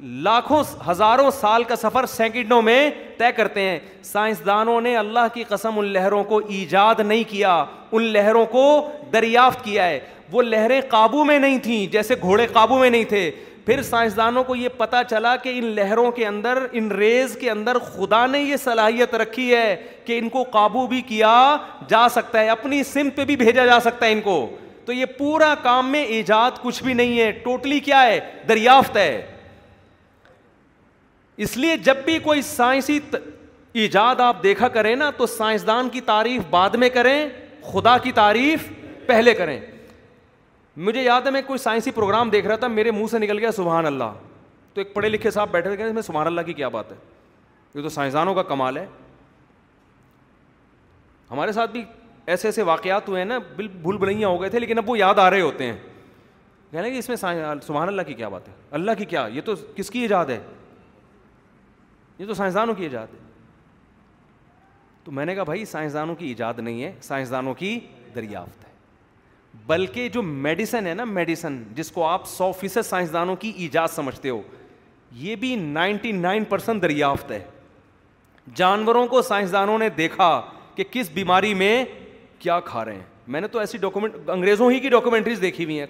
لاکھوں 0.01 0.61
ہزاروں 0.89 1.29
سال 1.39 1.63
کا 1.67 1.75
سفر 1.81 2.05
سیکنڈوں 2.07 2.61
میں 2.61 2.89
طے 3.17 3.31
کرتے 3.35 3.61
ہیں 3.61 3.77
سائنسدانوں 4.03 4.79
نے 4.81 4.95
اللہ 4.97 5.27
کی 5.33 5.43
قسم 5.47 5.79
ان 5.79 5.85
لہروں 5.93 6.23
کو 6.23 6.37
ایجاد 6.49 6.99
نہیں 7.05 7.23
کیا 7.29 7.63
ان 7.91 8.03
لہروں 8.13 8.45
کو 8.51 8.65
دریافت 9.13 9.63
کیا 9.63 9.85
ہے 9.87 9.99
وہ 10.31 10.41
لہریں 10.43 10.79
قابو 10.89 11.23
میں 11.25 11.37
نہیں 11.39 11.57
تھیں 11.63 11.85
جیسے 11.91 12.15
گھوڑے 12.21 12.45
قابو 12.53 12.77
میں 12.79 12.89
نہیں 12.89 13.03
تھے 13.09 13.29
پھر 13.65 13.81
سائنسدانوں 13.83 14.43
کو 14.43 14.55
یہ 14.55 14.69
پتا 14.77 15.03
چلا 15.09 15.35
کہ 15.43 15.51
ان 15.57 15.63
لہروں 15.75 16.09
کے 16.11 16.25
اندر 16.27 16.65
ان 16.71 16.91
ریز 16.91 17.35
کے 17.41 17.49
اندر 17.51 17.77
خدا 17.93 18.25
نے 18.27 18.39
یہ 18.41 18.55
صلاحیت 18.63 19.15
رکھی 19.21 19.53
ہے 19.55 19.75
کہ 20.05 20.17
ان 20.19 20.29
کو 20.29 20.43
قابو 20.51 20.85
بھی 20.87 21.01
کیا 21.07 21.33
جا 21.89 22.07
سکتا 22.11 22.39
ہے 22.41 22.47
اپنی 22.49 22.83
سمت 22.93 23.15
پہ 23.15 23.25
بھی 23.25 23.35
بھیجا 23.35 23.65
جا 23.65 23.79
سکتا 23.85 24.05
ہے 24.05 24.11
ان 24.11 24.21
کو 24.23 24.45
تو 24.85 24.93
یہ 24.93 25.05
پورا 25.17 25.53
کام 25.63 25.91
میں 25.91 26.03
ایجاد 26.03 26.61
کچھ 26.61 26.81
بھی 26.83 26.93
نہیں 26.93 27.19
ہے 27.19 27.31
ٹوٹلی 27.43 27.79
کیا 27.79 28.01
ہے 28.03 28.19
دریافت 28.49 28.97
ہے 28.97 29.11
اس 31.43 31.55
لیے 31.57 31.75
جب 31.83 31.97
بھی 32.05 32.17
کوئی 32.23 32.41
سائنسی 32.41 32.99
ایجاد 33.81 34.19
آپ 34.21 34.41
دیکھا 34.43 34.67
کریں 34.69 34.95
نا 34.95 35.09
تو 35.17 35.25
سائنسدان 35.27 35.89
کی 35.89 36.01
تعریف 36.09 36.41
بعد 36.49 36.69
میں 36.81 36.89
کریں 36.93 37.25
خدا 37.71 37.97
کی 38.03 38.11
تعریف 38.15 38.67
پہلے 39.07 39.33
کریں 39.33 39.59
مجھے 40.87 41.01
یاد 41.03 41.21
ہے 41.25 41.31
میں 41.31 41.41
کوئی 41.47 41.59
سائنسی 41.59 41.91
پروگرام 41.91 42.29
دیکھ 42.29 42.47
رہا 42.47 42.55
تھا 42.55 42.67
میرے 42.67 42.91
منہ 42.91 43.07
سے 43.11 43.19
نکل 43.19 43.39
گیا 43.39 43.51
سبحان 43.55 43.85
اللہ 43.85 44.11
تو 44.73 44.81
ایک 44.81 44.93
پڑھے 44.93 45.09
لکھے 45.09 45.31
صاحب 45.31 45.51
بیٹھے 45.51 45.75
کہ 45.75 45.83
گئے 45.83 45.91
میں 45.91 46.01
اللہ 46.25 46.41
کی 46.45 46.53
کیا 46.59 46.67
بات 46.75 46.91
ہے 46.91 46.97
یہ 47.75 47.81
تو 47.81 47.89
سائنسدانوں 47.89 48.33
کا 48.35 48.43
کمال 48.51 48.77
ہے 48.77 48.85
ہمارے 51.31 51.51
ساتھ 51.51 51.71
بھی 51.71 51.83
ایسے 52.25 52.47
ایسے 52.47 52.61
واقعات 52.73 53.07
ہوئے 53.09 53.21
ہیں 53.21 53.27
نا 53.29 53.37
بال 53.57 53.67
بھول 53.81 53.97
بھلیاں 53.97 54.29
ہو 54.29 54.41
گئے 54.41 54.49
تھے 54.49 54.59
لیکن 54.59 54.77
اب 54.77 54.89
وہ 54.89 54.97
یاد 54.97 55.19
آ 55.19 55.29
رہے 55.29 55.41
ہوتے 55.41 55.65
ہیں 55.65 55.77
کہنا 56.71 56.89
کہ 56.89 56.97
اس 56.97 57.09
میں 57.09 57.15
سبحان 57.17 57.87
اللہ 57.87 58.01
کی 58.07 58.13
کیا 58.13 58.29
بات 58.29 58.47
ہے 58.47 58.53
اللہ 58.79 58.91
کی 58.97 59.05
کیا 59.11 59.27
یہ 59.33 59.41
تو 59.45 59.53
کس 59.75 59.89
کی 59.91 59.99
ایجاد 59.99 60.25
ہے 60.29 60.39
یہ 62.19 62.25
تو 62.25 62.33
سائنسدانوں 62.33 62.73
کی 62.75 62.83
ایجاد 62.83 63.07
ہے 63.13 63.17
تو 65.03 65.11
میں 65.17 65.25
نے 65.25 65.35
کہا 65.35 65.43
بھائی 65.43 65.65
سائنسدانوں 65.65 66.15
کی 66.15 66.27
ایجاد 66.27 66.53
نہیں 66.59 66.83
ہے 66.83 66.91
سائنسدانوں 67.01 67.53
کی 67.59 67.79
دریافت 68.15 68.63
ہے 68.65 69.57
بلکہ 69.67 70.09
جو 70.13 70.21
میڈیسن 70.21 70.87
ہے 70.87 70.93
نا 70.93 71.03
میڈیسن 71.03 71.61
جس 71.75 71.91
کو 71.91 72.05
آپ 72.07 72.27
سو 72.27 72.51
فیصد 72.59 72.85
سائنسدانوں 72.85 73.35
کی 73.43 73.49
ایجاد 73.67 73.87
سمجھتے 73.95 74.29
ہو 74.29 74.41
یہ 75.27 75.35
بھی 75.43 75.55
نائنٹی 75.55 76.11
نائن 76.11 76.43
پرسینٹ 76.49 76.81
دریافت 76.81 77.31
ہے 77.31 77.43
جانوروں 78.55 79.05
کو 79.07 79.21
سائنسدانوں 79.21 79.77
نے 79.79 79.89
دیکھا 79.97 80.29
کہ 80.75 80.83
کس 80.91 81.09
بیماری 81.13 81.53
میں 81.53 81.83
کیا 82.39 82.59
کھا 82.65 82.83
رہے 82.85 82.93
ہیں 82.95 83.03
میں 83.33 83.41
نے 83.41 83.47
تو 83.53 83.59
ایسی 83.59 83.77
ڈاکومنٹ 83.77 84.29
انگریزوں 84.33 84.71
ہی 84.71 84.79
کی 84.79 84.89
ڈاکومنٹریز 84.89 85.41
دیکھی 85.41 85.63
ہوئی 85.63 85.79
ہیں 85.79 85.85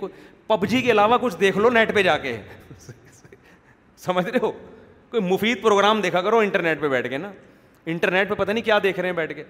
پب 0.47 0.65
جی 0.69 0.81
کے 0.81 0.91
علاوہ 0.91 1.17
کچھ 1.21 1.35
دیکھ 1.39 1.57
لو 1.57 1.69
نیٹ 1.69 1.93
پہ 1.95 2.01
جا 2.03 2.17
کے 2.17 2.37
سمجھ 3.97 4.25
رہے 4.25 4.37
ہو 4.41 4.51
کوئی 5.11 5.23
مفید 5.31 5.61
پروگرام 5.61 6.01
دیکھا 6.01 6.21
کرو 6.21 6.37
انٹرنیٹ 6.37 6.79
پہ 6.81 6.87
بیٹھ 6.87 7.07
کے 7.09 7.17
نا 7.17 7.31
انٹرنیٹ 7.93 8.29
پہ 8.29 8.33
پتہ 8.37 8.51
نہیں 8.51 8.63
کیا 8.63 8.77
دیکھ 8.83 8.99
رہے 8.99 9.09
ہیں 9.09 9.15
بیٹھ 9.15 9.33
کے 9.35 9.43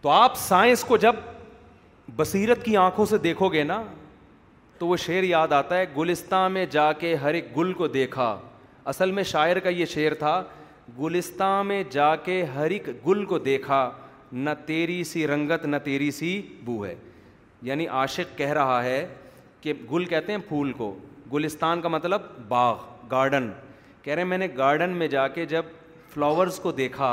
تو 0.00 0.08
آپ 0.10 0.36
سائنس 0.38 0.84
کو 0.84 0.96
جب 0.96 1.14
بصیرت 2.16 2.64
کی 2.64 2.76
آنکھوں 2.76 3.04
سے 3.06 3.18
دیکھو 3.18 3.48
گے 3.52 3.62
نا 3.64 3.82
تو 4.78 4.86
وہ 4.86 4.96
شعر 4.96 5.22
یاد 5.22 5.52
آتا 5.52 5.78
ہے 5.78 5.84
گلستان 5.96 6.52
میں 6.52 6.64
جا 6.70 6.92
کے 7.00 7.14
ہر 7.22 7.34
ایک 7.34 7.56
گل 7.56 7.72
کو 7.72 7.86
دیکھا 7.88 8.36
اصل 8.92 9.10
میں 9.12 9.22
شاعر 9.24 9.58
کا 9.64 9.68
یہ 9.68 9.84
شعر 9.94 10.14
تھا 10.18 10.42
گلستان 11.00 11.66
میں 11.66 11.82
جا 11.90 12.14
کے 12.24 12.42
ہر 12.54 12.70
ایک 12.70 12.88
گل 13.06 13.24
کو 13.26 13.38
دیکھا 13.38 13.90
نہ 14.32 14.50
تیری 14.66 15.02
سی 15.04 15.26
رنگت 15.26 15.64
نہ 15.66 15.76
تیری 15.84 16.10
سی 16.10 16.40
بو 16.64 16.84
ہے 16.84 16.94
یعنی 17.62 17.86
عاشق 17.98 18.36
کہہ 18.38 18.52
رہا 18.52 18.82
ہے 18.84 19.06
کہ 19.60 19.72
گل 19.92 20.04
کہتے 20.04 20.32
ہیں 20.32 20.38
پھول 20.48 20.72
کو 20.76 20.94
گلستان 21.32 21.80
کا 21.82 21.88
مطلب 21.88 22.22
باغ 22.48 22.76
گارڈن 23.10 23.50
کہہ 24.02 24.14
رہے 24.14 24.24
میں 24.24 24.38
نے 24.38 24.48
گارڈن 24.56 24.90
میں 24.96 25.08
جا 25.08 25.26
کے 25.28 25.46
جب 25.46 25.64
فلاورس 26.14 26.58
کو 26.62 26.72
دیکھا 26.72 27.10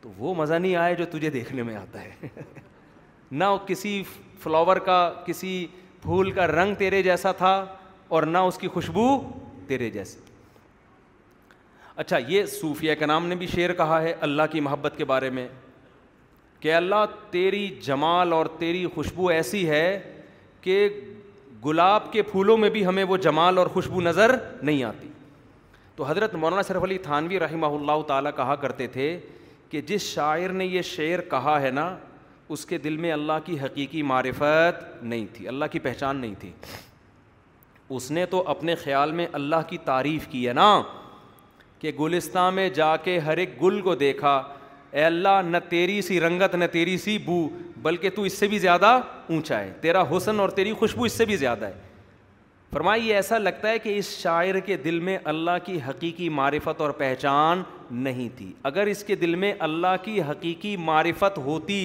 تو 0.00 0.10
وہ 0.16 0.34
مزہ 0.34 0.54
نہیں 0.54 0.76
آیا 0.76 0.94
جو 0.94 1.04
تجھے 1.10 1.30
دیکھنے 1.30 1.62
میں 1.62 1.76
آتا 1.76 2.02
ہے 2.04 2.28
نہ 3.30 3.44
کسی 3.66 4.02
فلاور 4.42 4.76
کا 4.86 4.98
کسی 5.26 5.56
پھول 6.02 6.30
کا 6.30 6.46
رنگ 6.46 6.74
تیرے 6.78 7.02
جیسا 7.02 7.32
تھا 7.42 7.52
اور 8.16 8.22
نہ 8.26 8.38
اس 8.48 8.58
کی 8.58 8.68
خوشبو 8.74 9.06
تیرے 9.66 9.90
جیسی 9.90 10.18
اچھا 12.02 12.18
یہ 12.28 12.44
صوفیہ 12.46 12.94
کے 12.98 13.06
نام 13.06 13.26
نے 13.26 13.34
بھی 13.36 13.46
شعر 13.54 13.72
کہا 13.76 14.00
ہے 14.02 14.12
اللہ 14.26 14.42
کی 14.50 14.60
محبت 14.60 14.94
کے 14.96 15.04
بارے 15.04 15.30
میں 15.38 15.46
کہ 16.60 16.74
اللہ 16.74 17.04
تیری 17.30 17.66
جمال 17.84 18.32
اور 18.32 18.46
تیری 18.58 18.86
خوشبو 18.94 19.28
ایسی 19.28 19.68
ہے 19.68 19.82
کہ 20.60 20.88
گلاب 21.64 22.12
کے 22.12 22.22
پھولوں 22.22 22.56
میں 22.58 22.68
بھی 22.70 22.84
ہمیں 22.86 23.04
وہ 23.08 23.16
جمال 23.26 23.58
اور 23.58 23.66
خوشبو 23.72 24.00
نظر 24.00 24.34
نہیں 24.62 24.82
آتی 24.84 25.08
تو 25.96 26.04
حضرت 26.08 26.34
مولانا 26.34 26.62
شرف 26.68 26.82
علی 26.84 26.98
تھانوی 27.06 27.38
رحمہ 27.40 27.66
اللہ 27.76 28.02
تعالیٰ 28.08 28.30
کہا 28.36 28.54
کرتے 28.64 28.86
تھے 28.96 29.06
کہ 29.70 29.80
جس 29.86 30.02
شاعر 30.14 30.48
نے 30.60 30.66
یہ 30.66 30.82
شعر 30.90 31.20
کہا 31.30 31.60
ہے 31.62 31.70
نا 31.70 31.88
اس 32.56 32.64
کے 32.66 32.78
دل 32.84 32.96
میں 32.96 33.10
اللہ 33.12 33.38
کی 33.44 33.58
حقیقی 33.60 34.02
معرفت 34.10 34.84
نہیں 35.02 35.26
تھی 35.32 35.48
اللہ 35.48 35.64
کی 35.72 35.78
پہچان 35.86 36.16
نہیں 36.16 36.34
تھی 36.40 36.50
اس 37.96 38.10
نے 38.10 38.24
تو 38.34 38.42
اپنے 38.48 38.74
خیال 38.84 39.12
میں 39.18 39.26
اللہ 39.40 39.68
کی 39.68 39.78
تعریف 39.84 40.26
کی 40.30 40.46
ہے 40.48 40.52
نا 40.52 40.70
کہ 41.78 41.90
گلستہ 41.98 42.48
میں 42.54 42.68
جا 42.78 42.96
کے 43.04 43.18
ہر 43.26 43.36
ایک 43.42 43.60
گل 43.62 43.80
کو 43.82 43.94
دیکھا 43.94 44.40
اے 44.90 45.02
اللہ 45.04 45.40
نہ 45.46 45.56
تیری 45.68 46.00
سی 46.02 46.20
رنگت 46.20 46.54
نہ 46.54 46.64
تیری 46.72 46.96
سی 46.98 47.16
بو 47.24 47.48
بلکہ 47.82 48.10
تو 48.14 48.22
اس 48.28 48.38
سے 48.38 48.46
بھی 48.48 48.58
زیادہ 48.58 48.98
اونچا 49.30 49.58
ہے 49.60 49.72
تیرا 49.80 50.02
حسن 50.16 50.40
اور 50.40 50.48
تیری 50.58 50.72
خوشبو 50.78 51.04
اس 51.04 51.12
سے 51.18 51.24
بھی 51.24 51.36
زیادہ 51.36 51.64
ہے 51.64 51.86
یہ 53.02 53.14
ایسا 53.14 53.36
لگتا 53.38 53.68
ہے 53.68 53.78
کہ 53.78 53.96
اس 53.98 54.08
شاعر 54.22 54.58
کے 54.64 54.76
دل 54.76 54.98
میں 55.00 55.16
اللہ 55.30 55.56
کی 55.64 55.78
حقیقی 55.86 56.28
معرفت 56.28 56.80
اور 56.80 56.90
پہچان 56.96 57.62
نہیں 58.04 58.28
تھی 58.38 58.52
اگر 58.70 58.86
اس 58.86 59.02
کے 59.04 59.14
دل 59.22 59.34
میں 59.44 59.52
اللہ 59.68 59.94
کی 60.02 60.20
حقیقی 60.30 60.76
معرفت 60.88 61.38
ہوتی 61.46 61.78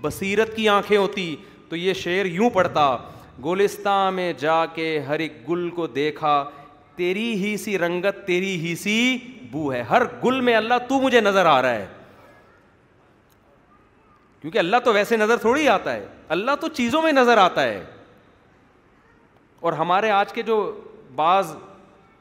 بصیرت 0.00 0.54
کی 0.56 0.68
آنکھیں 0.68 0.96
ہوتی 0.96 1.34
تو 1.68 1.76
یہ 1.76 1.92
شعر 2.02 2.24
یوں 2.26 2.50
پڑھتا 2.54 2.96
گلستہ 3.44 3.98
میں 4.14 4.32
جا 4.38 4.64
کے 4.74 4.98
ہر 5.08 5.18
ایک 5.18 5.36
گل 5.48 5.68
کو 5.74 5.86
دیکھا 5.94 6.42
تیری 6.96 7.32
ہی 7.44 7.56
سی 7.64 7.78
رنگت 7.78 8.26
تیری 8.26 8.54
ہی 8.66 8.74
سی 8.82 9.00
بو 9.50 9.72
ہے 9.72 9.82
ہر 9.90 10.02
گل 10.24 10.40
میں 10.48 10.54
اللہ 10.54 10.86
تو 10.88 11.00
مجھے 11.00 11.20
نظر 11.20 11.46
آ 11.46 11.60
رہا 11.62 11.74
ہے 11.74 11.86
کیونکہ 14.44 14.58
اللہ 14.58 14.76
تو 14.84 14.92
ویسے 14.92 15.16
نظر 15.16 15.36
تھوڑی 15.40 15.68
آتا 15.68 15.92
ہے 15.92 16.06
اللہ 16.34 16.56
تو 16.60 16.68
چیزوں 16.78 17.00
میں 17.02 17.10
نظر 17.12 17.36
آتا 17.38 17.62
ہے 17.64 17.78
اور 19.68 19.72
ہمارے 19.72 20.10
آج 20.10 20.32
کے 20.32 20.42
جو 20.46 20.56
بعض 21.16 21.52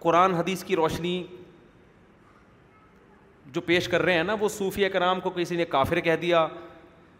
قرآن 0.01 0.33
حدیث 0.33 0.63
کی 0.63 0.75
روشنی 0.75 1.15
جو 3.53 3.61
پیش 3.61 3.87
کر 3.89 4.01
رہے 4.01 4.13
ہیں 4.17 4.23
نا 4.23 4.35
وہ 4.39 4.49
صوفیہ 4.49 4.89
کرام 4.93 5.19
کو 5.21 5.29
کسی 5.35 5.55
نے 5.55 5.65
کافر 5.69 5.99
کہہ 6.07 6.15
دیا 6.21 6.47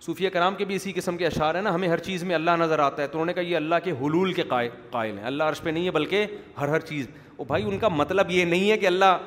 صوفیہ 0.06 0.30
کرام 0.34 0.56
کے 0.56 0.66
بھی 0.66 0.76
اسی 0.76 0.93
قسم 0.95 1.18
کے 1.18 1.26
اشعار 1.28 1.56
ہیں 1.56 1.62
نا 1.62 1.74
ہمیں 1.76 1.88
ہر 1.88 1.99
چیز 2.08 2.24
میں 2.32 2.36
اللہ 2.36 2.51
نظر 2.60 2.80
آتا 2.86 3.01
ہے 3.01 3.08
تو 3.08 3.18
انہوں 3.18 3.26
نے 3.26 3.34
کہا 3.34 3.49
یہ 3.49 3.56
اللہ 3.58 3.84
کے 3.84 3.91
حلول 4.01 4.32
کے 4.34 4.43
قائل 4.47 5.18
ہیں 5.18 5.26
اللہ 5.26 5.43
عرش 5.43 5.62
پہ 5.64 5.70
نہیں 5.70 5.86
ہے 5.86 5.91
بلکہ 5.99 6.26
ہر 6.62 6.70
ہر 6.74 6.80
چیز 6.91 7.08
وہ 7.38 7.45
بھائی 7.47 7.64
ان 7.68 7.78
کا 7.80 7.88
مطلب 7.97 8.32
یہ 8.32 8.45
نہیں 8.45 8.72
ہے 8.72 8.78
کہ 8.78 8.86
اللہ 8.88 9.18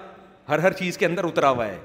ہر 0.49 0.59
ہر 0.63 0.73
چیز 0.83 0.99
کے 0.99 1.07
اندر 1.07 1.25
اترا 1.25 1.51
ہوا 1.51 1.67
ہے 1.67 1.79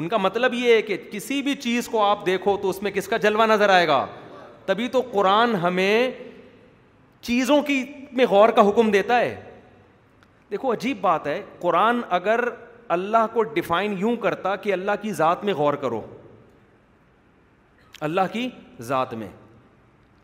ان 0.00 0.08
کا 0.08 0.16
مطلب 0.16 0.54
یہ 0.54 0.72
ہے 0.74 0.80
کہ 0.82 0.96
کسی 1.10 1.40
بھی 1.42 1.54
چیز 1.60 1.86
کو 1.88 2.02
آپ 2.04 2.24
دیکھو 2.26 2.56
تو 2.62 2.70
اس 2.70 2.80
میں 2.82 2.90
کس 2.90 3.06
کا 3.08 3.16
جلوہ 3.16 3.44
نظر 3.46 3.68
آئے 3.74 3.86
گا 3.88 4.04
تبھی 4.66 4.88
تو 4.96 5.00
قرآن 5.12 5.54
ہمیں 5.62 6.10
چیزوں 7.28 7.60
کی 7.68 7.82
میں 8.18 8.26
غور 8.30 8.48
کا 8.58 8.68
حکم 8.68 8.90
دیتا 8.90 9.18
ہے 9.20 9.34
دیکھو 10.50 10.72
عجیب 10.72 11.00
بات 11.00 11.26
ہے 11.26 11.40
قرآن 11.60 12.00
اگر 12.18 12.40
اللہ 12.98 13.26
کو 13.34 13.42
ڈیفائن 13.56 13.94
یوں 13.98 14.14
کرتا 14.26 14.54
کہ 14.64 14.72
اللہ 14.72 15.00
کی 15.02 15.12
ذات 15.22 15.44
میں 15.44 15.54
غور 15.62 15.74
کرو 15.84 16.00
اللہ 18.08 18.30
کی 18.32 18.48
ذات 18.92 19.14
میں 19.22 19.28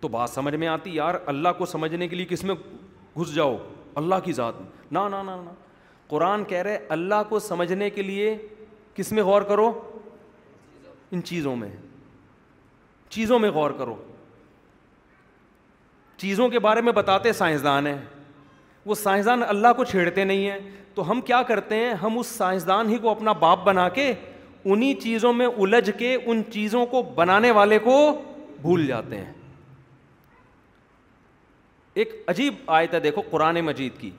تو 0.00 0.08
بات 0.16 0.30
سمجھ 0.30 0.54
میں 0.54 0.68
آتی 0.68 0.94
یار 0.94 1.14
اللہ 1.32 1.48
کو 1.58 1.66
سمجھنے 1.76 2.08
کے 2.08 2.16
لیے 2.16 2.26
کس 2.30 2.44
میں 2.44 2.54
گھس 3.18 3.34
جاؤ 3.34 3.56
اللہ 4.02 4.20
کی 4.24 4.32
ذات 4.32 4.60
میں 4.60 4.98
نہ 5.08 5.30
قرآن 6.08 6.44
کہہ 6.48 6.62
رہے 6.62 6.78
اللہ 6.98 7.22
کو 7.28 7.38
سمجھنے 7.38 7.88
کے 7.90 8.02
لیے 8.02 8.36
کس 8.94 9.12
میں 9.12 9.22
غور 9.24 9.42
کرو 9.50 9.70
ان 11.14 11.22
چیزوں 11.24 11.54
میں 11.56 11.68
چیزوں 13.10 13.38
میں 13.38 13.50
غور 13.50 13.70
کرو 13.78 13.94
چیزوں 16.16 16.48
کے 16.48 16.58
بارے 16.66 16.80
میں 16.82 16.92
بتاتے 16.92 17.32
سائنسدان 17.32 17.86
ہیں 17.86 17.96
وہ 18.86 18.94
سائنسدان 18.94 19.42
اللہ 19.48 19.72
کو 19.76 19.84
چھیڑتے 19.84 20.24
نہیں 20.24 20.50
ہیں 20.50 20.58
تو 20.94 21.10
ہم 21.10 21.20
کیا 21.26 21.42
کرتے 21.48 21.76
ہیں 21.84 21.92
ہم 22.02 22.18
اس 22.18 22.26
سائنسدان 22.38 22.88
ہی 22.90 22.98
کو 23.02 23.10
اپنا 23.10 23.32
باپ 23.44 23.64
بنا 23.64 23.88
کے 23.98 24.12
انہیں 24.64 25.00
چیزوں 25.00 25.32
میں 25.32 25.46
الجھ 25.58 25.90
کے 25.98 26.16
ان 26.24 26.42
چیزوں 26.52 26.84
کو 26.86 27.02
بنانے 27.14 27.50
والے 27.58 27.78
کو 27.84 27.94
بھول 28.60 28.86
جاتے 28.86 29.16
ہیں 29.18 29.32
ایک 32.00 32.12
عجیب 32.32 32.54
آیت 32.76 32.94
ہے 32.94 33.00
دیکھو 33.00 33.22
قرآن 33.30 33.60
مجید 33.64 33.98
کی 34.00 34.10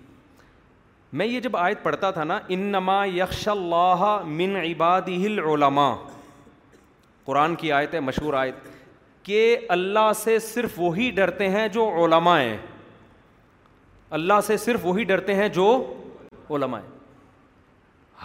میں 1.19 1.25
یہ 1.27 1.39
جب 1.39 1.55
آیت 1.57 1.81
پڑھتا 1.83 2.09
تھا 2.11 2.23
نا 2.23 2.37
انما 2.55 3.03
یکش 3.05 3.47
اللہ 3.47 4.03
من 4.25 4.55
العلماء 4.81 5.93
قرآن 7.25 7.55
کی 7.55 7.71
آیت 7.71 7.93
ہے 7.93 7.99
مشہور 7.99 8.33
آیت 8.33 8.55
کہ 9.25 9.41
اللہ 9.75 10.11
سے 10.23 10.37
صرف 10.47 10.71
وہی 10.79 11.09
ڈرتے 11.15 11.49
ہیں 11.49 11.67
جو 11.73 11.87
علماء 12.05 12.39
اللہ 14.19 14.39
سے 14.47 14.57
صرف 14.63 14.85
وہی 14.85 15.03
ڈرتے 15.11 15.33
ہیں 15.35 15.47
جو 15.59 15.67
علماء 16.55 16.79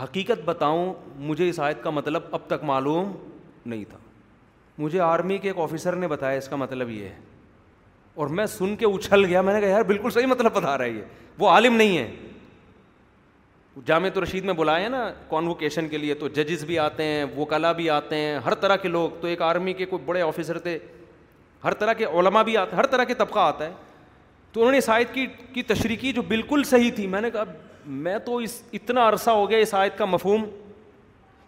حقیقت 0.02 0.44
بتاؤں 0.44 0.92
مجھے 1.28 1.48
اس 1.48 1.58
آیت 1.66 1.82
کا 1.82 1.90
مطلب 1.90 2.22
اب 2.34 2.46
تک 2.46 2.64
معلوم 2.72 3.12
نہیں 3.66 3.84
تھا 3.90 3.98
مجھے 4.78 5.00
آرمی 5.00 5.38
کے 5.38 5.48
ایک 5.50 5.58
آفیسر 5.60 5.96
نے 5.96 6.08
بتایا 6.08 6.38
اس 6.38 6.48
کا 6.48 6.56
مطلب 6.64 6.90
یہ 6.90 7.04
ہے 7.08 7.18
اور 8.18 8.26
میں 8.36 8.46
سن 8.58 8.74
کے 8.76 8.86
اچھل 8.86 9.24
گیا 9.24 9.40
میں 9.42 9.54
نے 9.54 9.60
کہا 9.60 9.68
یار 9.68 9.82
بالکل 9.92 10.10
صحیح 10.10 10.26
مطلب 10.26 10.52
بتا 10.56 10.76
رہا 10.78 10.84
ہے 10.84 10.90
یہ 10.90 11.02
وہ 11.38 11.48
عالم 11.50 11.76
نہیں 11.76 11.96
ہے 11.98 12.08
تو 13.84 14.20
رشید 14.22 14.44
میں 14.44 14.54
بلایا 14.54 14.84
ہے 14.84 14.88
نا 14.88 15.08
کانوکیشن 15.28 15.88
کے 15.88 15.98
لیے 15.98 16.14
تو 16.20 16.28
ججز 16.36 16.64
بھی 16.64 16.78
آتے 16.78 17.04
ہیں 17.04 17.24
وکلا 17.36 17.72
بھی 17.72 17.88
آتے 17.90 18.16
ہیں 18.16 18.38
ہر 18.46 18.54
طرح 18.62 18.76
کے 18.82 18.88
لوگ 18.88 19.10
تو 19.20 19.26
ایک 19.28 19.42
آرمی 19.42 19.72
کے 19.72 19.86
کوئی 19.86 20.02
بڑے 20.06 20.22
آفیسر 20.22 20.58
تھے 20.58 20.78
ہر 21.64 21.74
طرح 21.74 21.92
کے 21.98 22.04
علماء 22.18 22.42
بھی 22.44 22.56
آتے 22.56 22.76
ہر 22.76 22.86
طرح 22.86 23.04
کے 23.04 23.14
طبقہ 23.14 23.38
آتا 23.40 23.64
ہے 23.66 23.70
تو 24.52 24.60
انہوں 24.60 24.72
نے 24.72 24.78
اس 24.78 24.88
آیت 24.90 25.12
کی 25.14 25.26
کی 25.54 25.62
تشریح 25.72 25.96
کی 26.00 26.12
جو 26.12 26.22
بالکل 26.28 26.62
صحیح 26.64 26.90
تھی 26.96 27.06
میں 27.06 27.20
نے 27.20 27.30
کہا 27.30 27.44
میں 28.06 28.18
تو 28.24 28.36
اس 28.46 28.60
اتنا 28.74 29.08
عرصہ 29.08 29.30
ہو 29.30 29.48
گیا 29.50 29.58
اس 29.58 29.74
آیت 29.74 29.98
کا 29.98 30.04
مفہوم 30.04 30.44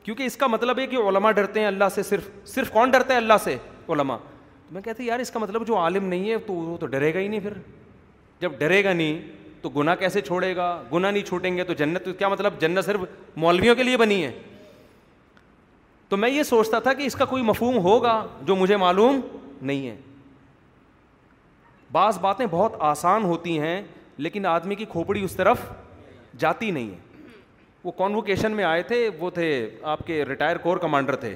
کیونکہ 0.03 0.23
اس 0.23 0.37
کا 0.37 0.47
مطلب 0.47 0.79
ہے 0.79 0.87
کہ 0.87 0.97
علماء 0.97 1.09
علما 1.09 1.31
ڈرتے 1.33 1.61
ہیں 1.61 1.67
اللہ 1.67 1.89
سے 1.95 2.03
صرف 2.03 2.29
صرف 2.49 2.71
کون 2.73 2.91
ڈرتا 2.91 3.13
ہے 3.15 3.19
اللہ 3.19 3.41
سے 3.45 3.57
علماء 3.89 4.17
تو 4.19 4.75
میں 4.75 4.83
کہتے 4.83 5.05
یار 5.05 5.19
اس 5.21 5.31
کا 5.31 5.39
مطلب 5.39 5.67
جو 5.67 5.79
عالم 5.79 6.05
نہیں 6.07 6.31
ہے 6.31 6.37
تو 6.47 6.53
وہ 6.55 6.77
تو 6.79 6.87
ڈرے 6.87 7.13
گا 7.15 7.19
ہی 7.19 7.29
نہیں 7.29 7.41
پھر 7.41 7.53
جب 8.41 8.53
ڈرے 8.59 8.83
گا 8.85 8.93
نہیں 8.93 9.21
تو 9.63 9.69
گنا 9.77 9.95
کیسے 9.95 10.21
چھوڑے 10.21 10.55
گا 10.57 10.67
گنا 10.93 11.11
نہیں 11.11 11.23
چھوٹیں 11.27 11.57
گے 11.57 11.65
تو 11.65 11.73
جنت 11.79 12.09
کیا 12.19 12.29
مطلب 12.29 12.61
جنت 12.61 12.85
صرف 12.85 13.01
مولویوں 13.45 13.75
کے 13.75 13.83
لیے 13.83 13.97
بنی 13.97 14.23
ہے 14.25 14.31
تو 16.09 16.17
میں 16.17 16.31
یہ 16.31 16.43
سوچتا 16.43 16.79
تھا 16.85 16.93
کہ 16.93 17.03
اس 17.07 17.15
کا 17.15 17.25
کوئی 17.25 17.43
مفہوم 17.43 17.77
ہوگا 17.85 18.25
جو 18.47 18.57
مجھے 18.57 18.77
معلوم 18.77 19.21
نہیں 19.63 19.87
ہے 19.89 19.97
بعض 21.93 22.19
باتیں 22.21 22.47
بہت 22.51 22.73
آسان 22.89 23.25
ہوتی 23.25 23.59
ہیں 23.61 23.81
لیکن 24.27 24.47
آدمی 24.47 24.75
کی 24.75 24.85
کھوپڑی 24.89 25.25
اس 25.25 25.35
طرف 25.37 25.59
جاتی 26.39 26.71
نہیں 26.71 26.91
ہے 26.91 26.99
وہ 27.85 27.93
کانوکیشن 27.99 28.53
میں 28.53 28.65
آئے 28.65 28.83
تھے 28.89 29.09
وہ 29.19 29.31
تھے 29.35 29.47
آپ 29.93 30.07
کے 30.07 30.25
ریٹائر 30.29 30.57
کور 30.63 30.77
کمانڈر 30.77 31.17
تھے 31.17 31.35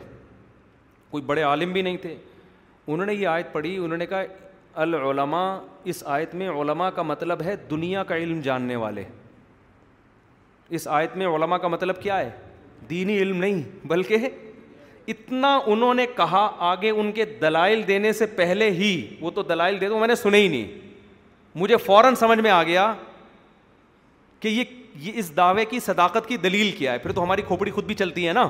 کوئی 1.11 1.23
بڑے 1.27 1.43
عالم 1.43 1.73
بھی 1.73 1.83
نہیں 1.83 1.97
تھے 2.03 2.17
انہوں 2.87 3.07
نے 3.07 3.15
یہ 3.15 3.27
آیت 3.29 3.53
پڑھی 3.53 3.77
انہوں 3.79 3.99
نے 3.99 4.07
کہا 4.07 4.23
العلماء 4.83 5.49
اس 5.89 6.03
آیت 6.09 6.35
میں 6.35 6.49
علماء 6.61 6.89
کا 6.95 7.03
مطلب 7.03 7.43
ہے 7.45 7.55
دنیا 7.71 8.03
کا 8.05 8.17
علم 8.17 8.41
جاننے 8.43 8.77
والے 8.77 9.05
اس 10.79 10.87
آیت 10.89 11.17
میں 11.17 11.27
علماء 11.35 11.57
کا 11.63 11.69
مطلب 11.69 12.01
کیا 12.03 12.19
ہے 12.19 12.31
دینی 12.91 13.17
علم 13.23 13.37
نہیں 13.41 13.63
بلکہ 13.89 14.29
اتنا 15.13 15.59
انہوں 15.67 15.95
نے 15.95 16.07
کہا 16.17 16.49
آگے 16.71 16.91
ان 16.91 17.11
کے 17.13 17.25
دلائل 17.41 17.87
دینے 17.89 18.13
سے 18.21 18.27
پہلے 18.37 18.71
ہی 18.79 18.91
وہ 19.21 19.31
تو 19.35 19.43
دلائل 19.49 19.81
دے 19.81 19.89
دو 19.89 19.99
میں 19.99 20.09
نے 20.09 20.15
سنے 20.15 20.39
ہی 20.41 20.49
نہیں 20.49 20.79
مجھے 21.63 21.77
فوراً 21.87 22.15
سمجھ 22.21 22.39
میں 22.39 22.51
آ 22.51 22.63
گیا 22.63 22.93
کہ 24.41 24.49
یہ 24.49 24.65
یہ 25.03 25.13
اس 25.19 25.37
دعوے 25.37 25.65
کی 25.65 25.81
صداقت 25.81 26.27
کی 26.29 26.37
دلیل 26.37 26.71
کیا 26.77 26.93
ہے 26.93 26.99
پھر 26.99 27.13
تو 27.13 27.23
ہماری 27.23 27.43
کھوپڑی 27.43 27.71
خود 27.71 27.85
بھی 27.85 27.95
چلتی 27.95 28.27
ہے 28.29 28.33
نا 28.33 28.49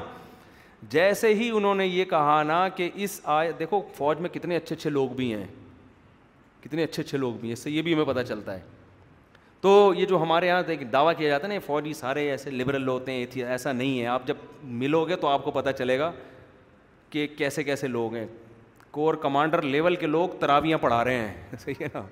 جیسے 0.90 1.32
ہی 1.34 1.50
انہوں 1.54 1.74
نے 1.74 1.86
یہ 1.86 2.04
کہا 2.04 2.42
نا 2.46 2.68
کہ 2.76 2.88
اس 3.04 3.20
آئے 3.36 3.52
دیکھو 3.58 3.80
فوج 3.96 4.18
میں 4.20 4.30
کتنے 4.30 4.56
اچھے 4.56 4.74
اچھے 4.76 4.90
لوگ 4.90 5.08
بھی 5.16 5.32
ہیں 5.34 5.46
کتنے 6.64 6.84
اچھے 6.84 7.02
اچھے 7.02 7.18
لوگ 7.18 7.32
بھی 7.40 7.48
ہیں 7.48 7.52
اس 7.52 7.58
سے 7.62 7.70
یہ 7.70 7.82
بھی 7.82 7.94
ہمیں 7.94 8.04
پتہ 8.04 8.20
چلتا 8.28 8.54
ہے 8.54 8.60
تو 9.60 9.92
یہ 9.96 10.06
جو 10.06 10.20
ہمارے 10.22 10.46
یہاں 10.46 10.62
ایک 10.68 10.92
دعویٰ 10.92 11.12
کیا 11.18 11.28
جاتا 11.28 11.48
ہے 11.48 11.52
نا 11.52 11.58
فوجی 11.66 11.92
سارے 11.94 12.28
ایسے 12.30 12.50
لبرل 12.50 12.88
ہوتے 12.88 13.12
ہیں 13.12 13.42
ایسا 13.44 13.72
نہیں 13.72 14.00
ہے 14.00 14.06
آپ 14.06 14.26
جب 14.26 14.36
ملو 14.82 15.04
گے 15.08 15.16
تو 15.20 15.28
آپ 15.28 15.44
کو 15.44 15.50
پتہ 15.50 15.70
چلے 15.78 15.98
گا 15.98 16.10
کہ 17.10 17.26
کیسے 17.36 17.64
کیسے 17.64 17.86
لوگ 17.88 18.14
ہیں 18.14 18.26
کور 18.90 19.14
کمانڈر 19.22 19.62
لیول 19.74 19.96
کے 19.96 20.06
لوگ 20.06 20.28
تراویاں 20.40 20.78
پڑھا 20.78 21.02
رہے 21.04 21.18
ہیں 21.18 21.56
صحیح 21.64 21.74
ہے 21.80 21.86
نا 21.94 22.02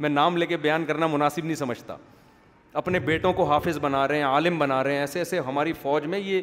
میں 0.00 0.08
نام 0.08 0.36
لے 0.36 0.46
کے 0.46 0.56
بیان 0.66 0.84
کرنا 0.86 1.06
مناسب 1.12 1.44
نہیں 1.44 1.56
سمجھتا 1.62 1.96
اپنے 2.82 2.98
بیٹوں 3.06 3.32
کو 3.32 3.44
حافظ 3.50 3.78
بنا 3.82 4.06
رہے 4.08 4.16
ہیں 4.16 4.24
عالم 4.24 4.58
بنا 4.58 4.82
رہے 4.84 4.92
ہیں 4.92 5.00
ایسے 5.00 5.18
ایسے 5.18 5.38
ہماری 5.46 5.72
فوج 5.82 6.04
میں 6.12 6.18
یہ 6.18 6.40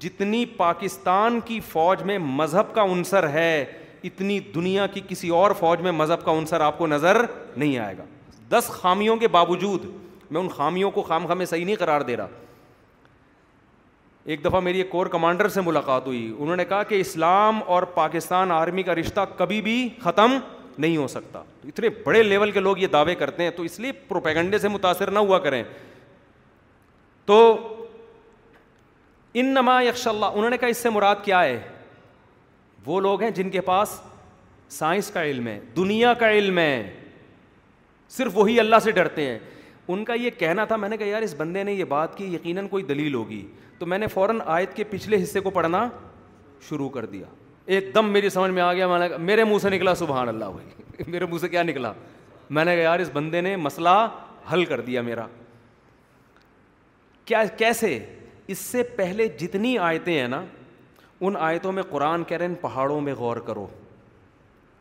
جتنی 0.00 0.44
پاکستان 0.56 1.38
کی 1.44 1.58
فوج 1.68 2.02
میں 2.10 2.18
مذہب 2.18 2.74
کا 2.74 2.82
عنصر 2.92 3.28
ہے 3.30 3.64
اتنی 4.04 4.38
دنیا 4.54 4.86
کی 4.94 5.00
کسی 5.08 5.28
اور 5.34 5.50
فوج 5.58 5.80
میں 5.80 5.92
مذہب 5.92 6.24
کا 6.24 6.30
انصر 6.30 6.60
آپ 6.60 6.78
کو 6.78 6.86
نظر 6.86 7.20
نہیں 7.56 7.78
آئے 7.78 7.94
گا 7.98 8.04
دس 8.50 8.68
خامیوں 8.72 9.16
کے 9.16 9.28
باوجود 9.28 9.84
میں 10.30 10.40
ان 10.40 10.48
خامیوں 10.56 10.90
کو 10.90 11.02
خام 11.02 11.26
خام 11.26 11.44
صحیح 11.44 11.64
نہیں 11.64 11.76
قرار 11.78 12.00
دے 12.00 12.16
رہا 12.16 12.26
ایک 14.34 14.44
دفعہ 14.44 14.60
میری 14.60 14.78
ایک 14.78 14.90
کور 14.90 15.06
کمانڈر 15.06 15.48
سے 15.48 15.60
ملاقات 15.66 16.06
ہوئی 16.06 16.34
انہوں 16.38 16.56
نے 16.56 16.64
کہا 16.64 16.82
کہ 16.82 17.00
اسلام 17.00 17.60
اور 17.74 17.82
پاکستان 17.94 18.50
آرمی 18.52 18.82
کا 18.82 18.94
رشتہ 18.94 19.20
کبھی 19.36 19.60
بھی 19.62 19.88
ختم 20.02 20.36
نہیں 20.78 20.96
ہو 20.96 21.06
سکتا 21.08 21.42
اتنے 21.66 21.88
بڑے 22.04 22.22
لیول 22.22 22.50
کے 22.52 22.60
لوگ 22.60 22.78
یہ 22.78 22.86
دعوے 22.92 23.14
کرتے 23.14 23.42
ہیں 23.42 23.50
تو 23.56 23.62
اس 23.62 23.78
لیے 23.80 23.92
پروپیگنڈے 24.08 24.58
سے 24.58 24.68
متاثر 24.68 25.10
نہ 25.10 25.18
ہوا 25.18 25.38
کریں 25.46 25.62
تو 27.26 27.38
ان 29.38 29.46
نما 29.54 29.80
یکش 29.82 30.06
اللہ 30.08 30.26
انہوں 30.34 30.50
نے 30.50 30.56
کہا 30.58 30.68
اس 30.68 30.78
سے 30.82 30.90
مراد 30.90 31.14
کیا 31.24 31.42
ہے 31.44 31.58
وہ 32.86 33.00
لوگ 33.00 33.22
ہیں 33.22 33.30
جن 33.36 33.50
کے 33.50 33.60
پاس 33.60 34.00
سائنس 34.70 35.10
کا 35.10 35.24
علم 35.24 35.46
ہے 35.46 35.58
دنیا 35.76 36.12
کا 36.18 36.30
علم 36.32 36.58
ہے 36.58 36.90
صرف 38.16 38.32
وہی 38.36 38.58
اللہ 38.60 38.76
سے 38.82 38.90
ڈرتے 38.98 39.24
ہیں 39.26 39.38
ان 39.94 40.04
کا 40.04 40.14
یہ 40.14 40.30
کہنا 40.38 40.64
تھا 40.64 40.76
میں 40.76 40.88
نے 40.88 40.96
کہا 40.96 41.06
یار 41.06 41.22
اس 41.22 41.34
بندے 41.38 41.62
نے 41.64 41.72
یہ 41.72 41.84
بات 41.88 42.16
کی 42.16 42.32
یقیناً 42.34 42.68
کوئی 42.68 42.84
دلیل 42.84 43.14
ہوگی 43.14 43.46
تو 43.78 43.86
میں 43.86 43.98
نے 43.98 44.06
فوراً 44.08 44.38
آیت 44.44 44.74
کے 44.76 44.84
پچھلے 44.90 45.22
حصے 45.22 45.40
کو 45.40 45.50
پڑھنا 45.50 45.88
شروع 46.68 46.88
کر 46.88 47.04
دیا 47.06 47.26
ایک 47.76 47.90
دم 47.94 48.10
میری 48.12 48.28
سمجھ 48.30 48.50
میں 48.50 48.62
آ 48.62 48.72
گیا 48.72 48.86
میں 48.88 48.98
نے 48.98 49.16
میرے 49.24 49.44
منہ 49.44 49.58
سے 49.62 49.70
نکلا 49.70 49.94
سبحان 49.94 50.28
اللہ 50.28 50.50
بھائی 50.54 51.10
میرے 51.10 51.26
منہ 51.30 51.38
سے 51.38 51.48
کیا 51.48 51.62
نکلا 51.62 51.92
میں 52.58 52.64
نے 52.64 52.74
کہا 52.76 52.82
یار 52.82 52.98
اس 53.00 53.10
بندے 53.12 53.40
نے 53.40 53.54
مسئلہ 53.56 53.96
حل 54.52 54.64
کر 54.64 54.80
دیا 54.80 55.00
میرا 55.02 55.26
کیا 57.24 57.42
کیسے 57.56 57.98
اس 58.54 58.58
سے 58.58 58.82
پہلے 58.96 59.26
جتنی 59.38 59.76
آیتیں 59.82 60.18
ہیں 60.18 60.28
نا 60.28 60.44
ان 61.22 61.36
آیتوں 61.40 61.72
میں 61.72 61.82
قرآن 61.90 62.24
کہہ 62.28 62.36
رہے 62.36 62.46
ہیں 62.46 62.54
پہاڑوں 62.60 63.00
میں 63.00 63.14
غور 63.18 63.36
کرو 63.46 63.66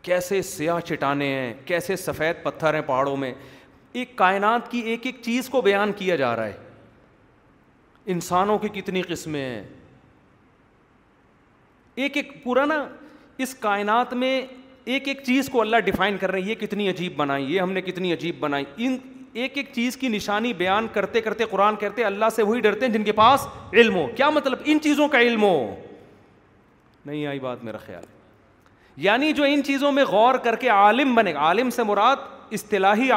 کیسے 0.04 0.42
سیاہ 0.42 0.80
چٹانے 0.88 1.28
ہیں 1.36 1.54
کیسے 1.66 1.96
سفید 1.96 2.44
پتھر 2.44 2.74
ہیں 2.74 2.82
پہاڑوں 2.86 3.16
میں 3.18 3.34
ایک 4.00 4.16
کائنات 4.16 4.70
کی 4.72 4.80
ایک 4.90 5.06
ایک 5.06 5.22
چیز 5.26 5.50
کو 5.50 5.62
بیان 5.62 5.92
کیا 5.98 6.16
جا 6.16 6.36
رہا 6.36 6.46
ہے 6.48 6.58
انسانوں 8.14 8.58
کی 8.60 8.68
کتنی 8.82 9.02
قسمیں 9.08 9.42
ہیں 9.44 9.64
ایک 12.04 12.18
ایک 12.18 12.34
پورا 12.44 12.66
نا 12.66 12.84
اس 13.46 13.54
کائنات 13.60 14.14
میں 14.14 14.40
ایک 14.86 15.08
ایک 15.08 15.24
چیز 15.26 15.50
کو 15.52 15.62
اللہ 15.62 15.78
ڈیفائن 15.86 16.18
کر 16.18 16.32
رہے 16.32 16.42
ہیں 16.42 16.50
یہ 16.50 16.56
کتنی 16.56 16.90
عجیب 16.90 17.16
بنائی 17.18 17.54
یہ 17.54 17.62
ہم 17.62 17.72
نے 17.72 17.82
کتنی 17.82 18.14
عجیب 18.14 18.40
بنائی 18.40 18.66
ان 18.86 18.98
ایک 19.44 19.58
ایک 19.58 19.70
چیز 19.76 19.98
کی 19.98 20.08
نشانی 20.10 20.52
بیان 20.58 20.88
کرتے 20.94 21.22
کرتے 21.22 21.46
قرآن 21.52 21.76
کہتے 21.80 22.04
اللہ 22.06 22.26
سے 22.36 22.44
وہی 22.44 22.62
ڈرتے 22.62 22.86
ہیں 22.86 22.94
جن 22.94 23.04
کے 23.04 23.12
پاس 23.12 23.48
علم 23.74 23.96
ہو 23.96 24.06
کیا 24.16 24.30
مطلب 24.30 24.58
ان 24.66 24.80
چیزوں 24.84 25.08
کا 25.16 25.20
علم 25.22 25.44
ہو 25.44 25.54
نہیں 27.06 27.26
آئی 27.28 27.39
بات 27.39 27.64
میرا 27.64 27.78
خیال 27.86 28.03
یعنی 29.06 29.32
جو 29.34 29.43
ان 29.47 29.64
چیزوں 29.66 29.91
میں 29.91 30.03
غور 30.10 30.36
کر 30.43 30.56
کے 30.56 30.70
عالم 30.70 31.18
عالم 31.18 31.38
عالم 31.38 31.68
بنے 31.68 31.76
سے 31.76 31.84
مراد 31.84 32.16
مراد 32.16 32.53
اصطلاحی 32.53 33.10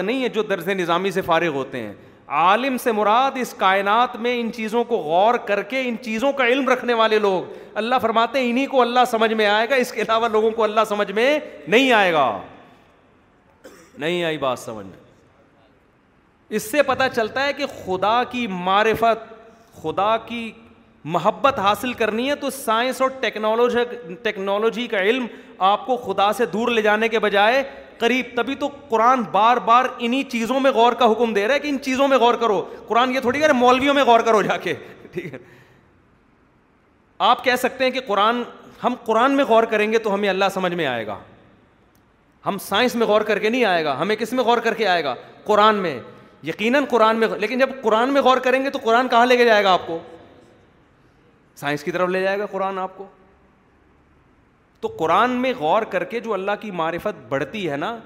نہیں 0.00 0.22
ہے 0.22 0.28
جو 0.34 0.42
درز 0.42 0.68
نظامی 0.68 1.10
سے 1.10 1.20
فارغ 1.22 1.52
ہوتے 1.54 1.80
ہیں 1.82 1.92
عالم 2.42 2.76
سے 2.82 2.92
مراد 2.92 3.36
اس 3.40 3.52
کائنات 3.58 4.14
میں 4.24 4.38
ان 4.40 4.50
چیزوں 4.56 4.82
کو 4.84 4.96
غور 5.02 5.34
کر 5.46 5.62
کے 5.72 5.80
ان 5.88 5.94
چیزوں 6.02 6.32
کا 6.38 6.46
علم 6.46 6.68
رکھنے 6.68 6.94
والے 6.94 7.18
لوگ 7.18 7.76
اللہ 7.82 7.94
فرماتے 8.02 8.40
ہیں 8.40 8.50
انہیں 8.50 8.66
کو 8.70 8.80
اللہ 8.82 9.04
سمجھ 9.10 9.32
میں 9.32 9.46
آئے 9.46 9.68
گا 9.70 9.74
اس 9.84 9.92
کے 9.92 10.02
علاوہ 10.02 10.28
لوگوں 10.32 10.50
کو 10.56 10.64
اللہ 10.64 10.84
سمجھ 10.88 11.10
میں 11.12 11.38
نہیں 11.66 11.92
آئے 11.92 12.12
گا 12.12 12.28
نہیں 13.98 14.22
آئی 14.24 14.38
بات 14.38 14.58
سمجھ 14.58 14.86
اس 16.58 16.70
سے 16.70 16.82
پتہ 16.82 17.02
چلتا 17.14 17.46
ہے 17.46 17.52
کہ 17.52 17.66
خدا 17.84 18.22
کی 18.30 18.46
معرفت 18.50 19.28
خدا 19.82 20.16
کی 20.26 20.50
محبت 21.04 21.58
حاصل 21.58 21.92
کرنی 21.98 22.28
ہے 22.28 22.34
تو 22.40 22.50
سائنس 22.50 23.00
اور 23.02 23.10
ٹیکنالوجی 23.20 24.14
ٹیکنالوجی 24.22 24.86
کا 24.86 24.98
علم 25.02 25.26
آپ 25.68 25.86
کو 25.86 25.96
خدا 25.96 26.32
سے 26.36 26.46
دور 26.52 26.68
لے 26.70 26.82
جانے 26.82 27.08
کے 27.08 27.18
بجائے 27.18 27.62
قریب 27.98 28.26
تبھی 28.36 28.54
تو 28.54 28.68
قرآن 28.88 29.22
بار 29.32 29.56
بار 29.64 29.84
انہیں 29.98 30.22
چیزوں 30.30 30.60
میں 30.60 30.70
غور 30.72 30.92
کا 30.98 31.10
حکم 31.12 31.32
دے 31.34 31.46
رہا 31.46 31.54
ہے 31.54 31.60
کہ 31.60 31.68
ان 31.68 31.78
چیزوں 31.82 32.08
میں 32.08 32.18
غور 32.18 32.34
کرو 32.40 32.60
قرآن 32.88 33.14
یہ 33.14 33.20
تھوڑی 33.20 33.38
کہہ 33.38 33.46
رہے 33.46 33.58
مولویوں 33.58 33.94
میں 33.94 34.04
غور 34.04 34.20
کرو 34.26 34.42
جا 34.42 34.56
کے 34.62 34.74
ٹھیک 35.12 35.32
ہے 35.32 35.38
آپ 37.28 37.44
کہہ 37.44 37.56
سکتے 37.58 37.84
ہیں 37.84 37.90
کہ 37.90 38.00
قرآن 38.06 38.42
ہم 38.84 38.94
قرآن 39.04 39.36
میں 39.36 39.44
غور 39.48 39.62
کریں 39.70 39.90
گے 39.92 39.98
تو 39.98 40.14
ہمیں 40.14 40.28
اللہ 40.28 40.44
سمجھ 40.54 40.72
میں 40.74 40.86
آئے 40.86 41.06
گا 41.06 41.18
ہم 42.46 42.58
سائنس 42.68 42.94
میں 42.94 43.06
غور 43.06 43.20
کر 43.20 43.38
کے 43.38 43.48
نہیں 43.48 43.64
آئے 43.64 43.84
گا 43.84 43.98
ہمیں 44.00 44.16
کس 44.16 44.32
میں 44.32 44.44
غور 44.44 44.58
کر 44.64 44.74
کے 44.74 44.86
آئے 44.88 45.02
گا 45.04 45.14
قرآن 45.44 45.76
میں 45.82 45.98
یقیناً 46.46 46.84
قرآن 46.90 47.16
میں 47.18 47.28
لیکن 47.38 47.58
جب 47.58 47.70
قرآن 47.82 48.12
میں 48.12 48.20
غور 48.22 48.36
کریں 48.44 48.62
گے 48.64 48.70
تو 48.70 48.78
قرآن 48.82 49.08
کہاں 49.08 49.26
لے 49.26 49.36
کے 49.36 49.44
جائے 49.44 49.64
گا 49.64 49.72
آپ 49.72 49.86
کو 49.86 49.98
سائنس 51.60 51.82
کی 51.84 51.90
طرف 51.92 52.08
لے 52.08 52.22
جائے 52.22 52.38
گا 52.38 52.46
قرآن 52.50 52.78
آپ 52.78 52.96
کو 52.98 53.06
تو 54.80 54.88
قرآن 54.98 55.30
میں 55.40 55.52
غور 55.58 55.82
کر 55.94 56.04
کے 56.12 56.20
جو 56.26 56.32
اللہ 56.32 56.52
کی 56.60 56.70
معرفت 56.82 57.20
بڑھتی 57.28 57.68
ہے 57.70 57.76
نا 57.76 57.96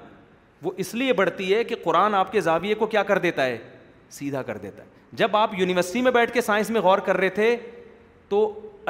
وہ 0.63 0.71
اس 0.83 0.93
لیے 0.95 1.13
بڑھتی 1.19 1.53
ہے 1.53 1.63
کہ 1.69 1.75
قرآن 1.83 2.15
آپ 2.15 2.31
کے 2.31 2.41
زاویے 2.41 2.73
کو 2.81 2.85
کیا 2.93 3.03
کر 3.11 3.17
دیتا 3.27 3.45
ہے 3.45 3.57
سیدھا 4.17 4.41
کر 4.49 4.57
دیتا 4.65 4.83
ہے 4.83 4.93
جب 5.21 5.35
آپ 5.37 5.49
یونیورسٹی 5.57 6.01
میں 6.01 6.11
بیٹھ 6.11 6.31
کے 6.33 6.41
سائنس 6.41 6.69
میں 6.77 6.81
غور 6.81 6.97
کر 7.07 7.17
رہے 7.17 7.29
تھے 7.39 7.55
تو 8.29 8.39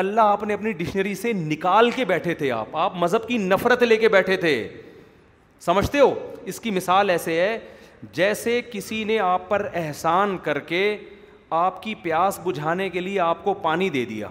اللہ 0.04 0.30
آپ 0.36 0.44
نے 0.44 0.54
اپنی 0.54 0.72
ڈکشنری 0.80 1.14
سے 1.16 1.34
نکال 1.34 1.92
کے 1.96 2.06
بیٹھے 2.06 2.34
تھے 2.42 2.52
آپ 2.52 2.76
آپ 2.86 2.96
مذہب 3.04 3.28
کی 3.28 3.38
نفرت 3.38 3.84
لے 3.84 3.98
کے 3.98 4.10
بیٹھے 4.16 4.38
تھے 4.38 4.56
سمجھتے 5.66 6.00
ہو 6.00 6.14
اس 6.52 6.60
کی 6.60 6.72
مثال 6.72 7.10
ایسے 7.10 7.40
ہے 7.42 7.58
جیسے 8.14 8.62
کسی 8.72 9.04
نے 9.12 9.20
آپ 9.28 9.48
پر 9.50 9.68
احسان 9.86 10.38
کر 10.44 10.60
کے 10.72 10.82
آپ 11.62 11.82
کی 11.84 11.96
پیاس 12.04 12.40
بجھانے 12.44 12.90
کے 12.90 13.00
لیے 13.00 13.20
آپ 13.30 13.44
کو 13.44 13.54
پانی 13.68 13.90
دے 13.90 14.04
دیا 14.06 14.28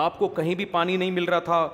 آپ 0.00 0.18
کو 0.18 0.28
کہیں 0.36 0.54
بھی 0.54 0.64
پانی 0.64 0.96
نہیں 0.96 1.10
مل 1.10 1.24
رہا 1.28 1.38
تھا 1.44 1.68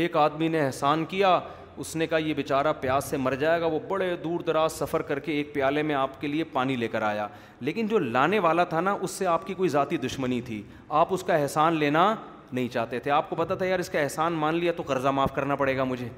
ایک 0.00 0.16
آدمی 0.16 0.48
نے 0.48 0.60
احسان 0.60 1.04
کیا 1.08 1.38
اس 1.76 1.94
نے 1.96 2.06
کہا 2.06 2.18
یہ 2.18 2.34
بیچارہ 2.34 2.72
پیاس 2.80 3.04
سے 3.10 3.16
مر 3.16 3.34
جائے 3.40 3.60
گا 3.60 3.66
وہ 3.66 3.78
بڑے 3.88 4.14
دور 4.24 4.40
دراز 4.46 4.72
سفر 4.72 5.02
کر 5.02 5.18
کے 5.18 5.32
ایک 5.32 5.52
پیالے 5.54 5.82
میں 5.82 5.94
آپ 5.94 6.20
کے 6.20 6.26
لیے 6.28 6.44
پانی 6.52 6.76
لے 6.76 6.88
کر 6.88 7.02
آیا 7.02 7.26
لیکن 7.60 7.86
جو 7.88 7.98
لانے 7.98 8.38
والا 8.46 8.64
تھا 8.74 8.80
نا 8.80 8.96
اس 9.00 9.10
سے 9.10 9.26
آپ 9.26 9.46
کی 9.46 9.54
کوئی 9.54 9.68
ذاتی 9.68 9.96
دشمنی 9.98 10.40
تھی 10.50 10.62
آپ 11.00 11.14
اس 11.14 11.22
کا 11.26 11.34
احسان 11.36 11.74
لینا 11.78 12.14
نہیں 12.52 12.68
چاہتے 12.72 12.98
تھے 13.00 13.10
آپ 13.10 13.30
کو 13.30 13.36
پتا 13.36 13.54
تھا 13.54 13.66
یار 13.66 13.78
اس 13.78 13.88
کا 13.90 13.98
احسان 14.00 14.32
مان 14.38 14.54
لیا 14.58 14.72
تو 14.76 14.82
قرضہ 14.86 15.08
معاف 15.14 15.34
کرنا 15.34 15.56
پڑے 15.56 15.76
گا 15.76 15.84
مجھے 15.84 16.08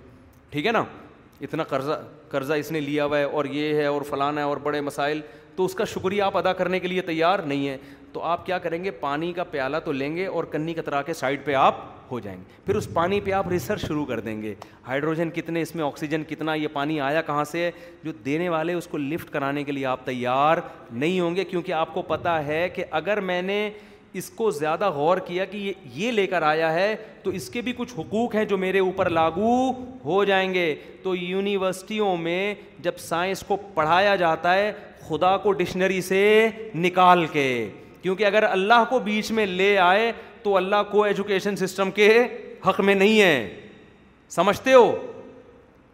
ٹھیک 0.50 0.66
ہے 0.66 0.72
نا 0.72 0.84
اتنا 1.40 1.62
قرضہ 1.68 1.98
قرضہ 2.30 2.54
اس 2.62 2.70
نے 2.72 2.80
لیا 2.80 3.04
ہوا 3.04 3.18
ہے 3.18 3.24
اور 3.24 3.44
یہ 3.50 3.74
ہے 3.74 3.86
اور 3.86 4.02
فلانا 4.10 4.40
ہے 4.40 4.46
اور 4.46 4.56
بڑے 4.62 4.80
مسائل 4.80 5.20
تو 5.56 5.64
اس 5.64 5.74
کا 5.74 5.84
شکریہ 5.94 6.22
آپ 6.22 6.36
ادا 6.38 6.52
کرنے 6.52 6.80
کے 6.80 6.88
لیے 6.88 7.00
تیار 7.02 7.38
نہیں 7.46 7.68
ہے 7.68 7.76
تو 8.14 8.20
آپ 8.22 8.44
کیا 8.46 8.56
کریں 8.64 8.82
گے 8.82 8.90
پانی 8.98 9.32
کا 9.36 9.44
پیالہ 9.50 9.76
تو 9.84 9.92
لیں 9.92 10.14
گے 10.16 10.26
اور 10.26 10.44
کنی 10.50 10.74
کترا 10.74 11.00
کے 11.02 11.14
سائڈ 11.14 11.44
پہ 11.44 11.54
آپ 11.60 11.76
ہو 12.10 12.18
جائیں 12.20 12.36
گے 12.38 12.44
پھر 12.66 12.76
اس 12.76 12.86
پانی 12.94 13.18
پہ 13.24 13.32
آپ 13.38 13.48
ریسرچ 13.50 13.80
شروع 13.86 14.04
کر 14.06 14.20
دیں 14.26 14.40
گے 14.42 14.54
ہائیڈروجن 14.86 15.30
کتنے 15.34 15.62
اس 15.62 15.74
میں 15.74 15.84
آکسیجن 15.84 16.24
کتنا 16.28 16.54
یہ 16.54 16.68
پانی 16.72 17.00
آیا 17.08 17.22
کہاں 17.26 17.42
سے 17.52 17.70
جو 18.04 18.12
دینے 18.24 18.48
والے 18.48 18.74
اس 18.74 18.86
کو 18.90 18.98
لفٹ 18.98 19.30
کرانے 19.30 19.64
کے 19.64 19.72
لیے 19.72 19.86
آپ 19.94 20.04
تیار 20.06 20.58
نہیں 20.90 21.18
ہوں 21.20 21.36
گے 21.36 21.44
کیونکہ 21.44 21.72
آپ 21.80 21.94
کو 21.94 22.02
پتا 22.12 22.44
ہے 22.46 22.68
کہ 22.74 22.84
اگر 23.00 23.20
میں 23.30 23.40
نے 23.42 23.68
اس 24.20 24.28
کو 24.36 24.50
زیادہ 24.60 24.88
غور 24.94 25.18
کیا 25.26 25.44
کہ 25.44 25.72
یہ 25.94 26.10
لے 26.12 26.26
کر 26.34 26.42
آیا 26.52 26.72
ہے 26.72 26.94
تو 27.22 27.30
اس 27.38 27.48
کے 27.50 27.60
بھی 27.68 27.72
کچھ 27.76 27.94
حقوق 27.98 28.34
ہیں 28.34 28.44
جو 28.52 28.56
میرے 28.64 28.78
اوپر 28.78 29.10
لاگو 29.10 29.56
ہو 30.04 30.22
جائیں 30.24 30.52
گے 30.54 30.74
تو 31.02 31.16
یونیورسٹیوں 31.16 32.16
میں 32.16 32.54
جب 32.82 32.98
سائنس 33.08 33.42
کو 33.48 33.56
پڑھایا 33.74 34.14
جاتا 34.16 34.54
ہے 34.54 34.72
خدا 35.08 35.36
کو 35.36 35.52
ڈکشنری 35.52 36.00
سے 36.02 36.48
نکال 36.74 37.26
کے 37.32 37.48
کیونکہ 38.04 38.24
اگر 38.26 38.42
اللہ 38.44 38.82
کو 38.88 38.98
بیچ 39.04 39.30
میں 39.36 39.44
لے 39.46 39.66
آئے 39.80 40.10
تو 40.42 40.56
اللہ 40.56 40.82
کو 40.90 41.02
ایجوکیشن 41.04 41.54
سسٹم 41.56 41.90
کے 41.98 42.08
حق 42.66 42.80
میں 42.88 42.94
نہیں 42.94 43.20
ہے 43.20 43.68
سمجھتے 44.30 44.72
ہو 44.72 44.90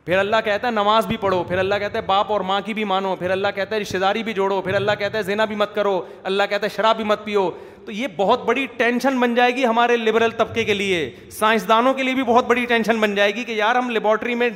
پھر 0.05 0.19
اللہ 0.19 0.37
کہتا 0.45 0.67
ہے 0.67 0.73
نماز 0.73 1.07
بھی 1.07 1.17
پڑھو 1.25 1.43
پھر 1.49 1.59
اللہ 1.59 1.75
کہتا 1.81 1.99
ہے 1.99 2.03
باپ 2.07 2.33
اور 2.33 2.41
ماں 2.51 2.61
کی 2.67 2.75
بھی 2.75 2.85
مانو 2.93 3.15
پھر 3.19 3.31
اللہ 3.31 3.49
کہتا 3.55 3.75
ہے 3.75 3.81
رشتے 3.81 3.99
داری 4.05 4.23
بھی 4.29 4.33
جوڑو 4.39 4.61
پھر 4.63 4.75
اللہ 4.75 4.93
کہتا 4.99 5.19
ہے 5.19 5.23
زینا 5.23 5.45
بھی 5.51 5.57
مت 5.57 5.75
کرو 5.75 6.01
اللہ 6.31 6.43
کہتا 6.51 6.67
ہے 6.67 6.77
شراب 6.77 6.97
بھی 6.97 7.05
مت 7.13 7.25
پیو 7.25 7.51
تو 7.87 7.93
یہ 7.93 8.07
بہت 8.17 8.45
بڑی 8.47 8.67
ٹینشن 8.77 9.21
بن 9.21 9.35
جائے 9.35 9.55
گی 9.57 9.67
ہمارے 9.67 9.97
لبرل 9.97 10.31
طبقے 10.37 10.65
کے 10.65 10.75
لیے 10.75 10.99
سائنسدانوں 11.39 11.95
کے 11.95 12.03
لیے 12.03 12.15
بھی 12.15 12.23
بہت 12.33 12.47
بڑی 12.47 12.67
ٹینشن 12.75 13.01
بن 13.01 13.15
جائے 13.15 13.35
گی 13.35 13.45
کہ 13.45 13.53
یار 13.63 13.77
ہم 13.77 13.91
لیبارٹری 13.91 14.35
میں 14.43 14.51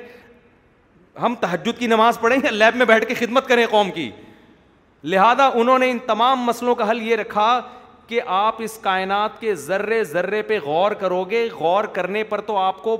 ہم 1.22 1.34
تحجد 1.40 1.78
کی 1.78 1.86
نماز 1.86 2.20
پڑھیں 2.20 2.38
یا 2.44 2.50
لیب 2.50 2.76
میں 2.76 2.86
بیٹھ 2.86 3.06
کے 3.08 3.14
خدمت 3.24 3.46
کریں 3.48 3.66
قوم 3.70 3.90
کی 4.00 4.10
لہذا 5.12 5.46
انہوں 5.54 5.78
نے 5.78 5.90
ان 5.90 5.98
تمام 6.06 6.42
مسئلوں 6.44 6.74
کا 6.74 6.90
حل 6.90 7.02
یہ 7.08 7.16
رکھا 7.16 7.48
کہ 8.06 8.20
آپ 8.34 8.56
اس 8.62 8.76
کائنات 8.82 9.40
کے 9.40 9.54
ذرے 9.64 10.02
ذرے 10.04 10.40
پہ 10.48 10.58
غور 10.64 10.92
کرو 11.00 11.22
گے 11.30 11.48
غور 11.58 11.84
کرنے 11.98 12.22
پر 12.28 12.40
تو 12.46 12.56
آپ 12.58 12.82
کو 12.82 12.96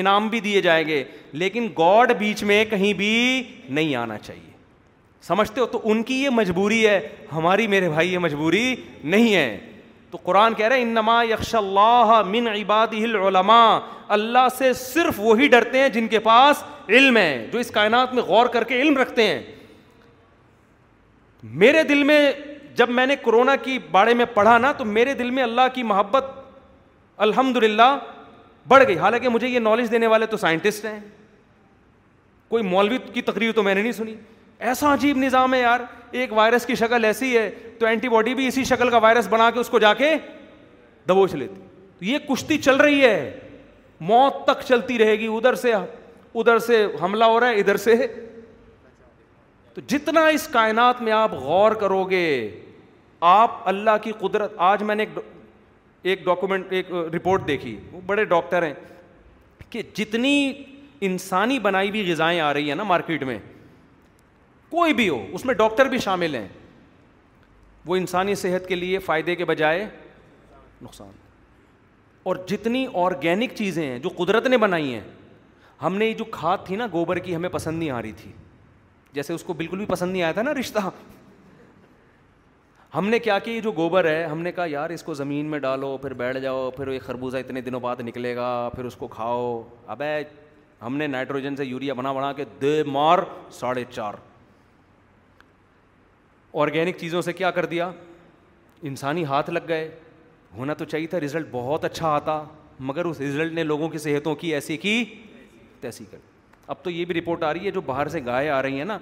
انعام 0.00 0.28
بھی 0.28 0.40
دیے 0.40 0.60
جائیں 0.62 0.86
گے 0.88 1.02
لیکن 1.42 1.66
گاڈ 1.78 2.12
بیچ 2.18 2.42
میں 2.50 2.64
کہیں 2.70 2.92
بھی 3.00 3.14
نہیں 3.68 3.94
آنا 3.96 4.18
چاہیے 4.18 4.50
سمجھتے 5.26 5.60
ہو 5.60 5.66
تو 5.72 5.80
ان 5.90 6.02
کی 6.02 6.22
یہ 6.22 6.30
مجبوری 6.36 6.86
ہے 6.86 6.98
ہماری 7.32 7.66
میرے 7.74 7.88
بھائی 7.88 8.12
یہ 8.12 8.18
مجبوری 8.18 8.74
نہیں 9.04 9.34
ہے 9.34 9.58
تو 10.10 10.18
قرآن 10.22 10.54
کہہ 10.54 10.66
رہے 10.68 10.76
ہیں 10.76 10.82
انما 10.82 11.22
یکش 11.28 11.54
اللہ 11.54 12.12
من 12.26 12.48
عباد 12.48 12.94
العلماء 13.02 13.78
اللہ 14.16 14.48
سے 14.58 14.72
صرف 14.82 15.20
وہی 15.20 15.48
ڈرتے 15.48 15.80
ہیں 15.80 15.88
جن 15.98 16.06
کے 16.14 16.18
پاس 16.30 16.62
علم 16.88 17.16
ہے 17.16 17.46
جو 17.52 17.58
اس 17.58 17.70
کائنات 17.74 18.14
میں 18.14 18.22
غور 18.28 18.46
کر 18.56 18.64
کے 18.72 18.80
علم 18.82 18.96
رکھتے 18.98 19.26
ہیں 19.26 19.40
میرے 21.42 21.82
دل 21.88 22.02
میں 22.04 22.32
جب 22.76 22.88
میں 22.90 23.06
نے 23.06 23.16
کرونا 23.24 23.54
کی 23.62 23.78
بارے 23.90 24.14
میں 24.14 24.24
پڑھا 24.34 24.56
نا 24.58 24.72
تو 24.78 24.84
میرے 24.84 25.14
دل 25.14 25.30
میں 25.30 25.42
اللہ 25.42 25.66
کی 25.74 25.82
محبت 25.82 26.26
الحمد 27.26 27.56
للہ 27.62 27.96
بڑھ 28.68 28.84
گئی 28.88 28.96
حالانکہ 28.98 29.28
مجھے 29.28 29.48
یہ 29.48 29.58
نالج 29.60 29.90
دینے 29.90 30.06
والے 30.06 30.26
تو 30.26 30.36
سائنٹسٹ 30.36 30.84
ہیں 30.84 30.98
کوئی 32.48 32.62
مولوی 32.64 32.98
کی 33.12 33.22
تقریر 33.22 33.52
تو 33.54 33.62
میں 33.62 33.74
نے 33.74 33.82
نہیں 33.82 33.92
سنی 33.92 34.14
ایسا 34.58 34.92
عجیب 34.94 35.16
نظام 35.18 35.54
ہے 35.54 35.60
یار 35.60 35.80
ایک 36.10 36.32
وائرس 36.32 36.66
کی 36.66 36.74
شکل 36.74 37.04
ایسی 37.04 37.36
ہے 37.36 37.50
تو 37.78 37.86
اینٹی 37.86 38.08
باڈی 38.08 38.34
بھی 38.34 38.46
اسی 38.46 38.64
شکل 38.64 38.90
کا 38.90 38.98
وائرس 39.04 39.26
بنا 39.30 39.50
کے 39.54 39.60
اس 39.60 39.68
کو 39.68 39.78
جا 39.78 39.92
کے 39.94 40.14
دبوچ 41.08 41.34
لیتی 41.34 41.60
تو 41.98 42.04
یہ 42.04 42.18
کشتی 42.28 42.58
چل 42.58 42.76
رہی 42.80 43.04
ہے 43.04 43.38
موت 44.10 44.44
تک 44.46 44.62
چلتی 44.68 44.98
رہے 44.98 45.18
گی 45.18 45.26
ادھر 45.36 45.54
سے 45.54 45.72
ادھر 45.74 46.58
سے 46.66 46.84
حملہ 47.02 47.24
ہو 47.24 47.40
رہا 47.40 47.48
ہے 47.48 47.58
ادھر 47.60 47.76
سے 47.76 47.94
تو 49.74 49.80
جتنا 49.88 50.26
اس 50.34 50.46
کائنات 50.52 51.00
میں 51.02 51.12
آپ 51.12 51.32
غور 51.40 51.72
کرو 51.80 52.02
گے 52.10 52.24
آپ 53.28 53.60
اللہ 53.68 53.96
کی 54.02 54.12
قدرت 54.20 54.52
آج 54.70 54.82
میں 54.82 54.94
نے 54.94 55.04
ایک 56.02 56.24
ڈاکومنٹ 56.24 56.72
ایک 56.72 56.90
رپورٹ 57.14 57.46
دیکھی 57.48 57.76
وہ 57.92 58.00
بڑے 58.06 58.24
ڈاکٹر 58.32 58.62
ہیں 58.62 58.72
کہ 59.70 59.82
جتنی 59.94 60.34
انسانی 61.08 61.58
بنائی 61.58 61.90
ہوئی 61.90 62.10
غذائیں 62.10 62.40
آ 62.40 62.52
رہی 62.54 62.68
ہیں 62.68 62.74
نا 62.76 62.82
مارکیٹ 62.84 63.22
میں 63.24 63.38
کوئی 64.70 64.94
بھی 64.94 65.08
ہو 65.08 65.24
اس 65.34 65.44
میں 65.44 65.54
ڈاکٹر 65.54 65.88
بھی 65.88 65.98
شامل 66.06 66.34
ہیں 66.34 66.46
وہ 67.86 67.96
انسانی 67.96 68.34
صحت 68.42 68.66
کے 68.68 68.74
لیے 68.74 68.98
فائدے 69.08 69.34
کے 69.36 69.44
بجائے 69.44 69.86
نقصان 70.82 71.08
اور 72.30 72.36
جتنی 72.46 72.86
آرگینک 73.04 73.54
چیزیں 73.56 73.84
ہیں 73.86 73.98
جو 73.98 74.08
قدرت 74.16 74.46
نے 74.46 74.58
بنائی 74.66 74.94
ہیں 74.94 75.00
ہم 75.82 75.96
نے 75.98 76.06
یہ 76.06 76.14
جو 76.14 76.24
کھاد 76.38 76.58
تھی 76.66 76.76
نا 76.76 76.86
گوبر 76.92 77.18
کی 77.18 77.34
ہمیں 77.36 77.48
پسند 77.52 77.78
نہیں 77.78 77.90
آ 77.90 78.00
رہی 78.02 78.12
تھی 78.22 78.30
جیسے 79.14 79.32
اس 79.32 79.42
کو 79.44 79.52
بالکل 79.52 79.76
بھی 79.78 79.86
پسند 79.86 80.12
نہیں 80.12 80.22
آیا 80.22 80.32
تھا 80.32 80.42
نا 80.42 80.52
رشتہ 80.58 80.88
ہم 82.94 83.08
نے 83.08 83.18
کیا 83.18 83.38
کہ 83.38 83.50
یہ 83.50 83.60
جو 83.60 83.72
گوبر 83.76 84.04
ہے 84.04 84.24
ہم 84.26 84.40
نے 84.42 84.52
کہا 84.52 84.64
یار 84.68 84.90
اس 84.90 85.02
کو 85.02 85.14
زمین 85.14 85.46
میں 85.50 85.58
ڈالو 85.58 85.96
پھر 86.00 86.12
بیٹھ 86.22 86.38
جاؤ 86.40 86.70
پھر 86.76 86.88
یہ 86.92 86.98
خربوزہ 87.06 87.36
اتنے 87.36 87.60
دنوں 87.60 87.80
بعد 87.80 88.00
نکلے 88.04 88.34
گا 88.36 88.48
پھر 88.74 88.84
اس 88.84 88.96
کو 88.96 89.06
کھاؤ 89.08 89.44
ابے 89.94 90.10
ہم 90.82 90.96
نے 90.96 91.06
نائٹروجن 91.06 91.56
سے 91.56 91.64
یوریا 91.64 91.94
بنا 91.94 92.12
بنا 92.12 92.32
کے 92.36 92.44
دے 92.62 92.82
مار 92.86 93.18
ساڑھے 93.58 93.84
چار 93.90 94.14
آرگینک 96.62 96.96
چیزوں 97.00 97.22
سے 97.22 97.32
کیا 97.32 97.50
کر 97.58 97.66
دیا 97.66 97.90
انسانی 98.90 99.24
ہاتھ 99.24 99.50
لگ 99.50 99.66
گئے 99.68 99.88
ہونا 100.56 100.74
تو 100.78 100.84
چاہیے 100.84 101.06
تھا 101.10 101.20
ریزلٹ 101.20 101.46
بہت 101.50 101.84
اچھا 101.84 102.08
آتا 102.14 102.42
مگر 102.90 103.04
اس 103.04 103.20
رزلٹ 103.20 103.52
نے 103.54 103.64
لوگوں 103.64 103.88
کی 103.88 103.98
صحتوں 103.98 104.34
کی 104.42 104.54
ایسی 104.54 104.76
کی 104.86 105.04
تیسی 105.80 106.04
کر 106.10 106.30
اب 106.68 106.82
تو 106.82 106.90
یہ 106.90 107.04
بھی 107.04 107.20
رپورٹ 107.20 107.42
آ 107.42 107.52
رہی 107.52 107.66
ہے 107.66 107.70
جو 107.70 107.80
باہر 107.86 108.08
سے 108.08 108.20
گائے 108.26 108.48
آ 108.50 108.60
رہی 108.62 108.78
ہیں 108.78 108.84
نا 108.84 108.98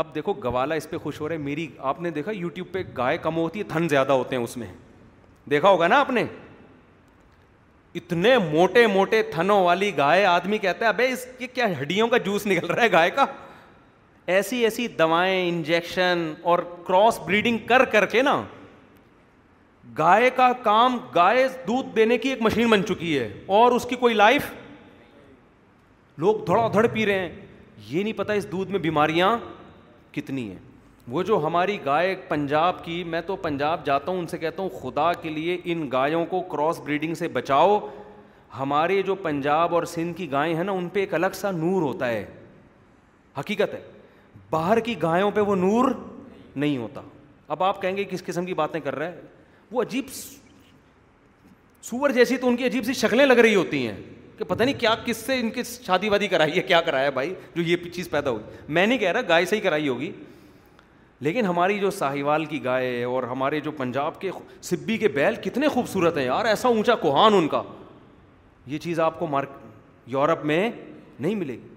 اب 0.00 0.14
دیکھو 0.14 0.32
گوالا 0.44 0.74
اس 0.74 0.88
پہ 0.90 0.98
خوش 1.02 1.20
ہو 1.20 1.28
رہے 1.28 1.36
ہیں 1.36 1.42
میری 1.42 1.66
آپ 1.90 2.00
نے 2.00 2.10
دیکھا 2.10 2.32
یوٹیوب 2.34 2.72
پہ 2.72 2.82
گائے 2.96 3.18
کم 3.22 3.36
ہوتی 3.36 3.58
ہے 3.58 3.64
تھن 3.68 3.88
زیادہ 3.88 4.12
ہوتے 4.12 4.36
ہیں 4.36 4.42
اس 4.42 4.56
میں 4.56 4.66
دیکھا 5.50 5.68
ہوگا 5.68 5.86
نا 5.88 5.98
آپ 6.00 6.10
نے 6.10 6.24
اتنے 7.98 8.36
موٹے 8.50 8.86
موٹے 8.86 9.22
تھنوں 9.32 9.62
والی 9.64 9.96
گائے 9.96 10.24
آدمی 10.26 10.58
کہتا 10.58 10.90
ہے 10.98 11.06
اس 11.12 11.26
کی 11.38 11.46
کیا 11.54 11.66
ہڈیوں 11.80 12.08
کا 12.08 12.16
جوس 12.26 12.46
نکل 12.46 12.66
رہا 12.70 12.82
ہے 12.82 12.92
گائے 12.92 13.10
کا 13.10 13.24
ایسی 14.34 14.56
ایسی 14.64 14.86
دوائیں 14.98 15.48
انجیکشن 15.48 16.32
اور 16.50 16.58
کراس 16.86 17.18
بریڈنگ 17.26 17.58
کر 17.68 17.84
کر 17.92 18.06
کے 18.06 18.22
نا 18.22 18.40
گائے 19.98 20.30
کا 20.36 20.50
کام 20.62 20.96
گائے 21.14 21.46
دودھ 21.66 21.94
دینے 21.96 22.18
کی 22.18 22.28
ایک 22.28 22.42
مشین 22.42 22.68
بن 22.70 22.84
چکی 22.88 23.18
ہے 23.18 23.30
اور 23.60 23.72
اس 23.72 23.84
کی 23.90 23.96
کوئی 24.00 24.14
لائف 24.14 24.50
لوگ 26.20 26.34
دھڑا 26.46 26.66
دھڑ 26.72 26.86
پی 26.92 27.04
رہے 27.06 27.18
ہیں 27.18 27.28
یہ 27.88 28.02
نہیں 28.02 28.12
پتا 28.18 28.32
اس 28.32 28.50
دودھ 28.52 28.70
میں 28.70 28.78
بیماریاں 28.86 29.36
کتنی 30.12 30.48
ہیں 30.48 30.58
وہ 31.08 31.22
جو 31.22 31.38
ہماری 31.46 31.76
گائے 31.84 32.14
پنجاب 32.28 32.84
کی 32.84 33.02
میں 33.12 33.20
تو 33.26 33.36
پنجاب 33.42 33.84
جاتا 33.86 34.10
ہوں 34.10 34.18
ان 34.18 34.26
سے 34.26 34.38
کہتا 34.38 34.62
ہوں 34.62 34.68
خدا 34.80 35.12
کے 35.22 35.28
لیے 35.30 35.56
ان 35.64 35.88
گایوں 35.92 36.24
کو 36.30 36.40
کراس 36.52 36.80
بریڈنگ 36.84 37.14
سے 37.18 37.28
بچاؤ 37.38 37.78
ہمارے 38.58 39.00
جو 39.06 39.14
پنجاب 39.22 39.74
اور 39.74 39.82
سندھ 39.92 40.16
کی 40.16 40.30
گائیں 40.32 40.54
ہیں 40.54 40.64
نا 40.64 40.72
ان 40.72 40.88
پہ 40.92 41.00
ایک 41.00 41.14
الگ 41.14 41.34
سا 41.34 41.50
نور 41.50 41.82
ہوتا 41.82 42.08
ہے 42.08 42.24
حقیقت 43.38 43.74
ہے 43.74 43.80
باہر 44.50 44.80
کی 44.80 44.94
گایوں 45.02 45.30
پہ 45.34 45.40
وہ 45.50 45.56
نور 45.56 45.90
نہیں 46.56 46.76
ہوتا 46.76 47.00
اب 47.56 47.62
آپ 47.62 47.82
کہیں 47.82 47.96
گے 47.96 48.04
کس 48.10 48.24
قسم 48.24 48.44
کی 48.46 48.54
باتیں 48.54 48.78
کر 48.84 48.94
رہے 48.98 49.10
ہیں 49.10 49.22
وہ 49.72 49.82
عجیب 49.82 50.06
سور 51.90 52.10
جیسی 52.10 52.36
تو 52.36 52.48
ان 52.48 52.56
کی 52.56 52.66
عجیب 52.66 52.84
سی 52.84 52.92
شکلیں 53.04 53.26
لگ 53.26 53.38
رہی 53.38 53.54
ہوتی 53.54 53.86
ہیں 53.86 53.96
کہ 54.38 54.44
پتہ 54.48 54.62
نہیں 54.62 54.78
کیا 54.80 54.94
کس 55.04 55.16
سے 55.26 55.38
ان 55.40 55.50
کی 55.50 55.62
شادی 55.86 56.08
وادی 56.08 56.26
کرائی 56.28 56.56
ہے 56.56 56.62
کیا 56.62 56.80
کرایا 56.86 57.10
بھائی 57.10 57.34
جو 57.54 57.62
یہ 57.62 57.76
چیز 57.94 58.10
پیدا 58.10 58.30
ہوگی 58.30 58.56
میں 58.76 58.86
نہیں 58.86 58.98
کہہ 58.98 59.12
رہا 59.12 59.28
گائے 59.28 59.44
سے 59.44 59.56
ہی 59.56 59.60
کرائی 59.60 59.88
ہوگی 59.88 60.10
لیکن 61.26 61.46
ہماری 61.46 61.78
جو 61.78 61.90
ساہیوال 61.90 62.44
کی 62.46 62.62
گائے 62.64 63.02
اور 63.04 63.22
ہمارے 63.32 63.60
جو 63.60 63.70
پنجاب 63.76 64.20
کے 64.20 64.30
سبی 64.62 64.96
کے 64.98 65.08
بیل 65.14 65.36
کتنے 65.44 65.68
خوبصورت 65.68 66.16
ہیں 66.18 66.24
یار 66.24 66.44
ایسا 66.44 66.68
اونچا 66.68 66.94
کوہان 67.00 67.34
ان 67.38 67.48
کا 67.54 67.62
یہ 68.66 68.78
چیز 68.78 69.00
آپ 69.00 69.18
کو 69.18 69.26
مارک 69.26 69.50
یورپ 70.10 70.44
میں 70.46 70.70
نہیں 71.18 71.34
ملے 71.34 71.52
گی 71.52 71.68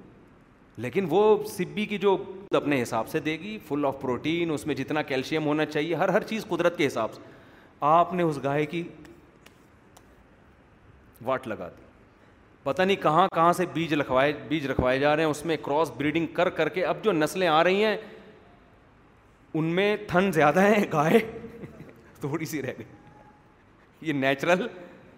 لیکن 0.81 1.05
وہ 1.09 1.21
سبی 1.57 1.85
کی 1.85 1.97
جو 1.97 2.15
اپنے 2.55 2.81
حساب 2.81 3.07
سے 3.09 3.19
دے 3.25 3.37
گی 3.39 3.57
فل 3.67 3.85
آف 3.85 3.99
پروٹین 4.01 4.51
اس 4.51 4.65
میں 4.67 4.75
جتنا 4.75 5.01
کیلشیم 5.11 5.45
ہونا 5.45 5.65
چاہیے 5.65 5.95
ہر 5.95 6.09
ہر 6.09 6.23
چیز 6.29 6.45
قدرت 6.49 6.77
کے 6.77 6.87
حساب 6.87 7.13
سے 7.13 7.21
آپ 7.97 8.13
نے 8.13 8.23
اس 8.23 8.39
گائے 8.43 8.65
کی 8.65 8.83
واٹ 11.25 11.47
لگا 11.47 11.69
دی 11.77 11.89
پتہ 12.63 12.81
نہیں 12.81 12.95
کہاں 13.01 13.27
کہاں 13.35 13.53
سے 13.53 13.65
بیج 13.73 13.93
رکھوائے 13.93 14.33
بیج 14.47 14.65
رکھوائے 14.67 14.97
جا 14.99 15.15
رہے 15.15 15.23
ہیں 15.23 15.29
اس 15.29 15.43
میں 15.45 15.55
کراس 15.65 15.91
بریڈنگ 15.97 16.25
کر 16.33 16.49
کر 16.57 16.69
کے 16.69 16.85
اب 16.85 17.03
جو 17.03 17.11
نسلیں 17.11 17.47
آ 17.47 17.63
رہی 17.63 17.83
ہیں 17.83 17.95
ان 19.59 19.65
میں 19.75 19.95
تھن 20.07 20.31
زیادہ 20.31 20.61
ہیں 20.61 20.83
گائے 20.91 21.19
تھوڑی 22.19 22.45
سی 22.45 22.61
رہ 22.61 22.73
گئی 22.77 22.85
یہ 24.09 24.13
نیچرل 24.13 24.65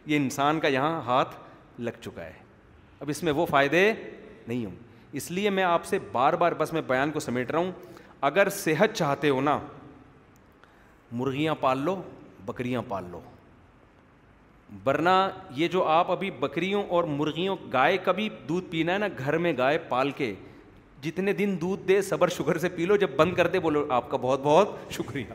یہ 0.05 0.15
انسان 0.17 0.59
کا 0.59 0.67
یہاں 0.67 1.01
ہاتھ 1.05 1.35
لگ 1.81 2.01
چکا 2.01 2.23
ہے 2.25 2.33
اب 2.99 3.09
اس 3.09 3.21
میں 3.23 3.31
وہ 3.35 3.45
فائدے 3.49 3.91
نہیں 4.47 4.65
ہوں 4.65 4.75
اس 5.19 5.29
لیے 5.31 5.49
میں 5.57 5.63
آپ 5.63 5.85
سے 5.85 5.99
بار 6.11 6.33
بار 6.43 6.51
بس 6.57 6.73
میں 6.73 6.81
بیان 6.87 7.11
کو 7.11 7.19
سمیٹ 7.19 7.51
رہا 7.51 7.59
ہوں 7.59 7.71
اگر 8.31 8.49
صحت 8.57 8.95
چاہتے 8.95 9.29
ہو 9.29 9.41
نا 9.41 9.57
مرغیاں 11.21 11.55
پال 11.61 11.79
لو 11.85 12.01
بکریاں 12.45 12.81
پال 12.87 13.05
لو 13.11 13.19
ورنہ 14.85 15.09
یہ 15.55 15.67
جو 15.71 15.83
آپ 15.87 16.11
ابھی 16.11 16.29
بکریوں 16.39 16.83
اور 16.95 17.03
مرغیوں 17.07 17.55
گائے 17.73 17.97
کا 18.03 18.11
بھی 18.11 18.27
دودھ 18.47 18.65
پینا 18.69 18.93
ہے 18.93 18.97
نا 18.99 19.07
گھر 19.17 19.37
میں 19.45 19.53
گائے 19.57 19.77
پال 19.89 20.11
کے 20.17 20.33
جتنے 21.01 21.33
دن 21.33 21.55
دودھ 21.61 21.87
دے 21.87 22.01
صبر 22.01 22.27
شکر 22.37 22.57
سے 22.57 22.69
پی 22.75 22.85
لو 22.85 22.95
جب 22.95 23.09
بند 23.15 23.33
کر 23.35 23.47
دے 23.55 23.59
بولو 23.59 23.85
آپ 23.93 24.09
کا 24.11 24.17
بہت 24.21 24.39
بہت 24.43 24.93
شکریہ 24.93 25.33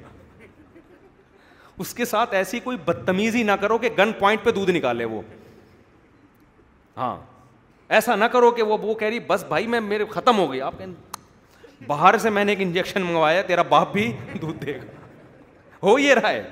اس 1.85 1.93
کے 1.95 2.05
ساتھ 2.05 2.35
ایسی 2.35 2.61
کوئی 2.61 2.77
بدتمیزی 2.85 3.43
نہ 3.43 3.53
کرو 3.61 3.79
کہ 3.79 3.89
گن 3.99 4.13
پوائنٹ 4.19 4.43
پہ 4.45 4.51
دودھ 4.53 4.71
نکالے 4.71 5.05
وہ 5.05 5.21
ہاں 6.97 7.17
ایسا 7.97 8.15
نہ 8.17 8.25
کرو 8.33 8.51
کہ 8.51 8.63
وہ 8.63 8.95
کہہ 8.95 9.07
رہی 9.09 9.19
بس 9.27 9.45
بھائی 9.49 9.67
میں 9.75 9.81
میرے 9.81 10.05
ختم 10.11 10.39
ہو 10.39 10.51
گئی 10.53 10.61
آپ 10.61 10.79
کہیں 10.79 10.93
باہر 11.87 12.19
سے 12.19 12.31
میں 12.31 12.45
نے 12.45 12.53
ایک 12.53 12.61
انجیکشن 12.61 13.03
منگوایا 13.03 13.43
تیرا 13.47 13.63
باپ 13.69 13.93
بھی 13.93 14.13
دودھ 14.41 14.65
دے 14.65 14.75
گا 14.75 15.77
ہو 15.83 15.99
یہ 15.99 16.15
رہا 16.15 16.31
ہے 16.31 16.43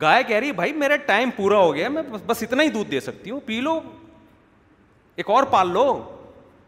گائے 0.00 0.22
کہہ 0.28 0.36
رہی 0.36 0.52
بھائی 0.52 0.72
میرا 0.72 0.96
ٹائم 1.06 1.30
پورا 1.36 1.56
ہو 1.58 1.74
گیا 1.74 1.88
میں 1.88 2.02
بس 2.26 2.42
اتنا 2.42 2.62
ہی 2.62 2.68
دودھ 2.70 2.90
دے 2.90 3.00
سکتی 3.00 3.30
ہوں 3.30 3.40
پی 3.46 3.60
لو 3.60 3.80
ایک 5.16 5.30
اور 5.30 5.44
پال 5.50 5.70
لو 5.72 5.84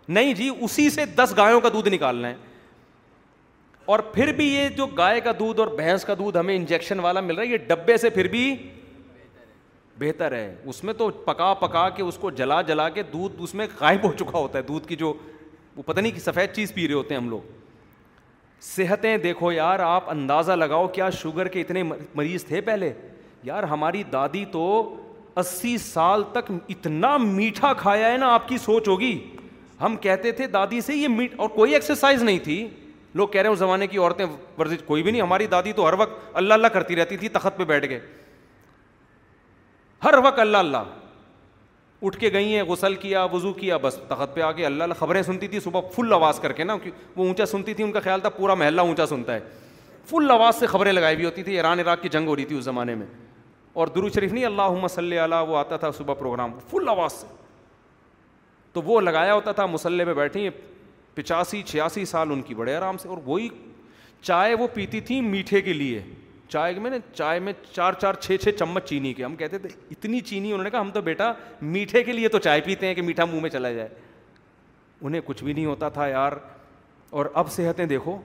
نہیں 0.08 0.32
جی 0.34 0.50
اسی 0.60 0.88
سے 0.90 1.04
دس 1.16 1.32
گایوں 1.36 1.60
کا 1.60 1.68
دودھ 1.72 1.88
نکالنا 1.88 2.28
ہے 2.28 2.34
اور 3.92 3.98
پھر 4.12 4.32
بھی 4.36 4.46
یہ 4.52 4.68
جو 4.76 4.86
گائے 4.96 5.20
کا 5.20 5.32
دودھ 5.38 5.60
اور 5.60 5.68
بھینس 5.76 6.04
کا 6.04 6.14
دودھ 6.18 6.36
ہمیں 6.38 6.54
انجیکشن 6.54 7.00
والا 7.00 7.20
مل 7.20 7.34
رہا 7.34 7.42
ہے 7.42 7.48
یہ 7.48 7.56
ڈبے 7.68 7.96
سے 7.96 8.10
پھر 8.10 8.28
بھی 8.30 8.44
بہتر 9.98 10.32
ہے 10.32 10.54
اس 10.68 10.82
میں 10.84 10.94
تو 10.98 11.08
پکا 11.24 11.52
پکا 11.54 11.88
کے 11.96 12.02
اس 12.02 12.16
کو 12.20 12.30
جلا 12.38 12.60
جلا 12.68 12.88
کے 12.94 13.02
دودھ 13.12 13.42
اس 13.42 13.54
میں 13.54 13.66
غائب 13.80 14.04
ہو 14.06 14.12
چکا 14.18 14.38
ہوتا 14.38 14.58
ہے 14.58 14.62
دودھ 14.68 14.86
کی 14.88 14.96
جو 14.96 15.12
وہ 15.76 15.82
پتہ 15.86 16.00
نہیں 16.00 16.12
کہ 16.12 16.20
سفید 16.20 16.52
چیز 16.54 16.72
پی 16.74 16.86
رہے 16.88 16.94
ہوتے 16.94 17.14
ہیں 17.14 17.20
ہم 17.20 17.28
لوگ 17.30 17.52
صحتیں 18.62 19.16
دیکھو 19.22 19.52
یار 19.52 19.78
آپ 19.84 20.10
اندازہ 20.10 20.52
لگاؤ 20.52 20.86
کیا 20.88 21.08
شوگر 21.20 21.48
کے 21.56 21.60
اتنے 21.60 21.82
مریض 22.14 22.44
تھے 22.44 22.60
پہلے 22.68 22.92
یار 23.44 23.62
ہماری 23.70 24.02
دادی 24.12 24.44
تو 24.52 24.66
اسی 25.36 25.76
سال 25.78 26.22
تک 26.32 26.50
اتنا 26.68 27.16
میٹھا 27.16 27.72
کھایا 27.78 28.10
ہے 28.12 28.16
نا 28.18 28.28
آپ 28.34 28.46
کی 28.48 28.58
سوچ 28.58 28.88
ہوگی 28.88 29.18
ہم 29.80 29.96
کہتے 30.00 30.32
تھے 30.32 30.46
دادی 30.46 30.80
سے 30.80 30.94
یہ 30.94 31.08
میٹ 31.08 31.32
اور 31.40 31.48
کوئی 31.54 31.72
ایکسرسائز 31.74 32.22
نہیں 32.22 32.38
تھی 32.44 32.66
لوگ 33.20 33.28
کہہ 33.28 33.40
رہے 33.40 33.48
ہیں 33.48 33.52
اس 33.54 33.58
زمانے 33.58 33.86
کی 33.86 33.98
عورتیں 33.98 34.24
ورزش 34.58 34.82
کوئی 34.86 35.02
بھی 35.02 35.10
نہیں 35.10 35.22
ہماری 35.22 35.46
دادی 35.46 35.72
تو 35.72 35.88
ہر 35.88 35.92
وقت 35.98 36.30
اللہ 36.36 36.54
اللہ 36.54 36.66
کرتی 36.76 36.96
رہتی 36.96 37.16
تھی 37.16 37.28
تخت 37.36 37.58
پہ 37.58 37.64
بیٹھ 37.64 37.86
کے 37.88 37.98
ہر 40.04 40.14
وقت 40.24 40.38
اللہ 40.38 40.56
اللہ 40.56 41.02
اٹھ 42.06 42.18
کے 42.20 42.30
گئی 42.32 42.54
ہیں 42.54 42.62
غسل 42.68 42.94
کیا 43.02 43.22
وضو 43.32 43.52
کیا 43.52 43.76
بس 43.82 43.98
تخت 44.08 44.34
پہ 44.34 44.40
آ 44.42 44.50
کے 44.52 44.66
اللہ 44.66 44.82
اللہ 44.82 44.94
خبریں 45.00 45.22
سنتی 45.22 45.48
تھی 45.48 45.60
صبح 45.64 45.80
فل 45.96 46.12
آواز 46.12 46.40
کر 46.40 46.52
کے 46.52 46.64
نا 46.64 46.76
کیونکہ 46.82 47.20
وہ 47.20 47.26
اونچا 47.26 47.46
سنتی 47.46 47.74
تھی 47.74 47.84
ان 47.84 47.92
کا 47.92 48.00
خیال 48.00 48.20
تھا 48.20 48.28
پورا 48.38 48.54
محلہ 48.64 48.80
اونچا 48.80 49.06
سنتا 49.06 49.34
ہے 49.34 49.40
فل 50.10 50.30
آواز 50.30 50.56
سے 50.60 50.66
خبریں 50.66 50.92
لگائی 50.92 51.14
ہوئی 51.14 51.26
ہوتی 51.26 51.42
تھی 51.42 51.56
ایران 51.56 51.80
عراق 51.80 52.02
کی 52.02 52.08
جنگ 52.12 52.28
ہو 52.28 52.36
رہی 52.36 52.44
تھی 52.44 52.58
اس 52.58 52.64
زمانے 52.64 52.94
میں 52.94 53.06
اور 53.74 53.86
درو 53.94 54.08
شریف 54.14 54.32
نہیں 54.32 54.44
اللہ 54.44 54.88
علیہ 54.98 55.34
وہ 55.48 55.56
آتا 55.58 55.76
تھا 55.76 55.90
صبح 55.96 56.14
پروگرام 56.18 56.50
فل 56.70 56.88
آواز 56.88 57.12
سے 57.12 57.26
تو 58.72 58.82
وہ 58.82 59.00
لگایا 59.00 59.34
ہوتا 59.34 59.52
تھا 59.52 59.64
مسلح 59.66 60.04
پہ 60.04 60.12
بیٹھی 60.14 60.48
پچاسی 61.14 61.62
چھیاسی 61.66 62.04
سال 62.12 62.30
ان 62.32 62.42
کی 62.42 62.54
بڑے 62.54 62.74
آرام 62.74 62.96
سے 63.02 63.08
اور 63.08 63.18
وہی 63.24 63.48
چائے 64.22 64.54
وہ 64.58 64.66
پیتی 64.74 65.00
تھیں 65.10 65.20
میٹھے 65.22 65.60
کے 65.62 65.72
لیے 65.72 66.02
چائے 66.50 66.78
میں 66.80 66.90
نے 66.90 66.98
چائے 67.12 67.40
میں 67.40 67.52
چار 67.72 67.92
چار 68.00 68.14
چھ 68.20 68.36
چھ 68.42 68.50
چمچ 68.58 68.84
چینی 68.88 69.12
کے 69.14 69.24
ہم 69.24 69.34
کہتے 69.36 69.58
تھے 69.58 69.68
اتنی 69.90 70.20
چینی 70.30 70.52
انہوں 70.52 70.64
نے 70.64 70.70
کہا 70.70 70.80
ہم 70.80 70.90
تو 70.94 71.00
بیٹا 71.02 71.32
میٹھے 71.62 72.02
کے 72.04 72.12
لیے 72.12 72.28
تو 72.28 72.38
چائے 72.38 72.60
پیتے 72.64 72.86
ہیں 72.86 72.94
کہ 72.94 73.02
میٹھا 73.02 73.24
منہ 73.24 73.40
میں 73.40 73.50
چلا 73.50 73.72
جائے 73.72 73.88
انہیں 75.00 75.20
کچھ 75.24 75.44
بھی 75.44 75.52
نہیں 75.52 75.66
ہوتا 75.66 75.88
تھا 75.98 76.06
یار 76.08 76.32
اور 77.18 77.26
اب 77.42 77.50
صحتیں 77.52 77.84
دیکھو 77.86 78.16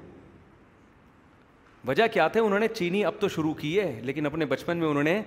وجہ 1.88 2.04
کیا 2.14 2.28
تھے 2.28 2.40
انہوں 2.40 2.60
نے 2.60 2.68
چینی 2.68 3.04
اب 3.06 3.14
تو 3.20 3.28
شروع 3.30 3.54
کی 3.60 3.80
ہے 3.80 4.00
لیکن 4.06 4.26
اپنے 4.26 4.46
بچپن 4.46 4.78
میں 4.78 4.88
انہوں 4.88 5.04
نے 5.04 5.22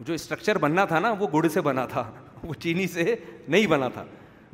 جو 0.00 0.14
اسٹرکچر 0.14 0.58
بننا 0.58 0.84
تھا 0.84 0.98
نا 1.00 1.12
وہ 1.18 1.26
گڑ 1.34 1.46
سے 1.52 1.60
بنا 1.60 1.84
تھا 1.90 2.02
وہ 2.42 2.54
چینی 2.60 2.86
سے 2.88 3.14
نہیں 3.48 3.66
بنا 3.66 3.88
تھا 3.94 4.04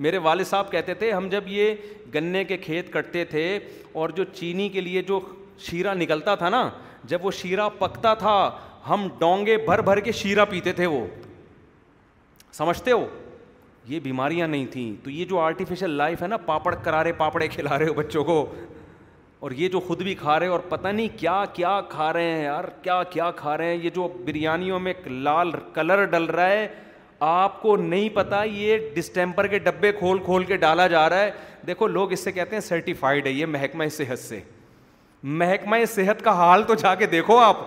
میرے 0.04 0.18
والد 0.24 0.46
صاحب 0.46 0.70
کہتے 0.72 0.94
تھے 0.94 1.10
ہم 1.12 1.28
جب 1.30 1.48
یہ 1.48 1.74
گنے 2.14 2.44
کے 2.44 2.56
کھیت 2.56 2.92
کٹتے 2.92 3.24
تھے 3.30 3.58
اور 3.92 4.10
جو 4.16 4.24
چینی 4.34 4.68
کے 4.68 4.80
لیے 4.80 5.02
جو 5.08 5.20
شیرہ 5.68 5.94
نکلتا 5.94 6.34
تھا 6.42 6.48
نا 6.48 6.68
جب 7.08 7.24
وہ 7.26 7.30
شیرہ 7.30 7.68
پکتا 7.78 8.14
تھا 8.14 8.34
ہم 8.88 9.08
ڈونگے 9.18 9.56
بھر 9.66 9.80
بھر 9.82 10.00
کے 10.00 10.12
شیرہ 10.12 10.44
پیتے 10.50 10.72
تھے 10.72 10.86
وہ 10.86 11.04
سمجھتے 12.52 12.92
ہو 12.92 13.06
یہ 13.88 14.00
بیماریاں 14.00 14.46
نہیں 14.48 14.66
تھیں 14.72 14.92
تو 15.04 15.10
یہ 15.10 15.24
جو 15.24 15.38
آرٹیفیشل 15.40 15.90
لائف 15.96 16.22
ہے 16.22 16.26
نا 16.28 16.36
پاپڑ 16.46 16.74
کرارے 16.84 17.12
پاپڑے 17.18 17.48
کھلا 17.48 17.78
رہے 17.78 17.88
ہو 17.88 17.94
بچوں 17.94 18.24
کو 18.24 18.44
اور 19.40 19.50
یہ 19.56 19.68
جو 19.72 19.80
خود 19.80 20.02
بھی 20.02 20.14
کھا 20.14 20.38
رہے 20.40 20.46
اور 20.54 20.60
پتہ 20.68 20.88
نہیں 20.88 21.08
کیا 21.18 21.42
کیا 21.52 21.80
کھا 21.88 22.12
رہے 22.12 22.30
ہیں 22.30 22.42
یار 22.42 22.64
کیا 22.82 23.02
کیا 23.10 23.30
کھا 23.36 23.56
رہے 23.58 23.66
ہیں 23.68 23.76
یہ 23.82 23.90
جو 23.94 24.08
بریانیوں 24.24 24.80
میں 24.80 24.92
لال 25.06 25.50
کلر 25.74 26.04
ڈل 26.12 26.24
رہا 26.24 26.48
ہے 26.50 26.66
آپ 27.28 27.60
کو 27.62 27.76
نہیں 27.76 28.08
پتا 28.14 28.42
یہ 28.44 28.78
ڈسٹیمپر 28.94 29.46
کے 29.46 29.58
ڈبے 29.58 29.92
کھول 29.98 30.18
کھول 30.24 30.44
کے 30.50 30.56
ڈالا 30.56 30.86
جا 30.96 31.08
رہا 31.10 31.20
ہے 31.20 31.30
دیکھو 31.66 31.86
لوگ 31.86 32.12
اس 32.12 32.24
سے 32.24 32.32
کہتے 32.32 32.56
ہیں 32.56 32.60
سرٹیفائڈ 32.66 33.26
ہے 33.26 33.32
یہ 33.32 33.46
محکمہ 33.46 33.84
صحت 33.96 34.18
سے 34.18 34.40
محکمہ 35.42 35.76
صحت 35.94 36.22
کا 36.24 36.32
حال 36.36 36.62
تو 36.68 36.74
جا 36.82 36.94
کے 37.02 37.06
دیکھو 37.06 37.38
آپ 37.38 37.58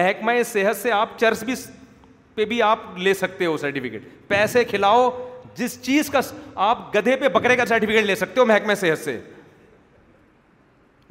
محکمہ 0.00 0.32
صحت 0.52 0.76
سے 0.82 0.92
آپ 0.92 1.18
چرس 1.20 1.42
بھی 1.44 1.54
پہ 2.34 2.44
بھی 2.52 2.62
آپ 2.62 2.98
لے 2.98 3.14
سکتے 3.14 3.46
ہو 3.46 3.56
سرٹیفکیٹ 3.60 4.08
پیسے 4.28 4.64
کھلاؤ 4.64 5.08
جس 5.54 5.80
چیز 5.82 6.10
کا 6.10 6.20
آپ 6.68 6.94
گدھے 6.96 7.16
پہ 7.16 7.28
بکرے 7.38 7.56
کا 7.56 7.66
سرٹیفکیٹ 7.68 8.04
لے 8.06 8.14
سکتے 8.16 8.40
ہو 8.40 8.44
محکمہ 8.46 8.74
صحت 8.82 8.98
سے 9.04 9.18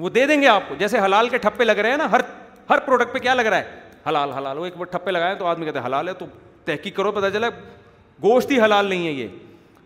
وہ 0.02 0.10
دے 0.10 0.26
دیں 0.28 0.41
گے 0.41 0.48
آپ 0.48 0.64
کو 0.68 0.76
جیسے 0.76 0.99
حلال 0.99 1.28
کے 1.30 1.38
ٹھپے 1.38 1.64
لگ 1.64 1.80
رہے 1.80 1.90
ہیں 1.90 1.98
نا 1.98 2.10
ہر 2.11 2.22
ہر 2.69 2.80
پروڈکٹ 2.86 3.14
پہ 3.14 3.19
کیا 3.19 3.34
لگ 3.34 3.45
رہا 3.52 3.57
ہے 3.57 3.80
حلال 4.07 4.32
حلال 4.34 4.57
وہ 4.57 4.65
ایک 4.65 4.78
بار 4.78 4.86
ٹھپے 4.91 5.11
لگائے 5.11 5.36
تو 5.40 5.45
آدمی 5.48 5.65
کہتے 5.65 5.80
ہیں 5.80 5.86
حلال 5.86 6.07
ہے 6.07 6.14
تو 6.22 6.26
تحقیق 6.65 6.95
کرو 6.95 7.11
پتہ 7.11 7.49
گوشت 8.23 8.52
ہی 8.52 8.60
حلال 8.61 8.86
نہیں 8.86 9.06
ہے 9.07 9.11
یہ 9.11 9.28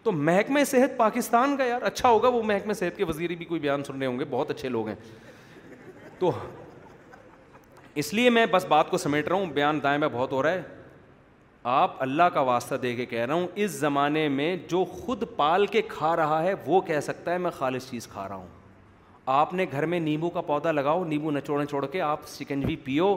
تو 0.04 0.12
محکمہ 0.12 0.64
صحت 0.72 0.98
پاکستان 0.98 1.56
کا 1.58 1.64
یار 1.66 1.82
اچھا 1.90 2.10
ہوگا 2.10 2.28
وہ 2.34 2.42
محکمہ 2.44 2.74
صحت 2.80 2.98
کے 2.98 3.04
وزیر 3.08 3.30
بھی 3.38 3.46
کوئی 3.46 3.60
بیان 3.62 3.84
سن 3.84 3.98
رہے 3.98 4.06
ہوں 4.08 4.20
گے 4.20 4.26
بہت 4.30 4.50
اچھے 4.52 4.70
لوگ 4.70 4.88
ہیں 4.88 4.96
تو 6.20 6.32
اس 8.04 8.14
لیے 8.14 8.30
میں 8.38 8.46
بس 8.52 8.66
بات 8.70 8.90
کو 8.90 8.98
سمیٹ 8.98 9.28
رہا 9.28 9.36
ہوں 9.38 9.46
بیان 9.54 9.80
دائیں 9.84 9.98
میں 10.00 10.08
بہت 10.14 10.32
ہو 10.32 10.42
رہا 10.44 10.52
ہے 10.52 10.62
آپ 11.76 12.02
اللہ 12.04 12.24
کا 12.34 12.40
واسطہ 12.52 12.76
دے 12.82 12.94
کے 12.96 13.06
کہہ 13.14 13.26
رہا 13.26 13.34
ہوں 13.34 13.48
اس 13.64 13.72
زمانے 13.72 14.28
میں 14.30 14.56
جو 14.70 14.84
خود 15.00 15.24
پال 15.36 15.66
کے 15.76 15.82
کھا 15.90 16.16
رہا 16.16 16.44
ہے 16.44 16.54
وہ 16.66 16.82
کہہ 16.92 17.00
سکتا 17.04 17.34
ہے 17.34 17.38
میں 17.46 17.52
خالص 17.58 17.90
چیز 17.92 18.08
کھا 18.08 18.28
رہا 18.28 18.36
ہوں 18.36 18.55
آپ 19.34 19.54
نے 19.54 19.66
گھر 19.72 19.86
میں 19.92 20.00
نیمبو 20.00 20.30
کا 20.30 20.42
پودا 20.48 20.72
لگاؤ 20.72 21.04
نیمبو 21.04 21.32
نچوڑ 21.32 21.62
نچوڑ 21.62 21.86
کے 21.92 22.02
آپ 22.08 22.22
بھی 22.66 22.76
پیو 22.84 23.16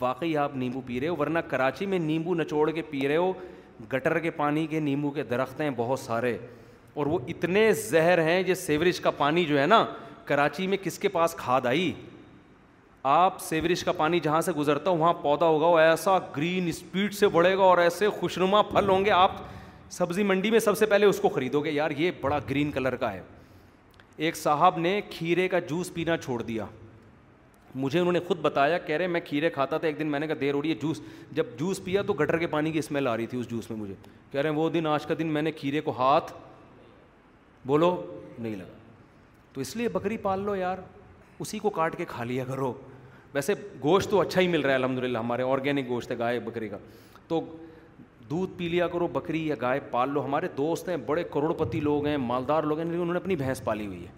واقعی 0.00 0.36
آپ 0.36 0.54
نیمبو 0.56 0.80
پی 0.86 1.00
رہے 1.00 1.08
ہو 1.08 1.16
ورنہ 1.18 1.38
کراچی 1.48 1.86
میں 1.86 1.98
نیمبو 1.98 2.34
نچوڑ 2.34 2.70
کے 2.72 2.82
پی 2.90 3.06
رہے 3.08 3.16
ہو 3.16 3.32
گٹر 3.92 4.18
کے 4.18 4.30
پانی 4.30 4.66
کے 4.66 4.80
نیمبو 4.80 5.10
کے 5.10 5.22
درخت 5.30 5.60
ہیں 5.60 5.68
بہت 5.76 6.00
سارے 6.00 6.36
اور 6.94 7.06
وہ 7.06 7.18
اتنے 7.28 7.72
زہر 7.88 8.22
ہیں 8.26 8.42
یہ 8.46 8.54
سیوریج 8.54 9.00
کا 9.00 9.10
پانی 9.18 9.44
جو 9.44 9.58
ہے 9.60 9.66
نا 9.66 9.84
کراچی 10.24 10.66
میں 10.66 10.78
کس 10.82 10.98
کے 10.98 11.08
پاس 11.16 11.34
کھاد 11.38 11.66
آئی 11.66 11.92
آپ 13.14 13.40
سیوریج 13.42 13.84
کا 13.84 13.92
پانی 13.96 14.20
جہاں 14.22 14.40
سے 14.40 14.52
گزرتا 14.56 14.90
ہو 14.90 14.96
وہاں 14.96 15.12
پودا 15.22 15.46
ہوگا 15.46 15.66
وہ 15.66 15.78
ایسا 15.78 16.18
گرین 16.36 16.68
اسپیڈ 16.68 17.14
سے 17.14 17.28
بڑھے 17.36 17.56
گا 17.56 17.62
اور 17.62 17.78
ایسے 17.78 18.08
خوشنما 18.20 18.62
پھل 18.72 18.88
ہوں 18.90 19.04
گے 19.04 19.10
آپ 19.10 19.32
سبزی 19.98 20.22
منڈی 20.32 20.50
میں 20.50 20.58
سب 20.60 20.78
سے 20.78 20.86
پہلے 20.86 21.06
اس 21.06 21.20
کو 21.20 21.28
خریدو 21.28 21.60
گے 21.64 21.70
یار 21.72 21.90
یہ 21.98 22.10
بڑا 22.20 22.38
گرین 22.50 22.70
کلر 22.74 22.96
کا 22.96 23.12
ہے 23.12 23.22
ایک 24.16 24.36
صاحب 24.36 24.78
نے 24.78 25.00
کھیرے 25.10 25.46
کا 25.48 25.58
جوس 25.68 25.92
پینا 25.94 26.16
چھوڑ 26.16 26.40
دیا 26.42 26.64
مجھے 27.74 27.98
انہوں 27.98 28.12
نے 28.12 28.20
خود 28.26 28.38
بتایا 28.42 28.76
کہہ 28.78 28.96
رہے 28.96 29.06
میں 29.06 29.20
کھیرے 29.24 29.48
کھاتا 29.50 29.78
تھا 29.78 29.86
ایک 29.86 29.98
دن 29.98 30.06
میں 30.10 30.18
نے 30.20 30.26
کہا 30.26 30.34
دیر 30.40 30.54
ہو 30.54 30.60
رہی 30.62 30.70
ہے 30.70 30.74
جوس 30.82 31.00
جب 31.34 31.46
جوس 31.58 31.80
پیا 31.84 32.02
تو 32.06 32.12
گٹر 32.20 32.38
کے 32.38 32.46
پانی 32.46 32.72
کی 32.72 32.78
اسمیل 32.78 33.06
آ 33.08 33.16
رہی 33.16 33.26
تھی 33.26 33.40
اس 33.40 33.48
جوس 33.50 33.70
میں 33.70 33.78
مجھے 33.78 33.94
کہہ 34.32 34.40
رہے 34.40 34.48
ہیں 34.50 34.56
وہ 34.56 34.68
دن 34.70 34.86
آج 34.86 35.06
کا 35.06 35.14
دن 35.18 35.26
میں 35.32 35.42
نے 35.42 35.52
کھیرے 35.52 35.80
کو 35.88 35.92
ہاتھ 35.98 36.32
بولو 37.66 37.94
نہیں 38.38 38.56
لگا 38.56 38.76
تو 39.52 39.60
اس 39.60 39.74
لیے 39.76 39.88
بکری 39.92 40.16
پال 40.22 40.40
لو 40.44 40.54
یار 40.56 40.78
اسی 41.40 41.58
کو 41.58 41.70
کاٹ 41.70 41.96
کے 41.96 42.04
کھا 42.08 42.24
لیا 42.24 42.44
کرو 42.44 42.72
ویسے 43.34 43.54
گوشت 43.82 44.10
تو 44.10 44.20
اچھا 44.20 44.40
ہی 44.40 44.48
مل 44.48 44.60
رہا 44.60 44.70
ہے 44.70 44.76
الحمد 44.76 44.98
للہ 45.04 45.18
ہمارے 45.18 45.42
آرگینک 45.52 45.88
گوشت 45.88 46.10
ہے 46.10 46.18
گائے 46.18 46.38
بکری 46.40 46.68
کا 46.68 46.78
تو 47.28 47.40
دودھ 48.30 48.52
پی 48.58 48.68
لیا 48.68 48.86
کرو 48.88 49.06
بکری 49.12 49.46
یا 49.46 49.54
گائے 49.60 49.80
پال 49.90 50.10
لو 50.12 50.24
ہمارے 50.24 50.48
دوست 50.56 50.88
ہیں 50.88 50.96
بڑے 51.06 51.22
کروڑ 51.32 51.52
پتی 51.58 51.80
لوگ 51.80 52.06
ہیں 52.06 52.16
مالدار 52.16 52.62
لوگ 52.62 52.78
ہیں 52.78 52.84
لیکن 52.86 53.00
انہوں 53.00 53.12
نے 53.12 53.18
اپنی 53.20 53.36
بھینس 53.36 53.62
پالی 53.64 53.86
ہوئی 53.86 54.00
ہے 54.02 54.12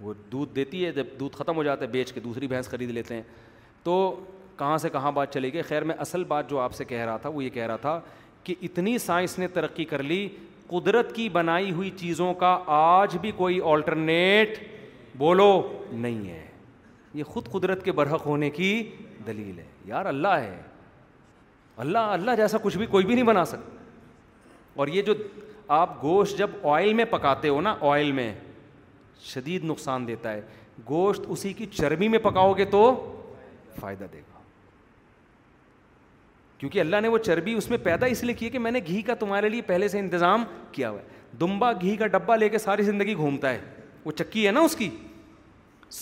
وہ 0.00 0.12
دودھ 0.32 0.54
دیتی 0.56 0.84
ہے 0.84 0.92
جب 0.92 1.06
دودھ 1.20 1.36
ختم 1.36 1.56
ہو 1.56 1.62
جاتا 1.62 1.84
ہے 1.84 1.90
بیچ 1.90 2.12
کے 2.12 2.20
دوسری 2.20 2.46
بھینس 2.48 2.68
خرید 2.70 2.90
لیتے 2.90 3.14
ہیں 3.14 3.22
تو 3.84 3.96
کہاں 4.58 4.78
سے 4.78 4.88
کہاں 4.90 5.12
بات 5.12 5.32
چلے 5.34 5.52
گی 5.52 5.62
خیر 5.68 5.84
میں 5.90 5.94
اصل 5.98 6.24
بات 6.28 6.50
جو 6.50 6.58
آپ 6.60 6.72
سے 6.74 6.84
کہہ 6.84 7.04
رہا 7.04 7.16
تھا 7.16 7.28
وہ 7.34 7.44
یہ 7.44 7.50
کہہ 7.50 7.66
رہا 7.66 7.76
تھا 7.80 8.00
کہ 8.44 8.54
اتنی 8.62 8.96
سائنس 8.98 9.38
نے 9.38 9.48
ترقی 9.54 9.84
کر 9.84 10.02
لی 10.02 10.26
قدرت 10.68 11.14
کی 11.16 11.28
بنائی 11.28 11.70
ہوئی 11.72 11.90
چیزوں 11.96 12.32
کا 12.44 12.58
آج 12.80 13.16
بھی 13.20 13.30
کوئی 13.36 13.60
آلٹرنیٹ 13.72 14.58
بولو 15.18 15.52
نہیں 15.92 16.28
ہے 16.28 16.46
یہ 17.14 17.22
خود 17.28 17.48
قدرت 17.52 17.84
کے 17.84 17.92
برحق 17.92 18.26
ہونے 18.26 18.50
کی 18.50 18.70
دلیل 19.26 19.58
ہے 19.58 19.64
یار 19.86 20.06
اللہ 20.06 20.38
ہے 20.40 20.58
اللہ 21.80 22.10
اللہ 22.14 22.34
جیسا 22.36 22.58
کچھ 22.62 22.76
بھی 22.78 22.86
کوئی 22.86 23.06
بھی 23.06 23.14
نہیں 23.14 23.24
بنا 23.24 23.44
سکتا 23.50 23.76
اور 24.80 24.88
یہ 24.96 25.02
جو 25.02 25.12
آپ 25.76 26.02
گوشت 26.02 26.38
جب 26.38 26.66
آئل 26.72 26.92
میں 26.94 27.04
پکاتے 27.10 27.48
ہو 27.48 27.60
نا 27.66 27.74
آئل 27.90 28.10
میں 28.18 28.32
شدید 29.24 29.64
نقصان 29.70 30.06
دیتا 30.08 30.32
ہے 30.32 30.40
گوشت 30.88 31.22
اسی 31.36 31.52
کی 31.52 31.66
چربی 31.78 32.08
میں 32.08 32.18
پکاؤ 32.28 32.52
گے 32.58 32.64
تو 32.74 32.82
فائدہ 33.80 34.04
دے 34.12 34.18
گا 34.18 34.38
کیونکہ 36.58 36.80
اللہ 36.80 37.00
نے 37.02 37.08
وہ 37.08 37.18
چربی 37.28 37.52
اس 37.62 37.68
میں 37.70 37.78
پیدا 37.84 38.06
اس 38.14 38.22
لیے 38.24 38.34
کی 38.36 38.48
کہ 38.54 38.58
میں 38.58 38.70
نے 38.70 38.80
گھی 38.86 39.00
کا 39.08 39.14
تمہارے 39.24 39.48
لیے 39.48 39.62
پہلے 39.72 39.88
سے 39.88 39.98
انتظام 39.98 40.44
کیا 40.72 40.90
ہوا 40.90 41.00
ہے 41.00 41.36
دمبا 41.40 41.72
گھی 41.80 41.96
کا 41.96 42.06
ڈبہ 42.16 42.36
لے 42.40 42.48
کے 42.54 42.58
ساری 42.66 42.82
زندگی 42.92 43.14
گھومتا 43.14 43.50
ہے 43.54 43.58
وہ 44.04 44.12
چکی 44.20 44.46
ہے 44.46 44.52
نا 44.52 44.60
اس 44.70 44.76
کی 44.76 44.88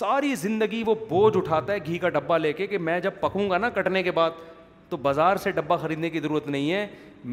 ساری 0.03 0.35
زندگی 0.45 0.83
وہ 0.87 0.95
بوجھ 1.09 1.37
اٹھاتا 1.37 1.73
ہے 1.73 1.79
گھی 1.87 1.99
کا 1.99 2.09
ڈبہ 2.19 2.39
لے 2.39 2.53
کے 2.53 2.67
کہ 2.67 2.79
میں 2.89 2.99
جب 3.01 3.21
پکوں 3.21 3.49
گا 3.51 3.59
نا 3.59 3.69
کٹنے 3.81 4.03
کے 4.03 4.11
بعد 4.21 4.43
تو 4.91 4.97
بازار 4.97 5.37
سے 5.43 5.51
ڈبہ 5.53 5.77
خریدنے 5.81 6.11
کی 6.11 6.21
ضرورت 6.21 6.47
نہیں 6.49 6.71
ہے 6.73 6.87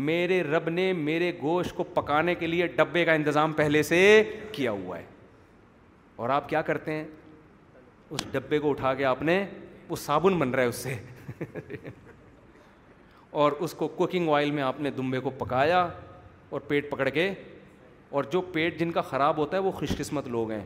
میرے 0.08 0.42
رب 0.44 0.70
نے 0.70 0.92
میرے 0.94 1.32
گوشت 1.42 1.76
کو 1.76 1.84
پکانے 1.94 2.36
کے 2.36 2.48
لیے 2.48 2.68
ڈبے 2.76 3.04
کا 3.06 3.14
انتظام 3.14 3.52
پہلے 3.54 3.84
سے 3.84 4.00
کیا 4.52 4.72
ہوا 4.72 4.98
ہے 4.98 5.04
اور 6.24 6.30
آپ 6.30 6.50
کیا 6.50 6.62
کرتے 6.72 6.92
ہیں 6.94 7.06
اس 8.10 8.24
ڈبے 8.32 8.60
کو 8.60 8.70
اٹھا 8.70 8.94
کے 8.94 9.06
آپ 9.06 9.22
نے 9.24 9.44
وہ 9.90 9.96
صابن 10.02 10.38
بن 10.40 10.50
رہا 10.54 10.64
ہے 10.64 10.68
اس 10.68 10.76
سے 11.56 11.84
اور 13.44 13.52
اس 13.64 13.74
کو 13.78 13.88
کوکنگ 13.96 14.30
آئل 14.34 14.52
میں 14.52 14.64
آپ 14.64 14.80
نے 14.82 14.92
دمبے 14.98 15.20
کو 15.20 15.30
پکایا 15.38 15.88
اور 16.50 16.60
پیٹ 16.68 16.90
پکڑ 16.92 17.10
کے 17.10 17.30
اور 18.18 18.24
جو 18.32 18.42
پیٹ 18.52 18.80
جن 18.80 18.92
کا 18.92 19.02
خراب 19.02 19.38
ہوتا 19.38 19.58
ہے 19.58 19.62
وہ 19.62 19.72
خوش 19.80 19.98
قسمت 19.98 20.28
لوگ 20.36 20.52
ہیں 20.52 20.66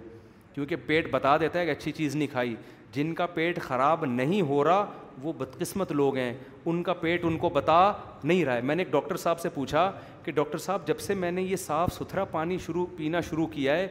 کیونکہ 0.53 0.75
پیٹ 0.85 1.09
بتا 1.11 1.37
دیتا 1.39 1.59
ہے 1.59 1.65
کہ 1.65 1.71
اچھی 1.71 1.91
چیز 1.91 2.15
نہیں 2.15 2.27
کھائی 2.31 2.55
جن 2.91 3.13
کا 3.15 3.25
پیٹ 3.33 3.59
خراب 3.61 4.05
نہیں 4.05 4.41
ہو 4.47 4.63
رہا 4.63 4.85
وہ 5.23 5.33
بدقسمت 5.37 5.91
لوگ 5.91 6.17
ہیں 6.17 6.33
ان 6.69 6.81
کا 6.83 6.93
پیٹ 7.01 7.25
ان 7.25 7.37
کو 7.37 7.49
بتا 7.53 7.79
نہیں 8.23 8.43
رہا 8.45 8.55
ہے 8.55 8.61
میں 8.69 8.75
نے 8.75 8.83
ایک 8.83 8.91
ڈاکٹر 8.91 9.17
صاحب 9.17 9.39
سے 9.39 9.49
پوچھا 9.53 9.91
کہ 10.23 10.31
ڈاکٹر 10.31 10.57
صاحب 10.65 10.87
جب 10.87 10.99
سے 10.99 11.13
میں 11.23 11.31
نے 11.31 11.41
یہ 11.41 11.55
صاف 11.65 11.93
ستھرا 11.93 12.23
پانی 12.31 12.57
شروع 12.65 12.85
پینا 12.97 13.21
شروع 13.29 13.47
کیا 13.51 13.75
ہے 13.77 13.87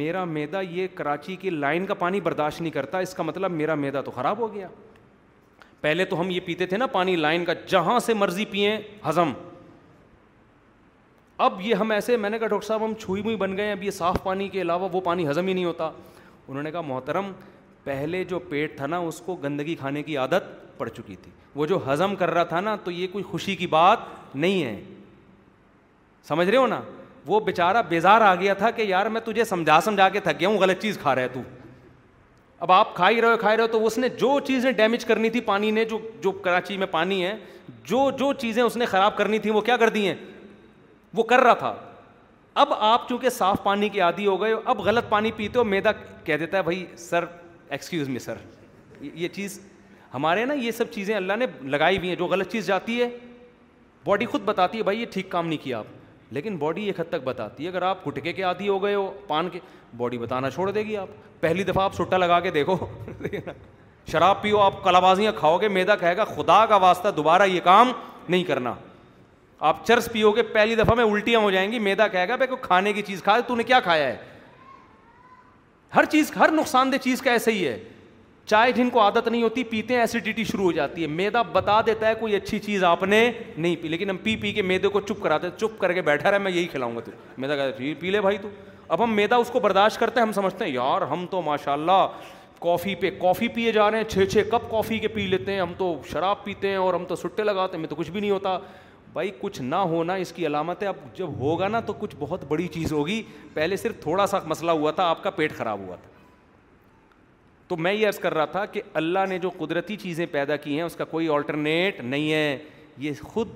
میرا 0.00 0.24
میدا 0.24 0.60
یہ 0.60 0.86
کراچی 0.94 1.36
کی 1.36 1.50
لائن 1.50 1.86
کا 1.86 1.94
پانی 2.04 2.20
برداشت 2.26 2.60
نہیں 2.60 2.72
کرتا 2.72 2.98
اس 3.06 3.14
کا 3.14 3.22
مطلب 3.22 3.50
میرا 3.52 3.74
میدا 3.86 4.00
تو 4.02 4.10
خراب 4.10 4.38
ہو 4.38 4.52
گیا 4.54 4.68
پہلے 5.80 6.04
تو 6.10 6.20
ہم 6.20 6.30
یہ 6.30 6.40
پیتے 6.44 6.66
تھے 6.66 6.76
نا 6.76 6.86
پانی 6.92 7.16
لائن 7.16 7.44
کا 7.44 7.52
جہاں 7.68 7.98
سے 8.04 8.14
مرضی 8.14 8.44
پئیں 8.50 8.76
ہضم 9.08 9.32
اب 11.44 11.60
یہ 11.60 11.74
ہم 11.74 11.90
ایسے 11.90 12.16
میں 12.16 12.30
نے 12.30 12.38
کہا 12.38 12.46
ڈاکٹر 12.48 12.66
صاحب 12.66 12.84
ہم 12.84 12.92
چھوئی 13.00 13.22
موئی 13.22 13.36
بن 13.36 13.56
گئے 13.56 13.64
ہیں 13.66 13.72
اب 13.72 13.82
یہ 13.82 13.90
صاف 13.90 14.16
پانی 14.24 14.48
کے 14.48 14.60
علاوہ 14.62 14.88
وہ 14.92 15.00
پانی 15.04 15.28
ہضم 15.30 15.46
ہی 15.46 15.52
نہیں 15.52 15.64
ہوتا 15.64 15.90
انہوں 16.48 16.62
نے 16.62 16.70
کہا 16.72 16.80
محترم 16.80 17.30
پہلے 17.84 18.22
جو 18.24 18.38
پیٹ 18.48 18.76
تھا 18.76 18.86
نا 18.86 18.98
اس 19.08 19.20
کو 19.24 19.34
گندگی 19.42 19.74
کھانے 19.76 20.02
کی 20.02 20.16
عادت 20.18 20.44
پڑ 20.78 20.88
چکی 20.88 21.16
تھی 21.22 21.30
وہ 21.54 21.66
جو 21.66 21.78
ہضم 21.86 22.14
کر 22.16 22.30
رہا 22.34 22.44
تھا 22.52 22.60
نا 22.60 22.74
تو 22.84 22.90
یہ 22.90 23.06
کوئی 23.12 23.24
خوشی 23.24 23.56
کی 23.56 23.66
بات 23.74 23.98
نہیں 24.36 24.62
ہے 24.64 24.80
سمجھ 26.28 26.48
رہے 26.48 26.56
ہو 26.58 26.66
نا 26.66 26.80
وہ 27.26 27.40
بیچارہ 27.40 27.82
بیزار 27.88 28.20
آ 28.20 28.34
گیا 28.34 28.54
تھا 28.54 28.70
کہ 28.78 28.82
یار 28.82 29.06
میں 29.16 29.20
تجھے 29.24 29.44
سمجھا 29.44 29.80
سمجھا 29.84 30.08
کے 30.16 30.20
تھک 30.20 30.40
گیا 30.40 30.48
ہوں 30.48 30.58
غلط 30.58 30.80
چیز 30.82 30.98
کھا 31.02 31.14
رہا 31.14 31.22
ہے 31.22 31.28
تو 31.32 31.40
اب 32.64 32.72
آپ 32.72 32.94
کھا 32.96 33.08
ہی 33.10 33.20
رہے 33.20 33.28
ہو 33.42 33.48
ہی 33.48 33.56
رہے 33.56 33.62
ہو 33.62 33.68
تو 33.72 33.84
اس 33.86 33.98
نے 33.98 34.08
جو 34.18 34.38
چیزیں 34.46 34.70
ڈیمیج 34.72 35.04
کرنی 35.04 35.30
تھی 35.30 35.40
پانی 35.50 35.70
نے 35.70 35.84
جو 35.84 35.98
جو 36.22 36.30
کراچی 36.44 36.76
میں 36.78 36.86
پانی 36.90 37.24
ہے 37.24 37.36
جو 37.88 38.10
جو 38.18 38.32
چیزیں 38.38 38.62
اس 38.62 38.76
نے 38.76 38.86
خراب 38.86 39.16
کرنی 39.16 39.38
تھیں 39.46 39.52
وہ 39.52 39.60
کیا 39.68 39.76
کر 39.76 39.88
دی 39.96 40.06
ہیں 40.06 40.14
وہ 41.16 41.22
کر 41.32 41.40
رہا 41.42 41.54
تھا 41.64 41.74
اب 42.62 42.72
آپ 42.74 43.08
چونکہ 43.08 43.30
صاف 43.30 43.62
پانی 43.62 43.88
کے 43.88 44.00
عادی 44.00 44.26
ہو 44.26 44.40
گئے 44.40 44.52
ہو 44.52 44.60
اب 44.74 44.80
غلط 44.86 45.08
پانی 45.08 45.30
پیتے 45.36 45.58
ہو 45.58 45.64
میدا 45.64 45.92
کہہ 46.24 46.36
دیتا 46.40 46.56
ہے 46.58 46.62
بھائی 46.62 46.84
سر 46.98 47.24
ایکسکیوز 47.68 48.08
میں 48.08 48.18
سر 48.20 48.34
یہ 49.00 49.28
چیز 49.34 49.60
ہمارے 50.14 50.44
نا 50.44 50.54
یہ 50.54 50.70
سب 50.72 50.90
چیزیں 50.92 51.14
اللہ 51.16 51.32
نے 51.38 51.46
لگائی 51.70 51.98
بھی 51.98 52.08
ہیں 52.08 52.16
جو 52.16 52.26
غلط 52.26 52.50
چیز 52.52 52.66
جاتی 52.66 53.00
ہے 53.00 53.08
باڈی 54.04 54.26
خود 54.26 54.40
بتاتی 54.44 54.78
ہے 54.78 54.82
بھائی 54.82 55.00
یہ 55.00 55.06
ٹھیک 55.12 55.28
کام 55.30 55.46
نہیں 55.46 55.62
کیا 55.62 55.78
آپ 55.78 56.32
لیکن 56.32 56.56
باڈی 56.56 56.84
ایک 56.86 57.00
حد 57.00 57.08
تک 57.10 57.24
بتاتی 57.24 57.64
ہے 57.64 57.68
اگر 57.68 57.82
آپ 57.82 58.06
گٹکے 58.06 58.32
کے 58.32 58.42
عادی 58.42 58.68
ہو 58.68 58.82
گئے 58.82 58.94
ہو 58.94 59.10
پان 59.26 59.48
کے 59.52 59.58
باڈی 59.96 60.18
بتانا 60.18 60.50
چھوڑ 60.50 60.70
دے 60.70 60.82
گی 60.86 60.96
آپ 60.96 61.08
پہلی 61.40 61.64
دفعہ 61.64 61.82
آپ 61.84 61.94
سٹا 61.94 62.16
لگا 62.16 62.38
کے 62.40 62.50
دیکھو 62.50 62.76
شراب 64.12 64.40
پیو 64.42 64.58
آپ 64.60 64.82
کلابازیاں 64.84 65.32
کھاؤ 65.36 65.58
گے 65.58 65.68
میدا 65.68 65.96
کہے 65.96 66.16
گا 66.16 66.24
خدا 66.24 66.64
کا 66.68 66.76
واسطہ 66.76 67.08
دوبارہ 67.16 67.42
یہ 67.46 67.60
کام 67.64 67.92
نہیں 68.28 68.44
کرنا 68.44 68.74
آپ 69.68 69.86
چرس 69.86 70.08
پیو 70.12 70.30
گے 70.32 70.42
پہلی 70.52 70.74
دفعہ 70.74 70.94
میں 70.96 71.04
الٹیاں 71.12 71.40
ہو 71.40 71.50
جائیں 71.50 71.70
گی 71.72 71.78
میدا 71.78 72.06
کہے 72.08 72.28
گا 72.28 72.36
بھائی 72.36 72.48
کو 72.48 72.56
کھانے 72.62 72.92
کی 72.92 73.02
چیز 73.02 73.22
کھا 73.22 73.38
تو 73.46 73.56
نے 73.56 73.62
کیا 73.62 73.80
کھایا 73.80 74.06
ہے 74.08 74.16
ہر 75.94 76.04
چیز 76.10 76.30
ہر 76.36 76.50
نقصان 76.52 76.92
دہ 76.92 76.96
چیز 77.02 77.20
کا 77.22 77.30
ایسے 77.32 77.52
ہی 77.52 77.66
ہے 77.66 77.78
چائے 78.46 78.72
جن 78.72 78.88
کو 78.90 79.00
عادت 79.00 79.28
نہیں 79.28 79.42
ہوتی 79.42 79.62
پیتے 79.64 79.94
ہیں 79.94 80.00
ایسیڈیٹی 80.00 80.44
شروع 80.44 80.64
ہو 80.64 80.72
جاتی 80.72 81.02
ہے 81.02 81.06
میدا 81.08 81.42
بتا 81.52 81.80
دیتا 81.86 82.06
ہے 82.06 82.14
کوئی 82.20 82.34
اچھی 82.36 82.58
چیز 82.58 82.84
آپ 82.84 83.02
نے 83.02 83.20
نہیں 83.56 83.76
پی 83.82 83.88
لیکن 83.88 84.10
ہم 84.10 84.16
پی 84.22 84.34
پی 84.40 84.52
کے 84.52 84.62
میدے 84.62 84.88
کو 84.96 85.00
چپ 85.00 85.22
کراتے 85.22 85.48
چپ 85.58 85.78
کر 85.80 85.92
کے 85.92 86.02
بیٹھا 86.08 86.30
رہے 86.30 86.38
میں 86.46 86.52
یہی 86.52 86.66
کھلاؤں 86.72 86.96
گا 86.96 87.00
تو 87.04 87.12
میدا 87.42 87.56
کہ 87.70 87.92
پی 88.00 88.10
لے 88.10 88.20
بھائی 88.20 88.38
تو 88.42 88.48
اب 88.88 89.04
ہم 89.04 89.14
میدا 89.16 89.36
اس 89.44 89.50
کو 89.52 89.60
برداشت 89.60 90.00
کرتے 90.00 90.20
ہیں 90.20 90.26
ہم 90.26 90.32
سمجھتے 90.32 90.64
ہیں 90.64 90.72
یار 90.72 91.02
ہم 91.10 91.24
تو 91.30 91.42
ماشاء 91.42 91.72
اللہ 91.72 92.06
کافی 92.62 92.94
پہ 93.00 93.10
کافی 93.20 93.48
پیے 93.54 93.72
جا 93.72 93.90
رہے 93.90 93.98
ہیں 93.98 94.08
چھ 94.08 94.26
چھ 94.32 94.50
کپ 94.50 94.70
کافی 94.70 94.98
کے 94.98 95.08
پی 95.14 95.26
لیتے 95.26 95.52
ہیں 95.52 95.60
ہم 95.60 95.72
تو 95.78 95.96
شراب 96.10 96.44
پیتے 96.44 96.68
ہیں 96.68 96.76
اور 96.76 96.94
ہم 96.94 97.04
تو 97.08 97.16
سٹے 97.16 97.44
لگاتے 97.44 97.76
ہیں 97.76 97.80
میں 97.80 97.88
تو 97.88 97.96
کچھ 97.96 98.10
بھی 98.10 98.20
نہیں 98.20 98.30
ہوتا 98.30 98.56
بھائی 99.14 99.30
کچھ 99.40 99.60
نہ 99.62 99.74
ہونا 99.90 100.14
اس 100.22 100.32
کی 100.32 100.46
علامت 100.46 100.82
ہے 100.82 100.86
اب 100.88 100.96
جب 101.16 101.34
ہوگا 101.38 101.66
نا 101.68 101.80
تو 101.86 101.92
کچھ 101.98 102.14
بہت 102.18 102.44
بڑی 102.48 102.66
چیز 102.76 102.92
ہوگی 102.92 103.22
پہلے 103.54 103.76
صرف 103.76 104.00
تھوڑا 104.02 104.26
سا 104.26 104.38
مسئلہ 104.52 104.70
ہوا 104.70 104.90
تھا 105.00 105.04
آپ 105.08 105.22
کا 105.22 105.30
پیٹ 105.36 105.52
خراب 105.56 105.80
ہوا 105.86 105.96
تھا 106.02 106.08
تو 107.68 107.76
میں 107.84 107.92
یہ 107.92 108.06
عرض 108.08 108.18
کر 108.18 108.34
رہا 108.34 108.44
تھا 108.54 108.64
کہ 108.72 108.80
اللہ 109.00 109.18
نے 109.28 109.38
جو 109.44 109.50
قدرتی 109.58 109.96
چیزیں 109.96 110.24
پیدا 110.30 110.56
کی 110.64 110.74
ہیں 110.76 110.82
اس 110.82 110.96
کا 110.96 111.04
کوئی 111.12 111.28
آلٹرنیٹ 111.34 112.00
نہیں 112.00 112.32
ہے 112.32 112.56
یہ 113.04 113.12
خود 113.22 113.50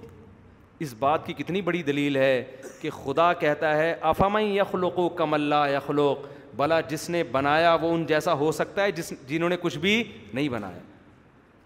اس 0.87 0.95
بات 0.99 1.27
کی 1.27 1.33
کتنی 1.39 1.61
بڑی 1.69 1.83
دلیل 1.83 2.17
ہے 2.17 2.43
کہ 2.81 2.91
خدا 3.05 3.33
کہتا 3.45 3.77
ہے 3.77 3.95
افام 4.13 4.37
یخلوق 4.55 4.99
و 4.99 5.09
کم 5.21 5.35
اللہ 5.35 5.69
یخلوق 5.75 6.27
بلا 6.57 6.81
جس 6.91 7.09
نے 7.11 7.23
بنایا 7.33 7.75
وہ 7.81 7.93
ان 7.95 8.05
جیسا 8.07 8.33
ہو 8.45 8.53
سکتا 8.63 8.83
ہے 8.83 8.93
جس 8.93 9.13
جنہوں 9.29 9.49
نے 9.49 9.57
کچھ 9.63 9.79
بھی 9.79 10.03
نہیں 10.33 10.49
بنایا 10.49 10.79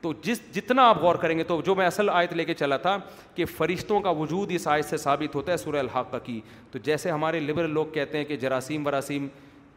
تو 0.02 0.12
جس 0.22 0.40
جتنا 0.54 0.86
آپ 0.88 0.98
غور 1.00 1.14
کریں 1.22 1.36
گے 1.38 1.42
تو 1.48 1.60
جو 1.66 1.74
میں 1.76 1.86
اصل 1.86 2.08
آیت 2.12 2.32
لے 2.32 2.44
کے 2.44 2.54
چلا 2.54 2.76
تھا 2.86 2.96
کہ 3.34 3.44
فرشتوں 3.56 4.00
کا 4.02 4.10
وجود 4.20 4.50
اس 4.54 4.66
آیت 4.68 4.84
سے 4.84 4.96
ثابت 4.96 5.34
ہوتا 5.34 5.52
ہے 5.52 5.56
سورہ 5.56 5.76
الحقہ 5.78 6.16
کی 6.24 6.40
تو 6.70 6.78
جیسے 6.84 7.10
ہمارے 7.10 7.40
لبرل 7.40 7.70
لوگ 7.74 7.86
کہتے 7.94 8.18
ہیں 8.18 8.24
کہ 8.24 8.36
جراثیم 8.44 8.86
وراثیم 8.86 9.26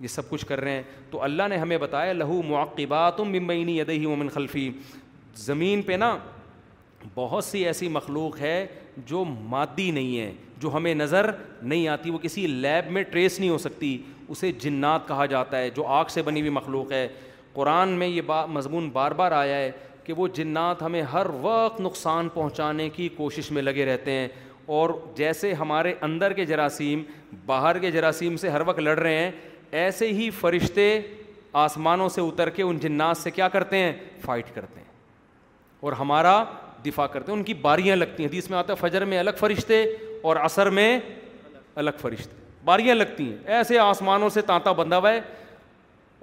یہ 0.01 0.07
سب 0.07 0.29
کچھ 0.29 0.45
کر 0.45 0.61
رہے 0.61 0.71
ہیں 0.71 0.81
تو 1.11 1.21
اللہ 1.23 1.47
نے 1.49 1.57
ہمیں 1.57 1.77
بتایا 1.81 2.13
لہو 2.13 2.41
معقبات 2.49 3.19
ممبئینی 3.19 3.77
یدہی 3.77 4.05
ادہی 4.13 4.27
خلفی 4.33 4.69
زمین 5.45 5.81
پہ 5.81 5.93
نا 5.99 6.15
بہت 7.15 7.43
سی 7.45 7.65
ایسی 7.67 7.87
مخلوق 7.99 8.39
ہے 8.41 8.55
جو 9.07 9.23
مادی 9.49 9.89
نہیں 9.91 10.19
ہے 10.19 10.31
جو 10.59 10.73
ہمیں 10.75 10.93
نظر 10.95 11.29
نہیں 11.61 11.87
آتی 11.87 12.09
وہ 12.11 12.17
کسی 12.21 12.45
لیب 12.47 12.91
میں 12.91 13.03
ٹریس 13.11 13.39
نہیں 13.39 13.49
ہو 13.49 13.57
سکتی 13.67 13.97
اسے 14.29 14.51
جنات 14.61 15.07
کہا 15.07 15.25
جاتا 15.35 15.57
ہے 15.57 15.69
جو 15.75 15.85
آگ 15.99 16.05
سے 16.09 16.21
بنی 16.29 16.39
ہوئی 16.41 16.51
مخلوق 16.51 16.91
ہے 16.91 17.07
قرآن 17.53 17.89
میں 17.99 18.07
یہ 18.07 18.21
با 18.25 18.45
مضمون 18.49 18.89
بار 18.93 19.11
بار 19.19 19.31
آیا 19.31 19.55
ہے 19.57 19.71
کہ 20.05 20.13
وہ 20.17 20.27
جنات 20.33 20.81
ہمیں 20.81 21.01
ہر 21.13 21.25
وقت 21.41 21.79
نقصان 21.81 22.27
پہنچانے 22.33 22.89
کی 22.95 23.07
کوشش 23.17 23.49
میں 23.51 23.61
لگے 23.61 23.85
رہتے 23.85 24.11
ہیں 24.11 24.27
اور 24.75 24.89
جیسے 25.15 25.53
ہمارے 25.53 25.93
اندر 26.01 26.33
کے 26.33 26.45
جراثیم 26.45 27.01
باہر 27.45 27.77
کے 27.79 27.91
جراثیم 27.91 28.35
سے 28.37 28.49
ہر 28.49 28.61
وقت 28.65 28.79
لڑ 28.79 28.97
رہے 28.99 29.17
ہیں 29.17 29.31
ایسے 29.81 30.07
ہی 30.13 30.29
فرشتے 30.39 30.85
آسمانوں 31.63 32.09
سے 32.09 32.21
اتر 32.21 32.49
کے 32.55 32.63
ان 32.63 32.77
جنات 32.79 33.17
سے 33.17 33.31
کیا 33.31 33.47
کرتے 33.49 33.77
ہیں 33.77 33.91
فائٹ 34.25 34.53
کرتے 34.55 34.79
ہیں 34.79 34.87
اور 35.85 35.93
ہمارا 35.99 36.43
دفاع 36.85 37.05
کرتے 37.13 37.31
ہیں 37.31 37.37
ان 37.37 37.43
کی 37.45 37.53
باریاں 37.61 37.95
لگتی 37.95 38.23
ہیں 38.23 38.29
حدیث 38.29 38.49
میں 38.49 38.57
آتا 38.57 38.73
ہے 38.73 38.87
فجر 38.87 39.05
میں 39.11 39.19
الگ 39.19 39.39
فرشتے 39.39 39.83
اور 40.27 40.35
عصر 40.43 40.69
میں 40.79 40.99
الگ 41.83 41.97
فرشتے 42.01 42.35
باریاں 42.65 42.95
لگتی 42.95 43.29
ہیں 43.31 43.53
ایسے 43.55 43.79
آسمانوں 43.79 44.29
سے 44.37 44.41
تانتا 44.51 44.71
بندھا 44.81 44.97
ہوا 44.97 45.13
ہے 45.13 45.21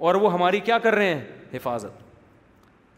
اور 0.07 0.15
وہ 0.23 0.33
ہماری 0.33 0.59
کیا 0.69 0.77
کر 0.87 0.95
رہے 0.95 1.13
ہیں 1.13 1.21
حفاظت 1.53 2.01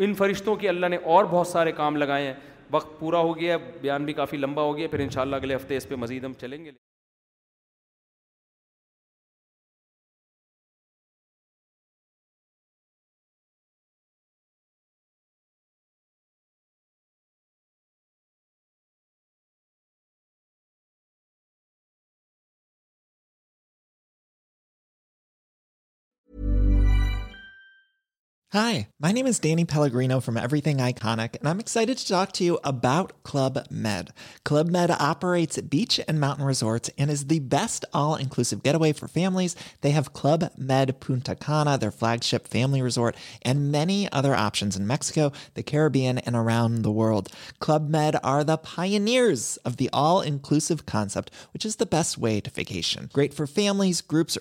ان 0.02 0.14
فرشتوں 0.14 0.56
کی 0.56 0.70
اللہ 0.70 0.86
نے 0.90 0.98
اور 1.14 1.26
بہت 1.30 1.48
سارے 1.48 1.72
کام 1.72 1.96
لگائے 1.98 2.26
ہیں 2.28 2.34
وقت 2.72 3.00
پورا 3.00 3.18
ہو 3.20 3.38
گیا 3.40 3.54
ہے 3.56 3.72
بیان 3.82 4.06
بھی 4.06 4.14
کافی 4.14 4.38
لمبا 4.38 4.62
ہو 4.64 4.76
گیا 4.78 4.88
پھر 4.92 5.00
انشاءاللہ 5.00 5.36
اگلے 5.36 5.56
ہفتے 5.56 5.78
اس 5.78 5.88
پہ 5.90 5.96
مزید 5.96 6.24
ہم 6.24 6.34
چلیں 6.42 6.64
گے 6.66 6.72
بیچ 28.56 29.44
دیسٹوائی 29.44 30.16
فارملز 39.00 39.52
دے 39.84 39.92
ہیگشپ 39.94 42.44
families 42.52 42.98
Mexico 44.80 45.26
kheer 45.68 45.88
be 45.90 46.02
in 46.06 46.18
in 46.26 46.36
around 46.36 46.88
Club 47.62 47.90
Med 47.92 48.16
are 48.24 48.42
the 48.44 48.56
pioneers 48.76 49.58
of 49.66 49.76
the 49.80 49.88
all 49.92 50.26
inclusive 50.28 50.76
concept 50.92 51.30
which 51.56 51.66
is 51.66 51.76
the 51.80 51.86
best 51.98 52.16
way 52.24 52.40
great 52.58 53.34
for 53.34 53.46
families 53.56 54.04
groups 54.12 54.38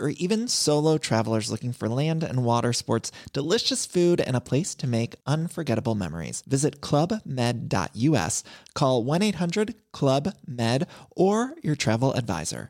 for 1.78 1.88
land 1.96 2.24
and 2.24 2.38
waters 2.44 2.82
فی 2.84 2.92
الف 3.40 3.94
food, 4.04 4.20
and 4.20 4.36
a 4.36 4.48
place 4.50 4.74
to 4.74 4.86
make 4.86 5.16
unforgettable 5.26 5.94
memories. 5.94 6.42
Visit 6.46 6.82
clubmed.us, 6.82 8.34
call 8.74 9.02
1-800-CLUB-MED, 9.02 10.86
or 11.16 11.54
your 11.62 11.76
travel 11.76 12.12
advisor. 12.12 12.62